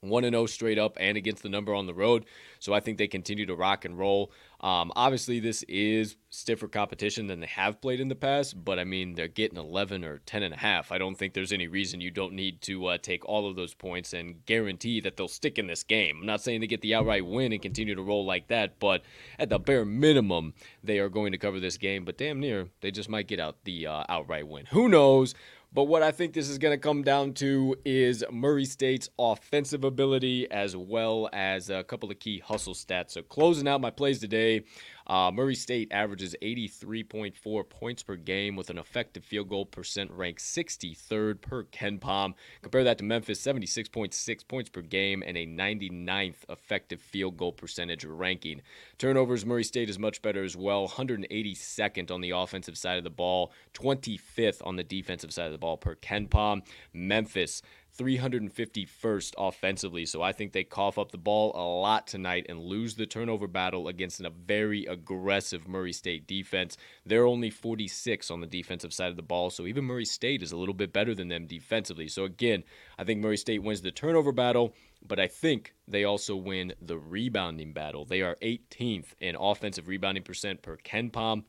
1 0.00 0.22
0 0.22 0.46
straight 0.46 0.78
up 0.78 0.96
and 1.00 1.16
against 1.16 1.42
the 1.42 1.48
number 1.48 1.74
on 1.74 1.86
the 1.86 1.94
road. 1.94 2.24
So 2.60 2.72
I 2.72 2.80
think 2.80 2.98
they 2.98 3.08
continue 3.08 3.46
to 3.46 3.54
rock 3.54 3.84
and 3.84 3.98
roll. 3.98 4.32
Um, 4.60 4.90
obviously, 4.96 5.38
this 5.38 5.62
is 5.64 6.16
stiffer 6.30 6.66
competition 6.66 7.28
than 7.28 7.40
they 7.40 7.46
have 7.46 7.80
played 7.80 8.00
in 8.00 8.08
the 8.08 8.16
past, 8.16 8.64
but 8.64 8.78
I 8.78 8.84
mean, 8.84 9.14
they're 9.14 9.28
getting 9.28 9.56
11 9.56 10.04
or 10.04 10.18
10 10.18 10.42
and 10.42 10.52
a 10.52 10.56
half. 10.56 10.90
I 10.90 10.98
don't 10.98 11.14
think 11.16 11.32
there's 11.32 11.52
any 11.52 11.68
reason 11.68 12.00
you 12.00 12.10
don't 12.10 12.32
need 12.32 12.60
to 12.62 12.86
uh, 12.86 12.98
take 12.98 13.24
all 13.24 13.48
of 13.48 13.54
those 13.54 13.74
points 13.74 14.12
and 14.12 14.44
guarantee 14.46 15.00
that 15.00 15.16
they'll 15.16 15.28
stick 15.28 15.58
in 15.58 15.68
this 15.68 15.84
game. 15.84 16.18
I'm 16.20 16.26
not 16.26 16.42
saying 16.42 16.60
they 16.60 16.66
get 16.66 16.80
the 16.80 16.94
outright 16.94 17.24
win 17.24 17.52
and 17.52 17.62
continue 17.62 17.94
to 17.94 18.02
roll 18.02 18.24
like 18.26 18.48
that, 18.48 18.80
but 18.80 19.02
at 19.38 19.48
the 19.48 19.60
bare 19.60 19.84
minimum, 19.84 20.54
they 20.82 20.98
are 20.98 21.08
going 21.08 21.30
to 21.32 21.38
cover 21.38 21.60
this 21.60 21.76
game. 21.76 22.04
But 22.04 22.18
damn 22.18 22.40
near, 22.40 22.68
they 22.80 22.90
just 22.90 23.08
might 23.08 23.28
get 23.28 23.38
out 23.38 23.62
the 23.64 23.86
uh, 23.86 24.04
outright 24.08 24.48
win. 24.48 24.66
Who 24.66 24.88
knows? 24.88 25.34
But 25.70 25.84
what 25.84 26.02
I 26.02 26.12
think 26.12 26.32
this 26.32 26.48
is 26.48 26.56
going 26.56 26.72
to 26.72 26.78
come 26.78 27.02
down 27.02 27.34
to 27.34 27.76
is 27.84 28.24
Murray 28.32 28.64
State's 28.64 29.10
offensive 29.18 29.84
ability 29.84 30.50
as 30.50 30.74
well 30.74 31.28
as 31.32 31.68
a 31.68 31.84
couple 31.84 32.10
of 32.10 32.18
key 32.18 32.38
hustle 32.38 32.72
stats. 32.72 33.10
So, 33.10 33.22
closing 33.22 33.68
out 33.68 33.82
my 33.82 33.90
plays 33.90 34.18
today, 34.18 34.64
uh, 35.08 35.30
Murray 35.32 35.54
State 35.54 35.88
averages 35.90 36.36
83.4 36.42 37.68
points 37.68 38.02
per 38.02 38.16
game 38.16 38.56
with 38.56 38.68
an 38.68 38.78
effective 38.78 39.24
field 39.24 39.48
goal 39.48 39.64
percent 39.64 40.10
ranked 40.10 40.40
63rd 40.40 41.40
per 41.40 41.64
KenPom. 41.64 42.34
Compare 42.62 42.84
that 42.84 42.98
to 42.98 43.04
Memphis, 43.04 43.40
76.6 43.40 44.48
points 44.48 44.68
per 44.68 44.82
game 44.82 45.22
and 45.26 45.36
a 45.36 45.46
99th 45.46 46.36
effective 46.48 47.00
field 47.00 47.36
goal 47.36 47.52
percentage 47.52 48.04
ranking. 48.04 48.60
Turnovers, 48.98 49.46
Murray 49.46 49.64
State 49.64 49.88
is 49.88 49.98
much 49.98 50.20
better 50.20 50.44
as 50.44 50.56
well, 50.56 50.86
182nd 50.86 52.10
on 52.10 52.20
the 52.20 52.30
offensive 52.30 52.76
side 52.76 52.98
of 52.98 53.04
the 53.04 53.10
ball, 53.10 53.52
25th 53.74 54.60
on 54.64 54.76
the 54.76 54.84
defensive 54.84 55.32
side 55.32 55.46
of 55.46 55.52
the 55.52 55.58
ball 55.58 55.76
per 55.76 55.94
KenPom. 55.94 56.60
Memphis, 56.92 57.62
351st 57.98 59.34
offensively. 59.36 60.06
So 60.06 60.22
I 60.22 60.32
think 60.32 60.52
they 60.52 60.64
cough 60.64 60.98
up 60.98 61.10
the 61.10 61.18
ball 61.18 61.52
a 61.54 61.66
lot 61.80 62.06
tonight 62.06 62.46
and 62.48 62.60
lose 62.60 62.94
the 62.94 63.06
turnover 63.06 63.48
battle 63.48 63.88
against 63.88 64.20
a 64.20 64.30
very 64.30 64.86
aggressive 64.86 65.68
Murray 65.68 65.92
State 65.92 66.26
defense. 66.26 66.76
They're 67.04 67.26
only 67.26 67.50
46 67.50 68.30
on 68.30 68.40
the 68.40 68.46
defensive 68.46 68.92
side 68.92 69.10
of 69.10 69.16
the 69.16 69.22
ball. 69.22 69.50
So 69.50 69.66
even 69.66 69.84
Murray 69.84 70.04
State 70.04 70.42
is 70.42 70.52
a 70.52 70.56
little 70.56 70.74
bit 70.74 70.92
better 70.92 71.14
than 71.14 71.28
them 71.28 71.46
defensively. 71.46 72.08
So 72.08 72.24
again, 72.24 72.62
I 72.98 73.04
think 73.04 73.20
Murray 73.20 73.36
State 73.36 73.62
wins 73.62 73.82
the 73.82 73.90
turnover 73.90 74.32
battle, 74.32 74.74
but 75.06 75.18
I 75.18 75.26
think 75.26 75.74
they 75.88 76.04
also 76.04 76.36
win 76.36 76.72
the 76.80 76.98
rebounding 76.98 77.72
battle. 77.72 78.04
They 78.04 78.22
are 78.22 78.36
18th 78.40 79.14
in 79.20 79.36
offensive 79.38 79.88
rebounding 79.88 80.22
percent 80.22 80.62
per 80.62 80.76
KenPom. 80.76 81.42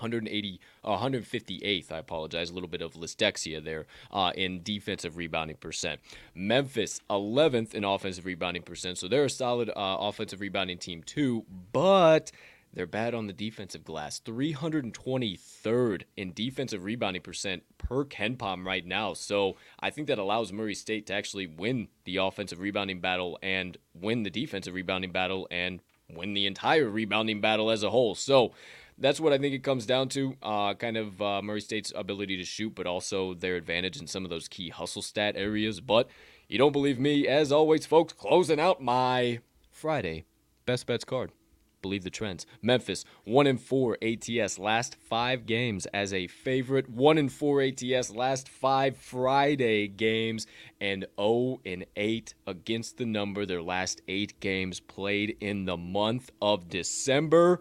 180, 0.00 0.60
uh, 0.84 0.96
158th. 0.98 1.92
I 1.92 1.98
apologize, 1.98 2.50
a 2.50 2.54
little 2.54 2.68
bit 2.68 2.82
of 2.82 2.94
listexia 2.94 3.62
there 3.62 3.86
uh, 4.12 4.32
in 4.34 4.62
defensive 4.62 5.16
rebounding 5.16 5.56
percent. 5.56 6.00
Memphis 6.34 7.00
11th 7.10 7.74
in 7.74 7.84
offensive 7.84 8.26
rebounding 8.26 8.62
percent, 8.62 8.98
so 8.98 9.08
they're 9.08 9.24
a 9.24 9.30
solid 9.30 9.70
uh, 9.70 9.72
offensive 9.76 10.40
rebounding 10.40 10.78
team 10.78 11.02
too, 11.02 11.44
but 11.72 12.30
they're 12.72 12.86
bad 12.86 13.14
on 13.14 13.26
the 13.26 13.32
defensive 13.32 13.84
glass. 13.84 14.20
323rd 14.20 16.02
in 16.16 16.32
defensive 16.32 16.84
rebounding 16.84 17.22
percent 17.22 17.62
per 17.78 18.04
KenPom 18.04 18.64
right 18.64 18.86
now. 18.86 19.14
So 19.14 19.56
I 19.80 19.90
think 19.90 20.06
that 20.08 20.18
allows 20.18 20.52
Murray 20.52 20.74
State 20.74 21.06
to 21.06 21.14
actually 21.14 21.46
win 21.46 21.88
the 22.04 22.18
offensive 22.18 22.60
rebounding 22.60 23.00
battle 23.00 23.38
and 23.42 23.78
win 23.94 24.22
the 24.22 24.30
defensive 24.30 24.74
rebounding 24.74 25.12
battle 25.12 25.48
and 25.50 25.80
win 26.10 26.34
the 26.34 26.46
entire 26.46 26.88
rebounding 26.88 27.40
battle 27.40 27.70
as 27.70 27.82
a 27.82 27.90
whole. 27.90 28.14
So 28.14 28.52
that's 28.98 29.20
what 29.20 29.32
I 29.32 29.38
think 29.38 29.54
it 29.54 29.62
comes 29.62 29.86
down 29.86 30.08
to. 30.10 30.34
Uh, 30.42 30.74
kind 30.74 30.96
of 30.96 31.20
uh, 31.22 31.42
Murray 31.42 31.60
State's 31.60 31.92
ability 31.94 32.36
to 32.36 32.44
shoot, 32.44 32.74
but 32.74 32.86
also 32.86 33.34
their 33.34 33.56
advantage 33.56 34.00
in 34.00 34.06
some 34.06 34.24
of 34.24 34.30
those 34.30 34.48
key 34.48 34.70
hustle 34.70 35.02
stat 35.02 35.34
areas. 35.36 35.80
But 35.80 36.08
you 36.48 36.58
don't 36.58 36.72
believe 36.72 36.98
me, 36.98 37.26
as 37.26 37.52
always, 37.52 37.86
folks. 37.86 38.12
Closing 38.12 38.60
out 38.60 38.82
my 38.82 39.40
Friday 39.70 40.24
best 40.66 40.86
bets 40.86 41.04
card. 41.04 41.32
Believe 41.80 42.02
the 42.02 42.10
trends. 42.10 42.44
Memphis 42.60 43.04
one 43.24 43.46
and 43.46 43.60
four 43.60 43.96
ATS 44.02 44.58
last 44.58 44.96
five 44.96 45.46
games 45.46 45.86
as 45.94 46.12
a 46.12 46.26
favorite. 46.26 46.90
One 46.90 47.16
and 47.16 47.32
four 47.32 47.62
ATS 47.62 48.10
last 48.10 48.48
five 48.48 48.96
Friday 48.96 49.88
games, 49.88 50.46
and 50.80 51.06
0 51.18 51.60
and 51.64 51.86
eight 51.96 52.34
against 52.46 52.98
the 52.98 53.06
number. 53.06 53.46
Their 53.46 53.62
last 53.62 54.02
eight 54.08 54.38
games 54.40 54.80
played 54.80 55.36
in 55.40 55.64
the 55.64 55.76
month 55.76 56.32
of 56.42 56.68
December 56.68 57.60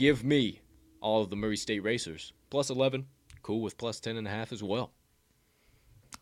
give 0.00 0.24
me 0.24 0.62
all 1.02 1.22
of 1.22 1.28
the 1.28 1.36
Murray 1.36 1.58
State 1.58 1.80
Racers. 1.80 2.32
Plus 2.48 2.70
11, 2.70 3.04
cool 3.42 3.60
with 3.60 3.76
plus 3.76 4.00
10 4.00 4.16
and 4.16 4.26
a 4.26 4.30
half 4.30 4.50
as 4.50 4.62
well. 4.62 4.92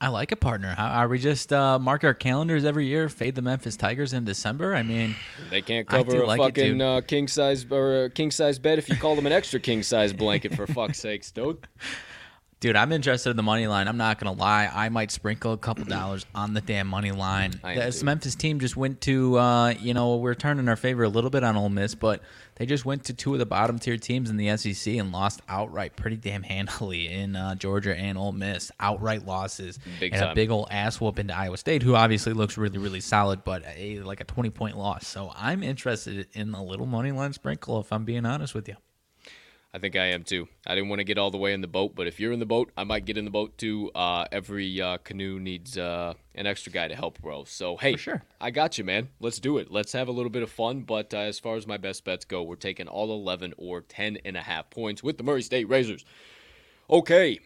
I 0.01 0.09
like 0.09 0.33
a 0.33 0.37
partner. 0.37 0.75
Are 0.77 1.09
we 1.09 1.19
just 1.19 1.53
uh, 1.53 1.79
mark 1.79 2.03
our 2.03 2.13
calendars 2.13 2.65
every 2.65 2.87
year, 2.87 3.09
fade 3.09 3.37
the 3.37 3.43
Memphis 3.43 3.77
Tigers 3.77 4.13
in 4.13 4.25
December? 4.25 4.75
I 4.75 4.83
mean, 4.83 5.15
they 5.51 5.63
can't 5.63 5.87
cover 5.87 6.23
a 6.23 6.27
like 6.27 6.39
fucking 6.39 6.81
uh, 6.81 7.01
king 7.03 7.29
size 7.29 7.65
or 7.71 8.09
king 8.11 8.33
size 8.33 8.59
bed 8.59 8.79
if 8.79 8.89
you 8.89 8.97
call 8.97 9.17
them 9.17 9.27
an 9.27 9.33
extra 9.33 9.59
king 9.59 9.83
size 9.83 10.13
blanket 10.13 10.55
for 10.55 10.67
fuck's 10.67 10.99
sakes, 11.01 11.31
dude. 11.33 11.67
Dude, 12.61 12.75
I'm 12.75 12.91
interested 12.91 13.31
in 13.31 13.37
the 13.37 13.43
money 13.45 13.69
line. 13.69 13.87
I'm 13.87 13.97
not 13.97 14.19
gonna 14.19 14.37
lie. 14.37 14.69
I 14.73 14.89
might 14.89 15.13
sprinkle 15.13 15.53
a 15.53 15.57
couple 15.57 15.85
dollars 15.85 16.27
on 16.35 16.55
the 16.55 16.61
damn 16.61 16.89
money 16.89 17.13
line. 17.13 17.53
This 17.63 18.03
Memphis 18.03 18.35
team 18.35 18.59
just 18.59 18.77
went 18.77 19.01
to, 19.03 19.39
uh, 19.39 19.69
you 19.71 19.95
know, 19.95 20.17
we're 20.17 20.35
turning 20.35 20.69
our 20.69 20.75
favor 20.75 21.05
a 21.05 21.09
little 21.09 21.31
bit 21.31 21.45
on 21.45 21.57
Ole 21.57 21.69
Miss, 21.69 21.95
but 21.95 22.21
they 22.59 22.67
just 22.67 22.85
went 22.85 23.05
to 23.05 23.15
two 23.15 23.33
of 23.33 23.39
the 23.39 23.47
bottom 23.47 23.79
tier 23.79 23.97
teams 23.97 24.31
in 24.31 24.37
the 24.37 24.57
SEC 24.57 24.95
and 24.95 25.13
lost 25.13 25.41
outright, 25.49 25.97
pretty 25.97 26.17
damn 26.17 26.43
handily 26.43 27.09
in 27.09 27.37
uh, 27.37 27.55
Georgia 27.55 27.97
and 27.97 28.19
Ole 28.19 28.33
Miss. 28.33 28.71
Outright 28.81 29.25
losses 29.25 29.79
big 30.01 30.13
and 30.13 30.23
time. 30.23 30.33
a 30.33 30.35
big 30.35 30.51
old 30.51 30.69
ass 30.71 31.01
whoop 31.01 31.19
into 31.19 31.35
Iowa 31.35 31.57
State, 31.57 31.83
who 31.83 31.95
obviously 31.95 32.33
looks 32.33 32.59
really, 32.59 32.79
really 32.79 33.01
solid, 33.01 33.45
but 33.45 33.63
a, 33.77 34.01
like 34.01 34.21
a 34.21 34.25
20 34.25 34.51
point 34.51 34.77
loss. 34.77 35.07
So 35.07 35.33
I'm 35.37 35.63
interested 35.63 36.27
in 36.33 36.53
a 36.55 36.63
little 36.63 36.87
money 36.87 37.13
line 37.13 37.33
sprinkle, 37.33 37.81
if 37.81 37.93
I'm 37.93 38.05
being 38.05 38.27
honest 38.27 38.55
with 38.55 38.69
you. 38.69 38.77
I 39.73 39.79
think 39.79 39.97
I 39.97 40.07
am 40.07 40.25
too. 40.25 40.49
I 40.67 40.75
didn't 40.75 40.89
want 40.89 41.01
to 41.01 41.05
get 41.05 41.19
all 41.19 41.31
the 41.31 41.37
way 41.37 41.53
in 41.53 41.61
the 41.61 41.69
boat, 41.69 41.95
but 41.95 42.07
if 42.07 42.19
you're 42.19 42.33
in 42.33 42.39
the 42.39 42.47
boat, 42.47 42.73
I 42.77 42.85
might 42.85 43.05
get 43.05 43.19
in 43.19 43.27
the 43.27 43.31
boat 43.31 43.59
too. 43.59 43.91
Uh, 43.95 44.25
every 44.33 44.81
uh, 44.81 44.97
canoe 44.99 45.39
needs 45.39 45.77
uh, 45.77 46.15
an 46.35 46.47
extra 46.47 46.73
guy 46.73 46.89
to 46.89 46.95
help 46.95 47.19
row. 47.23 47.45
So 47.45 47.77
hey, 47.77 47.93
For 47.93 47.99
sure, 47.99 48.23
I 48.41 48.51
got 48.51 48.79
you, 48.79 48.85
man. 48.85 49.09
Let's 49.21 49.39
do 49.39 49.59
it. 49.59 49.71
Let's 49.71 49.93
have 49.93 50.09
a 50.09 50.13
little 50.13 50.31
bit 50.31 50.43
of 50.43 50.51
fun. 50.51 50.81
But 50.81 51.13
uh, 51.13 51.19
as 51.19 51.39
far 51.39 51.57
as 51.57 51.67
my 51.67 51.77
best 51.77 52.05
bets 52.05 52.25
go, 52.25 52.43
we're 52.43 52.57
taking 52.57 52.89
all 52.89 53.13
11 53.13 53.55
or 53.59 53.83
10 53.83 54.19
and 54.25 54.39
a 54.39 54.41
half 54.41 54.71
points 54.71 55.03
with 55.03 55.19
the 55.19 55.25
Murray 55.25 55.43
State 55.43 55.69
Racers. 55.69 56.05
Okay, 56.89 57.39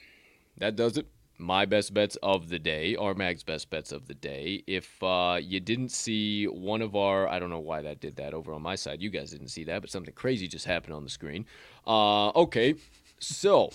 that 0.59 0.77
does 0.77 0.97
it 0.97 1.07
my 1.43 1.67
best 1.67 1.93
bets 1.93 2.17
of 2.23 2.49
the 2.49 2.59
day, 2.59 2.97
RMags 2.99 3.45
best 3.45 3.69
bets 3.69 3.93
of 3.93 4.07
the 4.07 4.15
day. 4.15 4.63
If 4.67 5.03
uh, 5.03 5.39
you 5.43 5.61
didn't 5.61 5.91
see 5.91 6.47
one 6.47 6.81
of 6.81 6.95
our, 6.95 7.29
I 7.29 7.39
don't 7.39 7.51
know 7.51 7.59
why 7.59 7.83
that 7.83 8.01
did 8.01 8.17
that 8.17 8.33
over 8.33 8.55
on 8.55 8.63
my 8.63 8.77
side. 8.77 9.03
You 9.03 9.11
guys 9.11 9.33
didn't 9.33 9.49
see 9.49 9.65
that, 9.65 9.81
but 9.81 9.91
something 9.91 10.15
crazy 10.15 10.49
just 10.49 10.65
happened 10.67 10.95
on 10.95 11.05
the 11.05 11.11
screen. 11.11 11.45
Uh, 11.87 12.29
okay, 12.31 12.77
so 13.19 13.71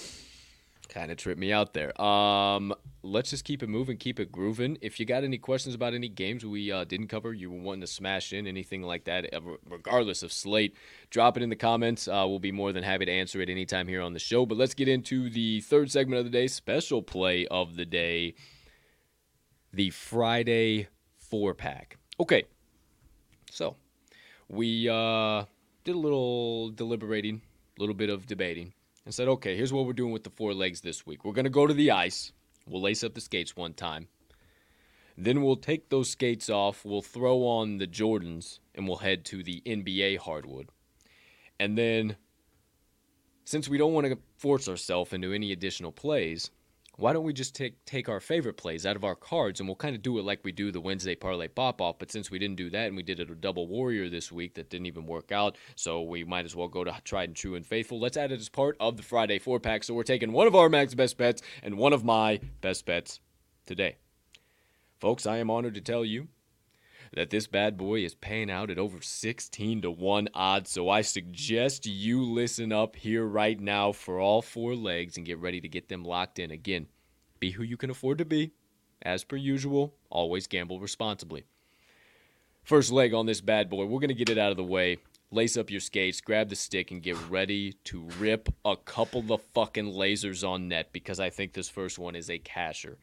kind 0.97 1.11
of 1.11 1.17
tripped 1.17 1.39
me 1.39 1.53
out 1.53 1.75
there. 1.75 1.99
Um, 2.01 2.73
let's 3.03 3.29
just 3.29 3.43
keep 3.43 3.61
it 3.61 3.69
moving, 3.69 3.97
keep 3.97 4.19
it 4.19 4.31
grooving. 4.31 4.79
If 4.81 4.99
you 4.99 5.05
got 5.05 5.23
any 5.23 5.37
questions 5.37 5.75
about 5.75 5.93
any 5.93 6.09
games 6.09 6.43
we 6.43 6.71
uh, 6.71 6.85
didn't 6.85 7.07
cover, 7.07 7.35
you 7.35 7.51
were 7.51 7.59
wanting 7.59 7.81
to 7.81 7.87
smash 7.87 8.33
in 8.33 8.47
anything 8.47 8.81
like 8.81 9.03
that, 9.03 9.31
regardless 9.69 10.23
of 10.23 10.33
slate, 10.33 10.75
drop 11.11 11.37
it 11.37 11.43
in 11.43 11.49
the 11.49 11.55
comments. 11.55 12.07
Uh, 12.07 12.25
we'll 12.27 12.39
be 12.39 12.51
more 12.51 12.73
than 12.73 12.83
happy 12.83 13.05
to 13.05 13.11
answer 13.11 13.39
it 13.41 13.49
anytime 13.49 13.87
here 13.87 14.01
on 14.01 14.13
the 14.13 14.19
show. 14.19 14.43
But 14.47 14.57
let's 14.57 14.73
get 14.73 14.87
into 14.87 15.29
the 15.29 15.61
third 15.61 15.91
segment 15.91 16.17
of 16.17 16.25
the 16.25 16.31
day, 16.31 16.47
special 16.47 17.03
play 17.03 17.45
of 17.45 17.75
the 17.75 17.85
day, 17.85 18.33
the 19.71 19.91
Friday 19.91 20.87
four 21.19 21.53
pack. 21.53 21.99
Okay, 22.19 22.45
so 23.51 23.75
we 24.49 24.89
uh, 24.89 25.45
did 25.83 25.93
a 25.93 25.99
little 25.99 26.71
deliberating, 26.71 27.41
a 27.77 27.81
little 27.81 27.93
bit 27.93 28.09
of 28.09 28.25
debating 28.25 28.73
and 29.07 29.13
said, 29.13 29.29
okay, 29.29 29.55
here's 29.55 29.71
what 29.71 29.85
we're 29.85 29.93
doing 29.93 30.11
with 30.11 30.25
the 30.25 30.29
four 30.29 30.53
legs 30.53 30.81
this 30.81 31.05
week. 31.05 31.23
We're 31.23 31.31
going 31.31 31.45
to 31.45 31.49
go 31.49 31.65
to 31.65 31.73
the 31.73 31.91
ice. 31.91 32.33
We'll 32.67 32.81
lace 32.81 33.05
up 33.05 33.13
the 33.13 33.21
skates 33.21 33.55
one 33.55 33.73
time. 33.73 34.09
Then 35.17 35.41
we'll 35.41 35.55
take 35.55 35.87
those 35.87 36.09
skates 36.09 36.49
off. 36.49 36.83
We'll 36.83 37.01
throw 37.01 37.47
on 37.47 37.77
the 37.77 37.87
Jordans 37.87 38.59
and 38.75 38.85
we'll 38.85 38.97
head 38.97 39.23
to 39.27 39.43
the 39.43 39.61
NBA 39.65 40.17
hardwood. 40.17 40.67
And 41.57 41.77
then, 41.77 42.17
since 43.45 43.69
we 43.69 43.77
don't 43.77 43.93
want 43.93 44.07
to 44.07 44.17
force 44.35 44.67
ourselves 44.67 45.13
into 45.13 45.31
any 45.31 45.53
additional 45.53 45.93
plays, 45.93 46.51
why 46.97 47.13
don't 47.13 47.23
we 47.23 47.31
just 47.31 47.55
take 47.55 47.83
take 47.85 48.09
our 48.09 48.19
favorite 48.19 48.57
plays 48.57 48.85
out 48.85 48.95
of 48.95 49.03
our 49.03 49.15
cards 49.15 49.59
and 49.59 49.69
we'll 49.69 49.75
kind 49.75 49.95
of 49.95 50.01
do 50.01 50.17
it 50.17 50.25
like 50.25 50.39
we 50.43 50.51
do 50.51 50.71
the 50.71 50.81
Wednesday 50.81 51.15
parlay 51.15 51.47
pop 51.47 51.79
off. 51.79 51.99
But 51.99 52.11
since 52.11 52.31
we 52.31 52.39
didn't 52.39 52.57
do 52.57 52.69
that 52.71 52.87
and 52.87 52.95
we 52.95 53.03
did 53.03 53.19
a 53.19 53.25
double 53.25 53.67
warrior 53.67 54.09
this 54.09 54.31
week 54.31 54.55
that 54.55 54.69
didn't 54.69 54.87
even 54.87 55.05
work 55.05 55.31
out, 55.31 55.57
so 55.75 56.01
we 56.01 56.23
might 56.23 56.45
as 56.45 56.55
well 56.55 56.67
go 56.67 56.83
to 56.83 56.95
tried 57.03 57.29
and 57.29 57.35
true 57.35 57.55
and 57.55 57.65
faithful. 57.65 57.99
Let's 57.99 58.17
add 58.17 58.31
it 58.31 58.39
as 58.39 58.49
part 58.49 58.75
of 58.79 58.97
the 58.97 59.03
Friday 59.03 59.37
four 59.39 59.59
pack. 59.59 59.83
So 59.83 59.93
we're 59.93 60.03
taking 60.03 60.31
one 60.31 60.47
of 60.47 60.53
RMags 60.53 60.95
best 60.95 61.17
bets 61.17 61.41
and 61.61 61.77
one 61.77 61.93
of 61.93 62.03
my 62.03 62.39
best 62.61 62.85
bets 62.85 63.19
today. 63.65 63.97
Folks, 64.99 65.27
I 65.27 65.37
am 65.37 65.51
honored 65.51 65.75
to 65.75 65.81
tell 65.81 66.03
you 66.03 66.27
that 67.15 67.29
this 67.29 67.47
bad 67.47 67.77
boy 67.77 68.03
is 68.03 68.15
paying 68.15 68.49
out 68.49 68.69
at 68.69 68.77
over 68.77 69.01
16 69.01 69.81
to 69.81 69.91
1 69.91 70.29
odds. 70.33 70.71
So 70.71 70.89
I 70.89 71.01
suggest 71.01 71.85
you 71.85 72.23
listen 72.23 72.71
up 72.71 72.95
here 72.95 73.25
right 73.25 73.59
now 73.59 73.91
for 73.91 74.19
all 74.19 74.41
four 74.41 74.75
legs 74.75 75.17
and 75.17 75.25
get 75.25 75.39
ready 75.39 75.61
to 75.61 75.67
get 75.67 75.89
them 75.89 76.03
locked 76.03 76.39
in. 76.39 76.51
Again, 76.51 76.87
be 77.39 77.51
who 77.51 77.63
you 77.63 77.77
can 77.77 77.89
afford 77.89 78.17
to 78.17 78.25
be. 78.25 78.51
As 79.01 79.23
per 79.23 79.35
usual, 79.35 79.93
always 80.09 80.47
gamble 80.47 80.79
responsibly. 80.79 81.45
First 82.63 82.91
leg 82.91 83.13
on 83.13 83.25
this 83.25 83.41
bad 83.41 83.69
boy, 83.69 83.85
we're 83.85 83.99
going 83.99 84.09
to 84.09 84.13
get 84.13 84.29
it 84.29 84.37
out 84.37 84.51
of 84.51 84.57
the 84.57 84.63
way. 84.63 84.97
Lace 85.29 85.57
up 85.57 85.69
your 85.69 85.81
skates, 85.81 86.21
grab 86.21 86.49
the 86.49 86.55
stick, 86.55 86.89
and 86.89 87.03
get 87.03 87.17
ready 87.29 87.73
to 87.83 88.07
rip 88.19 88.49
a 88.63 88.77
couple 88.77 89.31
of 89.31 89.41
fucking 89.53 89.93
lasers 89.93 90.47
on 90.47 90.69
net 90.69 90.91
because 90.93 91.19
I 91.19 91.29
think 91.29 91.53
this 91.53 91.69
first 91.69 91.99
one 91.99 92.15
is 92.15 92.29
a 92.29 92.39
casher. 92.39 92.95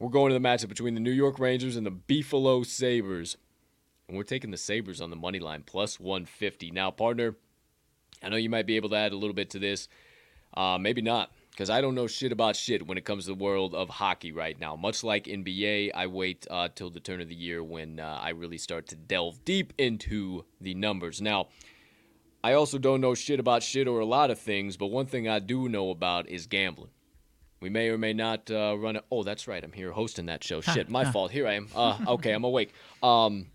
We're 0.00 0.10
going 0.10 0.32
to 0.32 0.38
the 0.38 0.48
matchup 0.48 0.68
between 0.68 0.94
the 0.94 1.00
New 1.00 1.10
York 1.10 1.40
Rangers 1.40 1.74
and 1.74 1.84
the 1.84 1.90
Buffalo 1.90 2.62
Sabres. 2.62 3.36
And 4.06 4.16
we're 4.16 4.22
taking 4.22 4.52
the 4.52 4.56
Sabres 4.56 5.00
on 5.00 5.10
the 5.10 5.16
money 5.16 5.40
line, 5.40 5.64
plus 5.66 5.98
150. 5.98 6.70
Now, 6.70 6.92
partner, 6.92 7.34
I 8.22 8.28
know 8.28 8.36
you 8.36 8.48
might 8.48 8.66
be 8.66 8.76
able 8.76 8.90
to 8.90 8.96
add 8.96 9.10
a 9.10 9.16
little 9.16 9.34
bit 9.34 9.50
to 9.50 9.58
this. 9.58 9.88
Uh, 10.54 10.78
maybe 10.78 11.02
not, 11.02 11.32
because 11.50 11.68
I 11.68 11.80
don't 11.80 11.96
know 11.96 12.06
shit 12.06 12.30
about 12.30 12.54
shit 12.54 12.86
when 12.86 12.96
it 12.96 13.04
comes 13.04 13.24
to 13.24 13.32
the 13.32 13.42
world 13.42 13.74
of 13.74 13.88
hockey 13.88 14.30
right 14.30 14.58
now. 14.58 14.76
Much 14.76 15.02
like 15.02 15.24
NBA, 15.24 15.90
I 15.92 16.06
wait 16.06 16.46
uh, 16.48 16.68
till 16.72 16.90
the 16.90 17.00
turn 17.00 17.20
of 17.20 17.28
the 17.28 17.34
year 17.34 17.62
when 17.62 17.98
uh, 17.98 18.20
I 18.22 18.30
really 18.30 18.56
start 18.56 18.86
to 18.88 18.96
delve 18.96 19.44
deep 19.44 19.72
into 19.78 20.44
the 20.60 20.74
numbers. 20.74 21.20
Now, 21.20 21.48
I 22.42 22.52
also 22.52 22.78
don't 22.78 23.00
know 23.00 23.14
shit 23.14 23.40
about 23.40 23.64
shit 23.64 23.88
or 23.88 23.98
a 23.98 24.06
lot 24.06 24.30
of 24.30 24.38
things, 24.38 24.76
but 24.76 24.86
one 24.86 25.06
thing 25.06 25.28
I 25.28 25.40
do 25.40 25.68
know 25.68 25.90
about 25.90 26.28
is 26.28 26.46
gambling. 26.46 26.90
We 27.60 27.70
may 27.70 27.88
or 27.88 27.98
may 27.98 28.12
not 28.12 28.50
uh, 28.50 28.76
run 28.78 28.96
it. 28.96 29.04
Oh, 29.10 29.22
that's 29.22 29.48
right. 29.48 29.62
I'm 29.62 29.72
here 29.72 29.90
hosting 29.92 30.26
that 30.26 30.44
show. 30.44 30.60
Shit, 30.60 30.88
my 30.88 31.04
fault. 31.04 31.32
Here 31.32 31.46
I 31.46 31.54
am. 31.54 31.68
Uh, 31.74 31.98
okay, 32.08 32.32
I'm 32.32 32.44
awake. 32.44 32.72
Um, 33.02 33.46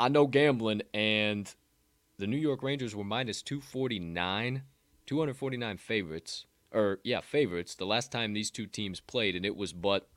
I 0.00 0.08
know 0.08 0.26
gambling, 0.26 0.82
and 0.92 1.52
the 2.18 2.26
New 2.26 2.36
York 2.36 2.62
Rangers 2.62 2.94
were 2.94 3.04
minus 3.04 3.42
249, 3.42 4.62
249 5.06 5.76
favorites, 5.78 6.46
or 6.72 6.98
yeah, 7.04 7.20
favorites. 7.20 7.74
The 7.74 7.86
last 7.86 8.10
time 8.10 8.32
these 8.32 8.50
two 8.50 8.66
teams 8.66 9.00
played, 9.00 9.36
and 9.36 9.46
it 9.46 9.56
was 9.56 9.72
but 9.72 10.08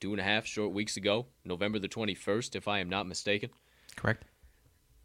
two 0.00 0.12
and 0.12 0.20
a 0.20 0.24
half 0.24 0.46
short 0.46 0.72
weeks 0.72 0.96
ago, 0.96 1.26
November 1.44 1.78
the 1.78 1.88
21st, 1.88 2.56
if 2.56 2.68
I 2.68 2.78
am 2.80 2.88
not 2.88 3.06
mistaken. 3.06 3.50
Correct. 3.96 4.24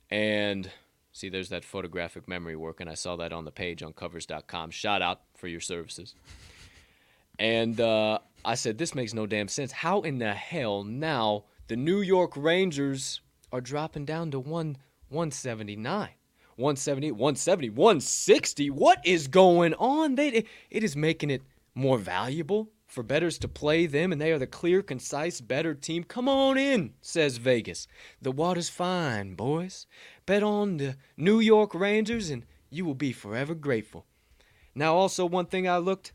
And 0.09 0.69
see, 1.11 1.29
there's 1.29 1.49
that 1.49 1.63
photographic 1.63 2.27
memory 2.27 2.55
work, 2.55 2.79
and 2.79 2.89
I 2.89 2.95
saw 2.95 3.15
that 3.17 3.31
on 3.33 3.45
the 3.45 3.51
page 3.51 3.83
on 3.83 3.93
covers.com. 3.93 4.71
Shout 4.71 5.01
out 5.01 5.21
for 5.35 5.47
your 5.47 5.61
services. 5.61 6.15
And 7.39 7.79
uh, 7.79 8.19
I 8.45 8.55
said, 8.55 8.77
this 8.77 8.95
makes 8.95 9.13
no 9.13 9.25
damn 9.25 9.47
sense. 9.47 9.71
How 9.71 10.01
in 10.01 10.17
the 10.19 10.33
hell 10.33 10.83
now 10.83 11.45
the 11.67 11.75
New 11.75 12.01
York 12.01 12.33
Rangers 12.35 13.21
are 13.51 13.61
dropping 13.61 14.05
down 14.05 14.31
to 14.31 14.39
one 14.39 14.77
179? 15.09 16.09
170, 16.57 17.11
170, 17.11 17.69
160. 17.69 18.69
What 18.69 18.99
is 19.05 19.27
going 19.27 19.73
on? 19.75 20.15
They, 20.15 20.45
it 20.69 20.83
is 20.83 20.95
making 20.95 21.31
it 21.31 21.41
more 21.73 21.97
valuable 21.97 22.69
for 22.85 23.03
bettors 23.03 23.37
to 23.39 23.47
play 23.47 23.85
them, 23.85 24.11
and 24.11 24.19
they 24.19 24.31
are 24.31 24.37
the 24.37 24.45
clear, 24.45 24.81
concise, 24.81 25.39
better 25.39 25.73
team. 25.73 26.03
Come 26.03 26.27
on 26.27 26.57
in, 26.57 26.93
says 27.01 27.37
Vegas. 27.37 27.87
The 28.21 28.31
water's 28.31 28.69
fine, 28.69 29.35
boys. 29.35 29.87
Bet 30.25 30.43
on 30.43 30.77
the 30.77 30.97
New 31.15 31.39
York 31.39 31.73
Rangers, 31.73 32.29
and 32.29 32.45
you 32.69 32.85
will 32.85 32.95
be 32.95 33.13
forever 33.13 33.55
grateful. 33.55 34.05
Now, 34.75 34.95
also, 34.95 35.25
one 35.25 35.45
thing 35.45 35.67
I 35.67 35.77
looked 35.77 36.11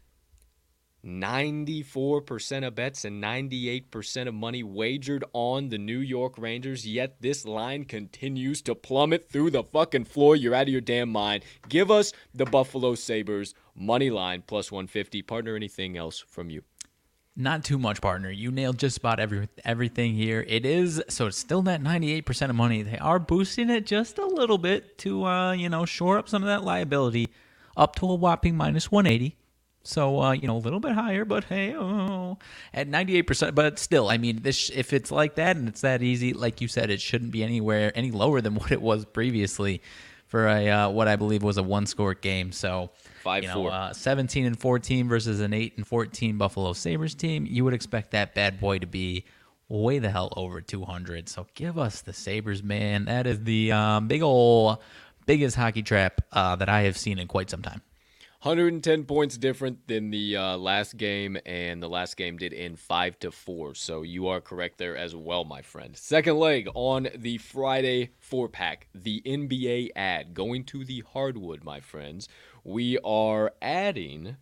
94% 1.07 2.67
of 2.67 2.75
bets 2.75 3.05
and 3.05 3.23
98% 3.23 4.27
of 4.27 4.35
money 4.35 4.63
wagered 4.63 5.25
on 5.33 5.69
the 5.69 5.79
New 5.79 6.01
York 6.01 6.35
Rangers, 6.37 6.87
yet 6.87 7.17
this 7.21 7.45
line 7.45 7.85
continues 7.85 8.61
to 8.63 8.75
plummet 8.75 9.31
through 9.31 9.51
the 9.51 9.63
fucking 9.63 10.07
floor. 10.07 10.35
You're 10.35 10.55
out 10.55 10.63
of 10.63 10.69
your 10.69 10.81
damn 10.81 11.11
mind. 11.11 11.45
Give 11.69 11.91
us 11.91 12.13
the 12.35 12.45
Buffalo 12.45 12.97
Sabres 12.97 13.55
money 13.75 14.11
line 14.11 14.43
plus 14.47 14.73
150. 14.73 15.23
Partner, 15.23 15.55
anything 15.55 15.97
else 15.97 16.19
from 16.19 16.51
you? 16.51 16.63
Not 17.39 17.65
too 17.65 17.79
much, 17.79 18.01
partner. 18.01 18.31
You 18.31 18.51
nailed 18.51 18.79
just 18.79 18.97
about 18.97 19.21
every 19.21 19.49
everything 19.63 20.15
here. 20.15 20.45
It 20.49 20.65
is 20.65 21.03
so 21.09 21.27
it's 21.27 21.37
still 21.37 21.61
that 21.63 21.83
98% 21.83 22.49
of 22.49 22.57
money. 22.57 22.83
They 22.83 22.97
are 22.97 23.19
boosting 23.19 23.69
it 23.69 23.85
just 23.85 24.17
a 24.17 24.25
little 24.27 24.57
bit 24.57 24.97
to 24.99 25.25
uh, 25.27 25.53
you 25.53 25.69
know, 25.69 25.85
shore 25.85 26.17
up 26.17 26.31
some 26.31 26.43
of 26.43 26.47
that 26.47 26.65
liability 26.65 27.29
up 27.77 27.95
to 27.97 28.07
a 28.07 28.15
whopping 28.15 28.57
minus 28.57 28.91
180. 28.91 29.37
So 29.87 30.20
uh, 30.20 30.32
you 30.32 30.47
know, 30.47 30.57
a 30.57 30.59
little 30.59 30.80
bit 30.80 30.93
higher, 30.93 31.24
but 31.24 31.45
hey, 31.45 31.74
oh, 31.74 32.39
at 32.74 32.89
98%. 32.89 33.55
But 33.55 33.78
still, 33.78 34.09
I 34.09 34.18
mean, 34.18 34.43
this 34.43 34.70
if 34.70 34.93
it's 34.93 35.11
like 35.11 35.37
that 35.37 35.57
and 35.57 35.68
it's 35.68 35.80
that 35.82 36.03
easy, 36.03 36.32
like 36.32 36.61
you 36.61 36.68
said, 36.68 36.91
it 36.91 37.01
shouldn't 37.01 37.30
be 37.30 37.43
anywhere 37.43 37.93
any 37.95 38.11
lower 38.11 38.41
than 38.41 38.55
what 38.57 38.72
it 38.72 38.82
was 38.82 39.05
previously 39.05 39.82
for 40.26 40.49
a 40.49 40.68
uh, 40.68 40.89
what 40.89 41.09
I 41.09 41.16
believe 41.16 41.43
was 41.43 41.57
a 41.57 41.62
one-score 41.62 42.14
game. 42.14 42.53
So 42.53 42.91
Five 43.22 43.43
you 43.43 43.49
know, 43.49 43.55
four. 43.55 43.72
uh, 43.72 43.93
17 43.93 44.47
and 44.47 44.59
14 44.59 45.09
versus 45.09 45.41
an 45.41 45.53
8 45.53 45.74
and 45.76 45.87
14 45.87 46.37
Buffalo 46.39 46.72
Sabres 46.72 47.14
team. 47.14 47.47
You 47.49 47.64
would 47.64 47.74
expect 47.74 48.11
that 48.12 48.34
bad 48.34 48.61
boy 48.61 48.78
to 48.78 48.87
be 48.87 49.24
way 49.68 49.99
the 49.99 50.11
hell 50.11 50.32
over 50.37 50.61
200. 50.61 51.28
So 51.28 51.47
give 51.55 51.78
us 51.78 52.03
the 52.03 52.12
Sabres, 52.12 52.62
man. 52.62 53.07
That 53.07 53.26
is 53.26 53.43
the 53.43 53.72
um, 53.72 54.09
big 54.09 54.22
ol' 54.22 54.80
biggest 55.26 55.57
hockey 55.57 55.82
trap 55.82 56.20
uh, 56.32 56.57
that 56.57 56.68
I 56.68 56.82
have 56.82 56.97
seen 56.97 57.18
in 57.18 57.26
quite 57.26 57.51
some 57.51 57.62
time. 57.62 57.82
110 58.41 59.05
points 59.05 59.39
different 59.39 59.89
than 59.89 60.11
the 60.11 60.37
uh, 60.37 60.57
last 60.57 60.97
game, 60.97 61.39
and 61.47 61.82
the 61.82 61.89
last 61.89 62.16
game 62.16 62.37
did 62.37 62.53
end 62.53 62.78
five 62.78 63.18
to 63.18 63.30
four. 63.30 63.74
So 63.74 64.03
you 64.03 64.28
are 64.28 64.41
correct 64.41 64.78
there 64.78 64.97
as 64.97 65.16
well, 65.16 65.45
my 65.45 65.62
friend. 65.62 65.97
Second 65.97 66.39
leg 66.39 66.68
on 66.74 67.09
the 67.16 67.39
Friday 67.39 68.11
four 68.18 68.49
pack, 68.49 68.89
the 68.95 69.22
NBA 69.24 69.91
ad 69.97 70.34
going 70.34 70.64
to 70.64 70.84
the 70.84 71.03
hardwood, 71.12 71.64
my 71.64 71.80
friends. 71.80 72.28
We 72.62 72.99
are 73.05 73.53
adding 73.62 74.37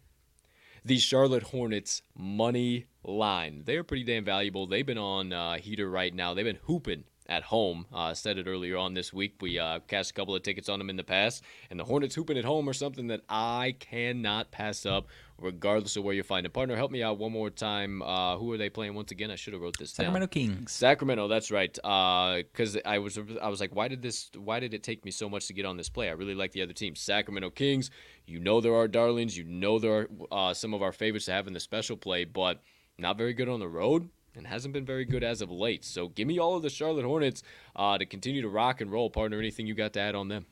the 0.84 0.98
Charlotte 0.98 1.44
Hornets 1.44 2.02
money 2.16 2.86
line. 3.04 3.62
They're 3.64 3.84
pretty 3.84 4.04
damn 4.04 4.24
valuable. 4.24 4.66
They've 4.66 4.84
been 4.84 4.98
on 4.98 5.32
uh, 5.32 5.56
heater 5.56 5.88
right 5.88 6.14
now. 6.14 6.34
They've 6.34 6.44
been 6.44 6.58
hooping 6.64 7.04
at 7.26 7.42
home. 7.42 7.86
Uh, 7.92 8.12
said 8.14 8.38
it 8.38 8.46
earlier 8.46 8.76
on 8.76 8.94
this 8.94 9.12
week. 9.12 9.36
We 9.40 9.58
uh, 9.58 9.80
cashed 9.88 10.10
a 10.10 10.14
couple 10.14 10.34
of 10.34 10.42
tickets 10.42 10.68
on 10.68 10.78
them 10.78 10.90
in 10.90 10.96
the 10.96 11.04
past, 11.04 11.42
and 11.70 11.78
the 11.78 11.84
Hornets 11.84 12.14
hooping 12.14 12.36
at 12.36 12.44
home 12.44 12.68
are 12.68 12.74
something 12.74 13.06
that 13.08 13.22
I 13.28 13.76
cannot 13.80 14.50
pass 14.50 14.84
up, 14.84 15.06
regardless 15.40 15.96
of 15.96 16.04
where 16.04 16.14
you 16.14 16.22
find 16.22 16.44
a 16.46 16.50
partner. 16.50 16.76
Help 16.76 16.90
me 16.90 17.02
out 17.02 17.18
one 17.18 17.32
more 17.32 17.50
time. 17.50 18.02
Uh, 18.02 18.36
who 18.36 18.52
are 18.52 18.58
they 18.58 18.68
playing 18.68 18.94
once 18.94 19.10
again? 19.10 19.30
I 19.30 19.36
should 19.36 19.54
have 19.54 19.62
wrote 19.62 19.78
this 19.78 19.92
down. 19.92 20.04
Sacramento 20.04 20.26
Kings. 20.28 20.72
Sacramento, 20.72 21.28
that's 21.28 21.50
right. 21.50 21.72
Because 21.72 22.76
I 22.84 22.98
was, 22.98 23.18
I 23.40 23.48
was 23.48 23.60
like, 23.60 23.74
why 23.74 23.88
did 23.88 24.02
this? 24.02 24.30
Why 24.36 24.60
did 24.60 24.74
it 24.74 24.82
take 24.82 25.04
me 25.04 25.10
so 25.10 25.28
much 25.28 25.46
to 25.46 25.52
get 25.52 25.64
on 25.64 25.76
this 25.76 25.88
play? 25.88 26.08
I 26.08 26.12
really 26.12 26.34
like 26.34 26.52
the 26.52 26.62
other 26.62 26.74
team, 26.74 26.94
Sacramento 26.94 27.50
Kings. 27.50 27.90
You 28.26 28.38
know 28.38 28.60
there 28.60 28.74
are 28.74 28.88
darlings. 28.88 29.36
You 29.36 29.44
know 29.44 29.78
there 29.78 30.08
are 30.30 30.50
uh, 30.50 30.54
some 30.54 30.74
of 30.74 30.82
our 30.82 30.92
favorites 30.92 31.26
to 31.26 31.32
have 31.32 31.46
in 31.46 31.52
the 31.52 31.60
special 31.60 31.96
play, 31.96 32.24
but 32.24 32.62
not 32.98 33.18
very 33.18 33.34
good 33.34 33.48
on 33.48 33.60
the 33.60 33.68
road 33.68 34.08
and 34.36 34.46
hasn't 34.46 34.74
been 34.74 34.84
very 34.84 35.04
good 35.04 35.22
as 35.22 35.40
of 35.40 35.50
late. 35.50 35.84
So 35.84 36.08
give 36.08 36.26
me 36.26 36.38
all 36.38 36.56
of 36.56 36.62
the 36.62 36.70
Charlotte 36.70 37.04
Hornets 37.04 37.42
uh, 37.76 37.98
to 37.98 38.06
continue 38.06 38.42
to 38.42 38.48
rock 38.48 38.80
and 38.80 38.90
roll, 38.90 39.10
partner. 39.10 39.38
Anything 39.38 39.66
you 39.66 39.74
got 39.74 39.92
to 39.94 40.00
add 40.00 40.14
on 40.14 40.28
them? 40.28 40.46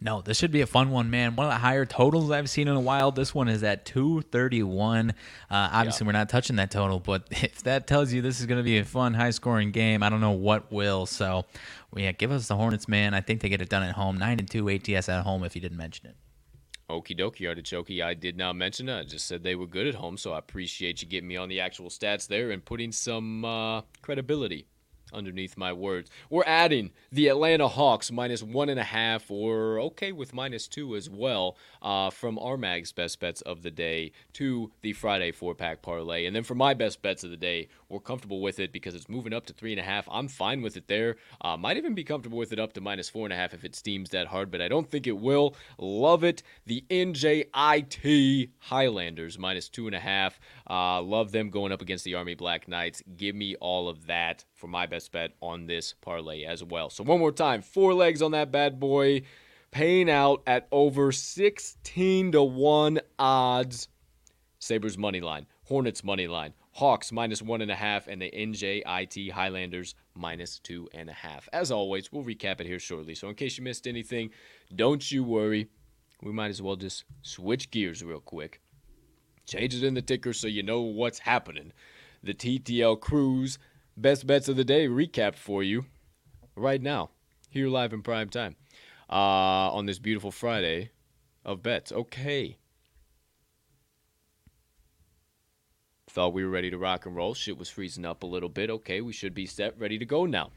No, 0.00 0.20
this 0.20 0.38
should 0.38 0.52
be 0.52 0.60
a 0.60 0.66
fun 0.66 0.90
one, 0.90 1.10
man. 1.10 1.34
One 1.34 1.46
of 1.46 1.52
the 1.52 1.58
higher 1.58 1.84
totals 1.84 2.30
I've 2.30 2.48
seen 2.48 2.68
in 2.68 2.76
a 2.76 2.80
while. 2.80 3.10
This 3.10 3.34
one 3.34 3.48
is 3.48 3.64
at 3.64 3.84
231. 3.84 5.10
Uh, 5.10 5.14
obviously, 5.50 6.06
we're 6.06 6.12
not 6.12 6.28
touching 6.28 6.56
that 6.56 6.70
total, 6.70 7.00
but 7.00 7.26
if 7.30 7.62
that 7.64 7.86
tells 7.86 8.12
you 8.12 8.22
this 8.22 8.40
is 8.40 8.46
going 8.46 8.58
to 8.58 8.64
be 8.64 8.78
a 8.78 8.84
fun, 8.84 9.14
high 9.14 9.30
scoring 9.30 9.72
game, 9.72 10.02
I 10.02 10.10
don't 10.10 10.20
know 10.20 10.30
what 10.30 10.70
will. 10.70 11.06
So, 11.06 11.44
yeah, 11.96 12.12
give 12.12 12.30
us 12.30 12.46
the 12.48 12.56
Hornets, 12.56 12.86
man. 12.86 13.14
I 13.14 13.20
think 13.20 13.40
they 13.40 13.48
get 13.48 13.60
it 13.60 13.68
done 13.68 13.82
at 13.82 13.94
home. 13.94 14.18
9 14.18 14.38
and 14.38 14.48
2 14.50 14.70
ATS 14.70 15.08
at 15.08 15.24
home 15.24 15.42
if 15.42 15.54
you 15.56 15.60
didn't 15.60 15.78
mention 15.78 16.06
it. 16.06 16.16
Okie 16.90 17.18
dokie, 17.18 17.48
Artichoke. 17.48 18.02
I 18.02 18.14
did 18.14 18.36
not 18.36 18.56
mention 18.56 18.88
it. 18.88 18.98
I 18.98 19.04
just 19.04 19.26
said 19.26 19.42
they 19.42 19.54
were 19.54 19.66
good 19.66 19.86
at 19.86 19.94
home, 19.94 20.16
so 20.18 20.32
I 20.32 20.38
appreciate 20.38 21.00
you 21.00 21.08
getting 21.08 21.28
me 21.28 21.36
on 21.36 21.48
the 21.48 21.60
actual 21.60 21.88
stats 21.88 22.26
there 22.26 22.50
and 22.50 22.64
putting 22.64 22.92
some 22.92 23.44
uh, 23.44 23.82
credibility 24.02 24.66
underneath 25.12 25.56
my 25.56 25.72
words. 25.72 26.10
We're 26.30 26.44
adding 26.46 26.90
the 27.12 27.28
Atlanta 27.28 27.68
Hawks 27.68 28.10
minus 28.10 28.42
one 28.42 28.68
and 28.68 28.80
a 28.80 28.84
half, 28.84 29.30
or 29.30 29.78
okay 29.80 30.12
with 30.12 30.34
minus 30.34 30.68
two 30.68 30.96
as 30.96 31.08
well, 31.08 31.56
uh, 31.82 32.10
from 32.10 32.36
RMags 32.36 32.94
best 32.94 33.20
bets 33.20 33.40
of 33.42 33.62
the 33.62 33.70
day 33.70 34.12
to 34.34 34.70
the 34.82 34.92
Friday 34.92 35.32
four 35.32 35.54
pack 35.54 35.82
parlay. 35.82 36.26
And 36.26 36.34
then 36.34 36.42
for 36.42 36.54
my 36.54 36.74
best 36.74 37.02
bets 37.02 37.24
of 37.24 37.30
the 37.30 37.36
day, 37.36 37.68
we're 37.88 38.00
comfortable 38.00 38.40
with 38.40 38.58
it 38.58 38.72
because 38.72 38.94
it's 38.94 39.08
moving 39.08 39.32
up 39.32 39.46
to 39.46 39.52
three 39.52 39.72
and 39.72 39.80
a 39.80 39.84
half. 39.84 40.08
I'm 40.10 40.28
fine 40.28 40.62
with 40.62 40.76
it 40.76 40.88
there. 40.88 41.16
Uh, 41.40 41.56
might 41.56 41.76
even 41.76 41.94
be 41.94 42.04
comfortable 42.04 42.38
with 42.38 42.52
it 42.52 42.58
up 42.58 42.72
to 42.74 42.80
minus 42.80 43.08
four 43.08 43.26
and 43.26 43.32
a 43.32 43.36
half 43.36 43.54
if 43.54 43.64
it 43.64 43.76
steams 43.76 44.10
that 44.10 44.26
hard, 44.26 44.50
but 44.50 44.60
I 44.60 44.68
don't 44.68 44.90
think 44.90 45.06
it 45.06 45.18
will. 45.18 45.56
Love 45.78 46.24
it. 46.24 46.42
The 46.66 46.84
NJIT 46.90 48.50
Highlanders 48.58 49.38
minus 49.38 49.68
two 49.68 49.86
and 49.86 49.94
a 49.94 50.00
half. 50.00 50.40
Uh, 50.68 51.00
love 51.02 51.32
them 51.32 51.50
going 51.50 51.72
up 51.72 51.82
against 51.82 52.04
the 52.04 52.14
Army 52.14 52.34
Black 52.34 52.68
Knights. 52.68 53.02
Give 53.16 53.34
me 53.34 53.56
all 53.56 53.88
of 53.88 54.06
that 54.06 54.44
for 54.64 54.68
my 54.68 54.86
best 54.86 55.12
bet 55.12 55.32
on 55.42 55.66
this 55.66 55.92
parlay 56.00 56.42
as 56.42 56.64
well. 56.64 56.88
So 56.88 57.04
one 57.04 57.18
more 57.18 57.32
time, 57.32 57.60
four 57.60 57.92
legs 57.92 58.22
on 58.22 58.30
that 58.30 58.50
bad 58.50 58.80
boy, 58.80 59.20
paying 59.70 60.08
out 60.08 60.42
at 60.46 60.68
over 60.72 61.12
16 61.12 62.32
to 62.32 62.42
1 62.42 62.98
odds. 63.18 63.88
Sabres 64.58 64.96
money 64.96 65.20
line, 65.20 65.44
Hornets 65.64 66.02
money 66.02 66.26
line, 66.26 66.54
Hawks 66.72 67.12
minus 67.12 67.42
one 67.42 67.60
and 67.60 67.70
a 67.70 67.74
half, 67.74 68.06
and 68.06 68.22
the 68.22 68.30
NJIT 68.30 69.32
Highlanders 69.32 69.94
minus 70.14 70.60
two 70.60 70.88
and 70.94 71.10
a 71.10 71.12
half. 71.12 71.46
As 71.52 71.70
always, 71.70 72.10
we'll 72.10 72.24
recap 72.24 72.58
it 72.58 72.66
here 72.66 72.78
shortly. 72.78 73.14
So 73.14 73.28
in 73.28 73.34
case 73.34 73.58
you 73.58 73.64
missed 73.64 73.86
anything, 73.86 74.30
don't 74.74 75.12
you 75.12 75.24
worry. 75.24 75.68
We 76.22 76.32
might 76.32 76.48
as 76.48 76.62
well 76.62 76.76
just 76.76 77.04
switch 77.20 77.70
gears 77.70 78.02
real 78.02 78.18
quick. 78.20 78.62
Change 79.46 79.74
it 79.74 79.84
in 79.84 79.92
the 79.92 80.00
ticker 80.00 80.32
so 80.32 80.46
you 80.46 80.62
know 80.62 80.80
what's 80.80 81.18
happening. 81.18 81.74
The 82.22 82.32
TTL 82.32 82.98
Crew's 82.98 83.58
best 83.96 84.26
bets 84.26 84.48
of 84.48 84.56
the 84.56 84.64
day 84.64 84.86
recap 84.88 85.34
for 85.34 85.62
you 85.62 85.86
right 86.56 86.82
now, 86.82 87.10
here 87.48 87.68
live 87.68 87.92
in 87.92 88.02
prime 88.02 88.28
time, 88.28 88.56
uh, 89.10 89.12
on 89.72 89.86
this 89.86 89.98
beautiful 89.98 90.30
Friday 90.30 90.90
of 91.44 91.62
bets. 91.62 91.92
Okay. 91.92 92.58
Thought 96.08 96.32
we 96.32 96.44
were 96.44 96.50
ready 96.50 96.70
to 96.70 96.78
rock 96.78 97.06
and 97.06 97.16
roll. 97.16 97.34
Shit 97.34 97.58
was 97.58 97.68
freezing 97.68 98.04
up 98.04 98.22
a 98.22 98.26
little 98.26 98.48
bit. 98.48 98.70
Okay, 98.70 99.00
we 99.00 99.12
should 99.12 99.34
be 99.34 99.46
set, 99.46 99.78
ready 99.78 99.98
to 99.98 100.06
go 100.06 100.26
now. 100.26 100.50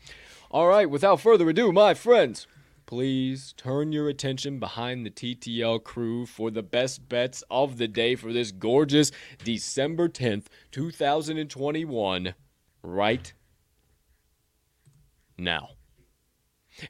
All 0.51 0.67
right, 0.67 0.89
without 0.89 1.19
further 1.19 1.49
ado, 1.49 1.71
my 1.71 1.95
friends, 1.95 2.45
please 2.85 3.53
turn 3.57 3.91
your 3.91 4.07
attention 4.07 4.59
behind 4.59 5.03
the 5.03 5.09
TTL 5.09 5.83
crew 5.83 6.27
for 6.27 6.51
the 6.51 6.61
best 6.61 7.09
bets 7.09 7.43
of 7.49 7.79
the 7.79 7.87
day 7.87 8.13
for 8.13 8.31
this 8.31 8.51
gorgeous 8.51 9.11
December 9.43 10.07
10th, 10.07 10.45
2021, 10.71 12.35
right 12.83 13.33
now. 15.37 15.69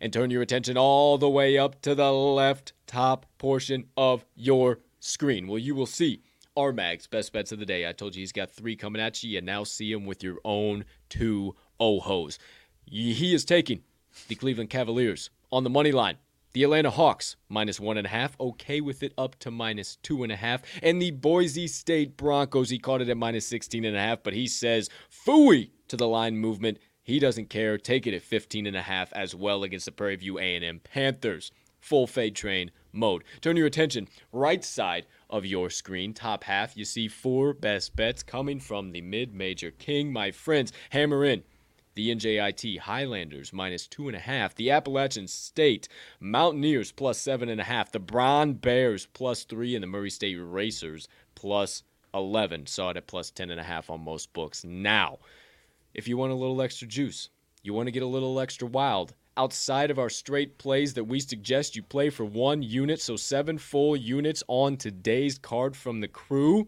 And 0.02 0.12
turn 0.12 0.32
your 0.32 0.42
attention 0.42 0.78
all 0.78 1.18
the 1.18 1.30
way 1.30 1.58
up 1.58 1.82
to 1.84 1.96
the 1.96 2.12
left 2.12 2.74
top 2.88 3.26
portion 3.38 3.86
of 3.96 4.26
your 4.36 4.80
screen. 5.00 5.48
Well, 5.48 5.60
you 5.60 5.76
will 5.76 5.86
see 5.86 6.22
RMags 6.58 7.10
best 7.10 7.32
bets 7.32 7.52
of 7.52 7.60
the 7.60 7.66
day. 7.66 7.88
I 7.88 7.94
told 7.94 8.16
you 8.16 8.22
he's 8.22 8.32
got 8.32 8.52
three 8.52 8.76
coming 8.76 9.02
at 9.02 9.24
you. 9.24 9.30
You 9.30 9.42
now 9.42 9.64
see 9.64 9.92
him 9.92 10.06
with 10.06 10.24
your 10.24 10.38
own 10.44 10.86
two 11.08 11.56
ohos. 11.80 12.38
He 12.86 13.34
is 13.34 13.46
taking 13.46 13.84
the 14.28 14.36
Cleveland 14.36 14.70
Cavaliers 14.70 15.30
on 15.52 15.64
the 15.64 15.70
money 15.70 15.92
line 15.92 16.18
The 16.54 16.64
Atlanta 16.64 16.90
Hawks, 16.90 17.36
minus 17.48 17.80
one 17.80 17.98
and 17.98 18.08
a 18.08 18.10
half, 18.10 18.36
okay 18.40 18.82
with 18.82 19.04
it 19.04 19.14
up 19.18 19.38
to 19.40 19.52
minus 19.52 19.98
two 19.98 20.24
and 20.24 20.32
a 20.32 20.36
half. 20.36 20.64
And 20.82 21.02
the 21.02 21.12
Boise 21.12 21.68
State 21.68 22.18
Broncos, 22.18 22.70
he 22.70 22.80
caught 22.80 23.02
it 23.02 23.10
at 23.10 23.18
minus 23.18 23.46
16 23.48 23.86
and 23.86 23.96
a 23.96 24.00
half, 24.00 24.24
but 24.24 24.34
he 24.34 24.48
says, 24.48 24.90
fooey 25.10 25.70
to 25.88 25.98
the 25.98 26.08
line 26.08 26.38
movement. 26.38 26.80
He 27.04 27.20
doesn't 27.20 27.50
care. 27.50 27.78
Take 27.78 28.06
it 28.06 28.14
at 28.14 28.22
15 28.22 28.66
and 28.68 28.76
a 28.76 28.82
half 28.82 29.14
as 29.14 29.34
well 29.34 29.64
against 29.64 29.86
the 29.86 29.92
Prairie 29.92 30.18
View 30.18 30.38
A&M 30.40 30.82
Panthers. 30.84 31.52
Full 31.80 32.08
fade 32.08 32.36
train 32.36 32.72
mode. 32.92 33.24
Turn 33.40 33.56
your 33.56 33.68
attention 33.68 34.08
right 34.32 34.64
side 34.64 35.06
of 35.30 35.46
your 35.46 35.70
screen, 35.70 36.14
top 36.14 36.44
half. 36.44 36.76
You 36.76 36.84
see 36.84 37.08
four 37.08 37.54
best 37.54 37.96
bets 37.96 38.24
coming 38.24 38.60
from 38.60 38.92
the 38.92 39.02
mid-major 39.02 39.72
king. 39.72 40.12
My 40.12 40.32
friends, 40.32 40.74
hammer 40.90 41.24
in 41.24 41.44
the 41.98 42.14
NJIT 42.14 42.80
Highlanders 42.80 43.52
minus 43.52 43.88
two 43.88 44.08
and 44.08 44.16
a 44.16 44.20
half, 44.20 44.54
the 44.54 44.70
Appalachian 44.70 45.28
State 45.28 45.88
Mountaineers 46.20 46.92
plus 46.92 47.18
seven 47.18 47.50
and 47.50 47.60
a 47.60 47.64
half, 47.64 47.92
the 47.92 48.00
Brown 48.00 48.54
Bears 48.54 49.08
plus 49.14 49.44
three, 49.46 49.76
and 49.76 49.82
the 49.82 49.88
Murray 49.88 50.12
State 50.12 50.36
Racers 50.36 51.08
plus 51.36 51.84
11. 52.14 52.68
Saw 52.68 52.92
it 52.92 52.98
at 52.98 53.08
plus 53.08 53.32
10 53.32 53.50
and 53.50 53.60
a 53.60 53.64
half 53.64 53.90
on 53.90 54.04
most 54.04 54.32
books. 54.34 54.64
Now, 54.64 55.20
if 55.98 56.08
you 56.08 56.16
want 56.16 56.32
a 56.32 56.36
little 56.36 56.62
extra 56.62 56.88
juice, 56.88 57.30
you 57.64 57.74
want 57.74 57.88
to 57.88 57.92
get 57.92 58.04
a 58.04 58.08
little 58.08 58.40
extra 58.40 58.68
wild, 58.68 59.16
outside 59.36 59.90
of 59.90 59.98
our 59.98 60.10
straight 60.10 60.60
plays 60.60 60.94
that 60.94 61.04
we 61.04 61.20
suggest 61.20 61.76
you 61.76 61.82
play 61.82 62.10
for 62.10 62.24
one 62.24 62.62
unit, 62.62 63.02
so 63.02 63.16
seven 63.16 63.58
full 63.58 63.96
units 63.96 64.44
on 64.48 64.78
today's 64.78 65.40
card 65.40 65.76
from 65.76 66.00
the 66.00 66.08
crew. 66.08 66.68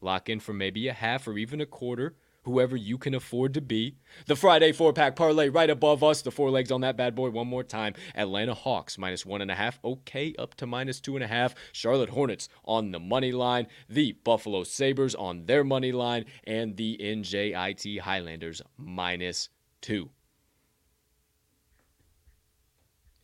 Lock 0.00 0.30
in 0.30 0.40
for 0.40 0.54
maybe 0.54 0.88
a 0.88 0.92
half 0.92 1.28
or 1.28 1.36
even 1.36 1.60
a 1.60 1.66
quarter 1.66 2.16
whoever 2.42 2.76
you 2.76 2.98
can 2.98 3.14
afford 3.14 3.54
to 3.54 3.60
be. 3.60 3.96
The 4.26 4.36
Friday 4.36 4.72
four 4.72 4.92
pack 4.92 5.16
parlay 5.16 5.48
right 5.48 5.70
above 5.70 6.02
us. 6.02 6.22
The 6.22 6.30
four 6.30 6.50
legs 6.50 6.70
on 6.70 6.80
that 6.82 6.96
bad 6.96 7.14
boy 7.14 7.30
one 7.30 7.46
more 7.46 7.64
time. 7.64 7.94
Atlanta 8.14 8.54
Hawks 8.54 8.98
minus 8.98 9.24
one 9.24 9.40
and 9.40 9.50
a 9.50 9.54
half. 9.54 9.78
Okay, 9.84 10.34
up 10.38 10.54
to 10.56 10.66
minus 10.66 11.00
two 11.00 11.16
and 11.16 11.24
a 11.24 11.28
half. 11.28 11.54
Charlotte 11.72 12.10
Hornets 12.10 12.48
on 12.64 12.90
the 12.90 13.00
money 13.00 13.32
line. 13.32 13.66
The 13.88 14.12
Buffalo 14.24 14.64
Sabres 14.64 15.14
on 15.14 15.46
their 15.46 15.64
money 15.64 15.92
line. 15.92 16.24
And 16.44 16.76
the 16.76 16.98
NJIT 17.00 18.00
Highlanders 18.00 18.62
minus 18.76 19.48
two. 19.80 20.10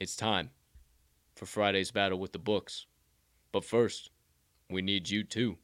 It's 0.00 0.14
time 0.14 0.50
for 1.34 1.46
Friday's 1.46 1.90
battle 1.90 2.20
with 2.20 2.32
the 2.32 2.38
books. 2.38 2.86
But 3.50 3.64
first, 3.64 4.10
we 4.70 4.82
need 4.82 5.10
you 5.10 5.24
too. 5.24 5.58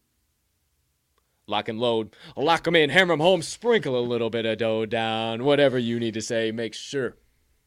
Lock 1.47 1.69
and 1.69 1.79
load, 1.79 2.17
lock 2.37 2.65
them 2.65 2.75
in, 2.75 2.89
hammer 2.89 3.13
them 3.13 3.21
home, 3.21 3.43
sprinkle 3.43 3.99
a 3.99 4.01
little 4.01 4.31
bit 4.31 4.47
of 4.47 4.57
dough 4.57 4.87
down, 4.87 5.45
whatever 5.45 5.79
you 5.79 6.01
need 6.01 6.15
to 6.15 6.23
say. 6.23 6.51
Make 6.51 6.73
sure 6.73 7.19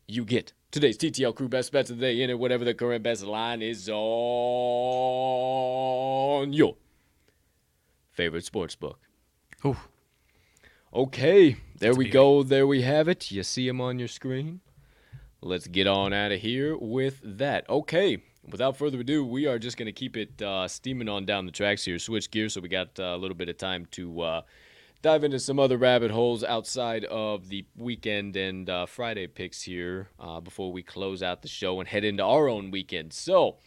you 0.07 0.25
get 0.25 0.53
today's 0.71 0.97
TTL 0.97 1.35
Crew 1.35 1.47
Best 1.47 1.71
Bets 1.71 1.91
of 1.91 1.97
the 1.97 2.01
Day 2.01 2.21
in 2.23 2.31
it, 2.31 2.39
whatever 2.39 2.65
the 2.65 2.73
current 2.73 3.03
best 3.03 3.23
line 3.23 3.61
is 3.61 3.87
on 3.87 3.93
your 6.53 6.75
favorite 8.11 8.45
sports 8.45 8.75
book. 8.75 8.99
Ooh. 9.63 9.77
Okay, 10.91 11.57
there 11.77 11.93
we 11.93 12.09
go. 12.09 12.41
There 12.41 12.65
we 12.65 12.81
have 12.81 13.07
it. 13.07 13.29
You 13.29 13.43
see 13.43 13.67
them 13.67 13.79
on 13.79 13.99
your 13.99 14.07
screen. 14.07 14.61
Let's 15.39 15.67
get 15.67 15.85
on 15.85 16.13
out 16.13 16.31
of 16.31 16.39
here 16.39 16.75
with 16.75 17.19
that. 17.23 17.69
Okay, 17.69 18.23
without 18.49 18.77
further 18.77 18.99
ado, 18.99 19.25
we 19.25 19.45
are 19.45 19.59
just 19.59 19.77
going 19.77 19.87
to 19.87 19.91
keep 19.91 20.17
it 20.17 20.41
uh, 20.41 20.67
steaming 20.67 21.09
on 21.09 21.25
down 21.25 21.45
the 21.45 21.51
tracks 21.51 21.85
here. 21.85 21.99
Switch 21.99 22.31
gears, 22.31 22.53
so 22.53 22.61
we 22.61 22.69
got 22.69 22.99
uh, 22.99 23.03
a 23.03 23.17
little 23.17 23.35
bit 23.35 23.49
of 23.49 23.57
time 23.57 23.85
to 23.91 24.21
uh, 24.21 24.41
dive 25.01 25.23
into 25.23 25.39
some 25.39 25.59
other 25.59 25.77
rabbit 25.77 26.11
holes 26.11 26.43
outside 26.43 27.05
of 27.05 27.49
the 27.49 27.65
weekend 27.75 28.35
and 28.35 28.69
uh, 28.69 28.85
Friday 28.85 29.27
picks 29.27 29.63
here 29.63 30.09
uh, 30.19 30.39
before 30.39 30.71
we 30.71 30.81
close 30.81 31.21
out 31.21 31.41
the 31.41 31.47
show 31.47 31.79
and 31.79 31.89
head 31.89 32.03
into 32.03 32.23
our 32.23 32.47
own 32.47 32.71
weekend. 32.71 33.13
So, 33.13 33.57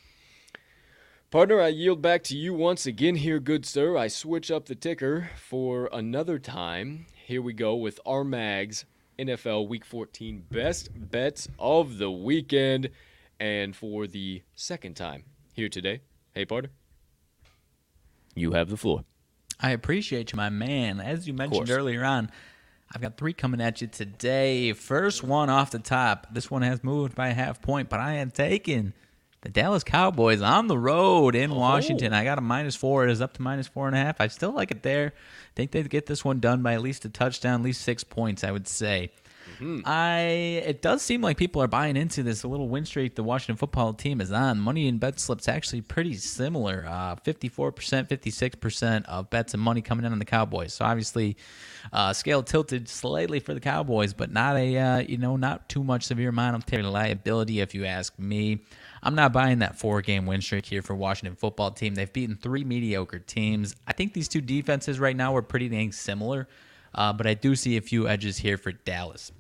partner, 1.31 1.61
I 1.61 1.69
yield 1.69 2.03
back 2.03 2.23
to 2.25 2.37
you 2.37 2.55
once 2.55 2.87
again 2.87 3.17
here, 3.17 3.39
good 3.39 3.67
sir. 3.67 3.97
I 3.97 4.09
switch 4.09 4.51
up 4.51 4.67
the 4.67 4.75
ticker 4.75 5.31
for 5.37 5.89
another 5.93 6.39
time. 6.39 7.07
Here 7.27 7.43
we 7.43 7.53
go 7.53 7.75
with 7.75 8.01
RMags. 8.07 8.85
NFL 9.19 9.69
Week 9.69 9.85
14 9.85 10.47
best 10.51 10.89
bets 10.95 11.47
of 11.59 11.99
the 11.99 12.11
weekend 12.11 12.89
and 13.41 13.75
for 13.75 14.07
the 14.07 14.43
second 14.55 14.95
time 14.95 15.25
here 15.55 15.69
today. 15.69 16.03
Hey, 16.33 16.45
partner. 16.45 16.71
You 18.35 18.53
have 18.53 18.69
the 18.69 18.77
floor. 18.77 19.05
I 19.59 19.71
appreciate 19.71 20.33
you, 20.33 20.37
my 20.37 20.51
man. 20.51 21.01
As 21.01 21.27
you 21.27 21.35
mentioned 21.35 21.71
earlier 21.71 22.05
on, 22.05 22.31
I've 22.93 23.03
got 23.03 23.17
three 23.17 23.33
coming 23.33 23.61
at 23.61 23.81
you 23.81 23.89
today. 23.89 24.73
First 24.73 25.23
one 25.23 25.51
off 25.51 25.71
the 25.71 25.79
top. 25.79 26.29
This 26.33 26.51
one 26.51 26.63
has 26.63 26.85
moved 26.85 27.15
by 27.15 27.29
a 27.29 27.35
half 27.35 27.61
point, 27.61 27.89
but 27.89 28.01
I 28.01 28.15
am 28.15 28.31
taking 28.31 28.93
the 29.43 29.49
Dallas 29.49 29.85
Cowboys 29.85 30.43
on 30.43 30.67
the 30.67 30.79
road 30.79 31.35
in 31.35 31.51
oh. 31.51 31.59
Washington. 31.59 32.13
I 32.13 32.25
got 32.25 32.39
a 32.39 32.43
minus 32.43 32.77
four. 32.77 33.05
It 33.05 33.11
is 33.11 33.21
up 33.21 33.35
to 33.35 33.43
minus 33.43 33.69
four 33.69 33.87
and 33.87 33.97
a 33.97 33.99
half. 33.99 34.21
I 34.21 34.29
still 34.29 34.53
like 34.53 34.71
it 34.71 34.83
there. 34.83 35.13
I 35.15 35.51
Think 35.57 35.73
they'd 35.73 35.91
get 35.91 36.07
this 36.07 36.25
one 36.25 36.41
done 36.41 36.63
by 36.63 36.75
at 36.75 36.83
least 36.83 37.05
a 37.05 37.09
touchdown, 37.09 37.61
at 37.61 37.65
least 37.65 37.83
six 37.83 38.05
points, 38.05 38.45
I 38.45 38.51
would 38.51 38.69
say. 38.69 39.13
Mm-hmm. 39.59 39.81
I 39.85 40.21
it 40.21 40.83
does 40.83 41.03
seem 41.03 41.23
like 41.23 41.37
people 41.37 41.63
are 41.63 41.69
buying 41.69 41.97
into 41.97 42.23
this 42.23 42.45
little 42.45 42.69
win 42.69 42.85
streak 42.85 43.15
the 43.15 43.23
Washington 43.23 43.57
football 43.57 43.93
team 43.95 44.21
is 44.21 44.33
on. 44.33 44.61
Money 44.61 44.89
and 44.89 45.01
bet 45.01 45.19
slips 45.21 45.49
actually 45.49 45.81
pretty 45.81 46.15
similar. 46.15 46.85
Uh, 46.89 47.17
54%, 47.17 47.73
56% 48.09 49.05
of 49.07 49.31
bets 49.31 49.55
and 49.55 49.63
money 49.63 49.83
coming 49.83 50.05
in 50.05 50.13
on 50.13 50.19
the 50.19 50.25
Cowboys. 50.25 50.73
So 50.73 50.85
obviously, 50.85 51.37
uh, 51.93 52.13
scale 52.13 52.43
tilted 52.43 52.89
slightly 52.89 53.41
for 53.41 53.55
the 53.55 53.61
Cowboys, 53.61 54.13
but 54.13 54.33
not 54.33 54.57
a 54.57 54.77
uh, 54.77 54.99
you 54.99 55.19
know 55.19 55.37
not 55.37 55.69
too 55.69 55.83
much 55.83 56.05
severe 56.05 56.33
monetary 56.33 56.83
liability 56.83 57.61
if 57.61 57.75
you 57.75 57.85
ask 57.85 58.19
me. 58.19 58.61
I'm 59.03 59.15
not 59.15 59.33
buying 59.33 59.61
that 59.61 59.79
four 59.79 60.03
game 60.03 60.27
win 60.27 60.41
streak 60.41 60.67
here 60.67 60.83
for 60.83 60.95
Washington 60.95 61.37
football 61.37 61.71
team. 61.71 61.95
They've 61.95 62.13
beaten 62.13 62.37
three 62.37 62.65
mediocre 62.65 63.19
teams. 63.19 63.75
I 63.87 63.93
think 63.93 64.13
these 64.13 64.29
two 64.29 64.41
defenses 64.41 65.01
right 65.01 65.17
now 65.17 65.35
are 65.37 65.43
pretty 65.43 65.69
dang 65.69 65.93
similar, 65.93 66.49
uh, 66.95 67.13
but 67.13 67.27
I 67.27 67.35
do 67.35 67.57
see 67.57 67.77
a 67.77 67.81
few 67.81 68.09
edges 68.09 68.39
here 68.39 68.59
for 68.59 68.73
Dallas. 68.73 69.33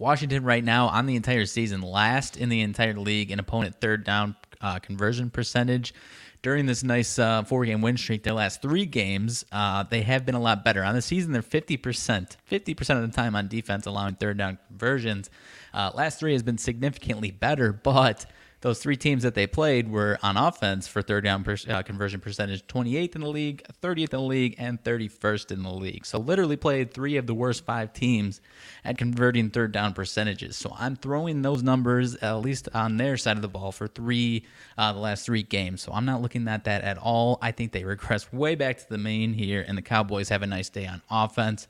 Washington 0.00 0.44
right 0.44 0.64
now 0.64 0.88
on 0.88 1.04
the 1.04 1.14
entire 1.14 1.44
season, 1.44 1.82
last 1.82 2.38
in 2.38 2.48
the 2.48 2.62
entire 2.62 2.94
league 2.94 3.30
in 3.30 3.38
opponent 3.38 3.76
third 3.82 4.02
down 4.02 4.34
uh, 4.62 4.78
conversion 4.78 5.28
percentage. 5.28 5.94
During 6.42 6.64
this 6.64 6.82
nice 6.82 7.18
uh, 7.18 7.42
four 7.42 7.66
game 7.66 7.82
win 7.82 7.98
streak, 7.98 8.22
their 8.22 8.32
last 8.32 8.62
three 8.62 8.86
games, 8.86 9.44
uh, 9.52 9.82
they 9.82 10.00
have 10.00 10.24
been 10.24 10.34
a 10.34 10.40
lot 10.40 10.64
better. 10.64 10.82
On 10.82 10.94
the 10.94 11.02
season, 11.02 11.32
they're 11.32 11.42
50%, 11.42 11.78
50% 11.78 12.96
of 12.96 13.10
the 13.10 13.14
time 13.14 13.36
on 13.36 13.46
defense, 13.46 13.84
allowing 13.84 14.14
third 14.14 14.38
down 14.38 14.58
conversions. 14.68 15.28
Uh, 15.74 15.90
last 15.94 16.18
three 16.18 16.32
has 16.32 16.42
been 16.42 16.56
significantly 16.56 17.30
better, 17.30 17.70
but 17.70 18.24
those 18.62 18.78
three 18.78 18.96
teams 18.96 19.22
that 19.22 19.34
they 19.34 19.46
played 19.46 19.90
were 19.90 20.18
on 20.22 20.36
offense 20.36 20.86
for 20.86 21.00
third 21.00 21.24
down 21.24 21.44
per, 21.44 21.56
uh, 21.68 21.82
conversion 21.82 22.20
percentage 22.20 22.66
28th 22.66 23.14
in 23.14 23.20
the 23.22 23.28
league, 23.28 23.62
30th 23.82 23.98
in 23.98 24.08
the 24.10 24.20
league, 24.20 24.54
and 24.58 24.82
31st 24.82 25.50
in 25.50 25.62
the 25.62 25.72
league. 25.72 26.04
So 26.04 26.18
literally 26.18 26.56
played 26.56 26.92
three 26.92 27.16
of 27.16 27.26
the 27.26 27.34
worst 27.34 27.64
five 27.64 27.92
teams 27.92 28.40
at 28.84 28.98
converting 28.98 29.50
third 29.50 29.72
down 29.72 29.94
percentages. 29.94 30.56
So 30.56 30.74
I'm 30.78 30.96
throwing 30.96 31.42
those 31.42 31.62
numbers 31.62 32.16
at 32.16 32.34
least 32.34 32.68
on 32.74 32.98
their 32.98 33.16
side 33.16 33.36
of 33.36 33.42
the 33.42 33.48
ball 33.48 33.72
for 33.72 33.86
three 33.86 34.44
uh, 34.76 34.92
the 34.92 35.00
last 35.00 35.24
three 35.24 35.42
games. 35.42 35.80
So 35.82 35.92
I'm 35.92 36.04
not 36.04 36.20
looking 36.20 36.46
at 36.48 36.64
that 36.64 36.82
at 36.82 36.98
all. 36.98 37.38
I 37.40 37.52
think 37.52 37.72
they 37.72 37.84
regress 37.84 38.32
way 38.32 38.54
back 38.54 38.78
to 38.78 38.88
the 38.88 38.98
main 38.98 39.32
here, 39.32 39.64
and 39.66 39.76
the 39.76 39.82
Cowboys 39.82 40.28
have 40.28 40.42
a 40.42 40.46
nice 40.46 40.68
day 40.68 40.86
on 40.86 41.02
offense. 41.10 41.66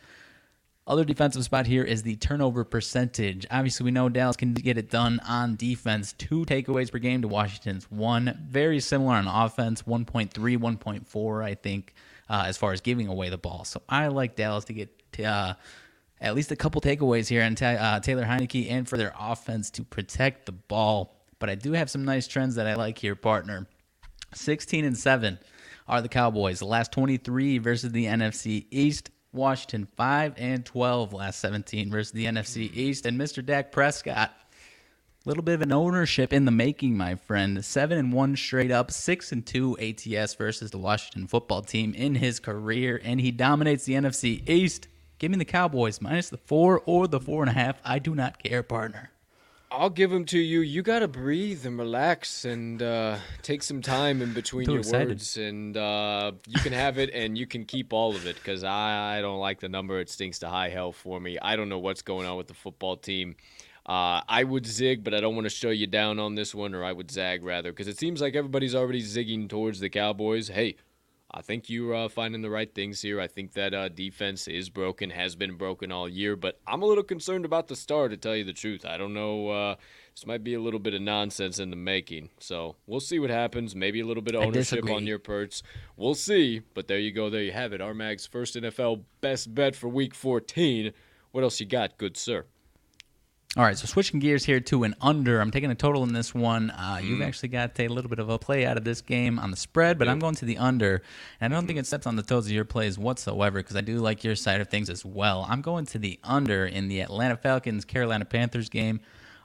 Other 0.86 1.04
defensive 1.04 1.44
spot 1.44 1.66
here 1.66 1.84
is 1.84 2.02
the 2.02 2.16
turnover 2.16 2.64
percentage. 2.64 3.46
Obviously, 3.50 3.84
we 3.84 3.90
know 3.90 4.08
Dallas 4.08 4.36
can 4.36 4.54
get 4.54 4.76
it 4.78 4.90
done 4.90 5.20
on 5.28 5.54
defense. 5.54 6.14
Two 6.14 6.44
takeaways 6.46 6.90
per 6.90 6.98
game 6.98 7.22
to 7.22 7.28
Washington's 7.28 7.88
one. 7.90 8.36
Very 8.48 8.80
similar 8.80 9.14
on 9.14 9.28
offense, 9.28 9.82
1.3, 9.82 10.30
1.4, 10.32 11.44
I 11.44 11.54
think, 11.54 11.94
uh, 12.28 12.44
as 12.46 12.56
far 12.56 12.72
as 12.72 12.80
giving 12.80 13.06
away 13.06 13.28
the 13.28 13.38
ball. 13.38 13.64
So 13.64 13.82
I 13.88 14.08
like 14.08 14.34
Dallas 14.34 14.64
to 14.64 14.72
get 14.72 14.90
uh, 15.24 15.54
at 16.20 16.34
least 16.34 16.50
a 16.50 16.56
couple 16.56 16.80
takeaways 16.80 17.28
here 17.28 17.42
on 17.42 17.56
uh, 17.62 18.00
Taylor 18.00 18.24
Heinicke 18.24 18.70
and 18.70 18.88
for 18.88 18.96
their 18.96 19.14
offense 19.18 19.70
to 19.72 19.84
protect 19.84 20.46
the 20.46 20.52
ball. 20.52 21.14
But 21.38 21.50
I 21.50 21.54
do 21.54 21.72
have 21.72 21.90
some 21.90 22.04
nice 22.04 22.26
trends 22.26 22.56
that 22.56 22.66
I 22.66 22.74
like 22.74 22.98
here, 22.98 23.14
partner. 23.14 23.66
16 24.34 24.84
and 24.84 24.96
7 24.96 25.38
are 25.88 26.02
the 26.02 26.08
Cowboys. 26.08 26.58
The 26.58 26.66
last 26.66 26.90
23 26.92 27.58
versus 27.58 27.92
the 27.92 28.06
NFC 28.06 28.66
East. 28.70 29.10
Washington 29.32 29.88
5 29.96 30.34
and 30.36 30.64
12 30.64 31.12
last 31.12 31.40
17 31.40 31.90
versus 31.90 32.12
the 32.12 32.26
NFC 32.26 32.74
East. 32.74 33.06
And 33.06 33.18
Mr. 33.20 33.44
Dak 33.44 33.72
Prescott, 33.72 34.30
a 35.24 35.28
little 35.28 35.42
bit 35.42 35.54
of 35.54 35.62
an 35.62 35.72
ownership 35.72 36.32
in 36.32 36.44
the 36.44 36.50
making, 36.50 36.96
my 36.96 37.14
friend. 37.14 37.64
7 37.64 37.98
and 37.98 38.12
1 38.12 38.36
straight 38.36 38.70
up, 38.70 38.90
6 38.90 39.32
and 39.32 39.46
2 39.46 39.78
ATS 39.78 40.34
versus 40.34 40.70
the 40.70 40.78
Washington 40.78 41.26
football 41.26 41.62
team 41.62 41.94
in 41.94 42.16
his 42.16 42.40
career. 42.40 43.00
And 43.04 43.20
he 43.20 43.30
dominates 43.30 43.84
the 43.84 43.94
NFC 43.94 44.48
East. 44.48 44.88
Give 45.18 45.30
me 45.30 45.36
the 45.36 45.44
Cowboys 45.44 46.00
minus 46.00 46.30
the 46.30 46.38
4 46.38 46.82
or 46.86 47.06
the 47.06 47.20
4.5. 47.20 47.76
I 47.84 47.98
do 47.98 48.14
not 48.14 48.42
care, 48.42 48.62
partner. 48.62 49.10
I'll 49.72 49.90
give 49.90 50.10
them 50.10 50.24
to 50.26 50.38
you. 50.38 50.60
You 50.60 50.82
gotta 50.82 51.06
breathe 51.06 51.64
and 51.64 51.78
relax 51.78 52.44
and 52.44 52.82
uh, 52.82 53.18
take 53.42 53.62
some 53.62 53.82
time 53.82 54.20
in 54.20 54.32
between 54.32 54.68
your 54.68 54.80
excited. 54.80 55.08
words, 55.08 55.36
and 55.36 55.76
uh, 55.76 56.32
you 56.46 56.60
can 56.60 56.72
have 56.72 56.98
it 56.98 57.10
and 57.14 57.38
you 57.38 57.46
can 57.46 57.64
keep 57.64 57.92
all 57.92 58.16
of 58.16 58.26
it 58.26 58.34
because 58.34 58.64
I, 58.64 59.18
I 59.18 59.20
don't 59.20 59.38
like 59.38 59.60
the 59.60 59.68
number. 59.68 60.00
It 60.00 60.10
stinks 60.10 60.40
to 60.40 60.48
high 60.48 60.70
hell 60.70 60.90
for 60.90 61.20
me. 61.20 61.38
I 61.40 61.54
don't 61.54 61.68
know 61.68 61.78
what's 61.78 62.02
going 62.02 62.26
on 62.26 62.36
with 62.36 62.48
the 62.48 62.54
football 62.54 62.96
team. 62.96 63.36
Uh, 63.86 64.22
I 64.28 64.44
would 64.44 64.66
zig, 64.66 65.04
but 65.04 65.14
I 65.14 65.20
don't 65.20 65.34
want 65.34 65.46
to 65.46 65.50
show 65.50 65.70
you 65.70 65.86
down 65.86 66.18
on 66.18 66.34
this 66.34 66.54
one, 66.54 66.74
or 66.74 66.84
I 66.84 66.92
would 66.92 67.10
zag 67.10 67.44
rather, 67.44 67.72
because 67.72 67.88
it 67.88 67.98
seems 67.98 68.20
like 68.20 68.34
everybody's 68.34 68.74
already 68.74 69.02
zigging 69.02 69.48
towards 69.48 69.80
the 69.80 69.88
Cowboys. 69.88 70.48
Hey, 70.48 70.76
I 71.32 71.42
think 71.42 71.70
you're 71.70 71.94
uh, 71.94 72.08
finding 72.08 72.42
the 72.42 72.50
right 72.50 72.72
things 72.74 73.02
here. 73.02 73.20
I 73.20 73.28
think 73.28 73.52
that 73.52 73.72
uh, 73.72 73.88
defense 73.88 74.48
is 74.48 74.68
broken, 74.68 75.10
has 75.10 75.36
been 75.36 75.56
broken 75.56 75.92
all 75.92 76.08
year, 76.08 76.34
but 76.34 76.58
I'm 76.66 76.82
a 76.82 76.86
little 76.86 77.04
concerned 77.04 77.44
about 77.44 77.68
the 77.68 77.76
star, 77.76 78.08
to 78.08 78.16
tell 78.16 78.34
you 78.34 78.44
the 78.44 78.52
truth. 78.52 78.84
I 78.84 78.96
don't 78.96 79.14
know. 79.14 79.48
Uh, 79.48 79.76
this 80.14 80.26
might 80.26 80.42
be 80.42 80.54
a 80.54 80.60
little 80.60 80.80
bit 80.80 80.92
of 80.92 81.02
nonsense 81.02 81.60
in 81.60 81.70
the 81.70 81.76
making. 81.76 82.30
So 82.40 82.76
we'll 82.86 83.00
see 83.00 83.18
what 83.18 83.30
happens. 83.30 83.76
Maybe 83.76 84.00
a 84.00 84.06
little 84.06 84.22
bit 84.22 84.34
of 84.34 84.42
ownership 84.42 84.90
on 84.90 85.06
your 85.06 85.20
perts. 85.20 85.62
We'll 85.96 86.14
see. 86.14 86.62
But 86.74 86.88
there 86.88 86.98
you 86.98 87.12
go. 87.12 87.30
There 87.30 87.42
you 87.42 87.52
have 87.52 87.72
it. 87.72 87.80
RMags 87.80 88.28
first 88.28 88.56
NFL 88.56 89.04
best 89.20 89.54
bet 89.54 89.76
for 89.76 89.88
week 89.88 90.14
14. 90.14 90.92
What 91.30 91.44
else 91.44 91.60
you 91.60 91.66
got, 91.66 91.96
good 91.96 92.16
sir? 92.16 92.44
All 93.56 93.64
right, 93.64 93.76
so 93.76 93.86
switching 93.86 94.20
gears 94.20 94.44
here 94.44 94.60
to 94.60 94.84
an 94.84 94.94
under. 95.00 95.40
I'm 95.40 95.50
taking 95.50 95.72
a 95.72 95.74
total 95.74 96.04
in 96.04 96.12
this 96.12 96.32
one. 96.32 96.70
Uh, 96.70 96.98
mm. 96.98 97.02
You've 97.02 97.12
mm-hmm. 97.14 97.22
actually 97.22 97.48
got 97.48 97.80
a 97.80 97.88
little 97.88 98.08
bit 98.08 98.20
of 98.20 98.28
a 98.28 98.38
play 98.38 98.64
out 98.64 98.76
of 98.76 98.84
this 98.84 99.00
game 99.00 99.40
on 99.40 99.50
the 99.50 99.56
spread, 99.56 99.98
but 99.98 100.06
I'm 100.06 100.20
going 100.20 100.36
to 100.36 100.44
the 100.44 100.56
under. 100.58 101.02
And 101.40 101.52
I 101.52 101.56
don't 101.56 101.66
think 101.66 101.80
it 101.80 101.86
steps 101.86 102.06
on 102.06 102.14
the 102.14 102.22
toes 102.22 102.46
of 102.46 102.52
your 102.52 102.64
plays 102.64 102.96
whatsoever 102.96 103.58
because 103.58 103.74
I 103.74 103.80
do 103.80 103.98
like 103.98 104.22
your 104.22 104.36
side 104.36 104.60
of 104.60 104.68
things 104.68 104.88
as 104.88 105.04
well. 105.04 105.46
I'm 105.48 105.62
going 105.62 105.86
to 105.86 105.98
the 105.98 106.20
under 106.22 106.64
in 106.64 106.86
the 106.86 107.00
Atlanta 107.00 107.36
Falcons 107.36 107.84
Carolina 107.84 108.24
Panthers 108.24 108.68
game 108.68 109.00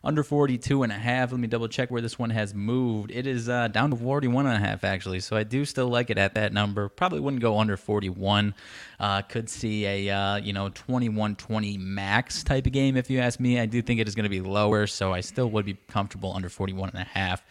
under 0.06 0.24
42 0.24 0.84
and 0.84 0.91
a 0.91 0.95
half. 0.95 1.32
Let 1.32 1.41
me 1.41 1.47
double 1.47 1.68
check 1.68 1.89
where 1.89 2.01
this 2.01 2.20
one 2.20 2.30
has 2.30 2.53
moved. 2.53 3.12
It 3.12 3.26
is 3.26 3.49
uh, 3.49 3.68
down 3.70 3.89
to 3.89 3.95
41 3.97 4.45
and 4.45 4.56
a 4.56 4.66
half 4.66 4.84
actually, 4.84 5.20
so 5.20 5.36
I 5.36 5.43
do 5.43 5.66
still 5.66 5.88
like 5.88 6.10
it 6.12 6.18
at 6.18 6.36
that 6.36 6.53
number. 6.53 6.88
Probably 6.88 7.20
wouldn't 7.20 7.41
go 7.41 7.58
under 7.58 7.76
41. 7.76 8.53
Uh, 8.99 9.22
could 9.24 9.49
see 9.49 9.86
a 9.86 10.16
uh, 10.16 10.36
you 10.38 10.53
know 10.53 10.70
21-20 10.70 11.80
max 11.80 12.43
type 12.43 12.68
of 12.68 12.72
game 12.72 12.95
if 12.95 13.10
you 13.10 13.20
ask 13.20 13.39
me. 13.39 13.60
I 13.60 13.66
do 13.66 13.82
think 13.82 13.99
it 13.99 14.08
is 14.08 14.16
going 14.16 14.24
to 14.24 14.30
be 14.30 14.41
lower, 14.41 14.86
so 14.88 15.12
I 15.12 15.22
still 15.22 15.49
would 15.49 15.66
be 15.66 15.78
comfortable 15.89 16.32
under 16.34 16.49
41 16.49 16.89
and 16.89 16.99
a 16.99 17.03
half. 17.03 17.43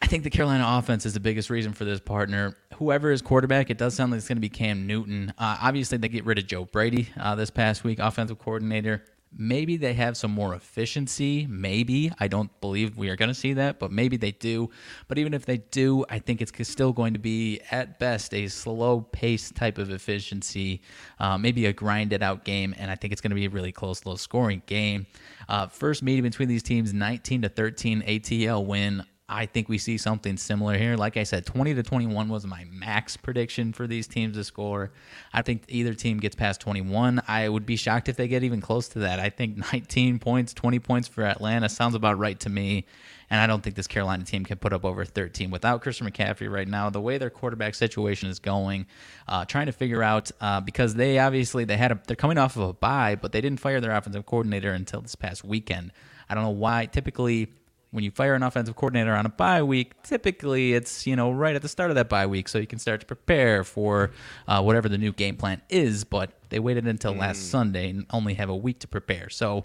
I 0.00 0.06
think 0.06 0.22
the 0.22 0.30
Carolina 0.30 0.64
offense 0.66 1.04
is 1.06 1.12
the 1.12 1.20
biggest 1.20 1.50
reason 1.50 1.72
for 1.72 1.84
this 1.84 2.00
partner. 2.00 2.56
Whoever 2.76 3.10
is 3.10 3.20
quarterback, 3.20 3.68
it 3.68 3.78
does 3.78 3.94
sound 3.94 4.12
like 4.12 4.18
it's 4.18 4.28
going 4.28 4.36
to 4.36 4.40
be 4.40 4.48
Cam 4.48 4.86
Newton. 4.86 5.34
Uh, 5.36 5.58
obviously, 5.60 5.98
they 5.98 6.08
get 6.08 6.24
rid 6.24 6.38
of 6.38 6.46
Joe 6.46 6.64
Brady 6.64 7.08
uh, 7.18 7.34
this 7.34 7.50
past 7.50 7.82
week, 7.82 7.98
offensive 7.98 8.38
coordinator. 8.38 9.02
Maybe 9.36 9.76
they 9.76 9.92
have 9.94 10.16
some 10.16 10.30
more 10.30 10.54
efficiency. 10.54 11.46
Maybe. 11.48 12.10
I 12.18 12.28
don't 12.28 12.50
believe 12.60 12.96
we 12.96 13.08
are 13.08 13.16
going 13.16 13.28
to 13.28 13.34
see 13.34 13.52
that, 13.54 13.78
but 13.78 13.92
maybe 13.92 14.16
they 14.16 14.32
do. 14.32 14.70
But 15.06 15.18
even 15.18 15.34
if 15.34 15.44
they 15.44 15.58
do, 15.58 16.04
I 16.08 16.18
think 16.18 16.40
it's 16.40 16.52
still 16.68 16.92
going 16.92 17.12
to 17.12 17.18
be, 17.18 17.60
at 17.70 17.98
best, 17.98 18.32
a 18.34 18.48
slow 18.48 19.00
pace 19.00 19.50
type 19.50 19.78
of 19.78 19.90
efficiency, 19.90 20.82
uh, 21.18 21.36
maybe 21.36 21.66
a 21.66 21.72
grinded 21.72 22.22
out 22.22 22.44
game. 22.44 22.74
And 22.78 22.90
I 22.90 22.94
think 22.94 23.12
it's 23.12 23.20
going 23.20 23.30
to 23.30 23.36
be 23.36 23.46
a 23.46 23.50
really 23.50 23.72
close, 23.72 24.06
low 24.06 24.16
scoring 24.16 24.62
game. 24.66 25.06
Uh, 25.48 25.66
first 25.66 26.02
meeting 26.02 26.22
between 26.22 26.48
these 26.48 26.62
teams, 26.62 26.92
19 26.94 27.42
to 27.42 27.48
13 27.48 28.02
ATL 28.02 28.64
win. 28.64 29.04
I 29.30 29.44
think 29.44 29.68
we 29.68 29.76
see 29.76 29.98
something 29.98 30.38
similar 30.38 30.78
here. 30.78 30.96
Like 30.96 31.18
I 31.18 31.24
said, 31.24 31.44
20 31.44 31.74
to 31.74 31.82
21 31.82 32.30
was 32.30 32.46
my 32.46 32.64
max 32.70 33.14
prediction 33.14 33.74
for 33.74 33.86
these 33.86 34.06
teams 34.06 34.36
to 34.36 34.44
score. 34.44 34.90
I 35.34 35.42
think 35.42 35.64
either 35.68 35.92
team 35.92 36.18
gets 36.18 36.34
past 36.34 36.62
21. 36.62 37.20
I 37.28 37.46
would 37.50 37.66
be 37.66 37.76
shocked 37.76 38.08
if 38.08 38.16
they 38.16 38.26
get 38.26 38.42
even 38.42 38.62
close 38.62 38.88
to 38.90 39.00
that. 39.00 39.20
I 39.20 39.28
think 39.28 39.58
19 39.72 40.18
points, 40.18 40.54
20 40.54 40.78
points 40.78 41.08
for 41.08 41.24
Atlanta 41.24 41.68
sounds 41.68 41.94
about 41.94 42.18
right 42.18 42.40
to 42.40 42.48
me. 42.48 42.86
And 43.28 43.38
I 43.38 43.46
don't 43.46 43.62
think 43.62 43.76
this 43.76 43.86
Carolina 43.86 44.24
team 44.24 44.46
can 44.46 44.56
put 44.56 44.72
up 44.72 44.86
over 44.86 45.04
13 45.04 45.50
without 45.50 45.82
Christian 45.82 46.10
McCaffrey 46.10 46.50
right 46.50 46.66
now. 46.66 46.88
The 46.88 47.00
way 47.00 47.18
their 47.18 47.28
quarterback 47.28 47.74
situation 47.74 48.30
is 48.30 48.38
going, 48.38 48.86
uh, 49.26 49.44
trying 49.44 49.66
to 49.66 49.72
figure 49.72 50.02
out 50.02 50.30
uh, 50.40 50.62
because 50.62 50.94
they 50.94 51.18
obviously 51.18 51.66
they 51.66 51.76
had 51.76 51.92
a, 51.92 52.00
they're 52.06 52.16
coming 52.16 52.38
off 52.38 52.56
of 52.56 52.62
a 52.62 52.72
bye, 52.72 53.16
but 53.16 53.32
they 53.32 53.42
didn't 53.42 53.60
fire 53.60 53.82
their 53.82 53.92
offensive 53.92 54.24
coordinator 54.24 54.72
until 54.72 55.02
this 55.02 55.14
past 55.14 55.44
weekend. 55.44 55.92
I 56.30 56.34
don't 56.34 56.44
know 56.44 56.50
why. 56.50 56.86
Typically, 56.86 57.48
when 57.90 58.04
you 58.04 58.10
fire 58.10 58.34
an 58.34 58.42
offensive 58.42 58.76
coordinator 58.76 59.14
on 59.14 59.26
a 59.26 59.30
bye 59.30 59.62
week, 59.62 60.02
typically 60.02 60.74
it's 60.74 61.06
you 61.06 61.16
know 61.16 61.30
right 61.30 61.56
at 61.56 61.62
the 61.62 61.68
start 61.68 61.90
of 61.90 61.96
that 61.96 62.08
bye 62.08 62.26
week, 62.26 62.48
so 62.48 62.58
you 62.58 62.66
can 62.66 62.78
start 62.78 63.00
to 63.00 63.06
prepare 63.06 63.64
for 63.64 64.10
uh, 64.46 64.62
whatever 64.62 64.88
the 64.88 64.98
new 64.98 65.12
game 65.12 65.36
plan 65.36 65.62
is. 65.68 66.04
But 66.04 66.32
they 66.50 66.58
waited 66.58 66.86
until 66.86 67.14
mm. 67.14 67.18
last 67.18 67.50
Sunday 67.50 67.90
and 67.90 68.06
only 68.10 68.34
have 68.34 68.48
a 68.48 68.56
week 68.56 68.80
to 68.80 68.88
prepare. 68.88 69.30
So 69.30 69.64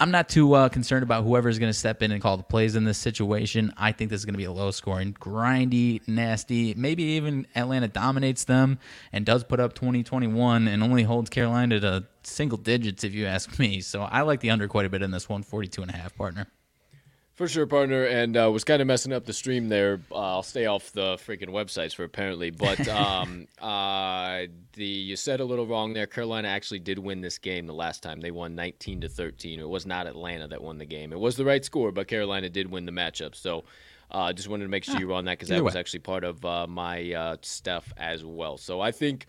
I'm 0.00 0.10
not 0.10 0.30
too 0.30 0.54
uh, 0.54 0.70
concerned 0.70 1.02
about 1.02 1.24
whoever's 1.24 1.58
going 1.58 1.68
to 1.70 1.78
step 1.78 2.02
in 2.02 2.10
and 2.10 2.22
call 2.22 2.38
the 2.38 2.42
plays 2.42 2.74
in 2.74 2.84
this 2.84 2.96
situation. 2.96 3.70
I 3.76 3.92
think 3.92 4.08
this 4.08 4.22
is 4.22 4.24
going 4.24 4.32
to 4.32 4.38
be 4.38 4.44
a 4.44 4.52
low 4.52 4.70
scoring, 4.70 5.12
grindy, 5.12 6.00
nasty. 6.08 6.72
Maybe 6.72 7.02
even 7.02 7.46
Atlanta 7.54 7.86
dominates 7.86 8.44
them 8.44 8.78
and 9.12 9.26
does 9.26 9.44
put 9.44 9.60
up 9.60 9.74
2021 9.74 10.68
and 10.68 10.82
only 10.82 11.02
holds 11.02 11.28
Carolina 11.28 11.80
to 11.80 12.06
single 12.22 12.56
digits, 12.56 13.04
if 13.04 13.12
you 13.12 13.26
ask 13.26 13.58
me. 13.58 13.82
So 13.82 14.00
I 14.00 14.22
like 14.22 14.40
the 14.40 14.48
under 14.48 14.68
quite 14.68 14.86
a 14.86 14.88
bit 14.88 15.02
in 15.02 15.10
this 15.10 15.28
one, 15.28 15.42
42 15.42 15.82
and 15.82 15.90
a 15.90 15.96
half 15.96 16.16
partner. 16.16 16.46
For 17.40 17.48
sure, 17.48 17.66
partner, 17.66 18.04
and 18.04 18.36
uh, 18.36 18.50
was 18.52 18.64
kind 18.64 18.82
of 18.82 18.86
messing 18.86 19.14
up 19.14 19.24
the 19.24 19.32
stream 19.32 19.70
there. 19.70 20.02
Uh, 20.12 20.34
I'll 20.34 20.42
stay 20.42 20.66
off 20.66 20.92
the 20.92 21.14
freaking 21.16 21.48
websites 21.48 21.94
for 21.94 22.04
apparently, 22.04 22.50
but 22.50 22.86
um, 22.88 23.48
uh, 23.62 24.42
the 24.74 24.84
you 24.84 25.16
said 25.16 25.40
a 25.40 25.44
little 25.46 25.66
wrong 25.66 25.94
there. 25.94 26.06
Carolina 26.06 26.48
actually 26.48 26.80
did 26.80 26.98
win 26.98 27.22
this 27.22 27.38
game 27.38 27.66
the 27.66 27.72
last 27.72 28.02
time. 28.02 28.20
They 28.20 28.30
won 28.30 28.54
19 28.54 29.00
to 29.00 29.08
13. 29.08 29.58
It 29.58 29.66
was 29.66 29.86
not 29.86 30.06
Atlanta 30.06 30.48
that 30.48 30.60
won 30.60 30.76
the 30.76 30.84
game. 30.84 31.14
It 31.14 31.18
was 31.18 31.36
the 31.36 31.46
right 31.46 31.64
score, 31.64 31.90
but 31.92 32.08
Carolina 32.08 32.50
did 32.50 32.70
win 32.70 32.84
the 32.84 32.92
matchup. 32.92 33.34
So, 33.34 33.64
uh, 34.10 34.34
just 34.34 34.48
wanted 34.48 34.64
to 34.64 34.70
make 34.70 34.84
sure 34.84 34.96
ah, 34.96 34.98
you 34.98 35.08
were 35.08 35.14
on 35.14 35.24
that 35.24 35.38
because 35.38 35.48
that 35.48 35.64
was 35.64 35.76
actually 35.76 36.00
part 36.00 36.24
of 36.24 36.44
uh, 36.44 36.66
my 36.66 37.10
uh, 37.10 37.36
stuff 37.40 37.90
as 37.96 38.22
well. 38.22 38.58
So 38.58 38.82
I 38.82 38.92
think. 38.92 39.26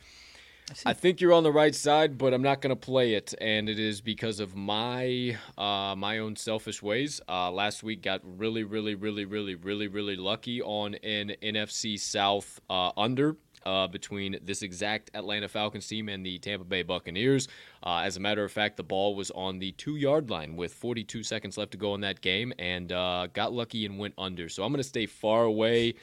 I, 0.86 0.94
think 0.94 1.22
you're 1.22 1.34
on 1.34 1.44
the 1.44 1.52
right 1.52 1.74
side, 1.74 2.18
but 2.18 2.34
I'm 2.34 2.42
not 2.42 2.62
going 2.62 2.70
to 2.70 2.76
play 2.76 3.14
it, 3.14 3.34
and 3.40 3.70
it 3.70 3.80
is 3.80 4.02
because 4.02 4.40
of 4.40 4.56
my 4.56 5.38
uh, 5.58 5.96
my 5.96 6.20
own 6.20 6.36
selfish 6.36 6.82
ways. 6.82 7.22
Uh, 7.28 7.52
last 7.52 7.84
week 7.84 8.02
got 8.02 8.22
really, 8.24 8.64
really, 8.64 8.96
really, 8.96 9.26
really, 9.26 9.56
really, 9.56 9.88
really 9.88 10.16
lucky 10.16 10.62
on 10.62 10.96
an 10.96 11.34
NFC 11.42 12.00
South 12.00 12.60
uh, 12.70 12.92
under. 12.98 13.38
Uh, 13.64 13.88
between 13.88 14.40
this 14.42 14.64
exact 14.64 15.12
Atlanta 15.14 15.48
Falcons 15.48 15.86
team 15.86 16.10
and 16.10 16.26
the 16.26 16.40
Tampa 16.40 16.66
Bay 16.66 16.82
Buccaneers. 16.82 17.48
Uh, 17.84 17.98
as 17.98 18.18
a 18.18 18.20
matter 18.20 18.44
of 18.44 18.52
fact, 18.52 18.76
the 18.76 18.82
ball 18.84 19.14
was 19.14 19.30
on 19.30 19.60
the 19.60 19.72
two 19.74 19.98
yard 19.98 20.32
line 20.32 20.56
with 20.56 20.74
42 20.74 21.22
seconds 21.22 21.60
left 21.60 21.70
to 21.74 21.78
go 21.78 21.94
in 21.94 22.02
that 22.02 22.22
game 22.22 22.54
and 22.58 22.92
uh, 22.92 23.28
got 23.34 23.54
lucky 23.54 23.86
and 23.86 24.00
went 24.00 24.16
under. 24.18 24.50
So 24.50 24.64
I'm 24.64 24.72
going 24.72 24.82
to 24.82 24.84
stay 24.84 25.06
far 25.06 25.44
away. 25.44 25.94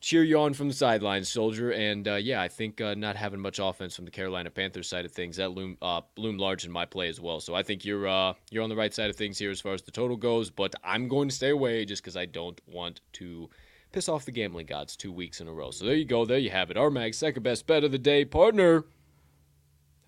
Cheer 0.00 0.22
you 0.22 0.38
on 0.38 0.54
from 0.54 0.68
the 0.68 0.74
sidelines, 0.74 1.28
soldier. 1.28 1.72
And 1.72 2.06
uh, 2.06 2.14
yeah, 2.14 2.40
I 2.40 2.46
think 2.46 2.80
uh, 2.80 2.94
not 2.94 3.16
having 3.16 3.40
much 3.40 3.58
offense 3.58 3.96
from 3.96 4.04
the 4.04 4.12
Carolina 4.12 4.48
Panthers 4.48 4.88
side 4.88 5.04
of 5.04 5.10
things 5.10 5.36
that 5.36 5.50
loom 5.50 5.76
uh, 5.82 6.02
large 6.16 6.64
in 6.64 6.70
my 6.70 6.84
play 6.84 7.08
as 7.08 7.20
well. 7.20 7.40
So 7.40 7.54
I 7.54 7.64
think 7.64 7.84
you're 7.84 8.06
uh, 8.06 8.34
you're 8.50 8.62
on 8.62 8.68
the 8.68 8.76
right 8.76 8.94
side 8.94 9.10
of 9.10 9.16
things 9.16 9.38
here 9.38 9.50
as 9.50 9.60
far 9.60 9.74
as 9.74 9.82
the 9.82 9.90
total 9.90 10.16
goes. 10.16 10.50
But 10.50 10.74
I'm 10.84 11.08
going 11.08 11.28
to 11.28 11.34
stay 11.34 11.50
away 11.50 11.84
just 11.84 12.02
because 12.02 12.16
I 12.16 12.26
don't 12.26 12.60
want 12.68 13.00
to 13.14 13.50
piss 13.90 14.08
off 14.08 14.24
the 14.24 14.32
gambling 14.32 14.66
gods 14.66 14.96
two 14.96 15.10
weeks 15.10 15.40
in 15.40 15.48
a 15.48 15.52
row. 15.52 15.72
So 15.72 15.84
there 15.84 15.94
you 15.94 16.04
go. 16.04 16.24
There 16.24 16.38
you 16.38 16.50
have 16.50 16.70
it. 16.70 16.76
Our 16.76 16.90
mag 16.90 17.14
second 17.14 17.42
best 17.42 17.66
bet 17.66 17.82
of 17.82 17.90
the 17.90 17.98
day, 17.98 18.24
partner. 18.24 18.84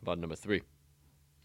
About 0.02 0.18
number 0.18 0.36
three? 0.36 0.62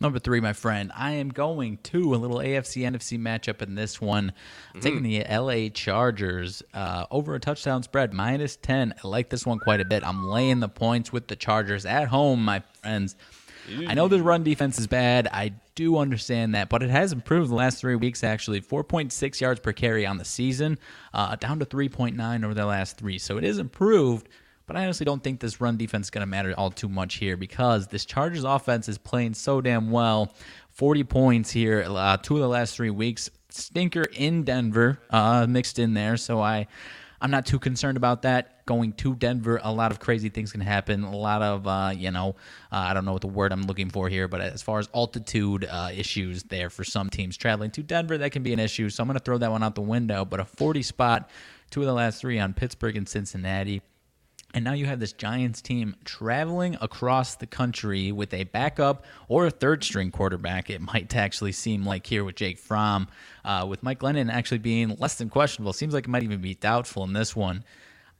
Number 0.01 0.19
three, 0.19 0.41
my 0.41 0.53
friend, 0.53 0.91
I 0.93 1.11
am 1.11 1.29
going 1.29 1.77
to 1.83 2.13
a 2.13 2.17
little 2.17 2.37
AFC 2.37 2.83
NFC 2.83 3.17
matchup 3.17 3.61
in 3.61 3.75
this 3.75 4.01
one. 4.01 4.33
I'm 4.73 4.81
taking 4.81 5.03
the 5.03 5.23
LA 5.23 5.69
Chargers 5.69 6.61
uh, 6.73 7.05
over 7.09 7.33
a 7.33 7.39
touchdown 7.39 7.81
spread, 7.81 8.13
minus 8.13 8.57
10. 8.57 8.93
I 9.01 9.07
like 9.07 9.29
this 9.29 9.45
one 9.45 9.59
quite 9.59 9.79
a 9.79 9.85
bit. 9.85 10.05
I'm 10.05 10.27
laying 10.27 10.59
the 10.59 10.67
points 10.67 11.13
with 11.13 11.27
the 11.27 11.35
Chargers 11.37 11.85
at 11.85 12.09
home, 12.09 12.43
my 12.43 12.61
friends. 12.81 13.15
I 13.87 13.93
know 13.93 14.07
the 14.07 14.21
run 14.21 14.43
defense 14.43 14.77
is 14.77 14.87
bad. 14.87 15.27
I 15.31 15.53
do 15.75 15.97
understand 15.97 16.55
that, 16.55 16.69
but 16.69 16.83
it 16.83 16.89
has 16.89 17.11
improved 17.11 17.49
the 17.49 17.55
last 17.55 17.79
three 17.79 17.95
weeks, 17.95 18.23
actually. 18.23 18.61
4.6 18.61 19.41
yards 19.41 19.59
per 19.59 19.73
carry 19.73 20.05
on 20.05 20.17
the 20.17 20.25
season, 20.25 20.77
uh, 21.13 21.35
down 21.35 21.59
to 21.59 21.65
3.9 21.65 22.43
over 22.43 22.53
the 22.53 22.65
last 22.65 22.97
three. 22.97 23.17
So 23.17 23.37
it 23.37 23.43
is 23.43 23.57
improved. 23.57 24.27
But 24.67 24.77
I 24.77 24.83
honestly 24.83 25.05
don't 25.05 25.23
think 25.23 25.39
this 25.39 25.61
run 25.61 25.77
defense 25.77 26.07
is 26.07 26.11
going 26.11 26.21
to 26.21 26.27
matter 26.27 26.53
all 26.57 26.71
too 26.71 26.89
much 26.89 27.15
here 27.15 27.37
because 27.37 27.87
this 27.87 28.05
Chargers 28.05 28.43
offense 28.43 28.89
is 28.89 28.97
playing 28.97 29.35
so 29.35 29.61
damn 29.61 29.91
well. 29.91 30.33
40 30.71 31.03
points 31.03 31.51
here, 31.51 31.85
uh, 31.87 32.17
two 32.17 32.35
of 32.35 32.41
the 32.41 32.47
last 32.47 32.75
three 32.75 32.89
weeks. 32.89 33.29
Stinker 33.49 34.03
in 34.13 34.43
Denver 34.43 34.99
uh, 35.09 35.45
mixed 35.47 35.79
in 35.79 35.93
there. 35.93 36.17
So 36.17 36.41
I. 36.41 36.67
I'm 37.21 37.31
not 37.31 37.45
too 37.45 37.59
concerned 37.59 37.97
about 37.97 38.23
that. 38.23 38.65
Going 38.65 38.91
to 38.93 39.15
Denver, 39.15 39.59
a 39.63 39.71
lot 39.71 39.91
of 39.91 39.99
crazy 39.99 40.29
things 40.29 40.51
can 40.51 40.61
happen. 40.61 41.03
A 41.03 41.15
lot 41.15 41.41
of, 41.41 41.65
uh, 41.65 41.93
you 41.95 42.11
know, 42.11 42.35
uh, 42.71 42.75
I 42.75 42.93
don't 42.93 43.05
know 43.05 43.13
what 43.13 43.21
the 43.21 43.27
word 43.27 43.51
I'm 43.51 43.63
looking 43.63 43.89
for 43.89 44.09
here, 44.09 44.27
but 44.27 44.41
as 44.41 44.61
far 44.61 44.79
as 44.79 44.89
altitude 44.93 45.65
uh, 45.67 45.89
issues 45.95 46.43
there 46.43 46.69
for 46.69 46.83
some 46.83 47.09
teams 47.09 47.37
traveling 47.37 47.71
to 47.71 47.83
Denver, 47.83 48.17
that 48.17 48.31
can 48.31 48.43
be 48.43 48.53
an 48.53 48.59
issue. 48.59 48.89
So 48.89 49.01
I'm 49.01 49.07
going 49.07 49.17
to 49.17 49.23
throw 49.23 49.37
that 49.37 49.49
one 49.49 49.63
out 49.63 49.75
the 49.75 49.81
window. 49.81 50.25
But 50.25 50.39
a 50.41 50.45
40 50.45 50.83
spot, 50.83 51.29
two 51.71 51.79
of 51.79 51.87
the 51.87 51.93
last 51.93 52.19
three 52.19 52.37
on 52.37 52.53
Pittsburgh 52.53 52.97
and 52.97 53.07
Cincinnati. 53.07 53.81
And 54.55 54.63
now 54.63 54.71
you 54.71 54.85
have 54.85 55.01
this 55.01 55.11
Giants 55.11 55.61
team 55.61 55.97
traveling 56.05 56.77
across 56.79 57.35
the 57.35 57.45
country 57.45 58.13
with 58.13 58.33
a 58.33 58.45
backup 58.45 59.03
or 59.27 59.47
a 59.47 59.51
third 59.51 59.83
string 59.83 60.11
quarterback. 60.11 60.69
It 60.69 60.79
might 60.79 61.13
actually 61.13 61.51
seem 61.51 61.85
like 61.85 62.07
here 62.07 62.23
with 62.23 62.35
Jake 62.35 62.57
Fromm, 62.57 63.09
uh, 63.43 63.65
with 63.69 63.83
Mike 63.83 63.99
Glennon 63.99 64.31
actually 64.31 64.59
being 64.59 64.95
less 64.97 65.15
than 65.15 65.29
questionable. 65.29 65.73
Seems 65.73 65.93
like 65.93 66.05
it 66.05 66.09
might 66.09 66.23
even 66.23 66.39
be 66.39 66.55
doubtful 66.55 67.03
in 67.03 67.11
this 67.11 67.35
one. 67.35 67.65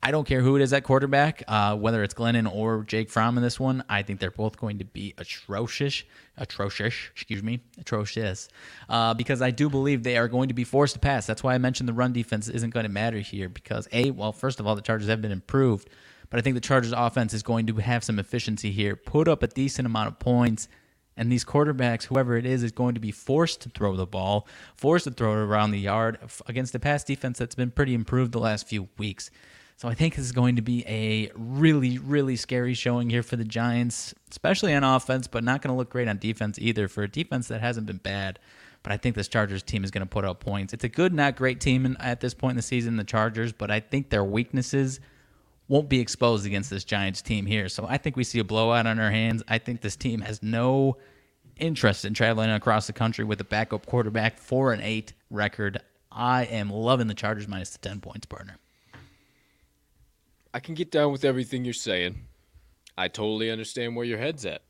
I 0.03 0.11
don't 0.11 0.27
care 0.27 0.41
who 0.41 0.57
it 0.57 0.61
is 0.61 0.73
at 0.73 0.83
quarterback, 0.83 1.41
uh, 1.47 1.77
whether 1.77 2.03
it's 2.03 2.13
Glennon 2.13 2.53
or 2.53 2.83
Jake 2.83 3.09
Fromm 3.09 3.37
in 3.37 3.43
this 3.43 3.57
one. 3.57 3.83
I 3.89 4.03
think 4.03 4.19
they're 4.19 4.29
both 4.29 4.57
going 4.57 4.79
to 4.79 4.85
be 4.85 5.13
atrocious, 5.17 6.03
atrocious, 6.37 6.93
excuse 7.13 7.41
me, 7.41 7.61
atrocious, 7.79 8.49
uh, 8.89 9.13
because 9.13 9.41
I 9.41 9.51
do 9.51 9.69
believe 9.69 10.03
they 10.03 10.17
are 10.17 10.27
going 10.27 10.49
to 10.49 10.53
be 10.53 10.65
forced 10.65 10.95
to 10.95 10.99
pass. 10.99 11.25
That's 11.25 11.43
why 11.43 11.55
I 11.55 11.59
mentioned 11.59 11.87
the 11.87 11.93
run 11.93 12.11
defense 12.11 12.49
isn't 12.49 12.71
going 12.71 12.85
to 12.85 12.91
matter 12.91 13.19
here 13.19 13.47
because 13.47 13.87
a 13.93 14.11
well, 14.11 14.33
first 14.33 14.59
of 14.59 14.67
all, 14.67 14.75
the 14.75 14.81
Chargers 14.81 15.07
have 15.07 15.21
been 15.21 15.31
improved, 15.31 15.89
but 16.29 16.39
I 16.39 16.41
think 16.41 16.55
the 16.55 16.61
Chargers 16.61 16.91
offense 16.91 17.33
is 17.33 17.43
going 17.43 17.67
to 17.67 17.75
have 17.75 18.03
some 18.03 18.19
efficiency 18.19 18.71
here, 18.71 18.95
put 18.95 19.27
up 19.27 19.43
a 19.43 19.47
decent 19.47 19.85
amount 19.85 20.07
of 20.07 20.19
points. 20.19 20.67
And 21.17 21.31
these 21.31 21.45
quarterbacks, 21.45 22.03
whoever 22.03 22.35
it 22.35 22.45
is, 22.45 22.61
is 22.61 22.73
going 22.73 22.95
to 22.95 22.99
be 22.99 23.11
forced 23.11 23.61
to 23.61 23.69
throw 23.69 23.95
the 23.95 24.05
ball, 24.05 24.47
forced 24.75 25.05
to 25.05 25.11
throw 25.11 25.31
it 25.31 25.37
around 25.37 25.71
the 25.71 25.79
yard 25.79 26.19
against 26.45 26.75
a 26.75 26.79
pass 26.79 27.05
defense 27.05 27.39
that's 27.39 27.55
been 27.55 27.71
pretty 27.71 27.93
improved 27.93 28.33
the 28.33 28.39
last 28.39 28.67
few 28.67 28.89
weeks. 28.97 29.31
So 29.77 29.89
I 29.89 29.93
think 29.93 30.15
this 30.15 30.25
is 30.25 30.31
going 30.31 30.55
to 30.55 30.61
be 30.61 30.85
a 30.87 31.31
really, 31.35 31.97
really 31.97 32.37
scary 32.37 32.73
showing 32.73 33.09
here 33.09 33.23
for 33.23 33.35
the 33.35 33.43
Giants, 33.43 34.13
especially 34.31 34.73
on 34.73 34.83
offense, 34.83 35.27
but 35.27 35.43
not 35.43 35.61
going 35.61 35.73
to 35.73 35.77
look 35.77 35.89
great 35.89 36.07
on 36.07 36.17
defense 36.17 36.57
either 36.59 36.87
for 36.87 37.03
a 37.03 37.09
defense 37.09 37.49
that 37.49 37.59
hasn't 37.61 37.85
been 37.85 37.97
bad. 37.97 38.39
But 38.83 38.93
I 38.93 38.97
think 38.97 39.15
this 39.15 39.27
Chargers 39.27 39.63
team 39.63 39.83
is 39.83 39.91
going 39.91 40.05
to 40.05 40.09
put 40.09 40.23
up 40.23 40.39
points. 40.39 40.73
It's 40.73 40.83
a 40.83 40.89
good, 40.89 41.13
not 41.13 41.35
great 41.35 41.59
team 41.59 41.97
at 41.99 42.21
this 42.21 42.33
point 42.33 42.51
in 42.51 42.57
the 42.57 42.61
season, 42.61 42.95
the 42.95 43.03
Chargers, 43.03 43.51
but 43.51 43.69
I 43.69 43.79
think 43.79 44.09
their 44.09 44.23
weaknesses 44.23 44.99
won't 45.67 45.89
be 45.89 45.99
exposed 45.99 46.45
against 46.45 46.69
this 46.69 46.83
Giants 46.83 47.21
team 47.21 47.45
here. 47.45 47.69
So 47.69 47.85
I 47.87 47.97
think 47.97 48.15
we 48.15 48.23
see 48.23 48.39
a 48.39 48.43
blowout 48.43 48.85
on 48.85 48.99
our 48.99 49.11
hands. 49.11 49.43
I 49.47 49.57
think 49.57 49.81
this 49.81 49.95
team 49.95 50.21
has 50.21 50.43
no 50.43 50.97
interest 51.57 52.05
in 52.05 52.13
traveling 52.13 52.51
across 52.51 52.87
the 52.87 52.93
country 52.93 53.23
with 53.25 53.39
a 53.41 53.45
backup 53.45 53.85
quarterback, 53.85 54.37
four 54.37 54.73
and 54.73 54.81
eight 54.81 55.13
record. 55.29 55.81
I 56.11 56.43
am 56.45 56.69
loving 56.69 57.07
the 57.07 57.13
Chargers 57.13 57.47
minus 57.47 57.71
the 57.71 57.79
ten 57.79 57.99
points, 57.99 58.25
partner. 58.25 58.57
I 60.53 60.59
can 60.59 60.75
get 60.75 60.91
down 60.91 61.11
with 61.11 61.25
everything 61.25 61.65
you're 61.65 61.73
saying. 61.73 62.27
I 62.97 63.09
totally 63.09 63.51
understand 63.51 63.95
where 63.95 64.05
your 64.05 64.19
head's 64.19 64.45
at. 64.45 64.61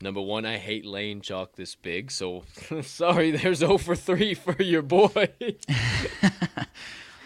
Number 0.00 0.20
one, 0.20 0.44
I 0.44 0.58
hate 0.58 0.84
laying 0.84 1.22
chalk 1.22 1.56
this 1.56 1.74
big, 1.74 2.10
so 2.10 2.44
sorry, 2.82 3.30
there's 3.30 3.58
0 3.58 3.78
for 3.78 3.96
3 3.96 4.34
for 4.34 4.62
your 4.62 4.82
boy. 4.82 5.32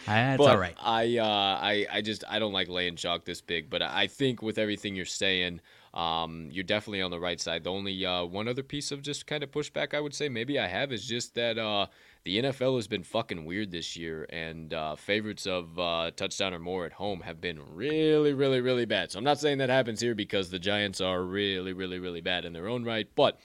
That's 0.06 0.38
but 0.38 0.50
all 0.50 0.58
right. 0.58 0.76
I, 0.80 1.18
uh, 1.18 1.24
I, 1.24 1.86
I 1.90 2.00
just 2.00 2.24
I 2.28 2.38
don't 2.38 2.52
like 2.52 2.68
laying 2.68 2.96
chalk 2.96 3.24
this 3.24 3.40
big, 3.40 3.70
but 3.70 3.82
I 3.82 4.06
think 4.06 4.42
with 4.42 4.58
everything 4.58 4.94
you're 4.94 5.04
saying, 5.04 5.60
um, 5.94 6.48
you're 6.50 6.64
definitely 6.64 7.02
on 7.02 7.10
the 7.10 7.18
right 7.18 7.40
side. 7.40 7.64
The 7.64 7.70
only 7.70 8.06
uh, 8.06 8.24
one 8.24 8.48
other 8.48 8.62
piece 8.62 8.92
of 8.92 9.02
just 9.02 9.26
kind 9.26 9.42
of 9.42 9.50
pushback 9.50 9.94
I 9.94 10.00
would 10.00 10.14
say 10.14 10.28
maybe 10.28 10.58
I 10.58 10.66
have 10.66 10.92
is 10.92 11.04
just 11.04 11.34
that 11.34 11.58
uh, 11.58 11.86
the 12.24 12.42
NFL 12.42 12.76
has 12.76 12.86
been 12.86 13.02
fucking 13.02 13.44
weird 13.44 13.70
this 13.70 13.96
year, 13.96 14.26
and 14.30 14.72
uh, 14.72 14.94
favorites 14.94 15.46
of 15.46 15.78
uh, 15.78 16.10
touchdown 16.14 16.54
or 16.54 16.58
more 16.58 16.86
at 16.86 16.92
home 16.92 17.20
have 17.22 17.40
been 17.40 17.60
really, 17.74 18.34
really, 18.34 18.60
really 18.60 18.84
bad. 18.84 19.10
So 19.10 19.18
I'm 19.18 19.24
not 19.24 19.40
saying 19.40 19.58
that 19.58 19.68
happens 19.68 20.00
here 20.00 20.14
because 20.14 20.50
the 20.50 20.58
Giants 20.58 21.00
are 21.00 21.22
really, 21.22 21.72
really, 21.72 21.98
really 21.98 22.20
bad 22.20 22.44
in 22.44 22.52
their 22.52 22.68
own 22.68 22.84
right, 22.84 23.08
but 23.16 23.38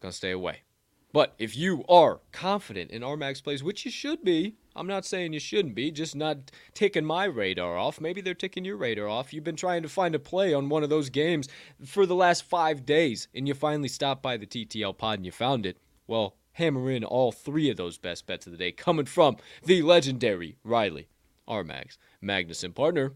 gonna 0.00 0.12
stay 0.12 0.30
away. 0.30 0.62
But 1.12 1.34
if 1.38 1.56
you 1.56 1.84
are 1.88 2.20
confident 2.32 2.90
in 2.90 3.02
RMags 3.02 3.42
plays, 3.42 3.62
which 3.62 3.84
you 3.84 3.90
should 3.90 4.22
be, 4.24 4.56
I'm 4.78 4.86
not 4.86 5.04
saying 5.04 5.32
you 5.32 5.40
shouldn't 5.40 5.74
be, 5.74 5.90
just 5.90 6.14
not 6.14 6.52
taking 6.72 7.04
my 7.04 7.24
radar 7.24 7.76
off. 7.76 8.00
Maybe 8.00 8.20
they're 8.20 8.34
taking 8.34 8.64
your 8.64 8.76
radar 8.76 9.08
off. 9.08 9.32
You've 9.32 9.44
been 9.44 9.56
trying 9.56 9.82
to 9.82 9.88
find 9.88 10.14
a 10.14 10.18
play 10.20 10.54
on 10.54 10.68
one 10.68 10.84
of 10.84 10.90
those 10.90 11.10
games 11.10 11.48
for 11.84 12.06
the 12.06 12.14
last 12.14 12.44
five 12.44 12.86
days, 12.86 13.26
and 13.34 13.48
you 13.48 13.54
finally 13.54 13.88
stopped 13.88 14.22
by 14.22 14.36
the 14.36 14.46
TTL 14.46 14.96
pod 14.96 15.18
and 15.18 15.26
you 15.26 15.32
found 15.32 15.66
it. 15.66 15.78
Well, 16.06 16.36
hammer 16.52 16.90
in 16.90 17.04
all 17.04 17.32
three 17.32 17.70
of 17.70 17.76
those 17.76 17.98
best 17.98 18.26
bets 18.26 18.46
of 18.46 18.52
the 18.52 18.58
day 18.58 18.72
coming 18.72 19.06
from 19.06 19.36
the 19.64 19.82
legendary 19.82 20.56
Riley 20.62 21.08
RMags 21.48 21.98
Magnuson 22.22 22.74
partner. 22.74 23.14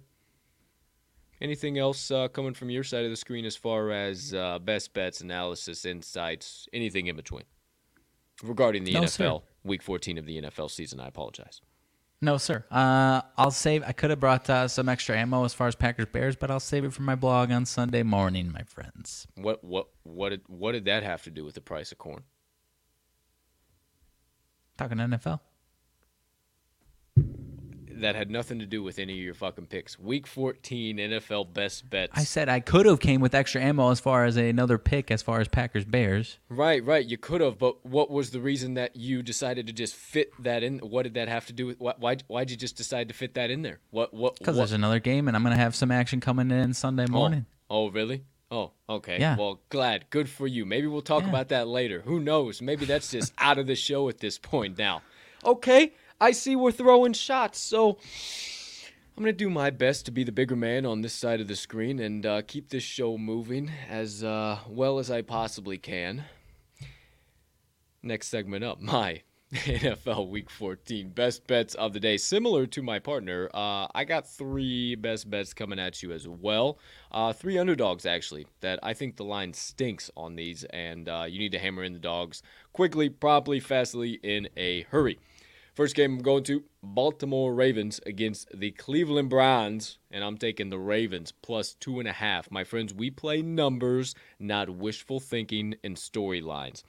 Anything 1.40 1.76
else 1.78 2.10
uh, 2.10 2.28
coming 2.28 2.54
from 2.54 2.70
your 2.70 2.84
side 2.84 3.04
of 3.04 3.10
the 3.10 3.16
screen 3.16 3.44
as 3.44 3.56
far 3.56 3.90
as 3.90 4.32
uh, 4.32 4.60
best 4.60 4.94
bets, 4.94 5.20
analysis, 5.20 5.84
insights, 5.84 6.68
anything 6.72 7.08
in 7.08 7.16
between 7.16 7.42
regarding 8.42 8.84
the 8.84 8.92
no, 8.92 9.02
NFL 9.02 9.08
sir. 9.08 9.51
Week 9.64 9.82
14 9.82 10.18
of 10.18 10.26
the 10.26 10.40
NFL 10.40 10.70
season? 10.70 11.00
I 11.00 11.08
apologize. 11.08 11.60
No, 12.20 12.36
sir. 12.36 12.64
Uh, 12.70 13.22
I'll 13.36 13.50
save. 13.50 13.82
I 13.82 13.90
could 13.90 14.10
have 14.10 14.20
brought 14.20 14.48
uh, 14.48 14.68
some 14.68 14.88
extra 14.88 15.18
ammo 15.18 15.44
as 15.44 15.54
far 15.54 15.66
as 15.66 15.74
Packers 15.74 16.06
Bears, 16.06 16.36
but 16.36 16.52
I'll 16.52 16.60
save 16.60 16.84
it 16.84 16.92
for 16.92 17.02
my 17.02 17.16
blog 17.16 17.50
on 17.50 17.66
Sunday 17.66 18.04
morning, 18.04 18.52
my 18.52 18.62
friends. 18.62 19.26
What 19.34 19.64
what 19.64 19.88
what 20.04 20.28
did 20.28 20.42
what 20.46 20.72
did 20.72 20.84
that 20.84 21.02
have 21.02 21.24
to 21.24 21.30
do 21.30 21.44
with 21.44 21.54
the 21.56 21.60
price 21.60 21.90
of 21.90 21.98
corn? 21.98 22.22
Talking 24.78 24.98
NFL. 24.98 25.40
That 28.02 28.14
had 28.14 28.30
nothing 28.30 28.58
to 28.58 28.66
do 28.66 28.82
with 28.82 28.98
any 28.98 29.14
of 29.14 29.18
your 29.18 29.34
fucking 29.34 29.66
picks. 29.66 29.98
Week 29.98 30.26
14 30.26 30.96
NFL 30.96 31.52
best 31.52 31.88
bets. 31.88 32.12
I 32.14 32.24
said 32.24 32.48
I 32.48 32.60
could 32.60 32.86
have 32.86 33.00
came 33.00 33.20
with 33.20 33.34
extra 33.34 33.62
ammo 33.62 33.90
as 33.90 34.00
far 34.00 34.24
as 34.24 34.36
another 34.36 34.76
pick 34.78 35.10
as 35.10 35.22
far 35.22 35.40
as 35.40 35.48
Packers 35.48 35.84
Bears. 35.84 36.38
Right, 36.48 36.84
right. 36.84 37.04
You 37.04 37.16
could 37.16 37.40
have, 37.40 37.58
but 37.58 37.84
what 37.86 38.10
was 38.10 38.30
the 38.30 38.40
reason 38.40 38.74
that 38.74 38.96
you 38.96 39.22
decided 39.22 39.66
to 39.68 39.72
just 39.72 39.94
fit 39.94 40.32
that 40.42 40.62
in? 40.62 40.78
What 40.80 41.04
did 41.04 41.14
that 41.14 41.28
have 41.28 41.46
to 41.46 41.52
do 41.52 41.66
with? 41.66 41.80
Why? 41.80 42.16
Why'd 42.26 42.50
you 42.50 42.56
just 42.56 42.76
decide 42.76 43.08
to 43.08 43.14
fit 43.14 43.34
that 43.34 43.50
in 43.50 43.62
there? 43.62 43.80
What? 43.90 44.12
What? 44.12 44.38
Because 44.38 44.56
there's 44.56 44.72
another 44.72 45.00
game, 45.00 45.28
and 45.28 45.36
I'm 45.36 45.42
gonna 45.42 45.56
have 45.56 45.74
some 45.74 45.90
action 45.90 46.20
coming 46.20 46.50
in 46.50 46.74
Sunday 46.74 47.06
oh. 47.08 47.12
morning. 47.12 47.46
Oh, 47.70 47.86
oh 47.86 47.90
really? 47.90 48.24
Oh, 48.50 48.72
okay. 48.86 49.18
Yeah. 49.18 49.36
Well, 49.36 49.62
glad. 49.70 50.10
Good 50.10 50.28
for 50.28 50.46
you. 50.46 50.66
Maybe 50.66 50.86
we'll 50.86 51.00
talk 51.00 51.22
yeah. 51.22 51.30
about 51.30 51.48
that 51.48 51.68
later. 51.68 52.02
Who 52.02 52.20
knows? 52.20 52.60
Maybe 52.60 52.84
that's 52.84 53.10
just 53.10 53.32
out 53.38 53.58
of 53.58 53.66
the 53.66 53.74
show 53.74 54.10
at 54.10 54.18
this 54.18 54.36
point 54.36 54.76
now. 54.76 55.02
Okay, 55.44 55.92
I 56.22 56.30
see 56.30 56.54
we're 56.54 56.70
throwing 56.70 57.14
shots, 57.14 57.58
so 57.58 57.98
I'm 59.16 59.24
going 59.24 59.26
to 59.26 59.32
do 59.32 59.50
my 59.50 59.70
best 59.70 60.04
to 60.04 60.12
be 60.12 60.22
the 60.22 60.30
bigger 60.30 60.54
man 60.54 60.86
on 60.86 61.00
this 61.02 61.14
side 61.14 61.40
of 61.40 61.48
the 61.48 61.56
screen 61.56 61.98
and 61.98 62.24
uh, 62.24 62.42
keep 62.42 62.68
this 62.68 62.84
show 62.84 63.18
moving 63.18 63.72
as 63.90 64.22
uh, 64.22 64.60
well 64.68 65.00
as 65.00 65.10
I 65.10 65.22
possibly 65.22 65.78
can. 65.78 66.26
Next 68.04 68.28
segment 68.28 68.62
up, 68.62 68.80
my 68.80 69.22
NFL 69.52 70.28
Week 70.28 70.48
14 70.48 71.08
best 71.08 71.44
bets 71.48 71.74
of 71.74 71.92
the 71.92 71.98
day. 71.98 72.16
Similar 72.16 72.66
to 72.66 72.82
my 72.82 73.00
partner, 73.00 73.50
uh, 73.52 73.88
I 73.92 74.04
got 74.04 74.28
three 74.28 74.94
best 74.94 75.28
bets 75.28 75.52
coming 75.52 75.80
at 75.80 76.04
you 76.04 76.12
as 76.12 76.28
well. 76.28 76.78
Uh, 77.10 77.32
three 77.32 77.58
underdogs, 77.58 78.06
actually, 78.06 78.46
that 78.60 78.78
I 78.80 78.94
think 78.94 79.16
the 79.16 79.24
line 79.24 79.54
stinks 79.54 80.08
on 80.16 80.36
these, 80.36 80.62
and 80.70 81.08
uh, 81.08 81.24
you 81.28 81.40
need 81.40 81.50
to 81.50 81.58
hammer 81.58 81.82
in 81.82 81.94
the 81.94 81.98
dogs 81.98 82.44
quickly, 82.72 83.08
promptly, 83.08 83.58
fastly, 83.58 84.20
in 84.22 84.48
a 84.56 84.82
hurry. 84.82 85.18
First 85.74 85.96
game 85.96 86.16
I'm 86.16 86.22
going 86.22 86.44
to 86.44 86.64
Baltimore 86.82 87.54
Ravens 87.54 87.98
against 88.04 88.46
the 88.52 88.72
Cleveland 88.72 89.30
Browns, 89.30 89.96
and 90.10 90.22
I'm 90.22 90.36
taking 90.36 90.68
the 90.68 90.78
Ravens 90.78 91.32
plus 91.32 91.72
two 91.72 91.98
and 91.98 92.06
a 92.06 92.12
half. 92.12 92.50
My 92.50 92.62
friends, 92.62 92.92
we 92.92 93.08
play 93.08 93.40
numbers, 93.40 94.14
not 94.38 94.68
wishful 94.68 95.18
thinking 95.18 95.76
and 95.82 95.96
storylines. 95.96 96.82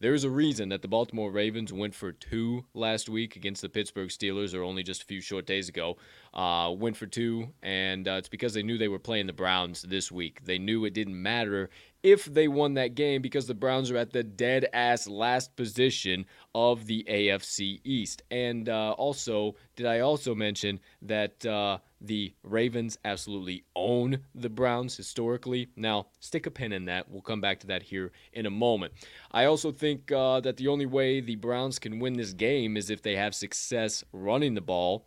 There's 0.00 0.24
a 0.24 0.30
reason 0.30 0.70
that 0.70 0.82
the 0.82 0.88
Baltimore 0.88 1.30
Ravens 1.30 1.72
went 1.72 1.94
for 1.94 2.10
two 2.10 2.64
last 2.74 3.08
week 3.08 3.36
against 3.36 3.62
the 3.62 3.68
Pittsburgh 3.68 4.08
Steelers, 4.08 4.52
or 4.52 4.64
only 4.64 4.82
just 4.82 5.02
a 5.02 5.06
few 5.06 5.20
short 5.20 5.46
days 5.46 5.68
ago. 5.68 5.96
Uh, 6.34 6.74
went 6.76 6.96
for 6.96 7.06
two, 7.06 7.50
and 7.62 8.08
uh, 8.08 8.14
it's 8.14 8.28
because 8.28 8.52
they 8.52 8.64
knew 8.64 8.76
they 8.76 8.88
were 8.88 8.98
playing 8.98 9.28
the 9.28 9.32
Browns 9.32 9.82
this 9.82 10.10
week. 10.10 10.44
They 10.44 10.58
knew 10.58 10.84
it 10.84 10.92
didn't 10.92 11.22
matter 11.22 11.70
if 12.04 12.26
they 12.26 12.46
won 12.46 12.74
that 12.74 12.94
game 12.94 13.22
because 13.22 13.46
the 13.46 13.54
Browns 13.54 13.90
are 13.90 13.96
at 13.96 14.12
the 14.12 14.22
dead 14.22 14.68
ass 14.74 15.08
last 15.08 15.56
position 15.56 16.26
of 16.54 16.86
the 16.86 17.02
AFC 17.08 17.80
East. 17.82 18.22
And 18.30 18.68
uh, 18.68 18.92
also, 18.92 19.56
did 19.74 19.86
I 19.86 20.00
also 20.00 20.34
mention 20.34 20.80
that 21.00 21.44
uh, 21.46 21.78
the 22.02 22.34
Ravens 22.42 22.98
absolutely 23.06 23.64
own 23.74 24.18
the 24.34 24.50
Browns 24.50 24.94
historically? 24.98 25.70
Now, 25.76 26.08
stick 26.20 26.44
a 26.44 26.50
pin 26.50 26.74
in 26.74 26.84
that. 26.84 27.10
We'll 27.10 27.22
come 27.22 27.40
back 27.40 27.58
to 27.60 27.66
that 27.68 27.82
here 27.82 28.12
in 28.34 28.44
a 28.44 28.50
moment. 28.50 28.92
I 29.32 29.46
also 29.46 29.72
think 29.72 30.12
uh, 30.12 30.40
that 30.40 30.58
the 30.58 30.68
only 30.68 30.86
way 30.86 31.22
the 31.22 31.36
Browns 31.36 31.78
can 31.78 32.00
win 32.00 32.12
this 32.12 32.34
game 32.34 32.76
is 32.76 32.90
if 32.90 33.00
they 33.00 33.16
have 33.16 33.34
success 33.34 34.04
running 34.12 34.52
the 34.52 34.60
ball 34.60 35.06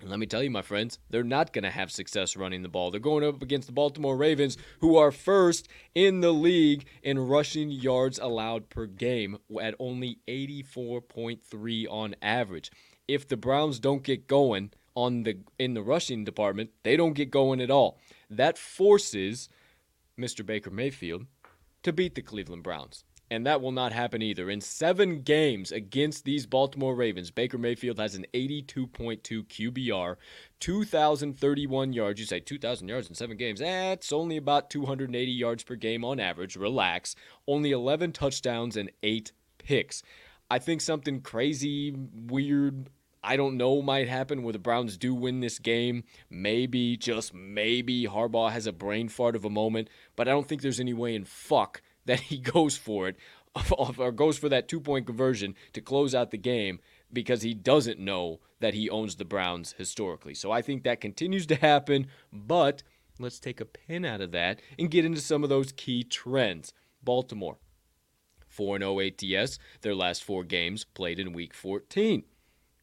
and 0.00 0.10
let 0.10 0.20
me 0.20 0.26
tell 0.26 0.42
you, 0.42 0.50
my 0.50 0.62
friends, 0.62 0.98
they're 1.10 1.24
not 1.24 1.52
going 1.52 1.64
to 1.64 1.70
have 1.70 1.90
success 1.90 2.36
running 2.36 2.62
the 2.62 2.68
ball. 2.68 2.90
They're 2.90 3.00
going 3.00 3.24
up 3.24 3.42
against 3.42 3.66
the 3.66 3.72
Baltimore 3.72 4.16
Ravens, 4.16 4.56
who 4.80 4.96
are 4.96 5.10
first 5.10 5.68
in 5.94 6.20
the 6.20 6.32
league 6.32 6.86
in 7.02 7.18
rushing 7.18 7.70
yards 7.70 8.18
allowed 8.18 8.68
per 8.68 8.86
game 8.86 9.38
at 9.60 9.74
only 9.80 10.18
84.3 10.28 11.86
on 11.90 12.14
average. 12.22 12.70
If 13.08 13.26
the 13.26 13.36
Browns 13.36 13.80
don't 13.80 14.04
get 14.04 14.28
going 14.28 14.70
on 14.94 15.24
the 15.24 15.38
in 15.58 15.74
the 15.74 15.82
rushing 15.82 16.24
department, 16.24 16.70
they 16.84 16.96
don't 16.96 17.14
get 17.14 17.30
going 17.30 17.60
at 17.60 17.70
all. 17.70 17.98
That 18.30 18.56
forces 18.56 19.48
Mr. 20.18 20.44
Baker 20.44 20.70
Mayfield 20.70 21.26
to 21.82 21.92
beat 21.92 22.14
the 22.14 22.22
Cleveland 22.22 22.62
Browns 22.62 23.04
and 23.30 23.46
that 23.46 23.60
will 23.60 23.72
not 23.72 23.92
happen 23.92 24.22
either. 24.22 24.48
In 24.48 24.60
seven 24.60 25.22
games 25.22 25.72
against 25.72 26.24
these 26.24 26.46
Baltimore 26.46 26.94
Ravens, 26.94 27.30
Baker 27.30 27.58
Mayfield 27.58 27.98
has 27.98 28.14
an 28.14 28.26
82.2 28.32 29.46
QBR, 29.46 30.16
2,031 30.60 31.92
yards. 31.92 32.20
You 32.20 32.26
say 32.26 32.40
2,000 32.40 32.88
yards 32.88 33.08
in 33.08 33.14
seven 33.14 33.36
games? 33.36 33.60
That's 33.60 34.12
only 34.12 34.36
about 34.36 34.70
280 34.70 35.30
yards 35.30 35.62
per 35.62 35.74
game 35.74 36.04
on 36.04 36.20
average. 36.20 36.56
Relax. 36.56 37.14
Only 37.46 37.72
11 37.72 38.12
touchdowns 38.12 38.76
and 38.76 38.90
eight 39.02 39.32
picks. 39.58 40.02
I 40.50 40.58
think 40.58 40.80
something 40.80 41.20
crazy, 41.20 41.94
weird, 42.26 42.88
I 43.22 43.36
don't 43.36 43.56
know 43.56 43.82
might 43.82 44.08
happen 44.08 44.42
where 44.42 44.52
the 44.52 44.58
Browns 44.58 44.96
do 44.96 45.14
win 45.14 45.40
this 45.40 45.58
game. 45.58 46.04
Maybe, 46.30 46.96
just 46.96 47.34
maybe, 47.34 48.06
Harbaugh 48.06 48.50
has 48.52 48.66
a 48.66 48.72
brain 48.72 49.08
fart 49.08 49.36
of 49.36 49.44
a 49.44 49.50
moment, 49.50 49.88
but 50.16 50.28
I 50.28 50.30
don't 50.30 50.48
think 50.48 50.62
there's 50.62 50.80
any 50.80 50.94
way 50.94 51.14
in 51.14 51.24
fuck 51.24 51.82
that 52.08 52.20
he 52.20 52.38
goes 52.54 52.76
for 52.76 53.06
it 53.06 53.16
or 53.70 54.12
goes 54.12 54.38
for 54.38 54.48
that 54.48 54.68
two 54.68 54.80
point 54.80 55.06
conversion 55.06 55.54
to 55.72 55.80
close 55.80 56.14
out 56.14 56.30
the 56.30 56.38
game 56.38 56.80
because 57.12 57.42
he 57.42 57.54
doesn't 57.54 57.98
know 57.98 58.40
that 58.60 58.74
he 58.74 58.90
owns 58.90 59.16
the 59.16 59.24
Browns 59.24 59.74
historically. 59.78 60.34
So 60.34 60.50
I 60.50 60.62
think 60.62 60.82
that 60.82 61.00
continues 61.00 61.46
to 61.46 61.54
happen, 61.54 62.08
but 62.32 62.82
let's 63.18 63.38
take 63.38 63.60
a 63.60 63.64
pin 63.64 64.04
out 64.04 64.20
of 64.20 64.32
that 64.32 64.60
and 64.78 64.90
get 64.90 65.04
into 65.04 65.20
some 65.20 65.42
of 65.42 65.48
those 65.48 65.72
key 65.72 66.02
trends. 66.02 66.72
Baltimore, 67.02 67.58
4 68.48 68.78
0 68.78 69.00
ATS, 69.00 69.58
their 69.82 69.94
last 69.94 70.24
four 70.24 70.44
games 70.44 70.84
played 70.84 71.18
in 71.18 71.32
week 71.32 71.54
14. 71.54 72.24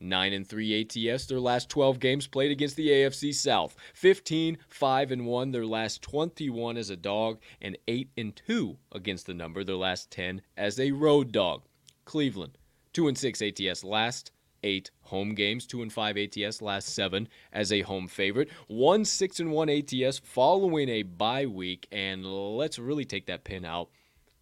9 0.06 0.34
and 0.34 0.48
3 0.48 0.82
ATS 0.82 1.26
their 1.26 1.40
last 1.40 1.70
12 1.70 2.00
games 2.00 2.28
played 2.28 2.52
against 2.52 2.76
the 2.76 2.90
AFC 2.90 3.34
South. 3.34 3.76
15 3.94 4.58
5 4.68 5.12
and 5.12 5.26
1 5.26 5.52
their 5.52 5.66
last 5.66 6.02
21 6.02 6.78
as 6.78 6.90
a 6.90 6.96
dog 6.96 7.40
and 7.62 7.78
8 7.88 8.10
and 8.18 8.36
2 8.48 8.78
against 8.92 9.26
the 9.26 9.34
number 9.34 9.64
their 9.64 9.76
last 9.76 10.12
10 10.12 10.42
as 10.56 10.80
a 10.80 10.92
road 10.92 11.32
dog. 11.32 11.64
Cleveland 12.06 12.58
2 12.94 13.08
and 13.08 13.18
6 13.18 13.42
ATS 13.42 13.84
last 13.84 14.32
8 14.64 14.90
home 15.02 15.36
games, 15.36 15.68
2 15.68 15.82
and 15.82 15.94
5 15.94 16.18
ATS 16.18 16.62
last 16.62 16.90
7 16.90 17.28
as 17.52 17.72
a 17.72 17.82
home 17.82 18.08
favorite. 18.08 18.50
1 18.68 19.06
6 19.06 19.40
and 19.40 19.52
1 19.52 19.70
ATS 19.70 20.20
following 20.20 20.90
a 20.90 21.04
bye 21.04 21.46
week 21.46 21.88
and 21.92 22.26
let's 22.26 22.80
really 22.80 23.06
take 23.06 23.26
that 23.28 23.44
pin 23.44 23.66
out. 23.66 23.90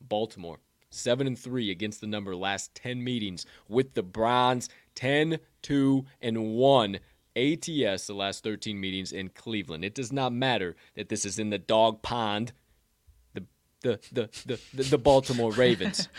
Baltimore 0.01 0.59
7 0.89 1.25
and 1.25 1.37
3 1.37 1.71
against 1.71 2.01
the 2.01 2.07
number 2.07 2.35
last 2.35 2.75
10 2.75 3.03
meetings 3.03 3.45
with 3.67 3.93
the 3.95 4.03
Browns 4.03 4.69
10 4.95 5.39
2 5.61 6.05
and 6.21 6.53
1 6.55 6.99
ATS 7.35 8.07
the 8.07 8.13
last 8.13 8.43
13 8.43 8.79
meetings 8.79 9.11
in 9.11 9.29
Cleveland. 9.29 9.83
It 9.83 9.95
does 9.95 10.11
not 10.11 10.31
matter 10.33 10.75
that 10.95 11.09
this 11.09 11.25
is 11.25 11.39
in 11.39 11.49
the 11.49 11.57
dog 11.57 12.01
pond. 12.01 12.53
The 13.33 13.45
the 13.81 13.99
the 14.11 14.29
the, 14.45 14.59
the, 14.73 14.83
the 14.83 14.97
Baltimore 14.97 15.51
Ravens 15.57 16.09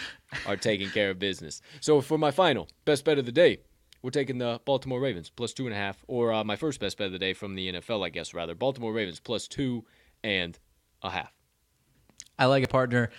are 0.47 0.57
taking 0.57 0.91
care 0.91 1.11
of 1.11 1.18
business. 1.18 1.62
So 1.81 2.01
for 2.01 2.18
my 2.18 2.31
final 2.31 2.68
best 2.85 3.05
bet 3.05 3.18
of 3.18 3.27
the 3.27 3.33
day, 3.33 3.61
we're 4.03 4.11
taking 4.11 4.39
the 4.39 4.61
Baltimore 4.64 5.01
Ravens 5.01 5.31
plus 5.31 5.53
two 5.53 5.66
and 5.66 5.75
a 5.75 5.79
half, 5.79 6.05
or 6.09 6.33
uh, 6.33 6.45
my 6.45 6.57
first 6.57 6.81
best 6.81 6.99
bet 6.99 7.07
of 7.07 7.12
the 7.12 7.18
day 7.18 7.33
from 7.33 7.55
the 7.55 7.72
NFL, 7.72 8.05
I 8.05 8.11
guess 8.11 8.35
rather. 8.35 8.55
Baltimore 8.55 8.93
Ravens 8.93 9.20
plus 9.20 9.49
two 9.49 9.85
and 10.22 10.59
a 11.03 11.11
half. 11.11 11.33
I 12.39 12.47
like 12.47 12.64
a 12.64 12.68
partner. 12.68 13.11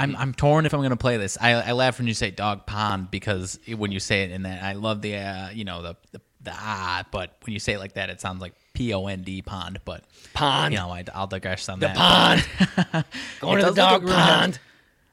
I'm 0.00 0.16
I'm 0.16 0.34
torn 0.34 0.66
if 0.66 0.72
I'm 0.72 0.80
going 0.80 0.90
to 0.90 0.96
play 0.96 1.16
this. 1.16 1.36
I, 1.40 1.52
I 1.52 1.72
laugh 1.72 1.98
when 1.98 2.08
you 2.08 2.14
say 2.14 2.30
dog 2.30 2.66
pond 2.66 3.10
because 3.10 3.58
when 3.76 3.92
you 3.92 4.00
say 4.00 4.22
it 4.22 4.30
in 4.30 4.42
that, 4.42 4.62
I 4.62 4.72
love 4.72 5.02
the 5.02 5.16
uh, 5.16 5.50
you 5.50 5.64
know 5.64 5.82
the, 5.82 5.96
the 6.12 6.20
the 6.42 6.52
ah, 6.54 7.04
but 7.10 7.36
when 7.44 7.52
you 7.52 7.60
say 7.60 7.74
it 7.74 7.78
like 7.78 7.94
that, 7.94 8.08
it 8.08 8.20
sounds 8.20 8.40
like 8.40 8.54
P 8.72 8.94
O 8.94 9.06
N 9.06 9.22
D 9.22 9.42
pond. 9.42 9.80
But 9.84 10.04
pond, 10.32 10.72
you 10.72 10.80
know, 10.80 10.90
I, 10.90 11.04
will 11.14 11.26
digress 11.26 11.68
on 11.68 11.80
the 11.80 11.88
that. 11.88 11.96
pond, 11.96 13.04
going 13.40 13.58
to 13.60 13.66
the 13.66 13.74
dog 13.74 14.04
like 14.04 14.16
pond. 14.16 14.54
Have, 14.56 14.62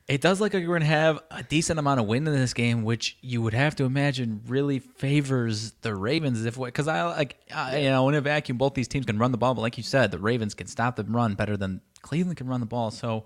it 0.08 0.22
does 0.22 0.40
look 0.40 0.54
like 0.54 0.64
we're 0.64 0.68
going 0.68 0.80
to 0.80 0.86
have 0.86 1.20
a 1.32 1.44
decent 1.44 1.80
amount 1.80 2.00
of 2.00 2.06
wind 2.06 2.26
in 2.30 2.34
this 2.34 2.54
game, 2.54 2.86
which 2.86 3.18
you 3.22 3.42
would 3.42 3.54
have 3.54 3.76
to 3.76 3.84
imagine 3.84 4.42
really 4.48 4.80
favors 4.80 5.74
the 5.82 5.94
Ravens. 5.94 6.46
If 6.46 6.58
because 6.58 6.88
I 6.88 7.04
like 7.04 7.36
I, 7.54 7.80
you 7.80 7.90
know 7.90 8.08
in 8.08 8.16
a 8.16 8.22
vacuum, 8.22 8.58
both 8.58 8.74
these 8.74 8.88
teams 8.88 9.06
can 9.06 9.20
run 9.20 9.34
the 9.34 9.38
ball, 9.38 9.54
but 9.54 9.62
like 9.62 9.78
you 9.78 9.84
said, 9.84 10.12
the 10.12 10.20
Ravens 10.20 10.54
can 10.54 10.68
stop 10.68 10.96
the 10.96 11.04
run 11.04 11.34
better 11.34 11.58
than 11.58 11.82
Cleveland 12.02 12.38
can 12.38 12.48
run 12.48 12.62
the 12.62 12.66
ball. 12.66 12.90
So 12.90 13.26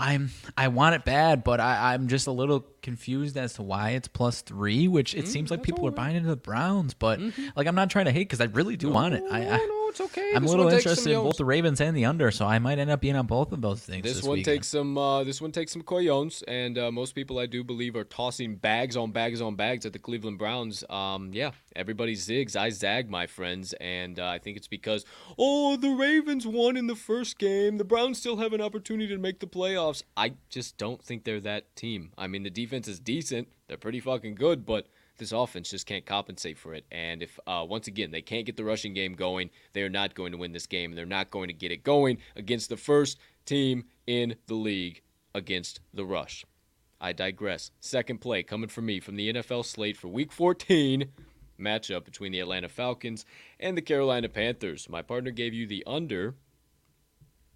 I'm 0.00 0.30
I 0.56 0.68
want 0.68 0.94
it 0.94 1.04
bad, 1.04 1.44
but 1.44 1.60
I, 1.60 1.92
I'm 1.92 2.08
just 2.08 2.26
a 2.26 2.32
little 2.32 2.64
confused 2.80 3.36
as 3.36 3.54
to 3.54 3.62
why 3.62 3.90
it's 3.90 4.08
plus 4.08 4.40
three, 4.40 4.88
which 4.88 5.14
it 5.14 5.26
mm, 5.26 5.28
seems 5.28 5.50
like 5.50 5.62
people 5.62 5.86
are 5.86 5.92
buying 5.92 6.16
into 6.16 6.28
the 6.28 6.36
Browns, 6.36 6.94
but 6.94 7.20
mm-hmm. 7.20 7.48
like 7.54 7.66
I'm 7.66 7.74
not 7.74 7.90
trying 7.90 8.06
to 8.06 8.10
hate 8.10 8.28
because 8.28 8.40
I 8.40 8.46
really 8.46 8.76
do 8.76 8.88
no, 8.88 8.94
want 8.94 9.14
it. 9.14 9.22
I, 9.30 9.46
I 9.46 9.56
no, 9.58 9.88
it's 9.88 10.00
okay. 10.00 10.32
I'm 10.34 10.42
this 10.42 10.52
a 10.52 10.56
little 10.56 10.72
interested 10.72 11.12
in 11.12 11.18
both 11.18 11.36
the 11.36 11.44
Ravens 11.44 11.80
and 11.80 11.96
the 11.96 12.06
under, 12.06 12.30
so 12.30 12.46
I 12.46 12.58
might 12.58 12.78
end 12.78 12.90
up 12.90 13.00
being 13.00 13.16
on 13.16 13.26
both 13.26 13.52
of 13.52 13.60
those 13.60 13.82
things. 13.82 14.02
This, 14.02 14.16
this 14.16 14.24
one 14.24 14.38
weekend. 14.38 14.56
takes 14.56 14.68
some. 14.68 14.96
Uh, 14.96 15.24
this 15.24 15.40
one 15.40 15.52
takes 15.52 15.72
some 15.72 15.82
coyones, 15.82 16.42
and 16.48 16.78
uh, 16.78 16.90
most 16.90 17.14
people 17.14 17.38
I 17.38 17.46
do 17.46 17.62
believe 17.62 17.96
are 17.96 18.04
tossing 18.04 18.56
bags 18.56 18.96
on 18.96 19.12
bags 19.12 19.40
on 19.40 19.56
bags 19.56 19.84
at 19.84 19.92
the 19.92 19.98
Cleveland 19.98 20.38
Browns. 20.38 20.84
Um, 20.88 21.30
yeah, 21.32 21.50
everybody 21.76 22.16
zigs. 22.16 22.56
I 22.56 22.70
zag, 22.70 23.10
my 23.10 23.26
friends, 23.26 23.74
and 23.74 24.18
uh, 24.18 24.28
I 24.28 24.38
think 24.38 24.56
it's 24.56 24.68
because 24.68 25.04
oh 25.38 25.76
the 25.76 25.90
Ravens 25.90 26.46
won 26.46 26.76
in 26.76 26.86
the 26.86 26.96
first 26.96 27.38
game. 27.38 27.76
The 27.76 27.84
Browns 27.84 28.18
still 28.18 28.38
have 28.38 28.52
an 28.52 28.60
opportunity 28.60 29.08
to 29.08 29.18
make 29.18 29.40
the 29.40 29.46
playoffs. 29.46 29.89
I 30.16 30.34
just 30.48 30.76
don't 30.76 31.02
think 31.02 31.24
they're 31.24 31.40
that 31.40 31.74
team. 31.76 32.12
I 32.16 32.26
mean, 32.26 32.42
the 32.42 32.50
defense 32.50 32.88
is 32.88 33.00
decent. 33.00 33.48
They're 33.68 33.76
pretty 33.76 34.00
fucking 34.00 34.34
good, 34.34 34.64
but 34.64 34.86
this 35.18 35.32
offense 35.32 35.70
just 35.70 35.86
can't 35.86 36.06
compensate 36.06 36.58
for 36.58 36.74
it. 36.74 36.84
And 36.90 37.22
if 37.22 37.38
uh, 37.46 37.64
once 37.68 37.86
again 37.86 38.10
they 38.10 38.22
can't 38.22 38.46
get 38.46 38.56
the 38.56 38.64
rushing 38.64 38.94
game 38.94 39.14
going, 39.14 39.50
they 39.72 39.82
are 39.82 39.90
not 39.90 40.14
going 40.14 40.32
to 40.32 40.38
win 40.38 40.52
this 40.52 40.66
game. 40.66 40.94
They're 40.94 41.06
not 41.06 41.30
going 41.30 41.48
to 41.48 41.54
get 41.54 41.70
it 41.70 41.84
going 41.84 42.18
against 42.36 42.68
the 42.68 42.76
first 42.76 43.18
team 43.44 43.84
in 44.06 44.34
the 44.46 44.54
league 44.54 45.02
against 45.34 45.80
the 45.94 46.04
rush. 46.04 46.44
I 47.00 47.12
digress. 47.12 47.70
Second 47.80 48.20
play 48.20 48.42
coming 48.42 48.68
from 48.68 48.86
me 48.86 49.00
from 49.00 49.16
the 49.16 49.32
NFL 49.32 49.64
slate 49.64 49.96
for 49.96 50.08
Week 50.08 50.32
14 50.32 51.10
matchup 51.58 52.04
between 52.04 52.32
the 52.32 52.40
Atlanta 52.40 52.68
Falcons 52.68 53.24
and 53.58 53.76
the 53.76 53.82
Carolina 53.82 54.28
Panthers. 54.28 54.88
My 54.88 55.02
partner 55.02 55.30
gave 55.30 55.54
you 55.54 55.66
the 55.66 55.84
under. 55.86 56.34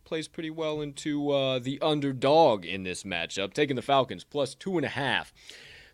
Plays 0.05 0.29
pretty 0.29 0.51
well 0.51 0.81
into 0.81 1.31
uh, 1.31 1.59
the 1.59 1.81
underdog 1.81 2.65
in 2.65 2.83
this 2.83 3.05
matchup, 3.05 3.55
taking 3.55 3.77
the 3.77 3.83
Falcons 3.83 4.23
plus 4.23 4.55
two 4.55 4.77
and 4.77 4.85
a 4.85 4.91
half. 4.91 5.33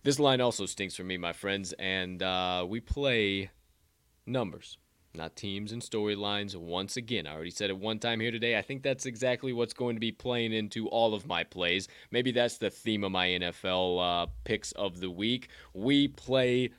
This 0.03 0.19
line 0.19 0.41
also 0.41 0.67
stinks 0.67 0.97
for 0.97 1.05
me, 1.05 1.17
my 1.17 1.33
friends, 1.33 1.75
and 1.79 2.23
uh, 2.23 2.67
we 2.69 2.81
play 2.81 3.51
numbers, 4.27 4.79
not 5.15 5.37
teams 5.37 5.73
and 5.73 5.83
storylines. 5.83 6.57
Once 6.57 6.97
again, 6.97 7.27
I 7.27 7.35
already 7.35 7.51
said 7.51 7.71
it 7.71 7.79
one 7.79 7.99
time 7.99 8.19
here 8.19 8.31
today. 8.31 8.57
I 8.57 8.63
think 8.63 8.83
that's 8.83 9.07
exactly 9.07 9.53
what's 9.53 9.75
going 9.75 9.97
to 9.97 10.01
be 10.01 10.11
playing 10.11 10.53
into 10.53 10.89
all 10.89 11.15
of 11.15 11.27
my 11.27 11.45
plays. 11.45 11.87
Maybe 12.11 12.33
that's 12.33 12.57
the 12.59 12.71
theme 12.71 13.05
of 13.05 13.13
my 13.13 13.29
NFL 13.29 14.25
uh, 14.25 14.27
picks 14.45 14.73
of 14.73 15.01
the 15.01 15.11
week. 15.11 15.49
We 15.75 16.09
play 16.09 16.71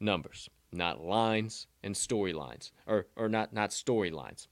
numbers, 0.00 0.50
not 0.72 1.04
lines 1.04 1.68
and 1.82 1.94
storylines, 1.94 2.72
or 2.86 3.06
or 3.16 3.28
not 3.28 3.52
not 3.52 3.70
storylines. 3.70 4.48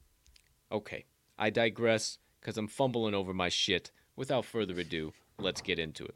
Okay, 0.71 1.05
I 1.39 1.51
digress 1.51 2.19
because 2.41 2.57
I'm 2.57 2.69
fumbling 2.69 3.15
over 3.15 3.33
my 3.33 3.49
shit. 3.49 3.91
Without 4.17 4.45
further 4.45 4.79
ado, 4.79 5.13
let's 5.39 5.61
get 5.61 5.79
into 5.79 6.05
it. 6.05 6.15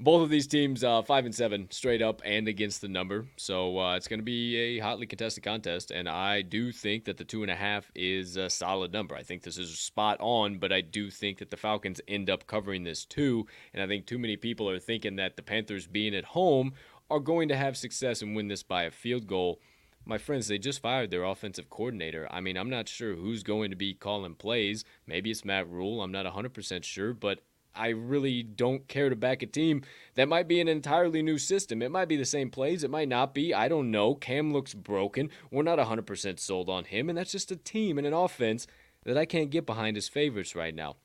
Both 0.00 0.22
of 0.22 0.30
these 0.30 0.48
teams 0.48 0.82
uh, 0.82 1.02
five 1.02 1.26
and 1.26 1.34
seven 1.34 1.68
straight 1.70 2.02
up 2.02 2.22
and 2.24 2.48
against 2.48 2.80
the 2.80 2.88
number. 2.88 3.26
So 3.36 3.78
uh, 3.78 3.96
it's 3.96 4.08
going 4.08 4.18
to 4.18 4.24
be 4.24 4.56
a 4.56 4.78
hotly 4.80 5.06
contested 5.06 5.44
contest 5.44 5.92
and 5.92 6.08
i 6.08 6.42
do 6.42 6.72
think 6.72 7.04
that 7.04 7.18
the 7.18 7.24
two 7.24 7.42
and 7.42 7.50
a 7.50 7.54
half 7.54 7.90
is 7.94 8.36
a 8.36 8.50
solid 8.50 8.92
number. 8.92 9.14
I 9.14 9.22
think 9.22 9.42
this 9.42 9.58
is 9.58 9.78
spot 9.78 10.16
on 10.20 10.58
but 10.58 10.72
i 10.72 10.80
do 10.80 11.10
think 11.10 11.38
that 11.38 11.50
the 11.50 11.56
falcons 11.56 12.00
end 12.08 12.30
up 12.30 12.46
covering 12.46 12.84
this 12.84 13.04
too 13.04 13.46
and 13.72 13.82
i 13.82 13.86
think 13.86 14.06
too 14.06 14.18
many 14.18 14.36
people 14.36 14.68
are 14.68 14.78
thinking 14.78 15.16
that 15.16 15.36
the 15.36 15.42
panthers 15.42 15.86
being 15.86 16.14
at 16.14 16.24
home 16.24 16.72
are 17.10 17.20
going 17.20 17.48
to 17.48 17.56
have 17.56 17.76
success 17.76 18.22
and 18.22 18.34
win 18.34 18.48
this 18.48 18.62
by 18.62 18.84
a 18.84 18.90
field 18.90 19.26
goal 19.26 19.60
my 20.04 20.18
friends, 20.18 20.48
they 20.48 20.58
just 20.58 20.80
fired 20.80 21.10
their 21.10 21.24
offensive 21.24 21.70
coordinator. 21.70 22.26
I 22.30 22.40
mean, 22.40 22.56
I'm 22.56 22.70
not 22.70 22.88
sure 22.88 23.14
who's 23.14 23.42
going 23.42 23.70
to 23.70 23.76
be 23.76 23.94
calling 23.94 24.34
plays. 24.34 24.84
Maybe 25.06 25.30
it's 25.30 25.44
Matt 25.44 25.68
Rhule. 25.68 26.02
I'm 26.02 26.12
not 26.12 26.26
100% 26.26 26.84
sure, 26.84 27.14
but 27.14 27.40
I 27.74 27.88
really 27.88 28.42
don't 28.42 28.86
care 28.88 29.08
to 29.08 29.16
back 29.16 29.42
a 29.42 29.46
team 29.46 29.82
that 30.14 30.28
might 30.28 30.48
be 30.48 30.60
an 30.60 30.68
entirely 30.68 31.22
new 31.22 31.38
system. 31.38 31.82
It 31.82 31.90
might 31.90 32.08
be 32.08 32.16
the 32.16 32.24
same 32.24 32.50
plays, 32.50 32.84
it 32.84 32.90
might 32.90 33.08
not 33.08 33.34
be. 33.34 33.54
I 33.54 33.68
don't 33.68 33.90
know. 33.90 34.14
Cam 34.14 34.52
looks 34.52 34.74
broken. 34.74 35.30
We're 35.50 35.62
not 35.62 35.78
100% 35.78 36.38
sold 36.38 36.68
on 36.68 36.84
him, 36.84 37.08
and 37.08 37.16
that's 37.16 37.32
just 37.32 37.50
a 37.50 37.56
team 37.56 37.98
and 37.98 38.06
an 38.06 38.12
offense 38.12 38.66
that 39.04 39.16
I 39.16 39.24
can't 39.24 39.50
get 39.50 39.66
behind 39.66 39.96
as 39.96 40.08
favorites 40.08 40.54
right 40.54 40.74
now. 40.74 40.96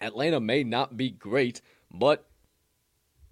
Atlanta 0.00 0.40
may 0.40 0.64
not 0.64 0.96
be 0.96 1.10
great, 1.10 1.60
but 1.90 2.26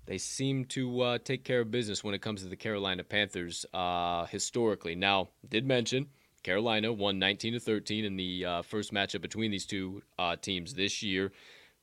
they 0.08 0.16
seem 0.16 0.64
to 0.64 1.02
uh, 1.02 1.18
take 1.22 1.44
care 1.44 1.60
of 1.60 1.70
business 1.70 2.02
when 2.02 2.14
it 2.14 2.22
comes 2.22 2.42
to 2.42 2.48
the 2.48 2.56
Carolina 2.56 3.04
Panthers 3.04 3.66
uh, 3.74 4.24
historically. 4.24 4.94
Now, 4.94 5.28
did 5.46 5.66
mention 5.66 6.06
Carolina 6.42 6.90
won 6.90 7.18
19 7.18 7.52
to 7.52 7.60
13 7.60 8.06
in 8.06 8.16
the 8.16 8.44
uh, 8.44 8.62
first 8.62 8.90
matchup 8.90 9.20
between 9.20 9.50
these 9.50 9.66
two 9.66 10.00
uh, 10.18 10.36
teams 10.36 10.72
this 10.72 11.02
year. 11.02 11.30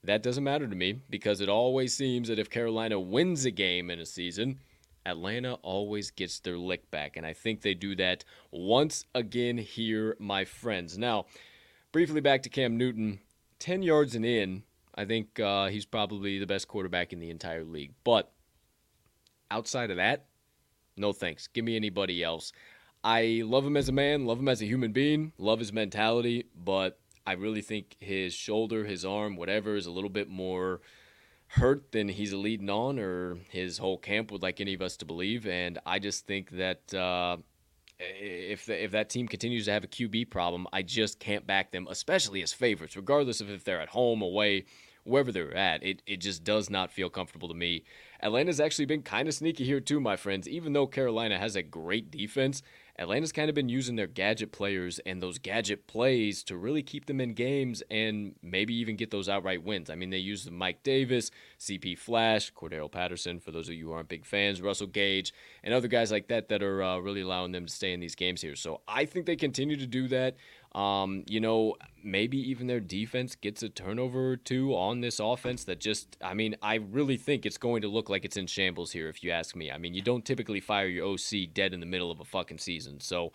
That 0.04 0.24
doesn't 0.24 0.44
matter 0.44 0.68
to 0.68 0.76
me 0.76 1.02
because 1.08 1.40
it 1.40 1.50
always 1.50 1.96
seems 1.96 2.28
that 2.30 2.40
if 2.40 2.50
Carolina 2.50 3.00
wins 3.00 3.46
a 3.46 3.52
game 3.52 3.92
in 3.92 4.00
a 4.00 4.06
season, 4.08 4.58
Atlanta 5.06 5.54
always 5.62 6.10
gets 6.10 6.40
their 6.40 6.58
lick 6.58 6.90
back. 6.90 7.18
And 7.18 7.28
I 7.28 7.34
think 7.34 7.62
they 7.62 7.76
do 7.76 7.96
that 7.98 8.26
once 8.50 9.06
again 9.14 9.60
here, 9.60 10.18
my 10.18 10.46
friends. 10.46 10.98
Now, 10.98 11.28
briefly 11.92 12.22
back 12.22 12.42
to 12.42 12.50
Cam 12.50 12.76
Newton 12.76 13.20
10 13.60 13.84
yards 13.84 14.16
and 14.16 14.26
in. 14.26 14.64
I 14.96 15.06
think 15.06 15.40
uh, 15.40 15.68
he's 15.68 15.86
probably 15.86 16.40
the 16.40 16.48
best 16.48 16.68
quarterback 16.68 17.14
in 17.14 17.20
the 17.20 17.30
entire 17.30 17.64
league. 17.64 17.94
But 18.04 18.32
outside 19.52 19.92
of 19.92 19.98
that, 19.98 20.26
no 20.96 21.12
thanks. 21.12 21.48
Give 21.48 21.66
me 21.66 21.76
anybody 21.76 22.24
else. 22.24 22.54
I 23.04 23.44
love 23.46 23.66
him 23.66 23.78
as 23.78 23.90
a 23.90 23.92
man, 23.92 24.26
love 24.26 24.40
him 24.40 24.48
as 24.48 24.62
a 24.62 24.66
human 24.66 24.92
being, 24.92 25.34
love 25.38 25.60
his 25.60 25.72
mentality, 25.72 26.46
but 26.56 27.00
I 27.28 27.34
really 27.34 27.62
think 27.62 27.96
his 28.00 28.34
shoulder, 28.34 28.86
his 28.86 29.06
arm, 29.06 29.36
whatever, 29.36 29.76
is 29.76 29.86
a 29.86 29.92
little 29.92 30.10
bit 30.10 30.30
more 30.30 30.82
hurt 31.50 31.92
than 31.92 32.08
he's 32.10 32.34
leading 32.34 32.70
on, 32.70 32.98
or 32.98 33.38
his 33.50 33.78
whole 33.78 33.98
camp 33.98 34.32
would 34.32 34.42
like 34.42 34.60
any 34.60 34.74
of 34.74 34.82
us 34.82 34.98
to 34.98 35.06
believe. 35.06 35.46
And 35.46 35.78
I 35.86 36.00
just 36.00 36.26
think 36.26 36.52
that 36.52 36.94
uh, 36.94 37.38
if 38.00 38.66
the, 38.66 38.84
if 38.84 38.92
that 38.92 39.10
team 39.10 39.28
continues 39.28 39.66
to 39.66 39.72
have 39.72 39.84
a 39.84 39.88
QB 39.88 40.30
problem, 40.30 40.68
I 40.74 40.82
just 40.82 41.20
can't 41.20 41.48
back 41.48 41.72
them, 41.72 41.88
especially 41.90 42.42
as 42.42 42.54
favorites, 42.54 42.96
regardless 42.98 43.42
of 43.42 43.50
if 43.50 43.64
they're 43.64 43.82
at 43.82 43.90
home, 43.90 44.22
away, 44.22 44.66
wherever 45.04 45.32
they're 45.32 45.56
at. 45.56 45.84
It 45.84 46.02
it 46.06 46.18
just 46.18 46.44
does 46.44 46.70
not 46.70 46.92
feel 46.92 47.10
comfortable 47.10 47.48
to 47.48 47.54
me. 47.54 47.84
Atlanta's 48.22 48.60
actually 48.60 48.86
been 48.86 49.04
kind 49.04 49.28
of 49.28 49.34
sneaky 49.34 49.64
here 49.64 49.80
too, 49.80 50.00
my 50.00 50.16
friends. 50.16 50.48
Even 50.48 50.74
though 50.74 50.88
Carolina 50.88 51.38
has 51.38 51.56
a 51.56 51.64
great 51.64 52.12
defense, 52.12 52.62
Atlanta's 52.98 53.34
kind 53.34 53.50
of 53.50 53.56
been 53.56 53.68
using 53.68 53.98
their 53.98 54.08
gadget 54.08 54.54
players 54.54 55.00
and 55.06 55.22
those 55.22 55.38
gadget 55.38 55.86
plays 55.86 56.44
to 56.44 56.56
really 56.56 56.82
keep 56.82 57.08
them 57.08 57.20
in 57.20 57.34
games 57.34 57.84
and 57.92 58.36
maybe 58.42 58.74
even 58.74 58.96
get 58.96 59.12
those 59.12 59.28
outright 59.28 59.64
wins. 59.64 59.90
I 59.90 59.96
mean, 59.96 60.12
they 60.12 60.18
use 60.18 60.50
Mike 60.50 60.82
Davis, 60.82 61.30
CP 61.60 61.98
Flash, 61.98 62.54
Cordarrelle 62.54 62.92
Patterson, 62.92 63.40
for 63.40 63.52
those 63.52 63.68
of 63.68 63.76
you 63.76 63.88
who 63.88 63.92
aren't 63.92 64.08
big 64.08 64.26
fans, 64.26 64.62
Russell 64.62 64.88
Gage, 64.88 65.34
and 65.64 65.74
other 65.74 65.90
guys 65.90 66.10
like 66.12 66.28
that 66.30 66.48
that 66.48 66.64
are 66.64 66.82
uh, 66.82 66.98
really 67.00 67.22
allowing 67.22 67.52
them 67.52 67.66
to 67.66 67.74
stay 67.74 67.92
in 67.92 68.00
these 68.00 68.16
games 68.16 68.42
here. 68.42 68.56
So 68.56 68.80
I 68.88 69.04
think 69.04 69.26
they 69.26 69.36
continue 69.36 69.76
to 69.76 69.88
do 69.88 70.08
that. 70.08 70.38
Um, 70.76 71.24
you 71.26 71.40
know, 71.40 71.78
maybe 72.04 72.38
even 72.50 72.68
their 72.68 72.82
defense 72.82 73.34
gets 73.36 73.64
a 73.64 73.70
turnover 73.70 74.32
or 74.32 74.36
two 74.36 74.76
on 74.76 75.00
this 75.00 75.22
offense 75.22 75.64
that 75.64 75.80
just, 75.80 76.18
I 76.22 76.34
mean, 76.34 76.58
I 76.62 76.76
really 76.76 77.16
think 77.16 77.46
it's 77.46 77.58
going 77.58 77.82
to 77.84 77.88
look 77.88 78.10
like 78.10 78.26
it's 78.26 78.36
in 78.36 78.46
shambles 78.46 78.92
here, 78.92 79.08
if 79.08 79.24
you 79.24 79.32
ask 79.32 79.56
me. 79.56 79.72
I 79.72 79.78
mean, 79.78 79.94
you 79.94 80.02
don't 80.02 80.26
typically 80.26 80.60
fire 80.60 80.88
your 80.88 81.08
OC 81.08 81.54
dead 81.54 81.74
in 81.74 81.80
the 81.80 81.86
middle 81.86 82.12
of 82.12 82.20
a 82.20 82.26
fucking 82.26 82.58
season. 82.58 83.00
So 83.00 83.32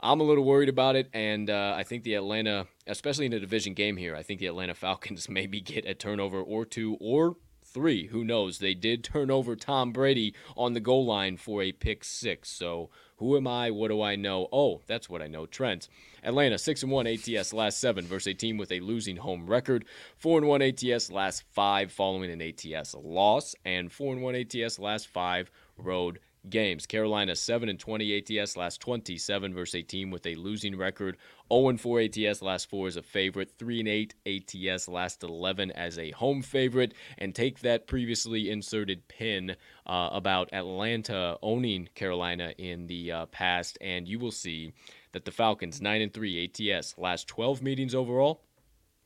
I'm 0.00 0.20
a 0.20 0.22
little 0.22 0.44
worried 0.44 0.68
about 0.68 0.94
it. 0.94 1.10
And 1.12 1.50
uh, 1.50 1.74
I 1.76 1.82
think 1.82 2.04
the 2.04 2.14
Atlanta, 2.14 2.68
especially 2.86 3.26
in 3.26 3.32
a 3.32 3.40
division 3.40 3.74
game 3.74 3.96
here, 3.96 4.14
I 4.14 4.22
think 4.22 4.38
the 4.38 4.46
Atlanta 4.46 4.74
Falcons 4.74 5.28
maybe 5.28 5.60
get 5.60 5.84
a 5.86 5.94
turnover 5.94 6.40
or 6.40 6.64
two 6.64 6.96
or 7.00 7.34
three. 7.74 8.06
Who 8.06 8.24
knows? 8.24 8.58
They 8.58 8.72
did 8.72 9.04
turn 9.04 9.30
over 9.30 9.56
Tom 9.56 9.92
Brady 9.92 10.32
on 10.56 10.72
the 10.72 10.80
goal 10.80 11.04
line 11.04 11.36
for 11.36 11.60
a 11.60 11.72
pick 11.72 12.04
six. 12.04 12.48
So 12.48 12.88
who 13.16 13.36
am 13.36 13.46
I? 13.46 13.70
What 13.70 13.88
do 13.88 14.00
I 14.00 14.16
know? 14.16 14.48
Oh, 14.52 14.80
that's 14.86 15.10
what 15.10 15.20
I 15.20 15.26
know. 15.26 15.44
Trent. 15.44 15.88
Atlanta 16.22 16.56
six 16.56 16.82
and 16.82 16.92
one 16.92 17.06
ATS 17.06 17.52
last 17.52 17.80
seven 17.80 18.06
versus 18.06 18.28
a 18.28 18.34
team 18.34 18.56
with 18.56 18.72
a 18.72 18.80
losing 18.80 19.16
home 19.16 19.46
record. 19.46 19.84
Four 20.16 20.38
and 20.38 20.46
one 20.46 20.62
ATS 20.62 21.10
last 21.10 21.42
five 21.52 21.92
following 21.92 22.30
an 22.30 22.40
ATS 22.40 22.94
loss, 22.94 23.54
and 23.64 23.92
four 23.92 24.14
and 24.14 24.22
one 24.22 24.34
ATS 24.34 24.78
last 24.78 25.08
five 25.08 25.50
road 25.76 26.20
games. 26.48 26.86
Carolina 26.86 27.34
7 27.34 27.68
and 27.68 27.78
20 27.78 28.40
ATS 28.40 28.56
last 28.56 28.80
27 28.80 29.54
versus 29.54 29.74
a 29.76 29.82
team 29.82 30.10
with 30.10 30.26
a 30.26 30.34
losing 30.34 30.76
record. 30.76 31.16
0 31.52 31.68
and 31.68 31.80
4 31.80 32.00
ATS 32.00 32.42
last 32.42 32.68
4 32.70 32.88
as 32.88 32.96
a 32.96 33.02
favorite. 33.02 33.52
3 33.58 33.80
and 33.80 33.88
8 33.88 34.14
ATS 34.26 34.88
last 34.88 35.22
11 35.22 35.70
as 35.72 35.98
a 35.98 36.10
home 36.12 36.42
favorite. 36.42 36.94
And 37.18 37.34
take 37.34 37.60
that 37.60 37.86
previously 37.86 38.50
inserted 38.50 39.06
pin 39.08 39.56
uh, 39.86 40.10
about 40.12 40.52
Atlanta 40.52 41.38
owning 41.42 41.88
Carolina 41.94 42.54
in 42.58 42.86
the 42.86 43.12
uh, 43.12 43.26
past, 43.26 43.78
and 43.80 44.08
you 44.08 44.18
will 44.18 44.30
see 44.30 44.72
that 45.12 45.24
the 45.24 45.30
Falcons 45.30 45.80
9 45.80 46.00
and 46.00 46.12
3 46.12 46.52
ATS 46.72 46.94
last 46.98 47.28
12 47.28 47.62
meetings 47.62 47.94
overall 47.94 48.42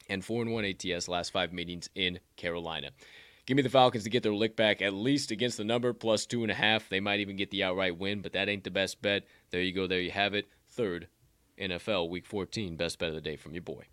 and 0.08 0.24
4 0.24 0.42
and 0.42 0.52
1 0.52 0.64
ATS 0.64 1.08
last 1.08 1.32
5 1.32 1.52
meetings 1.52 1.88
in 1.94 2.18
Carolina. 2.36 2.90
Give 3.48 3.56
me 3.56 3.62
the 3.62 3.70
Falcons 3.70 4.04
to 4.04 4.10
get 4.10 4.22
their 4.22 4.34
lick 4.34 4.56
back 4.56 4.82
at 4.82 4.92
least 4.92 5.30
against 5.30 5.56
the 5.56 5.64
number 5.64 5.94
plus 5.94 6.26
two 6.26 6.42
and 6.42 6.52
a 6.52 6.54
half. 6.54 6.90
They 6.90 7.00
might 7.00 7.20
even 7.20 7.36
get 7.36 7.50
the 7.50 7.64
outright 7.64 7.96
win, 7.96 8.20
but 8.20 8.34
that 8.34 8.46
ain't 8.46 8.62
the 8.62 8.70
best 8.70 9.00
bet. 9.00 9.24
There 9.48 9.62
you 9.62 9.72
go. 9.72 9.86
There 9.86 10.02
you 10.02 10.10
have 10.10 10.34
it. 10.34 10.48
Third 10.68 11.08
NFL 11.58 12.10
Week 12.10 12.26
14 12.26 12.76
best 12.76 12.98
bet 12.98 13.08
of 13.08 13.14
the 13.14 13.22
day 13.22 13.36
from 13.36 13.54
your 13.54 13.62
boy. 13.62 13.84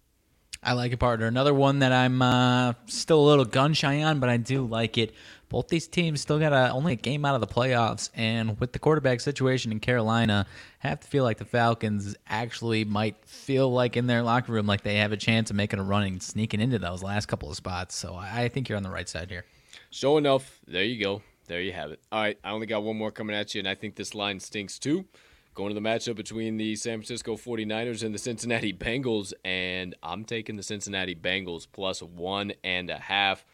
I 0.61 0.73
like 0.73 0.91
it, 0.91 0.97
partner. 0.97 1.27
Another 1.27 1.53
one 1.53 1.79
that 1.79 1.93
I'm 1.93 2.21
uh, 2.21 2.73
still 2.87 3.21
a 3.21 3.27
little 3.27 3.45
gun 3.45 3.73
shy 3.73 4.03
on, 4.03 4.19
but 4.19 4.27
I 4.27 4.35
do 4.35 4.65
like 4.65 4.97
it. 4.97 5.13
Both 5.49 5.67
these 5.67 5.87
teams 5.87 6.21
still 6.21 6.39
got 6.39 6.53
a, 6.53 6.71
only 6.71 6.93
a 6.93 6.97
game 6.97 7.25
out 7.25 7.35
of 7.35 7.41
the 7.41 7.47
playoffs, 7.47 8.09
and 8.15 8.59
with 8.59 8.73
the 8.73 8.79
quarterback 8.79 9.21
situation 9.21 9.71
in 9.71 9.79
Carolina, 9.79 10.47
I 10.83 10.87
have 10.87 10.99
to 11.01 11.07
feel 11.07 11.23
like 11.23 11.37
the 11.37 11.45
Falcons 11.45 12.15
actually 12.27 12.83
might 12.83 13.15
feel 13.25 13.71
like 13.71 13.95
in 13.95 14.07
their 14.07 14.23
locker 14.23 14.51
room 14.51 14.65
like 14.65 14.81
they 14.81 14.95
have 14.97 15.11
a 15.11 15.17
chance 15.17 15.49
of 15.49 15.55
making 15.55 15.79
a 15.79 15.83
run 15.83 16.03
and 16.03 16.21
sneaking 16.21 16.61
into 16.61 16.79
those 16.79 17.03
last 17.03 17.27
couple 17.27 17.49
of 17.49 17.55
spots. 17.55 17.95
So 17.95 18.15
I 18.15 18.49
think 18.49 18.69
you're 18.69 18.77
on 18.77 18.83
the 18.83 18.89
right 18.89 19.07
side 19.07 19.29
here. 19.29 19.45
Sure 19.91 20.17
enough, 20.17 20.59
there 20.67 20.83
you 20.83 21.01
go. 21.01 21.21
There 21.47 21.61
you 21.61 21.73
have 21.73 21.91
it. 21.91 21.99
All 22.11 22.21
right, 22.21 22.39
I 22.43 22.51
only 22.51 22.65
got 22.65 22.83
one 22.83 22.97
more 22.97 23.11
coming 23.11 23.35
at 23.35 23.53
you, 23.53 23.59
and 23.59 23.67
I 23.67 23.75
think 23.75 23.95
this 23.95 24.15
line 24.15 24.39
stinks 24.39 24.79
too. 24.79 25.05
Going 25.53 25.69
to 25.69 25.79
the 25.79 25.87
matchup 25.87 26.15
between 26.15 26.57
the 26.57 26.75
San 26.75 26.97
Francisco 26.97 27.37
49ers 27.37 28.03
and 28.03 28.13
the 28.13 28.19
Cincinnati 28.19 28.73
Bengals, 28.73 29.31
and 29.45 29.95
I'm 30.03 30.25
taking 30.25 30.57
the 30.57 30.63
Cincinnati 30.63 31.15
Bengals 31.15 31.65
plus 31.71 32.01
one 32.01 32.51
and 32.63 32.89
a 32.89 32.97
half. 32.97 33.45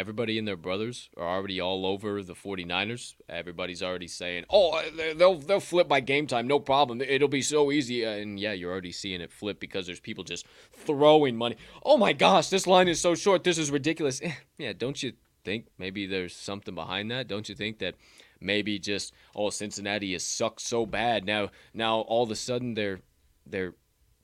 Everybody 0.00 0.38
and 0.38 0.48
their 0.48 0.56
brothers 0.56 1.10
are 1.18 1.28
already 1.28 1.60
all 1.60 1.84
over 1.84 2.22
the 2.22 2.32
49ers. 2.32 3.16
Everybody's 3.28 3.82
already 3.82 4.08
saying, 4.08 4.46
"Oh, 4.48 4.70
uh, 4.70 5.14
they'll 5.14 5.34
they'll 5.34 5.60
flip 5.60 5.88
by 5.88 6.00
game 6.00 6.26
time, 6.26 6.46
no 6.46 6.58
problem. 6.58 7.02
It'll 7.02 7.28
be 7.28 7.42
so 7.42 7.70
easy." 7.70 8.06
Uh, 8.06 8.12
and 8.12 8.40
yeah, 8.40 8.52
you're 8.52 8.72
already 8.72 8.92
seeing 8.92 9.20
it 9.20 9.30
flip 9.30 9.60
because 9.60 9.84
there's 9.84 10.00
people 10.00 10.24
just 10.24 10.46
throwing 10.72 11.36
money. 11.36 11.56
Oh 11.84 11.98
my 11.98 12.14
gosh, 12.14 12.48
this 12.48 12.66
line 12.66 12.88
is 12.88 12.98
so 12.98 13.14
short. 13.14 13.44
This 13.44 13.58
is 13.58 13.70
ridiculous. 13.70 14.22
yeah, 14.58 14.72
don't 14.72 15.02
you 15.02 15.12
think 15.44 15.66
maybe 15.76 16.06
there's 16.06 16.34
something 16.34 16.74
behind 16.74 17.10
that? 17.10 17.28
Don't 17.28 17.50
you 17.50 17.54
think 17.54 17.78
that 17.80 17.94
maybe 18.40 18.78
just 18.78 19.12
oh 19.36 19.50
Cincinnati 19.50 20.14
has 20.14 20.24
sucked 20.24 20.62
so 20.62 20.86
bad 20.86 21.26
now 21.26 21.50
now 21.74 22.00
all 22.00 22.22
of 22.22 22.30
a 22.30 22.36
sudden 22.36 22.72
they're 22.72 23.00
they're 23.46 23.74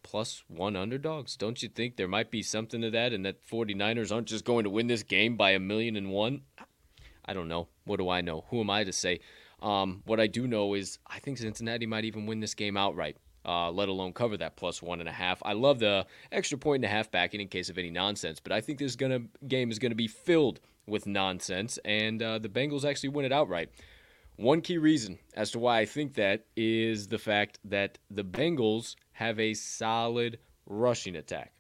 plus 0.07 0.45
one 0.47 0.77
underdogs. 0.77 1.37
Don't 1.37 1.61
you 1.63 1.69
think 1.69 1.97
there 1.97 2.07
might 2.07 2.31
be 2.31 2.43
something 2.43 2.81
to 2.81 2.91
that 2.91 3.13
and 3.13 3.27
that 3.27 3.45
49ers 3.45 4.15
aren't 4.15 4.29
just 4.29 4.45
going 4.45 4.63
to 4.63 4.71
win 4.71 4.87
this 4.87 5.03
game 5.03 5.37
by 5.37 5.51
a 5.51 5.59
million 5.59 5.97
and 5.97 6.11
one? 6.11 6.43
I 7.25 7.33
don't 7.33 7.49
know. 7.49 7.67
What 7.85 7.97
do 7.99 8.09
I 8.09 8.21
know? 8.21 8.45
Who 8.51 8.61
am 8.61 8.71
I 8.71 8.85
to 8.85 8.93
say? 8.93 9.19
Um, 9.61 10.03
what 10.07 10.21
I 10.21 10.29
do 10.29 10.47
know 10.47 10.75
is 10.75 10.99
I 11.09 11.19
think 11.19 11.39
Cincinnati 11.39 11.87
might 11.87 12.05
even 12.05 12.25
win 12.27 12.39
this 12.39 12.55
game 12.55 12.77
outright. 12.77 13.17
Uh, 13.45 13.71
let 13.71 13.89
alone 13.89 14.13
cover 14.13 14.37
that 14.37 14.57
plus 14.57 14.81
one 14.81 15.01
and 15.01 15.09
a 15.09 15.13
half. 15.13 15.43
I 15.45 15.53
love 15.55 15.81
the 15.81 16.07
extra 16.31 16.59
point 16.59 16.85
and 16.85 16.93
a 16.93 16.95
half 16.95 17.11
backing 17.11 17.41
in 17.41 17.49
case 17.49 17.69
of 17.69 17.79
any 17.79 17.91
nonsense, 17.91 18.41
but 18.41 18.53
I 18.53 18.61
think 18.61 18.79
this 18.79 18.97
gonna 18.97 19.23
game 19.47 19.71
is 19.71 19.79
gonna 19.79 19.95
be 19.95 20.09
filled 20.09 20.61
with 20.87 21.07
nonsense, 21.07 21.79
and 21.85 22.23
uh, 22.23 22.39
the 22.39 22.49
Bengals 22.49 22.85
actually 22.85 23.11
win 23.11 23.25
it 23.25 23.33
outright. 23.33 23.71
One 24.37 24.61
key 24.61 24.79
reason 24.79 25.19
as 25.35 25.53
to 25.53 25.59
why 25.59 25.79
I 25.79 25.87
think 25.87 26.15
that 26.15 26.45
is 26.57 27.09
the 27.09 27.19
fact 27.19 27.59
that 27.65 27.99
the 28.11 28.25
Bengals 28.25 28.95
have 29.17 29.41
a 29.41 29.55
solid 29.55 30.39
rushing 30.67 31.17
attack. 31.17 31.53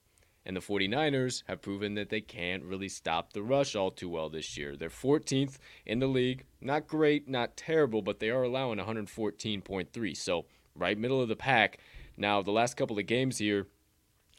And 0.45 0.55
the 0.55 0.61
49ers 0.61 1.43
have 1.49 1.63
proven 1.63 1.95
that 1.95 2.11
they 2.11 2.21
can't 2.21 2.63
really 2.63 2.89
stop 2.89 3.33
the 3.33 3.43
rush 3.43 3.75
all 3.75 3.91
too 3.91 4.11
well 4.11 4.29
this 4.29 4.59
year. 4.59 4.77
They're 4.77 4.91
14th 4.91 5.57
in 5.87 5.99
the 5.99 6.07
league. 6.07 6.45
Not 6.61 6.87
great, 6.87 7.29
not 7.29 7.57
terrible, 7.57 8.03
but 8.03 8.21
they 8.21 8.29
are 8.29 8.43
allowing 8.43 8.79
114.3. 8.79 10.17
So, 10.17 10.45
right 10.75 10.99
middle 10.99 11.23
of 11.23 11.29
the 11.29 11.35
pack. 11.35 11.79
Now, 12.19 12.43
the 12.43 12.51
last 12.51 12.77
couple 12.77 12.99
of 12.99 13.07
games 13.07 13.39
here 13.39 13.67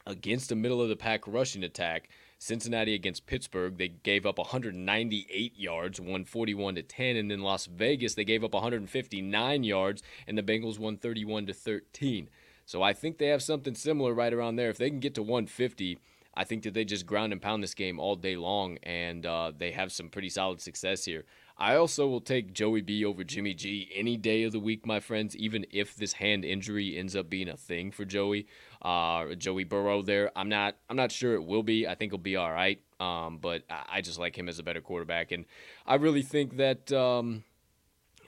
against 0.06 0.52
a 0.52 0.56
middle 0.56 0.80
of 0.80 0.88
the 0.88 0.96
pack 0.96 1.26
rushing 1.26 1.64
attack, 1.64 2.08
Cincinnati 2.38 2.94
against 2.94 3.26
Pittsburgh, 3.26 3.76
they 3.76 3.88
gave 3.88 4.26
up 4.26 4.38
198 4.38 5.58
yards, 5.58 6.00
141 6.00 6.76
to 6.76 6.82
10, 6.82 7.16
and 7.16 7.32
in 7.32 7.42
Las 7.42 7.66
Vegas 7.66 8.14
they 8.14 8.24
gave 8.24 8.44
up 8.44 8.54
159 8.54 9.64
yards, 9.64 10.02
and 10.28 10.38
the 10.38 10.42
Bengals 10.42 10.78
won 10.78 10.96
31 10.96 11.46
to 11.46 11.52
13. 11.52 12.30
So 12.68 12.82
I 12.82 12.92
think 12.92 13.16
they 13.16 13.28
have 13.28 13.42
something 13.42 13.74
similar 13.74 14.12
right 14.12 14.30
around 14.30 14.56
there. 14.56 14.68
If 14.68 14.76
they 14.76 14.90
can 14.90 15.00
get 15.00 15.14
to 15.14 15.22
150, 15.22 15.98
I 16.34 16.44
think 16.44 16.64
that 16.64 16.74
they 16.74 16.84
just 16.84 17.06
ground 17.06 17.32
and 17.32 17.40
pound 17.40 17.62
this 17.62 17.72
game 17.72 17.98
all 17.98 18.14
day 18.14 18.36
long, 18.36 18.76
and 18.82 19.24
uh, 19.24 19.52
they 19.56 19.70
have 19.70 19.90
some 19.90 20.10
pretty 20.10 20.28
solid 20.28 20.60
success 20.60 21.06
here. 21.06 21.24
I 21.56 21.76
also 21.76 22.06
will 22.06 22.20
take 22.20 22.52
Joey 22.52 22.82
B 22.82 23.06
over 23.06 23.24
Jimmy 23.24 23.54
G 23.54 23.90
any 23.94 24.18
day 24.18 24.42
of 24.42 24.52
the 24.52 24.60
week, 24.60 24.84
my 24.84 25.00
friends, 25.00 25.34
even 25.34 25.64
if 25.70 25.96
this 25.96 26.12
hand 26.12 26.44
injury 26.44 26.98
ends 26.98 27.16
up 27.16 27.30
being 27.30 27.48
a 27.48 27.56
thing 27.56 27.90
for 27.90 28.04
Joey. 28.04 28.46
Uh, 28.82 29.34
Joey 29.34 29.64
Burrow 29.64 30.02
there. 30.02 30.30
I'm 30.36 30.50
not 30.50 30.76
I'm 30.90 30.96
not 30.96 31.10
sure 31.10 31.36
it 31.36 31.44
will 31.44 31.62
be. 31.62 31.88
I 31.88 31.94
think 31.94 32.12
he'll 32.12 32.18
be 32.18 32.36
all 32.36 32.52
right. 32.52 32.82
Um, 33.00 33.38
but 33.38 33.62
I 33.70 34.02
just 34.02 34.18
like 34.18 34.36
him 34.36 34.46
as 34.46 34.58
a 34.58 34.62
better 34.62 34.82
quarterback. 34.82 35.32
And 35.32 35.46
I 35.86 35.94
really 35.94 36.22
think 36.22 36.58
that 36.58 36.92
um, 36.92 37.44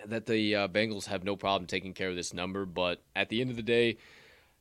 that 0.07 0.25
the 0.25 0.55
uh, 0.57 0.69
Bengals 0.69 1.07
have 1.09 1.25
no 1.25 1.37
problem 1.37 1.67
taking 1.67 1.93
care 1.93 2.09
of 2.09 2.17
this 2.17 2.33
number. 2.33 2.65
But 2.65 3.03
at 3.15 3.29
the 3.29 3.43
end 3.43 3.51
of 3.51 3.57
the 3.57 3.63
day, 3.63 3.99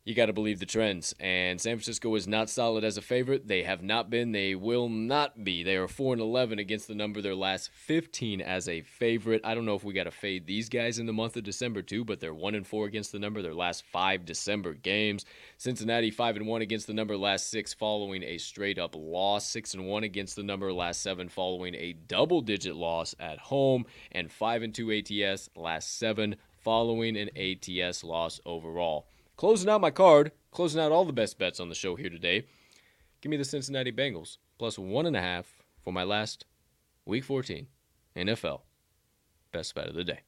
you 0.05 0.15
got 0.15 0.25
to 0.25 0.33
believe 0.33 0.59
the 0.59 0.65
trends. 0.65 1.13
And 1.19 1.59
San 1.59 1.75
Francisco 1.75 2.15
is 2.15 2.27
not 2.27 2.49
solid 2.49 2.83
as 2.83 2.97
a 2.97 3.01
favorite. 3.01 3.47
They 3.47 3.63
have 3.63 3.83
not 3.83 4.09
been. 4.09 4.31
They 4.31 4.55
will 4.55 4.89
not 4.89 5.43
be. 5.43 5.61
They 5.61 5.75
are 5.75 5.87
4 5.87 6.13
and 6.13 6.21
11 6.21 6.57
against 6.57 6.87
the 6.87 6.95
number 6.95 7.21
their 7.21 7.35
last 7.35 7.69
15 7.71 8.41
as 8.41 8.67
a 8.67 8.81
favorite. 8.81 9.41
I 9.43 9.53
don't 9.53 9.65
know 9.65 9.75
if 9.75 9.83
we 9.83 9.93
got 9.93 10.05
to 10.05 10.11
fade 10.11 10.47
these 10.47 10.69
guys 10.69 10.99
in 10.99 11.05
the 11.05 11.13
month 11.13 11.37
of 11.37 11.43
December 11.43 11.81
too, 11.81 12.05
but 12.05 12.19
they're 12.19 12.33
1 12.33 12.55
and 12.55 12.65
4 12.65 12.87
against 12.87 13.11
the 13.11 13.19
number 13.19 13.41
their 13.41 13.53
last 13.53 13.83
5 13.85 14.25
December 14.25 14.73
games. 14.73 15.25
Cincinnati 15.57 16.11
5 16.11 16.37
and 16.37 16.47
1 16.47 16.61
against 16.61 16.87
the 16.87 16.93
number 16.93 17.17
last 17.17 17.49
6 17.49 17.73
following 17.73 18.23
a 18.23 18.37
straight 18.37 18.79
up 18.79 18.95
loss, 18.95 19.47
6 19.49 19.75
and 19.75 19.85
1 19.85 20.03
against 20.03 20.35
the 20.35 20.43
number 20.43 20.73
last 20.73 21.01
7 21.01 21.29
following 21.29 21.75
a 21.75 21.93
double 22.07 22.41
digit 22.41 22.75
loss 22.75 23.13
at 23.19 23.37
home 23.37 23.85
and 24.11 24.31
5 24.31 24.63
and 24.63 24.73
2 24.73 24.91
ATS 24.91 25.49
last 25.55 25.99
7 25.99 26.35
following 26.61 27.17
an 27.17 27.29
ATS 27.37 28.03
loss 28.03 28.39
overall. 28.45 29.05
Closing 29.39 29.69
out 29.69 29.79
my 29.79 29.89
card, 29.89 30.33
closing 30.51 30.81
out 30.81 30.91
all 30.91 31.05
the 31.05 31.13
best 31.13 31.39
bets 31.39 31.61
on 31.61 31.69
the 31.69 31.73
show 31.75 31.95
here 31.95 32.09
today. 32.09 32.45
Give 33.21 33.29
me 33.29 33.37
the 33.37 33.45
Cincinnati 33.45 33.89
Bengals 33.89 34.35
plus 34.57 34.77
one 34.77 35.05
and 35.05 35.15
a 35.15 35.21
half 35.21 35.63
for 35.81 35.93
my 35.93 36.03
last 36.03 36.43
week 37.05 37.23
14 37.23 37.65
NFL 38.17 38.59
best 39.53 39.73
bet 39.73 39.87
of 39.87 39.95
the 39.95 40.03
day. 40.03 40.19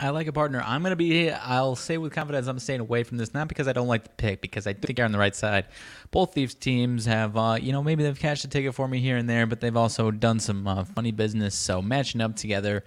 I 0.00 0.08
like 0.08 0.26
a 0.26 0.32
partner. 0.32 0.64
I'm 0.66 0.82
gonna 0.82 0.96
be. 0.96 1.30
I'll 1.30 1.76
say 1.76 1.96
with 1.96 2.12
confidence, 2.12 2.48
I'm 2.48 2.58
staying 2.58 2.80
away 2.80 3.04
from 3.04 3.18
this, 3.18 3.32
not 3.34 3.46
because 3.46 3.68
I 3.68 3.72
don't 3.72 3.86
like 3.86 4.02
the 4.02 4.10
pick, 4.10 4.40
because 4.40 4.66
I 4.66 4.72
think 4.72 4.98
I'm 4.98 5.04
on 5.04 5.12
the 5.12 5.18
right 5.20 5.36
side. 5.36 5.66
Both 6.10 6.34
these 6.34 6.56
teams 6.56 7.06
have, 7.06 7.36
uh, 7.36 7.56
you 7.60 7.70
know, 7.70 7.84
maybe 7.84 8.02
they've 8.02 8.18
cashed 8.18 8.44
a 8.44 8.48
ticket 8.48 8.74
for 8.74 8.88
me 8.88 8.98
here 8.98 9.16
and 9.16 9.30
there, 9.30 9.46
but 9.46 9.60
they've 9.60 9.76
also 9.76 10.10
done 10.10 10.40
some 10.40 10.66
uh, 10.66 10.82
funny 10.82 11.12
business. 11.12 11.54
So 11.54 11.80
matching 11.80 12.20
up 12.20 12.34
together, 12.34 12.82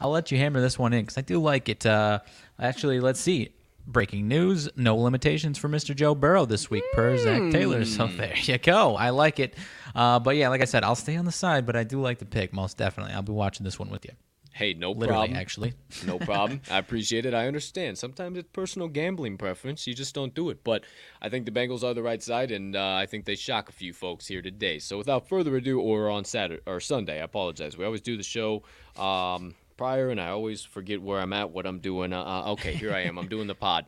I'll 0.00 0.10
let 0.10 0.32
you 0.32 0.38
hammer 0.38 0.60
this 0.60 0.76
one 0.76 0.92
in 0.92 1.02
because 1.02 1.18
I 1.18 1.20
do 1.20 1.40
like 1.40 1.68
it. 1.68 1.86
Uh, 1.86 2.18
actually, 2.58 2.98
let's 2.98 3.20
see. 3.20 3.52
Breaking 3.86 4.26
news: 4.28 4.68
No 4.76 4.96
limitations 4.96 5.58
for 5.58 5.68
Mr. 5.68 5.94
Joe 5.94 6.14
Burrow 6.14 6.44
this 6.44 6.68
week, 6.70 6.82
per 6.92 7.16
Zac 7.16 7.52
Taylor. 7.52 7.84
So 7.84 8.06
there 8.08 8.34
you 8.36 8.58
go. 8.58 8.96
I 8.96 9.10
like 9.10 9.38
it. 9.38 9.54
Uh, 9.94 10.18
but 10.18 10.36
yeah, 10.36 10.48
like 10.48 10.60
I 10.60 10.64
said, 10.64 10.82
I'll 10.82 10.94
stay 10.96 11.16
on 11.16 11.24
the 11.24 11.32
side, 11.32 11.66
but 11.66 11.76
I 11.76 11.84
do 11.84 12.00
like 12.00 12.18
the 12.18 12.24
pick 12.26 12.52
most 12.52 12.76
definitely. 12.76 13.14
I'll 13.14 13.22
be 13.22 13.32
watching 13.32 13.64
this 13.64 13.78
one 13.78 13.88
with 13.90 14.04
you. 14.04 14.10
Hey, 14.52 14.72
no 14.72 14.92
Literally, 14.92 15.28
problem. 15.28 15.36
actually. 15.38 15.74
no 16.06 16.18
problem. 16.32 16.62
I 16.70 16.78
appreciate 16.78 17.26
it. 17.26 17.34
I 17.34 17.46
understand. 17.46 17.98
Sometimes 17.98 18.38
it's 18.38 18.48
personal 18.54 18.88
gambling 18.88 19.36
preference. 19.36 19.86
You 19.86 19.92
just 19.94 20.14
don't 20.14 20.34
do 20.34 20.48
it. 20.48 20.64
But 20.64 20.84
I 21.20 21.28
think 21.28 21.44
the 21.44 21.52
Bengals 21.52 21.84
are 21.84 21.92
the 21.92 22.02
right 22.02 22.22
side, 22.22 22.50
and 22.50 22.74
uh, 22.74 22.94
I 22.94 23.04
think 23.04 23.26
they 23.26 23.34
shock 23.34 23.68
a 23.68 23.72
few 23.72 23.92
folks 23.92 24.26
here 24.26 24.40
today. 24.40 24.78
So 24.78 24.96
without 24.96 25.28
further 25.28 25.54
ado, 25.56 25.78
or 25.78 26.08
on 26.08 26.24
Saturday 26.24 26.62
or 26.66 26.80
Sunday, 26.80 27.20
I 27.20 27.24
apologize. 27.24 27.76
We 27.76 27.84
always 27.84 28.00
do 28.00 28.16
the 28.16 28.22
show 28.22 28.62
um, 28.96 29.54
prior, 29.76 30.10
and 30.10 30.20
I 30.20 30.28
always 30.28 30.62
forget 30.62 31.02
where 31.02 31.20
I'm 31.20 31.32
at, 31.32 31.50
what 31.50 31.66
I'm 31.66 31.78
doing. 31.78 32.12
Uh, 32.12 32.22
uh, 32.22 32.52
okay, 32.52 32.72
here 32.72 32.92
I 32.92 33.00
am. 33.00 33.18
I'm 33.18 33.28
doing 33.28 33.46
the 33.46 33.54
pod. 33.66 33.86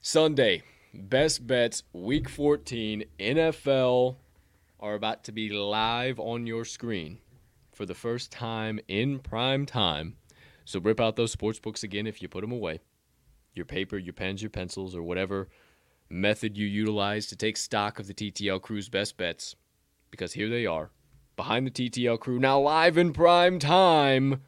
Sunday, 0.00 0.62
best 0.94 1.46
bets, 1.46 1.82
week 1.92 2.28
14, 2.28 3.04
NFL 3.18 4.16
are 4.78 4.94
about 4.94 5.24
to 5.24 5.32
be 5.32 5.48
live 5.50 6.20
on 6.20 6.46
your 6.46 6.64
screen 6.64 7.18
for 7.72 7.86
the 7.86 7.94
first 7.94 8.30
time 8.30 8.78
in 8.88 9.18
prime 9.18 9.66
time. 9.66 10.16
So 10.64 10.80
rip 10.80 11.00
out 11.00 11.16
those 11.16 11.32
sports 11.32 11.58
books 11.58 11.82
again 11.82 12.06
if 12.06 12.20
you 12.20 12.28
put 12.28 12.40
them 12.40 12.52
away. 12.52 12.80
Your 13.54 13.64
paper, 13.64 13.96
your 13.96 14.12
pens, 14.12 14.42
your 14.42 14.50
pencils, 14.50 14.94
or 14.94 15.02
whatever 15.02 15.48
method 16.08 16.56
you 16.56 16.66
utilize 16.66 17.26
to 17.26 17.36
take 17.36 17.56
stock 17.56 17.98
of 17.98 18.06
the 18.06 18.14
TTL 18.14 18.62
crew's 18.62 18.88
best 18.88 19.16
bets. 19.16 19.56
Because 20.10 20.32
here 20.32 20.48
they 20.48 20.66
are, 20.66 20.90
behind 21.36 21.66
the 21.66 21.70
TTL 21.70 22.20
crew, 22.20 22.38
now 22.38 22.60
live 22.60 22.96
in 22.96 23.12
prime 23.12 23.58
time 23.58 24.42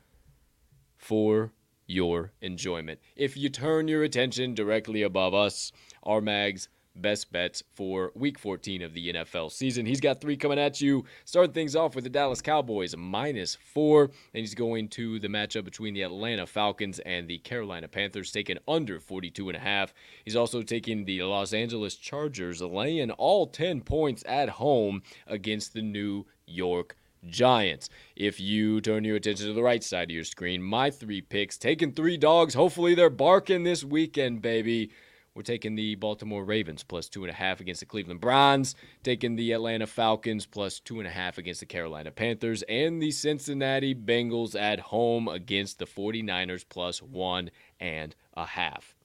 for 0.98 1.52
your 1.86 2.32
enjoyment. 2.42 3.00
If 3.16 3.36
you 3.36 3.48
turn 3.48 3.88
your 3.88 4.02
attention 4.02 4.54
directly 4.54 5.02
above 5.02 5.32
us, 5.32 5.72
RMags 6.04 6.68
best 7.00 7.32
bets 7.32 7.62
for 7.74 8.12
week 8.14 8.38
14 8.38 8.82
of 8.82 8.92
the 8.92 9.12
NFL 9.12 9.52
season. 9.52 9.86
He's 9.86 10.00
got 10.00 10.20
three 10.20 10.36
coming 10.36 10.58
at 10.58 10.80
you. 10.80 11.04
Starting 11.24 11.52
things 11.52 11.76
off 11.76 11.94
with 11.94 12.04
the 12.04 12.10
Dallas 12.10 12.42
Cowboys 12.42 12.96
minus 12.96 13.54
four. 13.54 14.04
And 14.04 14.40
he's 14.40 14.54
going 14.54 14.88
to 14.90 15.18
the 15.18 15.28
matchup 15.28 15.64
between 15.64 15.94
the 15.94 16.02
Atlanta 16.02 16.46
Falcons 16.46 16.98
and 17.00 17.28
the 17.28 17.38
Carolina 17.38 17.88
Panthers, 17.88 18.32
taking 18.32 18.58
under 18.66 19.00
42 19.00 19.48
and 19.48 19.56
a 19.56 19.60
half. 19.60 19.94
He's 20.24 20.36
also 20.36 20.62
taking 20.62 21.04
the 21.04 21.22
Los 21.22 21.52
Angeles 21.52 21.94
Chargers, 21.94 22.60
laying 22.60 23.10
all 23.12 23.46
10 23.46 23.82
points 23.82 24.24
at 24.26 24.48
home 24.48 25.02
against 25.26 25.72
the 25.72 25.82
New 25.82 26.26
York 26.46 26.96
Giants. 27.26 27.88
If 28.16 28.40
you 28.40 28.80
turn 28.80 29.04
your 29.04 29.16
attention 29.16 29.46
to 29.46 29.52
the 29.52 29.62
right 29.62 29.82
side 29.82 30.10
of 30.10 30.14
your 30.14 30.24
screen, 30.24 30.62
my 30.62 30.90
three 30.90 31.20
picks, 31.20 31.58
taking 31.58 31.92
three 31.92 32.16
dogs. 32.16 32.54
Hopefully 32.54 32.94
they're 32.94 33.10
barking 33.10 33.64
this 33.64 33.84
weekend, 33.84 34.42
baby. 34.42 34.90
We're 35.34 35.42
taking 35.42 35.76
the 35.76 35.94
Baltimore 35.94 36.44
Ravens 36.44 36.82
plus 36.82 37.08
two 37.08 37.22
and 37.22 37.30
a 37.30 37.34
half 37.34 37.60
against 37.60 37.78
the 37.78 37.86
Cleveland 37.86 38.20
Browns, 38.20 38.74
taking 39.04 39.36
the 39.36 39.52
Atlanta 39.52 39.86
Falcons 39.86 40.46
plus 40.46 40.80
two 40.80 40.98
and 40.98 41.06
a 41.06 41.12
half 41.12 41.38
against 41.38 41.60
the 41.60 41.66
Carolina 41.66 42.10
Panthers, 42.10 42.62
and 42.62 43.00
the 43.00 43.12
Cincinnati 43.12 43.94
Bengals 43.94 44.60
at 44.60 44.80
home 44.80 45.28
against 45.28 45.78
the 45.78 45.86
49ers 45.86 46.64
plus 46.68 47.00
one 47.00 47.52
and 47.78 48.16
a 48.34 48.46
half. 48.46 48.96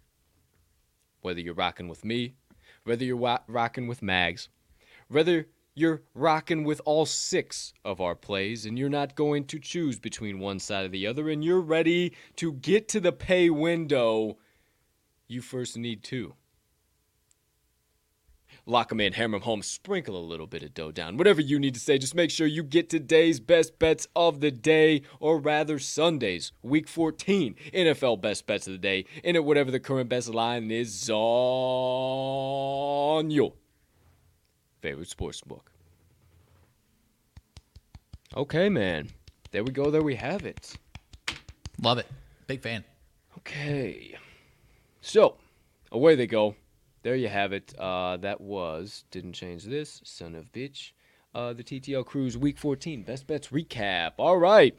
Whether 1.22 1.40
you're 1.40 1.54
rocking 1.54 1.88
with 1.88 2.04
me, 2.04 2.34
whether 2.84 3.06
you're 3.06 3.16
wa- 3.16 3.44
rocking 3.48 3.88
with 3.88 4.02
Mags, 4.02 4.50
whether 5.10 5.48
you're 5.76 6.04
rocking 6.14 6.64
with 6.64 6.80
all 6.86 7.06
six 7.06 7.74
of 7.84 8.00
our 8.00 8.16
plays 8.16 8.66
and 8.66 8.78
you're 8.78 8.90
not 8.90 9.16
going 9.16 9.46
to 9.46 9.60
choose 9.60 10.00
between 10.00 10.40
one 10.40 10.60
side 10.60 10.86
or 10.86 10.90
the 10.90 11.08
other 11.08 11.30
and 11.30 11.44
you're 11.44 11.62
ready 11.62 12.14
to 12.36 12.54
get 12.54 12.88
to 12.90 13.00
the 13.00 13.12
pay 13.12 13.50
window 13.50 14.38
you 15.28 15.42
first 15.42 15.76
need 15.78 16.04
to. 16.04 16.36
Lock 18.66 18.88
them 18.90 19.02
in, 19.02 19.12
hammer 19.14 19.40
them 19.40 19.44
home, 19.44 19.62
sprinkle 19.62 20.16
a 20.16 20.24
little 20.24 20.48
bit 20.48 20.64
of 20.64 20.74
dough 20.74 20.92
down. 20.92 21.18
Whatever 21.18 21.42
you 21.42 21.60
need 21.60 21.74
to 21.74 21.82
say, 21.82 21.98
just 21.98 22.16
make 22.16 22.32
sure 22.32 22.48
you 22.48 22.64
get 22.64 22.90
today's 22.90 23.42
best 23.42 23.78
bets 23.78 24.08
of 24.16 24.40
the 24.40 24.52
day, 24.52 25.02
or 25.20 25.38
rather 25.38 25.80
Sunday's 25.80 26.54
week 26.62 26.88
14 26.88 27.56
NFL 27.74 28.22
best 28.22 28.48
bets 28.48 28.66
of 28.68 28.72
the 28.74 28.80
day, 28.80 29.04
and 29.22 29.36
at 29.36 29.44
whatever 29.44 29.70
the 29.70 29.82
current 29.82 30.08
best 30.08 30.30
line 30.30 30.72
is 30.72 31.10
on 31.10 31.20
your 33.32 33.54
favorite 34.84 35.08
sports 35.08 35.40
book. 35.40 35.72
Okay, 38.36 38.68
man. 38.68 39.08
There 39.52 39.64
we 39.64 39.72
go. 39.72 39.90
There 39.90 40.04
we 40.04 40.16
have 40.16 40.46
it. 40.46 40.76
Love 41.82 42.00
it. 42.00 42.08
Big 42.48 42.62
fan. 42.62 42.84
Okay. 43.38 44.18
So, 45.00 45.38
away 45.90 46.16
they 46.16 46.28
go. 46.28 46.56
There 47.02 47.16
you 47.16 47.30
have 47.30 47.54
it. 47.54 47.74
Uh, 47.80 48.18
that 48.18 48.42
was, 48.42 49.06
didn't 49.10 49.34
change 49.34 49.64
this, 49.64 50.02
son 50.04 50.36
of 50.36 50.52
bitch. 50.52 50.92
Uh, 51.34 51.54
the 51.54 51.64
TTL 51.64 52.06
Crew's 52.06 52.38
Week 52.38 52.58
14 52.58 53.04
Best 53.04 53.26
Bets 53.26 53.48
Recap. 53.48 54.14
All 54.18 54.38
right. 54.38 54.76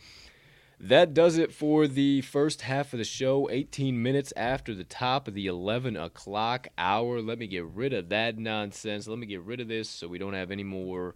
That 0.80 1.14
does 1.14 1.38
it 1.38 1.52
for 1.52 1.86
the 1.86 2.20
first 2.22 2.62
half 2.62 2.92
of 2.92 2.98
the 2.98 3.04
show. 3.04 3.48
18 3.50 4.02
minutes 4.02 4.32
after 4.36 4.74
the 4.74 4.84
top 4.84 5.28
of 5.28 5.34
the 5.34 5.46
11 5.46 5.96
o'clock 5.96 6.68
hour. 6.76 7.20
Let 7.20 7.38
me 7.38 7.46
get 7.46 7.64
rid 7.64 7.92
of 7.92 8.08
that 8.08 8.38
nonsense. 8.38 9.06
Let 9.06 9.18
me 9.18 9.26
get 9.26 9.42
rid 9.42 9.60
of 9.60 9.68
this 9.68 9.88
so 9.88 10.08
we 10.08 10.18
don't 10.18 10.34
have 10.34 10.50
any 10.50 10.64
more 10.64 11.14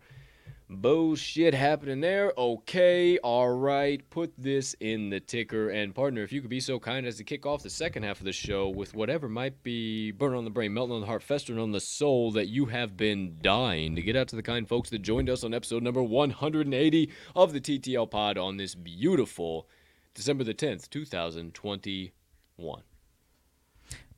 bullshit 0.71 1.55
happening 1.55 2.01
there. 2.01 2.33
Okay, 2.37 3.19
all 3.19 3.51
right. 3.51 4.09
Put 4.11 4.33
this 4.37 4.75
in 4.81 5.11
the 5.11 5.21
ticker. 5.21 5.71
And 5.71 5.95
partner, 5.95 6.23
if 6.23 6.33
you 6.33 6.41
could 6.41 6.51
be 6.51 6.61
so 6.61 6.79
kind 6.79 7.07
as 7.07 7.17
to 7.17 7.25
kick 7.25 7.47
off 7.47 7.63
the 7.63 7.71
second 7.71 8.03
half 8.03 8.19
of 8.19 8.25
the 8.25 8.33
show 8.33 8.69
with 8.69 8.95
whatever 8.95 9.29
might 9.29 9.63
be 9.63 10.11
burning 10.13 10.39
on 10.39 10.45
the 10.45 10.51
brain, 10.51 10.75
melting 10.75 10.95
on 10.95 11.01
the 11.01 11.07
heart, 11.07 11.23
festering 11.23 11.59
on 11.59 11.73
the 11.73 11.81
soul 11.81 12.31
that 12.33 12.49
you 12.49 12.67
have 12.67 12.97
been 12.97 13.39
dying 13.41 13.97
to 13.97 14.03
get 14.03 14.17
out 14.17 14.29
to 14.29 14.37
the 14.37 14.43
kind 14.43 14.69
folks 14.69 14.91
that 14.91 15.01
joined 15.01 15.31
us 15.31 15.45
on 15.45 15.55
episode 15.55 15.83
number 15.83 16.03
180 16.03 17.11
of 17.35 17.53
the 17.53 17.61
TTL 17.61 18.11
pod 18.11 18.37
on 18.39 18.57
this 18.57 18.75
beautiful 18.75 19.69
December 20.15 20.45
the 20.45 20.55
10th, 20.55 20.91
2021. 20.91 22.83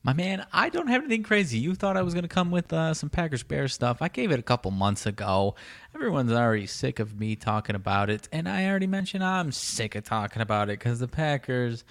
My 0.03 0.13
man, 0.13 0.47
I 0.51 0.69
don't 0.69 0.87
have 0.87 1.03
anything 1.03 1.21
crazy. 1.21 1.59
You 1.59 1.75
thought 1.75 1.95
I 1.95 2.01
was 2.01 2.15
going 2.15 2.23
to 2.23 2.29
come 2.29 2.49
with 2.49 2.73
uh, 2.73 2.95
some 2.95 3.11
Packers 3.11 3.43
Bears 3.43 3.71
stuff. 3.71 4.01
I 4.01 4.07
gave 4.07 4.31
it 4.31 4.39
a 4.39 4.43
couple 4.43 4.71
months 4.71 5.05
ago. 5.05 5.53
Everyone's 5.93 6.31
already 6.31 6.65
sick 6.65 6.99
of 6.99 7.19
me 7.19 7.35
talking 7.35 7.75
about 7.75 8.09
it. 8.09 8.27
And 8.31 8.49
I 8.49 8.67
already 8.67 8.87
mentioned 8.87 9.23
I'm 9.23 9.51
sick 9.51 9.93
of 9.93 10.03
talking 10.03 10.41
about 10.41 10.69
it 10.69 10.79
because 10.79 10.99
the 10.99 11.07
Packers, 11.07 11.83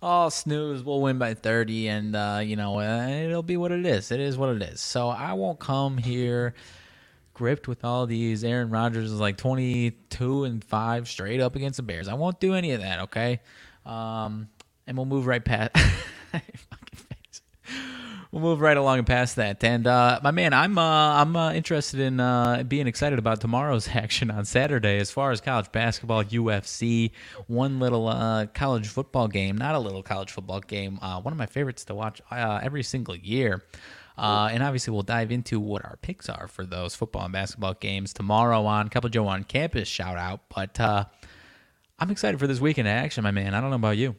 all 0.00 0.30
snooze, 0.30 0.82
will 0.82 1.02
win 1.02 1.18
by 1.18 1.34
30. 1.34 1.88
And, 1.88 2.16
uh, 2.16 2.40
you 2.42 2.56
know, 2.56 2.80
uh, 2.80 3.06
it'll 3.06 3.42
be 3.42 3.58
what 3.58 3.70
it 3.70 3.84
is. 3.84 4.10
It 4.10 4.20
is 4.20 4.38
what 4.38 4.48
it 4.48 4.62
is. 4.62 4.80
So 4.80 5.10
I 5.10 5.34
won't 5.34 5.58
come 5.58 5.98
here 5.98 6.54
gripped 7.34 7.68
with 7.68 7.84
all 7.84 8.06
these. 8.06 8.44
Aaron 8.44 8.70
Rodgers 8.70 9.12
is 9.12 9.20
like 9.20 9.36
22 9.36 10.44
and 10.44 10.64
5 10.64 11.06
straight 11.06 11.40
up 11.40 11.54
against 11.54 11.76
the 11.76 11.82
Bears. 11.82 12.08
I 12.08 12.14
won't 12.14 12.40
do 12.40 12.54
any 12.54 12.72
of 12.72 12.80
that, 12.80 13.00
okay? 13.00 13.40
Um, 13.84 14.48
and 14.86 14.96
we'll 14.96 15.06
move 15.06 15.26
right 15.26 15.44
past. 15.44 15.76
we'll 18.30 18.42
move 18.42 18.60
right 18.60 18.76
along 18.76 18.98
and 18.98 19.06
past 19.06 19.36
that. 19.36 19.62
And 19.64 19.86
uh, 19.86 20.20
my 20.22 20.30
man, 20.30 20.52
I'm 20.52 20.78
uh, 20.78 21.22
I'm 21.22 21.36
uh, 21.36 21.52
interested 21.52 22.00
in 22.00 22.20
uh, 22.20 22.62
being 22.66 22.86
excited 22.86 23.18
about 23.18 23.40
tomorrow's 23.40 23.88
action 23.94 24.30
on 24.30 24.44
Saturday 24.44 24.98
as 24.98 25.10
far 25.10 25.30
as 25.30 25.40
college 25.40 25.70
basketball, 25.72 26.24
UFC, 26.24 27.12
one 27.46 27.80
little 27.80 28.08
uh, 28.08 28.46
college 28.46 28.88
football 28.88 29.28
game, 29.28 29.56
not 29.56 29.74
a 29.74 29.78
little 29.78 30.02
college 30.02 30.30
football 30.30 30.60
game, 30.60 30.98
uh, 31.02 31.20
one 31.20 31.32
of 31.32 31.38
my 31.38 31.46
favorites 31.46 31.84
to 31.86 31.94
watch 31.94 32.20
every 32.30 32.82
single 32.82 33.16
year. 33.16 33.64
and 34.16 34.62
obviously, 34.62 34.92
we'll 34.92 35.02
dive 35.02 35.30
into 35.30 35.60
what 35.60 35.84
our 35.84 35.96
picks 36.02 36.28
are 36.28 36.48
for 36.48 36.64
those 36.66 36.94
football 36.94 37.24
and 37.24 37.32
basketball 37.32 37.74
games 37.74 38.12
tomorrow 38.12 38.64
on 38.64 38.88
Cup 38.88 39.04
of 39.04 39.10
Joe 39.10 39.26
on 39.26 39.44
Campus. 39.44 39.88
Shout 39.88 40.18
out, 40.18 40.40
but 40.54 40.78
I'm 42.00 42.10
excited 42.10 42.38
for 42.38 42.46
this 42.46 42.60
weekend 42.60 42.88
action, 42.88 43.24
my 43.24 43.30
man. 43.30 43.54
I 43.54 43.60
don't 43.60 43.70
know 43.70 43.76
about 43.76 43.96
you. 43.96 44.14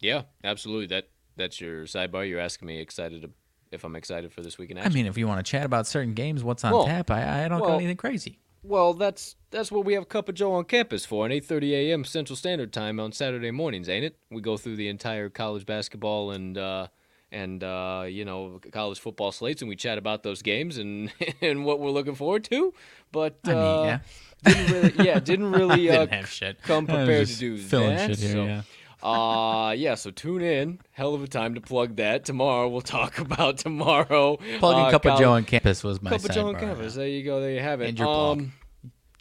Yeah, 0.00 0.22
absolutely. 0.42 0.86
That 0.88 1.06
that's 1.36 1.60
your 1.60 1.84
sidebar. 1.84 2.28
You're 2.28 2.40
asking 2.40 2.66
me 2.66 2.78
excited 2.80 3.22
to, 3.22 3.30
if 3.70 3.84
I'm 3.84 3.96
excited 3.96 4.32
for 4.32 4.42
this 4.42 4.58
weekend. 4.58 4.80
I 4.80 4.88
mean, 4.88 5.06
if 5.06 5.16
you 5.16 5.26
want 5.26 5.44
to 5.44 5.50
chat 5.50 5.64
about 5.64 5.86
certain 5.86 6.14
games, 6.14 6.44
what's 6.44 6.64
on 6.64 6.72
well, 6.72 6.86
tap? 6.86 7.10
I, 7.10 7.44
I 7.44 7.48
don't 7.48 7.60
well, 7.60 7.70
got 7.70 7.76
anything 7.76 7.96
crazy. 7.96 8.38
Well, 8.64 8.94
that's 8.94 9.34
that's 9.50 9.72
what 9.72 9.84
we 9.84 9.94
have 9.94 10.08
Cup 10.08 10.28
of 10.28 10.36
Joe 10.36 10.52
on 10.52 10.64
campus 10.64 11.04
for, 11.04 11.26
at 11.26 11.32
8:30 11.32 11.72
a.m. 11.72 12.04
Central 12.04 12.36
Standard 12.36 12.72
Time 12.72 13.00
on 13.00 13.10
Saturday 13.12 13.50
mornings, 13.50 13.88
ain't 13.88 14.04
it? 14.04 14.16
We 14.30 14.40
go 14.40 14.56
through 14.56 14.76
the 14.76 14.88
entire 14.88 15.28
college 15.28 15.66
basketball 15.66 16.30
and 16.30 16.56
uh, 16.56 16.86
and 17.32 17.64
uh, 17.64 18.04
you 18.06 18.24
know 18.24 18.60
college 18.70 19.00
football 19.00 19.32
slates, 19.32 19.62
and 19.62 19.68
we 19.68 19.74
chat 19.74 19.98
about 19.98 20.22
those 20.22 20.42
games 20.42 20.78
and 20.78 21.12
and 21.40 21.64
what 21.64 21.80
we're 21.80 21.90
looking 21.90 22.14
forward 22.14 22.44
to. 22.44 22.72
But 23.10 23.38
I 23.44 23.48
mean, 23.48 23.58
uh, 23.58 23.82
yeah. 23.84 23.98
didn't 24.44 24.72
really, 24.72 25.04
yeah, 25.04 25.18
didn't 25.18 25.52
really 25.52 25.86
didn't 25.86 26.42
uh, 26.42 26.52
come 26.62 26.86
prepared 26.86 27.26
to 27.26 27.36
do 27.36 27.58
that. 27.58 28.10
Shit 28.10 28.18
here, 28.18 28.32
so, 28.32 28.44
yeah. 28.44 28.62
Uh, 29.02 29.72
yeah, 29.76 29.94
so 29.94 30.10
tune 30.10 30.42
in. 30.42 30.78
Hell 30.92 31.14
of 31.14 31.22
a 31.22 31.26
time 31.26 31.54
to 31.54 31.60
plug 31.60 31.96
that. 31.96 32.24
Tomorrow 32.24 32.68
we'll 32.68 32.80
talk 32.80 33.18
about 33.26 33.58
tomorrow. 33.58 34.36
Plugging 34.58 34.84
uh, 34.84 34.90
Cup 34.90 35.06
of 35.06 35.18
Joe 35.18 35.32
on 35.32 35.44
campus 35.44 35.82
was 35.82 36.00
my 36.00 36.10
Cup 36.10 36.24
of 36.24 36.30
Joe 36.30 36.48
on 36.48 36.56
campus. 36.56 36.94
There 36.94 37.08
you 37.08 37.24
go. 37.24 37.40
There 37.40 37.50
you 37.50 37.60
have 37.60 37.80
it. 37.80 37.88
And 37.88 37.98
your 37.98 38.08
um, 38.08 38.52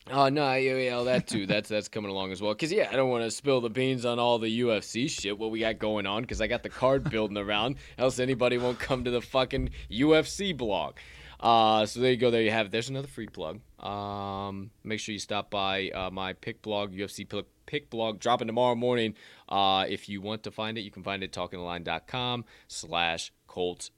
uh, 0.09 0.29
no, 0.29 0.53
yeah, 0.55 0.75
yeah, 0.75 1.03
that 1.03 1.27
too. 1.27 1.45
That's 1.45 1.69
that's 1.69 1.87
coming 1.87 2.11
along 2.11 2.31
as 2.31 2.41
well. 2.41 2.53
Cause 2.53 2.71
yeah, 2.71 2.89
I 2.91 2.95
don't 2.95 3.09
want 3.09 3.23
to 3.23 3.31
spill 3.31 3.61
the 3.61 3.69
beans 3.69 4.05
on 4.05 4.19
all 4.19 4.39
the 4.39 4.61
UFC 4.61 5.09
shit 5.09 5.37
what 5.37 5.51
we 5.51 5.59
got 5.61 5.79
going 5.79 6.05
on. 6.05 6.25
Cause 6.25 6.41
I 6.41 6.47
got 6.47 6.63
the 6.63 6.69
card 6.69 7.09
building 7.09 7.37
around. 7.37 7.77
Else 7.97 8.19
anybody 8.19 8.57
won't 8.57 8.79
come 8.79 9.05
to 9.05 9.11
the 9.11 9.21
fucking 9.21 9.69
UFC 9.89 10.55
blog. 10.55 10.95
Uh, 11.39 11.85
so 11.85 11.99
there 11.99 12.11
you 12.11 12.17
go. 12.17 12.29
There 12.29 12.41
you 12.41 12.51
have 12.51 12.67
it. 12.67 12.71
There's 12.71 12.89
another 12.89 13.07
free 13.07 13.27
plug. 13.27 13.61
Um, 13.79 14.71
make 14.83 14.99
sure 14.99 15.13
you 15.13 15.19
stop 15.19 15.49
by 15.49 15.89
uh, 15.89 16.09
my 16.11 16.33
pick 16.33 16.61
blog, 16.61 16.93
UFC 16.93 17.27
pick, 17.27 17.45
pick 17.71 17.89
blog, 17.89 18.19
dropping 18.19 18.47
tomorrow 18.47 18.75
morning. 18.75 19.15
Uh, 19.47 19.85
if 19.87 20.09
you 20.09 20.19
want 20.19 20.43
to 20.43 20.51
find 20.51 20.77
it, 20.77 20.81
you 20.81 20.91
can 20.91 21.03
find 21.03 21.23
it 21.23 21.31
talkingtheline.com 21.31 22.43
slash 22.67 23.31
Colts 23.51 23.91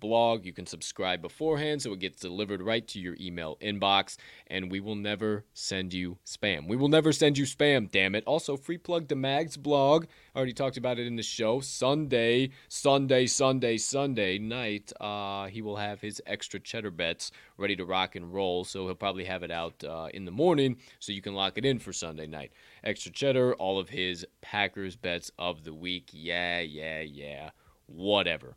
blog. 0.00 0.44
You 0.44 0.52
can 0.52 0.66
subscribe 0.66 1.22
beforehand 1.22 1.80
so 1.80 1.92
it 1.92 2.00
gets 2.00 2.20
delivered 2.20 2.60
right 2.60 2.86
to 2.88 2.98
your 2.98 3.16
email 3.20 3.56
inbox, 3.62 4.16
and 4.48 4.72
we 4.72 4.80
will 4.80 4.96
never 4.96 5.44
send 5.54 5.94
you 5.94 6.18
spam. 6.26 6.66
We 6.66 6.74
will 6.74 6.88
never 6.88 7.12
send 7.12 7.38
you 7.38 7.44
spam, 7.44 7.88
damn 7.88 8.16
it. 8.16 8.24
Also, 8.26 8.56
free 8.56 8.76
plug 8.76 9.06
to 9.08 9.14
Mag's 9.14 9.56
blog. 9.56 10.06
I 10.34 10.38
already 10.38 10.52
talked 10.52 10.76
about 10.76 10.98
it 10.98 11.06
in 11.06 11.14
the 11.14 11.22
show. 11.22 11.60
Sunday, 11.60 12.50
Sunday, 12.68 13.26
Sunday, 13.26 13.76
Sunday 13.76 14.36
night, 14.36 14.92
uh, 15.00 15.46
he 15.46 15.62
will 15.62 15.76
have 15.76 16.00
his 16.00 16.20
extra 16.26 16.58
cheddar 16.58 16.90
bets 16.90 17.30
ready 17.56 17.76
to 17.76 17.84
rock 17.84 18.16
and 18.16 18.34
roll. 18.34 18.64
So 18.64 18.86
he'll 18.86 18.96
probably 18.96 19.26
have 19.26 19.44
it 19.44 19.52
out 19.52 19.84
uh, 19.84 20.08
in 20.12 20.24
the 20.24 20.32
morning 20.32 20.76
so 20.98 21.12
you 21.12 21.22
can 21.22 21.34
lock 21.34 21.56
it 21.56 21.64
in 21.64 21.78
for 21.78 21.92
Sunday 21.92 22.26
night. 22.26 22.50
Extra 22.82 23.12
cheddar, 23.12 23.54
all 23.54 23.78
of 23.78 23.90
his 23.90 24.26
Packers 24.40 24.96
bets 24.96 25.30
of 25.38 25.62
the 25.62 25.72
week. 25.72 26.10
Yeah, 26.12 26.58
yeah, 26.58 27.02
yeah. 27.02 27.50
Whatever. 27.86 28.56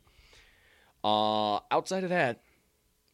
Uh, 1.03 1.59
outside 1.71 2.03
of 2.03 2.09
that, 2.09 2.41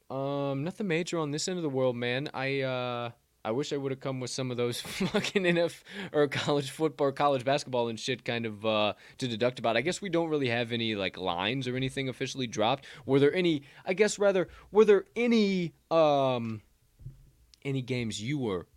um, 0.09 0.63
nothing 0.63 0.87
major 0.87 1.19
on 1.19 1.31
this 1.31 1.47
end 1.47 1.57
of 1.57 1.63
the 1.63 1.69
world, 1.69 1.95
man. 1.95 2.29
I 2.33 2.61
uh, 2.61 3.11
I 3.47 3.51
wish 3.51 3.71
I 3.71 3.77
would 3.77 3.93
have 3.93 4.01
come 4.01 4.19
with 4.19 4.29
some 4.29 4.51
of 4.51 4.57
those 4.57 4.81
fucking 4.81 5.43
NF 5.43 5.81
or 6.11 6.27
college 6.27 6.69
football, 6.69 7.13
college 7.13 7.45
basketball 7.45 7.87
and 7.87 7.97
shit, 7.97 8.25
kind 8.25 8.45
of 8.45 8.65
uh, 8.65 8.93
to 9.19 9.27
deduct 9.27 9.57
about. 9.57 9.77
I 9.77 9.81
guess 9.81 10.01
we 10.01 10.09
don't 10.09 10.29
really 10.29 10.49
have 10.49 10.73
any 10.73 10.95
like 10.95 11.17
lines 11.17 11.65
or 11.65 11.77
anything 11.77 12.09
officially 12.09 12.45
dropped. 12.45 12.85
Were 13.05 13.19
there 13.19 13.33
any? 13.33 13.63
I 13.85 13.93
guess 13.93 14.19
rather, 14.19 14.49
were 14.71 14.83
there 14.85 15.05
any 15.15 15.73
um, 15.89 16.61
any 17.63 17.81
games 17.81 18.21
you 18.21 18.37
were 18.37 18.67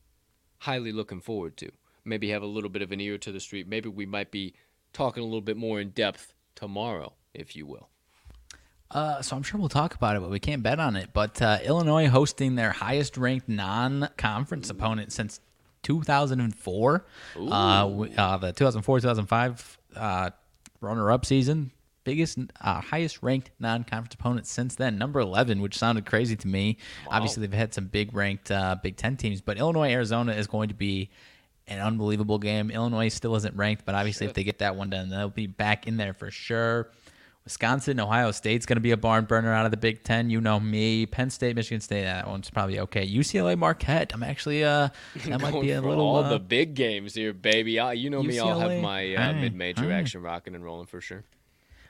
highly 0.58 0.92
looking 0.92 1.20
forward 1.20 1.56
to? 1.58 1.72
Maybe 2.04 2.30
have 2.30 2.42
a 2.42 2.46
little 2.46 2.70
bit 2.70 2.82
of 2.82 2.92
an 2.92 3.00
ear 3.00 3.18
to 3.18 3.32
the 3.32 3.40
street. 3.40 3.68
Maybe 3.68 3.88
we 3.88 4.06
might 4.06 4.30
be 4.30 4.54
talking 4.92 5.22
a 5.22 5.26
little 5.26 5.40
bit 5.40 5.56
more 5.56 5.80
in 5.80 5.90
depth 5.90 6.32
tomorrow, 6.54 7.14
if 7.34 7.54
you 7.54 7.66
will. 7.66 7.89
Uh, 8.90 9.22
so 9.22 9.36
I'm 9.36 9.42
sure 9.42 9.60
we'll 9.60 9.68
talk 9.68 9.94
about 9.94 10.16
it, 10.16 10.20
but 10.20 10.30
we 10.30 10.40
can't 10.40 10.62
bet 10.62 10.80
on 10.80 10.96
it. 10.96 11.10
But 11.12 11.40
uh, 11.40 11.58
Illinois 11.64 12.08
hosting 12.08 12.56
their 12.56 12.70
highest 12.72 13.16
ranked 13.16 13.48
non-conference 13.48 14.68
opponent 14.70 15.12
since 15.12 15.40
2004. 15.82 17.06
Uh, 17.36 17.40
uh, 17.40 18.36
the 18.38 18.52
2004-2005 18.52 19.76
uh, 19.96 20.30
runner-up 20.80 21.24
season, 21.24 21.70
biggest, 22.04 22.38
uh, 22.60 22.80
highest 22.80 23.22
ranked 23.22 23.50
non-conference 23.60 24.14
opponent 24.14 24.46
since 24.46 24.74
then. 24.74 24.98
Number 24.98 25.20
11, 25.20 25.60
which 25.60 25.78
sounded 25.78 26.04
crazy 26.04 26.34
to 26.36 26.48
me. 26.48 26.76
Obviously, 27.08 27.42
they've 27.46 27.56
had 27.56 27.72
some 27.72 27.86
big 27.86 28.12
ranked 28.14 28.50
uh, 28.50 28.76
Big 28.82 28.96
Ten 28.96 29.16
teams, 29.16 29.40
but 29.40 29.56
Illinois 29.56 29.90
Arizona 29.92 30.32
is 30.32 30.46
going 30.48 30.68
to 30.68 30.74
be 30.74 31.10
an 31.68 31.78
unbelievable 31.78 32.38
game. 32.38 32.70
Illinois 32.72 33.08
still 33.08 33.36
isn't 33.36 33.54
ranked, 33.56 33.84
but 33.84 33.94
obviously, 33.94 34.26
if 34.26 34.34
they 34.34 34.42
get 34.42 34.58
that 34.58 34.74
one 34.74 34.90
done, 34.90 35.08
they'll 35.08 35.28
be 35.28 35.46
back 35.46 35.86
in 35.86 35.96
there 35.96 36.12
for 36.12 36.30
sure. 36.30 36.90
Wisconsin, 37.44 37.98
Ohio 37.98 38.30
State's 38.32 38.66
going 38.66 38.76
to 38.76 38.80
be 38.82 38.90
a 38.90 38.96
barn 38.96 39.24
burner 39.24 39.52
out 39.52 39.64
of 39.64 39.70
the 39.70 39.76
Big 39.76 40.02
Ten. 40.04 40.30
You 40.30 40.40
know 40.40 40.60
me. 40.60 41.06
Penn 41.06 41.30
State, 41.30 41.56
Michigan 41.56 41.80
State, 41.80 42.04
that 42.04 42.28
one's 42.28 42.50
probably 42.50 42.78
okay. 42.80 43.06
UCLA, 43.08 43.56
Marquette. 43.58 44.12
I'm 44.14 44.22
actually 44.22 44.62
uh 44.62 44.90
that 45.26 45.40
might 45.40 45.60
be 45.60 45.70
a 45.72 45.80
for 45.80 45.88
little. 45.88 46.06
all 46.06 46.24
uh, 46.24 46.28
the 46.28 46.38
big 46.38 46.74
games 46.74 47.14
here, 47.14 47.32
baby. 47.32 47.78
I, 47.80 47.94
you 47.94 48.10
know 48.10 48.22
me, 48.22 48.38
I'll 48.38 48.58
have 48.60 48.80
my 48.82 49.14
uh, 49.14 49.20
Aye, 49.20 49.32
mid-major 49.40 49.90
aye. 49.90 49.94
action 49.94 50.22
rocking 50.22 50.54
and 50.54 50.64
rolling 50.64 50.86
for 50.86 51.00
sure. 51.00 51.24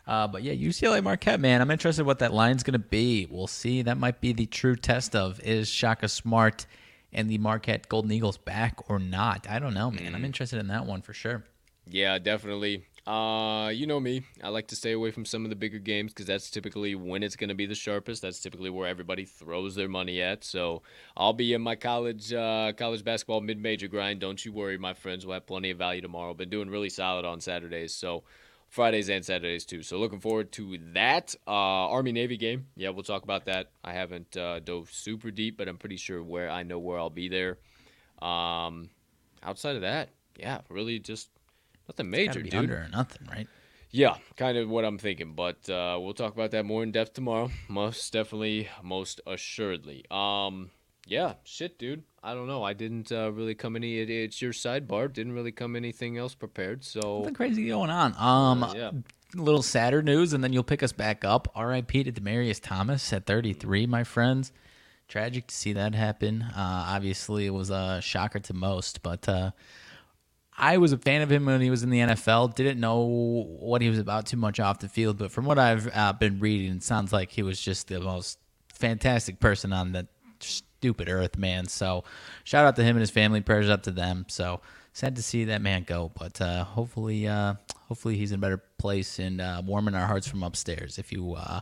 Uh, 0.06 0.26
but 0.26 0.42
yeah, 0.42 0.52
UCLA 0.54 1.02
Marquette, 1.02 1.40
man. 1.40 1.60
I'm 1.60 1.70
interested 1.70 2.04
what 2.04 2.20
that 2.20 2.32
line's 2.32 2.62
going 2.62 2.72
to 2.72 2.78
be. 2.78 3.26
We'll 3.30 3.46
see. 3.46 3.82
That 3.82 3.98
might 3.98 4.20
be 4.20 4.32
the 4.32 4.46
true 4.46 4.74
test 4.76 5.14
of 5.14 5.40
is 5.40 5.68
Shaka 5.68 6.08
Smart 6.08 6.66
and 7.12 7.28
the 7.28 7.38
Marquette 7.38 7.88
Golden 7.88 8.10
Eagles 8.12 8.38
back 8.38 8.88
or 8.90 8.98
not. 8.98 9.46
I 9.48 9.58
don't 9.58 9.74
know, 9.74 9.90
man. 9.90 10.12
Mm. 10.12 10.14
I'm 10.16 10.24
interested 10.24 10.58
in 10.58 10.68
that 10.68 10.86
one 10.86 11.02
for 11.02 11.12
sure. 11.12 11.44
Yeah, 11.86 12.18
definitely. 12.18 12.86
Uh, 13.06 13.70
you 13.72 13.86
know 13.86 13.98
me. 13.98 14.22
I 14.42 14.48
like 14.48 14.68
to 14.68 14.76
stay 14.76 14.92
away 14.92 15.10
from 15.10 15.24
some 15.24 15.44
of 15.44 15.50
the 15.50 15.56
bigger 15.56 15.78
games 15.78 16.12
because 16.12 16.26
that's 16.26 16.50
typically 16.50 16.94
when 16.94 17.22
it's 17.22 17.36
going 17.36 17.48
to 17.48 17.54
be 17.54 17.66
the 17.66 17.74
sharpest. 17.74 18.22
That's 18.22 18.40
typically 18.40 18.70
where 18.70 18.86
everybody 18.86 19.24
throws 19.24 19.74
their 19.74 19.88
money 19.88 20.20
at. 20.20 20.44
So 20.44 20.82
I'll 21.16 21.32
be 21.32 21.54
in 21.54 21.62
my 21.62 21.76
college 21.76 22.32
uh, 22.32 22.72
college 22.76 23.02
basketball 23.02 23.40
mid 23.40 23.60
major 23.60 23.88
grind. 23.88 24.20
Don't 24.20 24.44
you 24.44 24.52
worry, 24.52 24.78
my 24.78 24.94
friends. 24.94 25.24
We'll 25.24 25.34
have 25.34 25.46
plenty 25.46 25.70
of 25.70 25.78
value 25.78 26.00
tomorrow. 26.00 26.34
Been 26.34 26.50
doing 26.50 26.68
really 26.68 26.90
solid 26.90 27.24
on 27.24 27.40
Saturdays. 27.40 27.94
So 27.94 28.24
Fridays 28.68 29.08
and 29.08 29.24
Saturdays 29.24 29.64
too. 29.64 29.82
So 29.82 29.98
looking 29.98 30.20
forward 30.20 30.52
to 30.52 30.78
that 30.92 31.34
uh, 31.46 31.50
Army 31.50 32.12
Navy 32.12 32.36
game. 32.36 32.66
Yeah, 32.76 32.90
we'll 32.90 33.02
talk 33.02 33.24
about 33.24 33.46
that. 33.46 33.70
I 33.82 33.92
haven't 33.92 34.36
uh, 34.36 34.60
dove 34.60 34.90
super 34.92 35.30
deep, 35.32 35.56
but 35.56 35.68
I'm 35.68 35.78
pretty 35.78 35.96
sure 35.96 36.22
where 36.22 36.48
I 36.48 36.62
know 36.62 36.78
where 36.78 36.98
I'll 36.98 37.10
be 37.10 37.28
there. 37.28 37.58
Um, 38.22 38.90
outside 39.42 39.74
of 39.74 39.82
that, 39.82 40.10
yeah, 40.38 40.60
really 40.68 41.00
just 41.00 41.30
nothing 41.90 42.10
major, 42.10 42.42
dude. 42.42 42.54
under 42.54 42.76
or 42.76 42.88
nothing, 42.92 43.26
right? 43.30 43.48
Yeah, 43.92 44.16
kind 44.36 44.56
of 44.56 44.68
what 44.68 44.84
I'm 44.84 44.98
thinking, 44.98 45.34
but 45.34 45.68
uh, 45.68 45.98
we'll 46.00 46.14
talk 46.14 46.32
about 46.32 46.52
that 46.52 46.64
more 46.64 46.82
in 46.84 46.92
depth 46.92 47.14
tomorrow. 47.14 47.50
Most 47.68 48.12
definitely, 48.12 48.68
most 48.82 49.20
assuredly. 49.26 50.04
Um, 50.12 50.70
yeah, 51.06 51.34
shit, 51.42 51.76
dude. 51.78 52.04
I 52.22 52.34
don't 52.34 52.46
know. 52.46 52.62
I 52.62 52.72
didn't 52.72 53.10
uh, 53.10 53.32
really 53.32 53.56
come 53.56 53.74
any. 53.74 53.98
It, 53.98 54.08
it's 54.08 54.40
your 54.40 54.52
sidebar. 54.52 55.12
Didn't 55.12 55.32
really 55.32 55.50
come 55.50 55.74
anything 55.74 56.18
else 56.18 56.34
prepared. 56.36 56.84
So 56.84 57.18
Nothing 57.20 57.34
crazy 57.34 57.66
going 57.66 57.90
on. 57.90 58.14
Um, 58.16 58.62
Uh, 58.62 58.74
yeah. 58.74 58.90
a 59.36 59.40
little 59.42 59.62
sadder 59.62 60.02
news, 60.02 60.32
and 60.34 60.44
then 60.44 60.52
you'll 60.52 60.62
pick 60.62 60.84
us 60.84 60.92
back 60.92 61.24
up. 61.24 61.48
R.I.P. 61.56 62.04
to 62.04 62.12
Demaryius 62.12 62.60
Thomas 62.62 63.12
at 63.12 63.26
33, 63.26 63.86
my 63.86 64.04
friends. 64.04 64.52
Tragic 65.08 65.48
to 65.48 65.54
see 65.54 65.72
that 65.72 65.96
happen. 65.96 66.42
Uh, 66.42 66.84
obviously, 66.86 67.46
it 67.46 67.50
was 67.54 67.70
a 67.70 68.00
shocker 68.00 68.38
to 68.38 68.54
most, 68.54 69.02
but 69.02 69.28
uh, 69.28 69.50
I 70.60 70.76
was 70.76 70.92
a 70.92 70.98
fan 70.98 71.22
of 71.22 71.32
him 71.32 71.46
when 71.46 71.62
he 71.62 71.70
was 71.70 71.82
in 71.82 71.88
the 71.88 72.00
NFL. 72.00 72.54
Didn't 72.54 72.78
know 72.78 73.00
what 73.00 73.80
he 73.80 73.88
was 73.88 73.98
about 73.98 74.26
too 74.26 74.36
much 74.36 74.60
off 74.60 74.78
the 74.78 74.88
field, 74.88 75.16
but 75.16 75.32
from 75.32 75.46
what 75.46 75.58
I've 75.58 75.90
uh, 75.92 76.12
been 76.12 76.38
reading, 76.38 76.76
it 76.76 76.82
sounds 76.82 77.14
like 77.14 77.32
he 77.32 77.42
was 77.42 77.58
just 77.58 77.88
the 77.88 77.98
most 77.98 78.38
fantastic 78.68 79.40
person 79.40 79.72
on 79.72 79.92
the 79.92 80.06
stupid 80.38 81.08
earth, 81.08 81.38
man. 81.38 81.66
So, 81.66 82.04
shout 82.44 82.66
out 82.66 82.76
to 82.76 82.82
him 82.82 82.96
and 82.96 83.00
his 83.00 83.10
family. 83.10 83.40
Prayers 83.40 83.70
up 83.70 83.84
to 83.84 83.90
them. 83.90 84.26
So 84.28 84.60
sad 84.92 85.16
to 85.16 85.22
see 85.22 85.44
that 85.44 85.62
man 85.62 85.84
go, 85.84 86.12
but 86.18 86.38
uh, 86.42 86.64
hopefully, 86.64 87.26
uh, 87.26 87.54
hopefully 87.88 88.18
he's 88.18 88.30
in 88.30 88.38
a 88.38 88.42
better 88.42 88.62
place 88.76 89.18
and 89.18 89.40
uh, 89.40 89.62
warming 89.64 89.94
our 89.94 90.06
hearts 90.06 90.28
from 90.28 90.42
upstairs. 90.42 90.98
If 90.98 91.10
you 91.10 91.34
uh, 91.34 91.60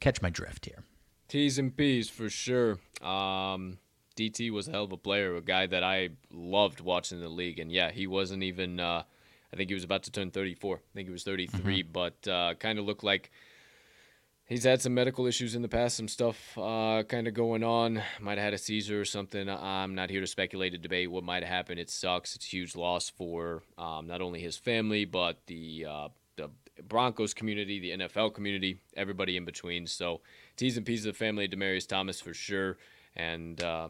catch 0.00 0.22
my 0.22 0.30
drift 0.30 0.64
here. 0.64 0.84
T's 1.28 1.58
and 1.58 1.76
P's 1.76 2.08
for 2.08 2.30
sure. 2.30 2.78
Um, 3.02 3.76
DT 4.18 4.50
was 4.50 4.66
a 4.66 4.72
hell 4.72 4.84
of 4.84 4.92
a 4.92 4.96
player, 4.96 5.36
a 5.36 5.40
guy 5.40 5.66
that 5.66 5.84
I 5.84 6.10
loved 6.32 6.80
watching 6.80 7.18
in 7.18 7.24
the 7.24 7.30
league, 7.30 7.60
and 7.60 7.70
yeah, 7.70 7.90
he 7.90 8.06
wasn't 8.06 8.42
even. 8.42 8.80
Uh, 8.80 9.04
I 9.52 9.56
think 9.56 9.70
he 9.70 9.74
was 9.74 9.84
about 9.84 10.02
to 10.02 10.10
turn 10.10 10.30
34. 10.30 10.76
I 10.76 10.80
think 10.94 11.08
he 11.08 11.12
was 11.12 11.24
33, 11.24 11.82
but 11.82 12.28
uh, 12.28 12.54
kind 12.58 12.78
of 12.78 12.84
looked 12.84 13.04
like 13.04 13.30
he's 14.48 14.64
had 14.64 14.82
some 14.82 14.94
medical 14.94 15.26
issues 15.26 15.54
in 15.54 15.62
the 15.62 15.68
past, 15.68 15.96
some 15.96 16.08
stuff 16.08 16.58
uh, 16.58 17.02
kind 17.08 17.28
of 17.28 17.34
going 17.34 17.62
on. 17.62 18.02
Might 18.20 18.38
have 18.38 18.44
had 18.44 18.54
a 18.54 18.58
seizure 18.58 19.00
or 19.00 19.04
something. 19.04 19.48
I'm 19.48 19.94
not 19.94 20.10
here 20.10 20.20
to 20.20 20.26
speculate 20.26 20.74
or 20.74 20.78
debate 20.78 21.10
what 21.10 21.22
might 21.22 21.42
have 21.44 21.52
happened. 21.52 21.78
It 21.78 21.88
sucks. 21.88 22.34
It's 22.34 22.46
a 22.46 22.48
huge 22.48 22.74
loss 22.74 23.08
for 23.08 23.62
um, 23.78 24.06
not 24.06 24.20
only 24.20 24.40
his 24.40 24.56
family, 24.56 25.04
but 25.04 25.38
the 25.46 25.86
uh, 25.88 26.08
the 26.36 26.50
Broncos 26.82 27.34
community, 27.34 27.78
the 27.80 28.04
NFL 28.04 28.34
community, 28.34 28.80
everybody 28.96 29.36
in 29.36 29.44
between. 29.44 29.86
So 29.86 30.20
T's 30.56 30.76
and 30.76 30.84
P's 30.84 31.06
of 31.06 31.14
the 31.14 31.18
family 31.18 31.44
of 31.44 31.50
Demaryius 31.50 31.86
Thomas 31.86 32.20
for 32.20 32.34
sure, 32.34 32.78
and 33.16 33.62
uh, 33.62 33.88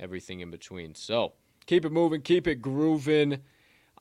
everything 0.00 0.40
in 0.40 0.50
between. 0.50 0.94
So 0.94 1.34
keep 1.66 1.84
it 1.84 1.92
moving, 1.92 2.22
keep 2.22 2.46
it 2.46 2.56
grooving. 2.56 3.40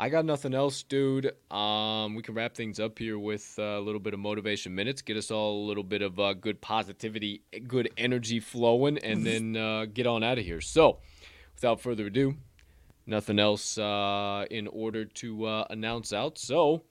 I 0.01 0.07
got 0.07 0.23
nothing 0.23 0.53
else, 0.53 0.81
dude. 0.81 1.33
Um, 1.51 2.15
we 2.15 2.21
can 2.21 2.33
wrap 2.33 2.55
things 2.55 2.79
up 2.79 2.97
here 2.97 3.19
with 3.19 3.59
a 3.59 3.81
little 3.81 3.99
bit 3.99 4.13
of 4.13 4.21
motivation 4.21 4.73
minutes, 4.73 5.01
get 5.01 5.17
us 5.17 5.29
all 5.29 5.65
a 5.65 5.65
little 5.67 5.83
bit 5.83 6.01
of 6.01 6.17
uh, 6.17 6.33
good 6.33 6.61
positivity, 6.61 7.43
good 7.67 7.89
energy 7.97 8.39
flowing, 8.39 8.97
and 8.99 9.25
then 9.25 9.57
uh, 9.57 9.85
get 9.93 10.07
on 10.07 10.23
out 10.23 10.37
of 10.37 10.45
here. 10.45 10.61
So, 10.61 10.99
without 11.53 11.81
further 11.81 12.05
ado, 12.05 12.35
nothing 13.05 13.39
else 13.39 13.77
uh, 13.77 14.45
in 14.49 14.67
order 14.67 15.03
to 15.03 15.45
uh, 15.45 15.65
announce 15.69 16.13
out. 16.13 16.37
So, 16.37 16.83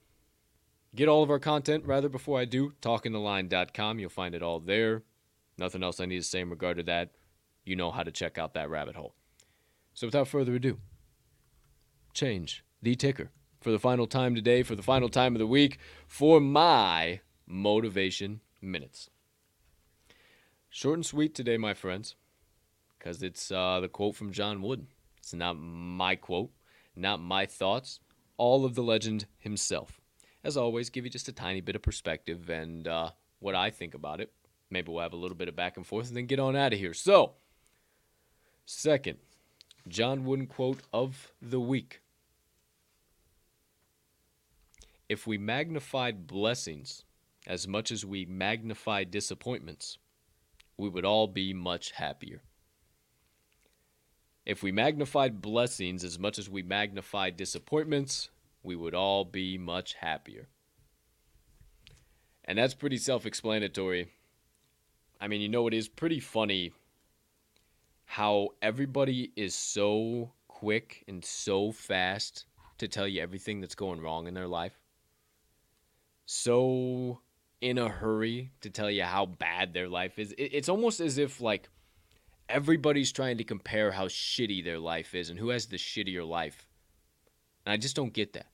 get 0.95 1.07
all 1.07 1.23
of 1.23 1.31
our 1.31 1.39
content 1.39 1.85
rather 1.87 2.09
before 2.09 2.39
I 2.39 2.45
do. 2.45 2.73
TalkingTheLine.com. 2.83 3.97
You'll 3.97 4.11
find 4.11 4.35
it 4.35 4.43
all 4.43 4.59
there. 4.59 5.01
Nothing 5.57 5.81
else 5.81 5.99
I 5.99 6.05
need 6.05 6.19
to 6.19 6.27
say 6.27 6.41
in 6.41 6.49
regard 6.51 6.77
to 6.77 6.83
that. 6.83 7.09
You 7.65 7.75
know 7.75 7.91
how 7.91 8.03
to 8.03 8.11
check 8.11 8.37
out 8.37 8.53
that 8.53 8.69
rabbit 8.69 8.95
hole. 8.95 9.13
So, 9.93 10.07
without 10.07 10.27
further 10.27 10.55
ado, 10.55 10.77
change 12.13 12.63
the 12.81 12.95
ticker 12.95 13.31
for 13.61 13.71
the 13.71 13.79
final 13.79 14.07
time 14.07 14.35
today, 14.35 14.63
for 14.63 14.75
the 14.75 14.83
final 14.83 15.09
time 15.09 15.35
of 15.35 15.39
the 15.39 15.47
week, 15.47 15.77
for 16.07 16.39
my 16.39 17.19
motivation 17.45 18.41
minutes. 18.61 19.09
Short 20.69 20.95
and 20.95 21.05
sweet 21.05 21.33
today, 21.33 21.57
my 21.57 21.73
friends, 21.73 22.15
because 22.97 23.23
it's 23.23 23.51
uh, 23.51 23.79
the 23.79 23.87
quote 23.87 24.15
from 24.15 24.31
John 24.31 24.61
Wooden. 24.61 24.87
It's 25.17 25.33
not 25.33 25.53
my 25.53 26.15
quote, 26.15 26.51
not 26.95 27.19
my 27.19 27.45
thoughts, 27.45 27.99
all 28.37 28.65
of 28.65 28.75
the 28.75 28.83
legend 28.83 29.25
himself. 29.37 29.99
As 30.43 30.55
always, 30.55 30.89
give 30.89 31.03
you 31.03 31.11
just 31.11 31.27
a 31.27 31.33
tiny 31.33 31.59
bit 31.59 31.75
of 31.75 31.81
perspective 31.81 32.49
and 32.49 32.87
uh, 32.87 33.11
what 33.39 33.55
I 33.55 33.69
think 33.69 33.93
about 33.93 34.21
it. 34.21 34.31
Maybe 34.69 34.91
we'll 34.91 35.01
have 35.01 35.13
a 35.13 35.17
little 35.17 35.35
bit 35.35 35.49
of 35.49 35.55
back 35.55 35.75
and 35.75 35.85
forth 35.85 36.07
and 36.07 36.15
then 36.15 36.27
get 36.27 36.39
on 36.39 36.55
out 36.55 36.73
of 36.73 36.79
here. 36.79 36.93
So, 36.93 37.33
second, 38.69 39.17
John 39.87 40.25
Wooden 40.25 40.45
quote 40.45 40.81
of 40.93 41.33
the 41.41 41.59
week. 41.59 42.01
If 45.09 45.25
we 45.25 45.39
magnified 45.39 46.27
blessings 46.27 47.03
as 47.47 47.67
much 47.67 47.91
as 47.91 48.05
we 48.05 48.25
magnify 48.25 49.05
disappointments, 49.05 49.97
we 50.77 50.87
would 50.87 51.03
all 51.03 51.25
be 51.25 51.51
much 51.51 51.91
happier. 51.91 52.43
If 54.45 54.61
we 54.61 54.71
magnified 54.71 55.41
blessings 55.41 56.03
as 56.03 56.19
much 56.19 56.37
as 56.37 56.47
we 56.47 56.61
magnify 56.61 57.31
disappointments, 57.31 58.29
we 58.61 58.75
would 58.75 58.93
all 58.93 59.25
be 59.25 59.57
much 59.57 59.95
happier. 59.95 60.47
And 62.45 62.59
that's 62.59 62.75
pretty 62.75 62.97
self 62.97 63.25
explanatory. 63.25 64.11
I 65.19 65.27
mean, 65.27 65.41
you 65.41 65.49
know, 65.49 65.65
it 65.67 65.73
is 65.73 65.87
pretty 65.87 66.19
funny 66.19 66.71
how 68.11 68.49
everybody 68.63 69.31
is 69.35 69.53
so 69.53 70.31
quick 70.47 71.03
and 71.07 71.23
so 71.23 71.71
fast 71.71 72.45
to 72.79 72.87
tell 72.87 73.07
you 73.07 73.21
everything 73.21 73.61
that's 73.61 73.75
going 73.75 74.01
wrong 74.01 74.25
in 74.25 74.33
their 74.33 74.47
life. 74.47 74.73
So 76.25 77.21
in 77.61 77.77
a 77.77 77.87
hurry 77.87 78.49
to 78.61 78.71
tell 78.71 78.89
you 78.89 79.03
how 79.03 79.27
bad 79.27 79.75
their 79.75 79.87
life 79.87 80.17
is. 80.17 80.33
It's 80.39 80.69
almost 80.69 80.99
as 80.99 81.19
if, 81.19 81.39
like, 81.39 81.69
everybody's 82.49 83.11
trying 83.11 83.37
to 83.37 83.43
compare 83.43 83.91
how 83.91 84.07
shitty 84.07 84.63
their 84.63 84.79
life 84.79 85.13
is 85.13 85.29
and 85.29 85.37
who 85.37 85.49
has 85.49 85.67
the 85.67 85.77
shittier 85.77 86.27
life. 86.27 86.65
And 87.63 87.73
I 87.73 87.77
just 87.77 87.95
don't 87.95 88.11
get 88.11 88.33
that. 88.33 88.47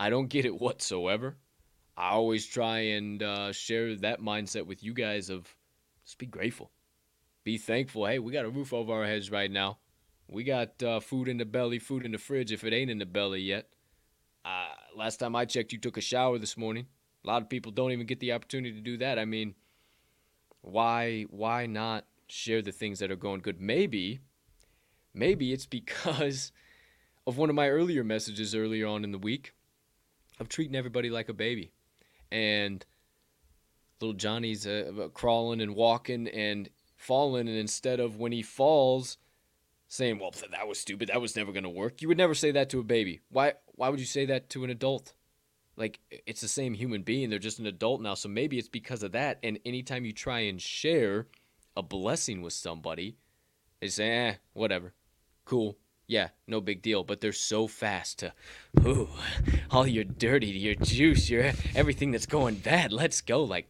I 0.00 0.08
don't 0.08 0.28
get 0.28 0.46
it 0.46 0.58
whatsoever. 0.58 1.36
I 1.94 2.12
always 2.12 2.46
try 2.46 2.78
and 2.78 3.22
uh, 3.22 3.52
share 3.52 3.94
that 3.96 4.22
mindset 4.22 4.64
with 4.64 4.82
you 4.82 4.94
guys 4.94 5.28
of 5.28 5.46
just 6.06 6.16
be 6.16 6.24
grateful, 6.24 6.70
be 7.46 7.58
thankful. 7.58 8.06
Hey, 8.06 8.18
we 8.18 8.32
got 8.32 8.44
a 8.44 8.50
roof 8.50 8.72
over 8.72 8.92
our 8.92 9.06
heads 9.06 9.30
right 9.30 9.48
now. 9.50 9.78
We 10.26 10.42
got 10.42 10.82
uh, 10.82 10.98
food 10.98 11.28
in 11.28 11.38
the 11.38 11.44
belly, 11.44 11.78
food 11.78 12.04
in 12.04 12.10
the 12.10 12.18
fridge 12.18 12.50
if 12.50 12.64
it 12.64 12.72
ain't 12.72 12.90
in 12.90 12.98
the 12.98 13.06
belly 13.06 13.40
yet. 13.40 13.68
Uh, 14.44 14.74
last 14.96 15.18
time 15.18 15.36
I 15.36 15.44
checked, 15.44 15.72
you 15.72 15.78
took 15.78 15.96
a 15.96 16.00
shower 16.00 16.38
this 16.38 16.56
morning. 16.56 16.88
A 17.24 17.28
lot 17.28 17.42
of 17.42 17.48
people 17.48 17.70
don't 17.70 17.92
even 17.92 18.04
get 18.04 18.18
the 18.18 18.32
opportunity 18.32 18.74
to 18.74 18.80
do 18.80 18.96
that. 18.96 19.16
I 19.20 19.26
mean, 19.26 19.54
why 20.62 21.26
why 21.30 21.66
not 21.66 22.06
share 22.26 22.62
the 22.62 22.72
things 22.72 22.98
that 22.98 23.12
are 23.12 23.16
going 23.16 23.42
good? 23.42 23.60
Maybe 23.60 24.18
maybe 25.14 25.52
it's 25.52 25.66
because 25.66 26.50
of 27.28 27.38
one 27.38 27.48
of 27.48 27.54
my 27.54 27.68
earlier 27.68 28.02
messages 28.02 28.56
earlier 28.56 28.88
on 28.88 29.04
in 29.04 29.12
the 29.12 29.18
week 29.18 29.54
of 30.40 30.48
treating 30.48 30.74
everybody 30.74 31.10
like 31.10 31.28
a 31.28 31.32
baby. 31.32 31.70
And 32.32 32.84
little 34.00 34.14
Johnny's 34.14 34.66
uh, 34.66 35.10
crawling 35.14 35.60
and 35.60 35.76
walking 35.76 36.26
and 36.26 36.68
falling, 37.06 37.48
and 37.48 37.56
instead 37.56 38.00
of 38.00 38.16
when 38.16 38.32
he 38.32 38.42
falls, 38.42 39.18
saying, 39.88 40.18
"Well, 40.18 40.34
that 40.50 40.66
was 40.66 40.80
stupid. 40.80 41.08
That 41.08 41.20
was 41.20 41.36
never 41.36 41.52
going 41.52 41.64
to 41.64 41.70
work," 41.70 42.02
you 42.02 42.08
would 42.08 42.18
never 42.18 42.34
say 42.34 42.50
that 42.52 42.68
to 42.70 42.80
a 42.80 42.84
baby. 42.84 43.20
Why? 43.30 43.54
Why 43.66 43.88
would 43.88 44.00
you 44.00 44.06
say 44.06 44.26
that 44.26 44.50
to 44.50 44.64
an 44.64 44.70
adult? 44.70 45.14
Like 45.76 46.00
it's 46.10 46.40
the 46.40 46.48
same 46.48 46.74
human 46.74 47.02
being. 47.02 47.30
They're 47.30 47.38
just 47.38 47.58
an 47.58 47.66
adult 47.66 48.00
now, 48.00 48.14
so 48.14 48.28
maybe 48.28 48.58
it's 48.58 48.68
because 48.68 49.02
of 49.02 49.12
that. 49.12 49.38
And 49.42 49.58
anytime 49.64 50.04
you 50.04 50.12
try 50.12 50.40
and 50.40 50.60
share 50.60 51.28
a 51.76 51.82
blessing 51.82 52.42
with 52.42 52.54
somebody, 52.54 53.16
they 53.80 53.88
say, 53.88 54.10
"Eh, 54.10 54.34
whatever, 54.52 54.94
cool." 55.44 55.78
Yeah, 56.08 56.28
no 56.46 56.60
big 56.60 56.82
deal, 56.82 57.02
but 57.02 57.20
they're 57.20 57.32
so 57.32 57.66
fast 57.66 58.20
to, 58.20 58.32
ooh, 58.86 59.08
all 59.72 59.88
your 59.88 60.04
dirty, 60.04 60.46
your 60.46 60.76
juice, 60.76 61.28
your 61.28 61.52
everything 61.74 62.12
that's 62.12 62.26
going 62.26 62.56
bad. 62.56 62.92
Let's 62.92 63.20
go. 63.20 63.42
Like, 63.42 63.68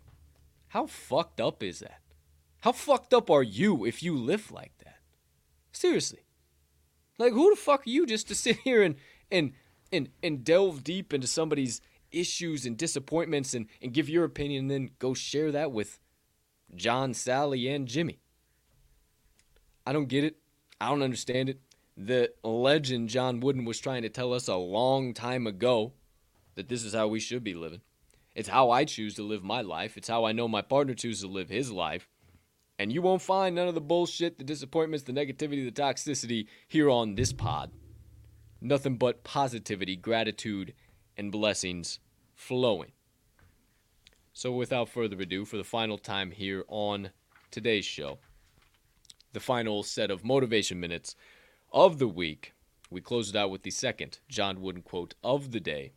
how 0.69 0.87
fucked 0.87 1.41
up 1.41 1.63
is 1.63 1.79
that? 1.79 2.01
How 2.67 2.73
fucked 2.73 3.15
up 3.15 3.31
are 3.31 3.45
you 3.45 3.85
if 3.85 4.03
you 4.03 4.19
live 4.19 4.51
like 4.51 4.77
that? 4.79 4.99
Seriously. 5.71 6.25
Like 7.17 7.33
who 7.33 7.51
the 7.51 7.55
fuck 7.55 7.87
are 7.87 7.91
you 7.91 8.07
just 8.07 8.27
to 8.27 8.35
sit 8.35 8.57
here 8.65 8.83
and 8.83 8.97
and 9.31 9.53
and 9.93 10.09
and 10.21 10.43
delve 10.43 10.83
deep 10.83 11.15
into 11.15 11.29
somebody's 11.29 11.81
issues 12.11 12.67
and 12.67 12.77
disappointments 12.77 13.55
and, 13.55 13.67
and 13.81 13.95
give 13.95 14.09
your 14.09 14.25
opinion 14.25 14.63
and 14.63 14.71
then 14.73 14.91
go 14.99 15.15
share 15.15 15.53
that 15.53 15.71
with 15.71 16.01
John, 16.75 17.15
Sally, 17.15 17.69
and 17.69 17.87
Jimmy? 17.87 18.19
I 19.87 19.93
don't 19.93 20.09
get 20.09 20.25
it. 20.25 20.35
I 20.81 20.89
don't 20.89 21.05
understand 21.05 21.49
it. 21.49 21.61
The 21.97 22.33
legend 22.43 23.11
John 23.11 23.39
Wooden 23.39 23.65
was 23.65 23.79
trying 23.79 24.03
to 24.03 24.09
tell 24.09 24.33
us 24.33 24.49
a 24.49 24.57
long 24.57 25.15
time 25.15 25.47
ago 25.47 25.93
that 26.57 26.69
this 26.69 26.83
is 26.83 26.95
how 26.95 27.07
we 27.07 27.21
should 27.21 27.45
be 27.45 27.55
living. 27.55 27.83
It's 28.35 28.49
how 28.49 28.73
I 28.73 28.85
choose 28.87 29.15
to 29.15 29.23
live 29.23 29.45
my 29.45 29.61
life. 29.61 29.97
It's 29.97 30.09
how 30.09 30.25
I 30.25 30.33
know 30.33 30.49
my 30.49 30.63
partner 30.63 30.95
chooses 30.95 31.23
to 31.23 31.29
live 31.29 31.49
his 31.49 31.71
life. 31.71 32.09
And 32.79 32.93
you 32.93 33.01
won't 33.01 33.23
find 33.23 33.55
none 33.55 33.69
of 33.69 33.75
the 33.75 33.81
bullshit, 33.81 34.39
the 34.39 34.45
disappointments, 34.45 35.05
the 35.05 35.13
negativity, 35.13 35.65
the 35.65 35.83
toxicity 35.83 36.47
here 36.69 36.91
on 36.91 37.15
this 37.15 37.33
pod. 37.33 37.71
Nothing 38.61 38.97
but 38.97 39.25
positivity, 39.25 39.97
gratitude, 39.97 40.75
and 41.17 41.33
blessings 41.33 41.99
flowing. 42.35 42.93
So, 44.33 44.53
without 44.53 44.91
further 44.91 45.19
ado, 45.21 45.47
for 45.47 45.57
the 45.57 45.65
final 45.65 45.97
time 45.97 46.31
here 46.31 46.65
on 46.69 47.11
today's 47.51 47.87
show, 47.87 48.19
the 49.33 49.41
final 49.41 49.83
set 49.83 50.11
of 50.11 50.25
motivation 50.25 50.79
minutes 50.79 51.17
of 51.73 51.99
the 51.99 52.09
week, 52.09 52.53
we 52.91 53.01
close 53.01 53.31
it 53.31 53.37
out 53.37 53.51
with 53.51 53.63
the 53.63 53.71
second 53.71 54.19
John 54.29 54.61
Wooden 54.61 54.83
quote 54.83 55.15
of 55.25 55.53
the 55.53 55.61
day, 55.61 55.93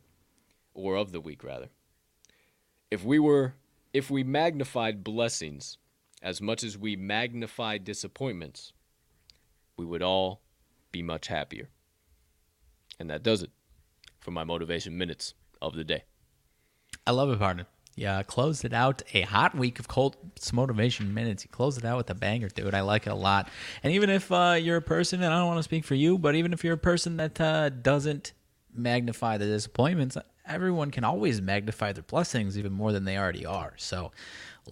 or 0.72 0.96
of 0.96 1.12
the 1.12 1.20
week 1.20 1.44
rather. 1.44 1.68
If 2.90 3.04
we 3.04 3.18
were, 3.18 3.54
if 3.92 4.10
we 4.10 4.24
magnified 4.24 5.04
blessings 5.04 5.76
as 6.22 6.40
much 6.40 6.62
as 6.62 6.76
we 6.76 6.96
magnify 6.96 7.78
disappointments, 7.78 8.72
we 9.76 9.84
would 9.84 10.02
all 10.02 10.42
be 10.92 11.02
much 11.02 11.28
happier. 11.28 11.68
And 12.98 13.08
that 13.08 13.22
does 13.22 13.42
it 13.42 13.50
for 14.20 14.30
my 14.30 14.44
motivation 14.44 14.98
minutes 14.98 15.34
of 15.62 15.74
the 15.74 15.84
day. 15.84 16.04
I 17.06 17.12
love 17.12 17.30
it, 17.30 17.38
partner. 17.38 17.66
Yeah, 17.96 18.22
closed 18.22 18.64
it 18.64 18.72
out 18.72 19.02
a 19.14 19.22
hot 19.22 19.54
week 19.54 19.78
of 19.78 19.88
Colts 19.88 20.52
motivation 20.52 21.12
minutes. 21.12 21.44
You 21.44 21.50
closed 21.50 21.78
it 21.78 21.84
out 21.84 21.96
with 21.96 22.10
a 22.10 22.14
banger, 22.14 22.48
dude. 22.48 22.74
I 22.74 22.80
like 22.82 23.06
it 23.06 23.10
a 23.10 23.14
lot. 23.14 23.48
And 23.82 23.92
even 23.92 24.10
if 24.10 24.30
uh, 24.30 24.56
you're 24.60 24.76
a 24.76 24.82
person, 24.82 25.22
and 25.22 25.32
I 25.32 25.38
don't 25.38 25.48
want 25.48 25.58
to 25.58 25.64
speak 25.64 25.84
for 25.84 25.94
you, 25.94 26.16
but 26.16 26.34
even 26.34 26.52
if 26.52 26.62
you're 26.62 26.74
a 26.74 26.78
person 26.78 27.16
that 27.16 27.40
uh, 27.40 27.68
doesn't 27.70 28.32
magnify 28.72 29.38
the 29.38 29.46
disappointments, 29.46 30.16
everyone 30.46 30.90
can 30.90 31.04
always 31.04 31.40
magnify 31.40 31.92
their 31.92 32.02
blessings 32.02 32.58
even 32.58 32.72
more 32.72 32.92
than 32.92 33.04
they 33.04 33.18
already 33.18 33.44
are. 33.44 33.74
So, 33.76 34.12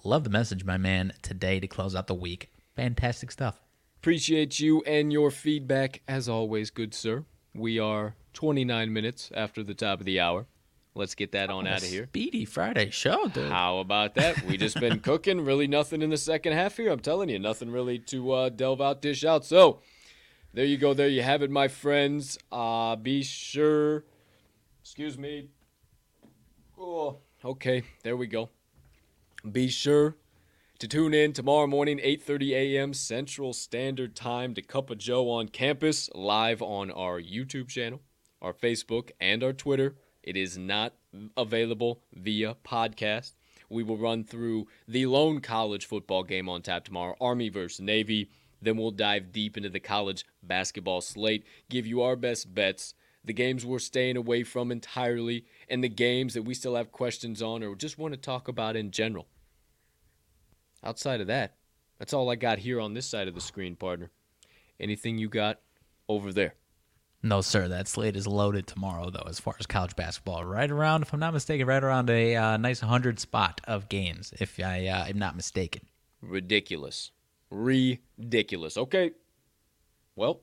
love 0.05 0.24
the 0.24 0.31
message, 0.31 0.65
my 0.65 0.77
man, 0.77 1.12
today 1.23 1.60
to 1.60 1.66
close 1.66 1.94
out 1.94 2.06
the 2.06 2.15
week. 2.15 2.51
Fantastic 2.77 3.31
stuff. 3.31 3.60
Appreciate 4.01 4.60
you 4.60 4.82
and 4.82 5.12
your 5.12 5.31
feedback 5.31 6.02
as 6.06 6.28
always, 6.28 6.70
good 6.70 6.94
sir. 6.94 7.24
We 7.55 7.78
are 7.78 8.15
29 8.35 8.93
minutes 8.93 9.31
after 9.35 9.62
the 9.65 9.74
top 9.74 9.98
of 10.01 10.06
the 10.06 10.20
hour. 10.20 10.47
Let's 10.94 11.15
get 11.15 11.32
that 11.32 11.51
on 11.51 11.66
Oh, 11.66 11.70
out 11.70 11.82
of 11.82 11.89
here. 11.89 12.06
Speedy 12.06 12.44
Friday 12.44 12.90
show, 12.90 13.28
dude. 13.28 13.51
How 13.51 13.78
about 13.78 14.15
that? 14.16 14.43
We 14.44 14.56
just 14.56 14.78
been 14.81 14.98
cooking. 15.01 15.44
Really 15.44 15.66
nothing 15.66 16.02
in 16.02 16.10
the 16.10 16.16
second 16.16 16.55
half 16.55 16.77
here. 16.77 16.90
I'm 16.90 16.98
telling 17.01 17.28
you, 17.28 17.39
nothing 17.39 17.70
really 17.70 17.98
to 18.01 18.32
uh, 18.32 18.48
delve 18.48 18.81
out, 18.81 19.01
dish 19.02 19.24
out. 19.24 19.44
So 19.44 19.81
there 20.55 20.65
you 20.65 20.77
go. 20.77 20.94
There 20.94 21.09
you 21.09 21.23
have 21.23 21.43
it, 21.43 21.51
my 21.51 21.69
friends. 21.69 22.39
Uh, 22.51 22.97
be 22.97 23.23
sure. 23.23 24.05
Excuse 24.81 25.16
me. 25.19 25.48
Oh, 26.77 27.19
okay. 27.44 27.82
There 28.02 28.16
we 28.16 28.27
go. 28.27 28.51
Be 29.44 29.69
sure 29.69 30.16
to 30.81 30.89
tune 30.89 31.15
in 31.15 31.32
tomorrow 31.32 31.69
morning, 31.69 31.98
8:30 31.98 32.51
a.m. 32.55 32.93
Central 32.93 33.52
Standard 33.52 34.16
Time 34.16 34.52
to 34.55 34.62
Cup 34.62 34.90
of 34.90 34.98
Joe 34.98 35.31
on 35.31 35.47
campus, 35.47 36.10
live 36.12 36.60
on 36.60 36.90
our 36.90 37.20
YouTube 37.20 37.69
channel, 37.69 38.01
our 38.43 38.52
Facebook, 38.52 39.12
and 39.20 39.44
our 39.44 39.52
Twitter. 39.52 39.94
It 40.24 40.36
is 40.36 40.59
not 40.59 40.94
available 41.36 42.02
via 42.12 42.56
podcast. 42.65 43.35
We 43.70 43.85
will 43.85 43.97
run 43.97 44.24
through 44.24 44.66
the 44.89 45.06
lone 45.06 45.40
college 45.40 45.86
football 45.86 46.24
game 46.24 46.48
on 46.48 46.62
tap 46.62 46.85
tomorrow, 46.85 47.15
Army 47.20 47.48
versus 47.48 47.81
Navy. 47.81 48.31
Then 48.60 48.77
we'll 48.77 48.90
dive 48.90 49.31
deep 49.31 49.56
into 49.56 49.69
the 49.69 49.78
college 49.78 50.27
basketball 50.43 51.01
slate, 51.01 51.47
give 51.70 51.86
you 51.86 52.02
our 52.02 52.16
best 52.16 52.52
bets, 52.56 52.93
the 53.24 53.32
games 53.32 53.66
we're 53.66 53.78
staying 53.78 54.16
away 54.16 54.43
from 54.43 54.70
entirely, 54.73 55.45
and 55.69 55.82
the 55.82 55.89
games 55.89 56.35
that 56.35 56.43
we 56.43 56.55
still 56.55 56.77
have 56.77 56.93
questions 56.93 57.43
on 57.43 57.62
or 57.62 57.74
just 57.74 57.99
want 57.99 58.15
to 58.15 58.20
talk 58.20 58.49
about 58.49 58.77
in 58.77 58.90
general. 58.90 59.27
Outside 60.82 61.20
of 61.20 61.27
that, 61.27 61.57
that's 61.99 62.12
all 62.12 62.31
I 62.31 62.36
got 62.36 62.59
here 62.59 62.81
on 62.81 62.95
this 62.95 63.07
side 63.07 63.28
of 63.28 63.35
the 63.35 63.40
screen, 63.40 63.77
partner. 63.77 64.11
Anything 64.78 65.19
you 65.19 65.28
got 65.28 65.61
over 66.09 66.32
there? 66.32 66.55
No, 67.23 67.40
sir. 67.40 67.66
That 67.66 67.89
slate 67.89 68.16
is 68.16 68.28
loaded 68.28 68.69
tomorrow, 68.69 69.11
though, 69.11 69.27
as 69.28 69.40
far 69.40 69.57
as 69.59 69.66
college 69.66 69.97
basketball. 69.97 70.45
Right 70.45 70.70
around, 70.70 71.03
if 71.03 71.12
I'm 71.12 71.19
not 71.19 71.35
mistaken, 71.35 71.66
right 71.66 71.82
around 71.82 72.11
a 72.11 72.36
uh, 72.36 72.57
nice 72.59 72.81
100 72.81 73.19
spot 73.19 73.61
of 73.65 73.89
games, 73.89 74.32
if 74.39 74.61
I 74.61 74.86
uh, 74.86 75.07
am 75.07 75.19
not 75.19 75.35
mistaken. 75.35 75.82
Ridiculous. 76.23 77.11
Ridiculous. 77.51 78.77
Okay. 78.77 79.12
Well, 80.15 80.43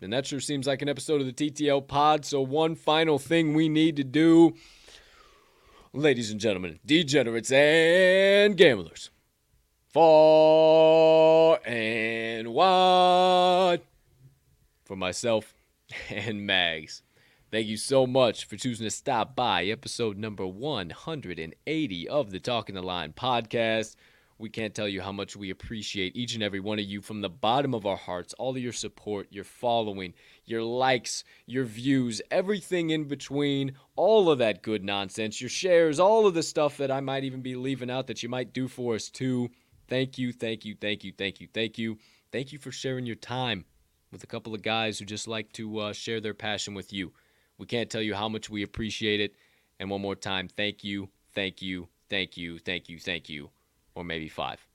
then 0.00 0.10
that 0.10 0.26
sure 0.26 0.40
seems 0.40 0.66
like 0.66 0.82
an 0.82 0.88
episode 0.88 1.20
of 1.20 1.26
the 1.26 1.32
TTL 1.32 1.86
pod. 1.86 2.24
So, 2.24 2.40
one 2.40 2.74
final 2.74 3.18
thing 3.18 3.54
we 3.54 3.68
need 3.68 3.96
to 3.96 4.04
do, 4.04 4.54
ladies 5.92 6.30
and 6.30 6.40
gentlemen, 6.40 6.78
degenerates 6.84 7.50
and 7.50 8.56
gamblers, 8.56 9.10
far 9.92 11.60
and 11.66 12.52
wide, 12.52 13.80
for 14.84 14.96
myself 14.96 15.54
and 16.10 16.46
Mags. 16.46 17.02
Thank 17.50 17.68
you 17.68 17.76
so 17.76 18.06
much 18.06 18.44
for 18.44 18.56
choosing 18.56 18.84
to 18.84 18.90
stop 18.90 19.36
by 19.36 19.64
episode 19.64 20.18
number 20.18 20.46
180 20.46 22.08
of 22.08 22.30
the 22.30 22.40
Talking 22.40 22.74
the 22.74 22.82
Line 22.82 23.12
podcast. 23.12 23.94
We 24.38 24.50
can't 24.50 24.74
tell 24.74 24.88
you 24.88 25.00
how 25.00 25.12
much 25.12 25.34
we 25.34 25.48
appreciate 25.48 26.14
each 26.14 26.34
and 26.34 26.42
every 26.42 26.60
one 26.60 26.78
of 26.78 26.84
you 26.84 27.00
from 27.00 27.22
the 27.22 27.30
bottom 27.30 27.72
of 27.72 27.86
our 27.86 27.96
hearts. 27.96 28.34
All 28.34 28.50
of 28.50 28.58
your 28.58 28.72
support, 28.72 29.28
your 29.30 29.44
following, 29.44 30.12
your 30.44 30.62
likes, 30.62 31.24
your 31.46 31.64
views, 31.64 32.20
everything 32.30 32.90
in 32.90 33.04
between, 33.04 33.76
all 33.96 34.30
of 34.30 34.38
that 34.38 34.62
good 34.62 34.84
nonsense, 34.84 35.40
your 35.40 35.48
shares, 35.48 35.98
all 35.98 36.26
of 36.26 36.34
the 36.34 36.42
stuff 36.42 36.76
that 36.76 36.90
I 36.90 37.00
might 37.00 37.24
even 37.24 37.40
be 37.40 37.54
leaving 37.54 37.90
out 37.90 38.08
that 38.08 38.22
you 38.22 38.28
might 38.28 38.52
do 38.52 38.68
for 38.68 38.94
us 38.94 39.08
too. 39.08 39.48
Thank 39.88 40.18
you, 40.18 40.32
thank 40.32 40.66
you, 40.66 40.76
thank 40.78 41.02
you, 41.02 41.12
thank 41.16 41.40
you, 41.40 41.48
thank 41.52 41.78
you. 41.78 41.98
Thank 42.30 42.52
you 42.52 42.58
for 42.58 42.72
sharing 42.72 43.06
your 43.06 43.16
time 43.16 43.64
with 44.12 44.22
a 44.22 44.26
couple 44.26 44.54
of 44.54 44.60
guys 44.60 44.98
who 44.98 45.06
just 45.06 45.26
like 45.26 45.50
to 45.52 45.78
uh, 45.78 45.92
share 45.94 46.20
their 46.20 46.34
passion 46.34 46.74
with 46.74 46.92
you. 46.92 47.12
We 47.56 47.64
can't 47.64 47.88
tell 47.88 48.02
you 48.02 48.14
how 48.14 48.28
much 48.28 48.50
we 48.50 48.62
appreciate 48.62 49.20
it. 49.20 49.34
And 49.80 49.88
one 49.88 50.02
more 50.02 50.16
time, 50.16 50.48
thank 50.48 50.84
you, 50.84 51.08
thank 51.34 51.62
you, 51.62 51.88
thank 52.10 52.36
you, 52.36 52.58
thank 52.58 52.90
you, 52.90 52.98
thank 52.98 53.30
you 53.30 53.55
or 53.96 54.04
maybe 54.04 54.28
five. 54.28 54.68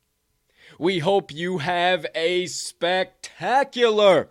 We 0.77 0.99
hope 0.99 1.31
you 1.31 1.59
have 1.59 2.05
a 2.13 2.47
spectacular 2.47 4.29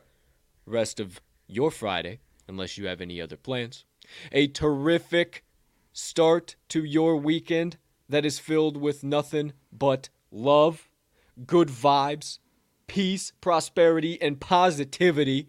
rest 0.66 1.00
of 1.00 1.20
your 1.46 1.70
Friday, 1.70 2.20
unless 2.46 2.76
you 2.76 2.86
have 2.86 3.00
any 3.00 3.20
other 3.20 3.36
plans. 3.36 3.84
A 4.32 4.48
terrific 4.48 5.44
start 5.92 6.56
to 6.68 6.84
your 6.84 7.16
weekend 7.16 7.78
that 8.08 8.26
is 8.26 8.38
filled 8.38 8.76
with 8.76 9.04
nothing 9.04 9.52
but 9.72 10.08
love, 10.30 10.88
good 11.46 11.68
vibes, 11.68 12.38
peace, 12.86 13.32
prosperity, 13.40 14.20
and 14.20 14.40
positivity. 14.40 15.48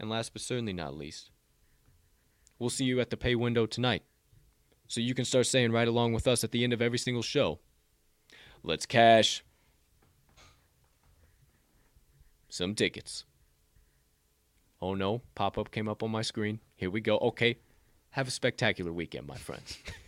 And 0.00 0.10
last 0.10 0.32
but 0.32 0.42
certainly 0.42 0.72
not 0.72 0.96
least, 0.96 1.30
we'll 2.58 2.70
see 2.70 2.84
you 2.84 3.00
at 3.00 3.10
the 3.10 3.16
pay 3.16 3.36
window 3.36 3.66
tonight. 3.66 4.02
So 4.88 5.00
you 5.00 5.14
can 5.14 5.24
start 5.24 5.46
saying 5.46 5.70
right 5.70 5.86
along 5.86 6.14
with 6.14 6.26
us 6.26 6.42
at 6.42 6.50
the 6.50 6.64
end 6.64 6.72
of 6.72 6.82
every 6.82 6.98
single 6.98 7.22
show 7.22 7.60
Let's 8.62 8.86
cash 8.86 9.44
some 12.48 12.74
tickets. 12.74 13.24
Oh 14.80 14.94
no, 14.94 15.22
pop 15.34 15.58
up 15.58 15.70
came 15.70 15.88
up 15.88 16.02
on 16.02 16.10
my 16.10 16.22
screen. 16.22 16.60
Here 16.76 16.90
we 16.90 17.00
go. 17.00 17.18
Okay, 17.18 17.58
have 18.10 18.28
a 18.28 18.30
spectacular 18.30 18.92
weekend, 18.92 19.26
my 19.26 19.36
friends. 19.36 19.78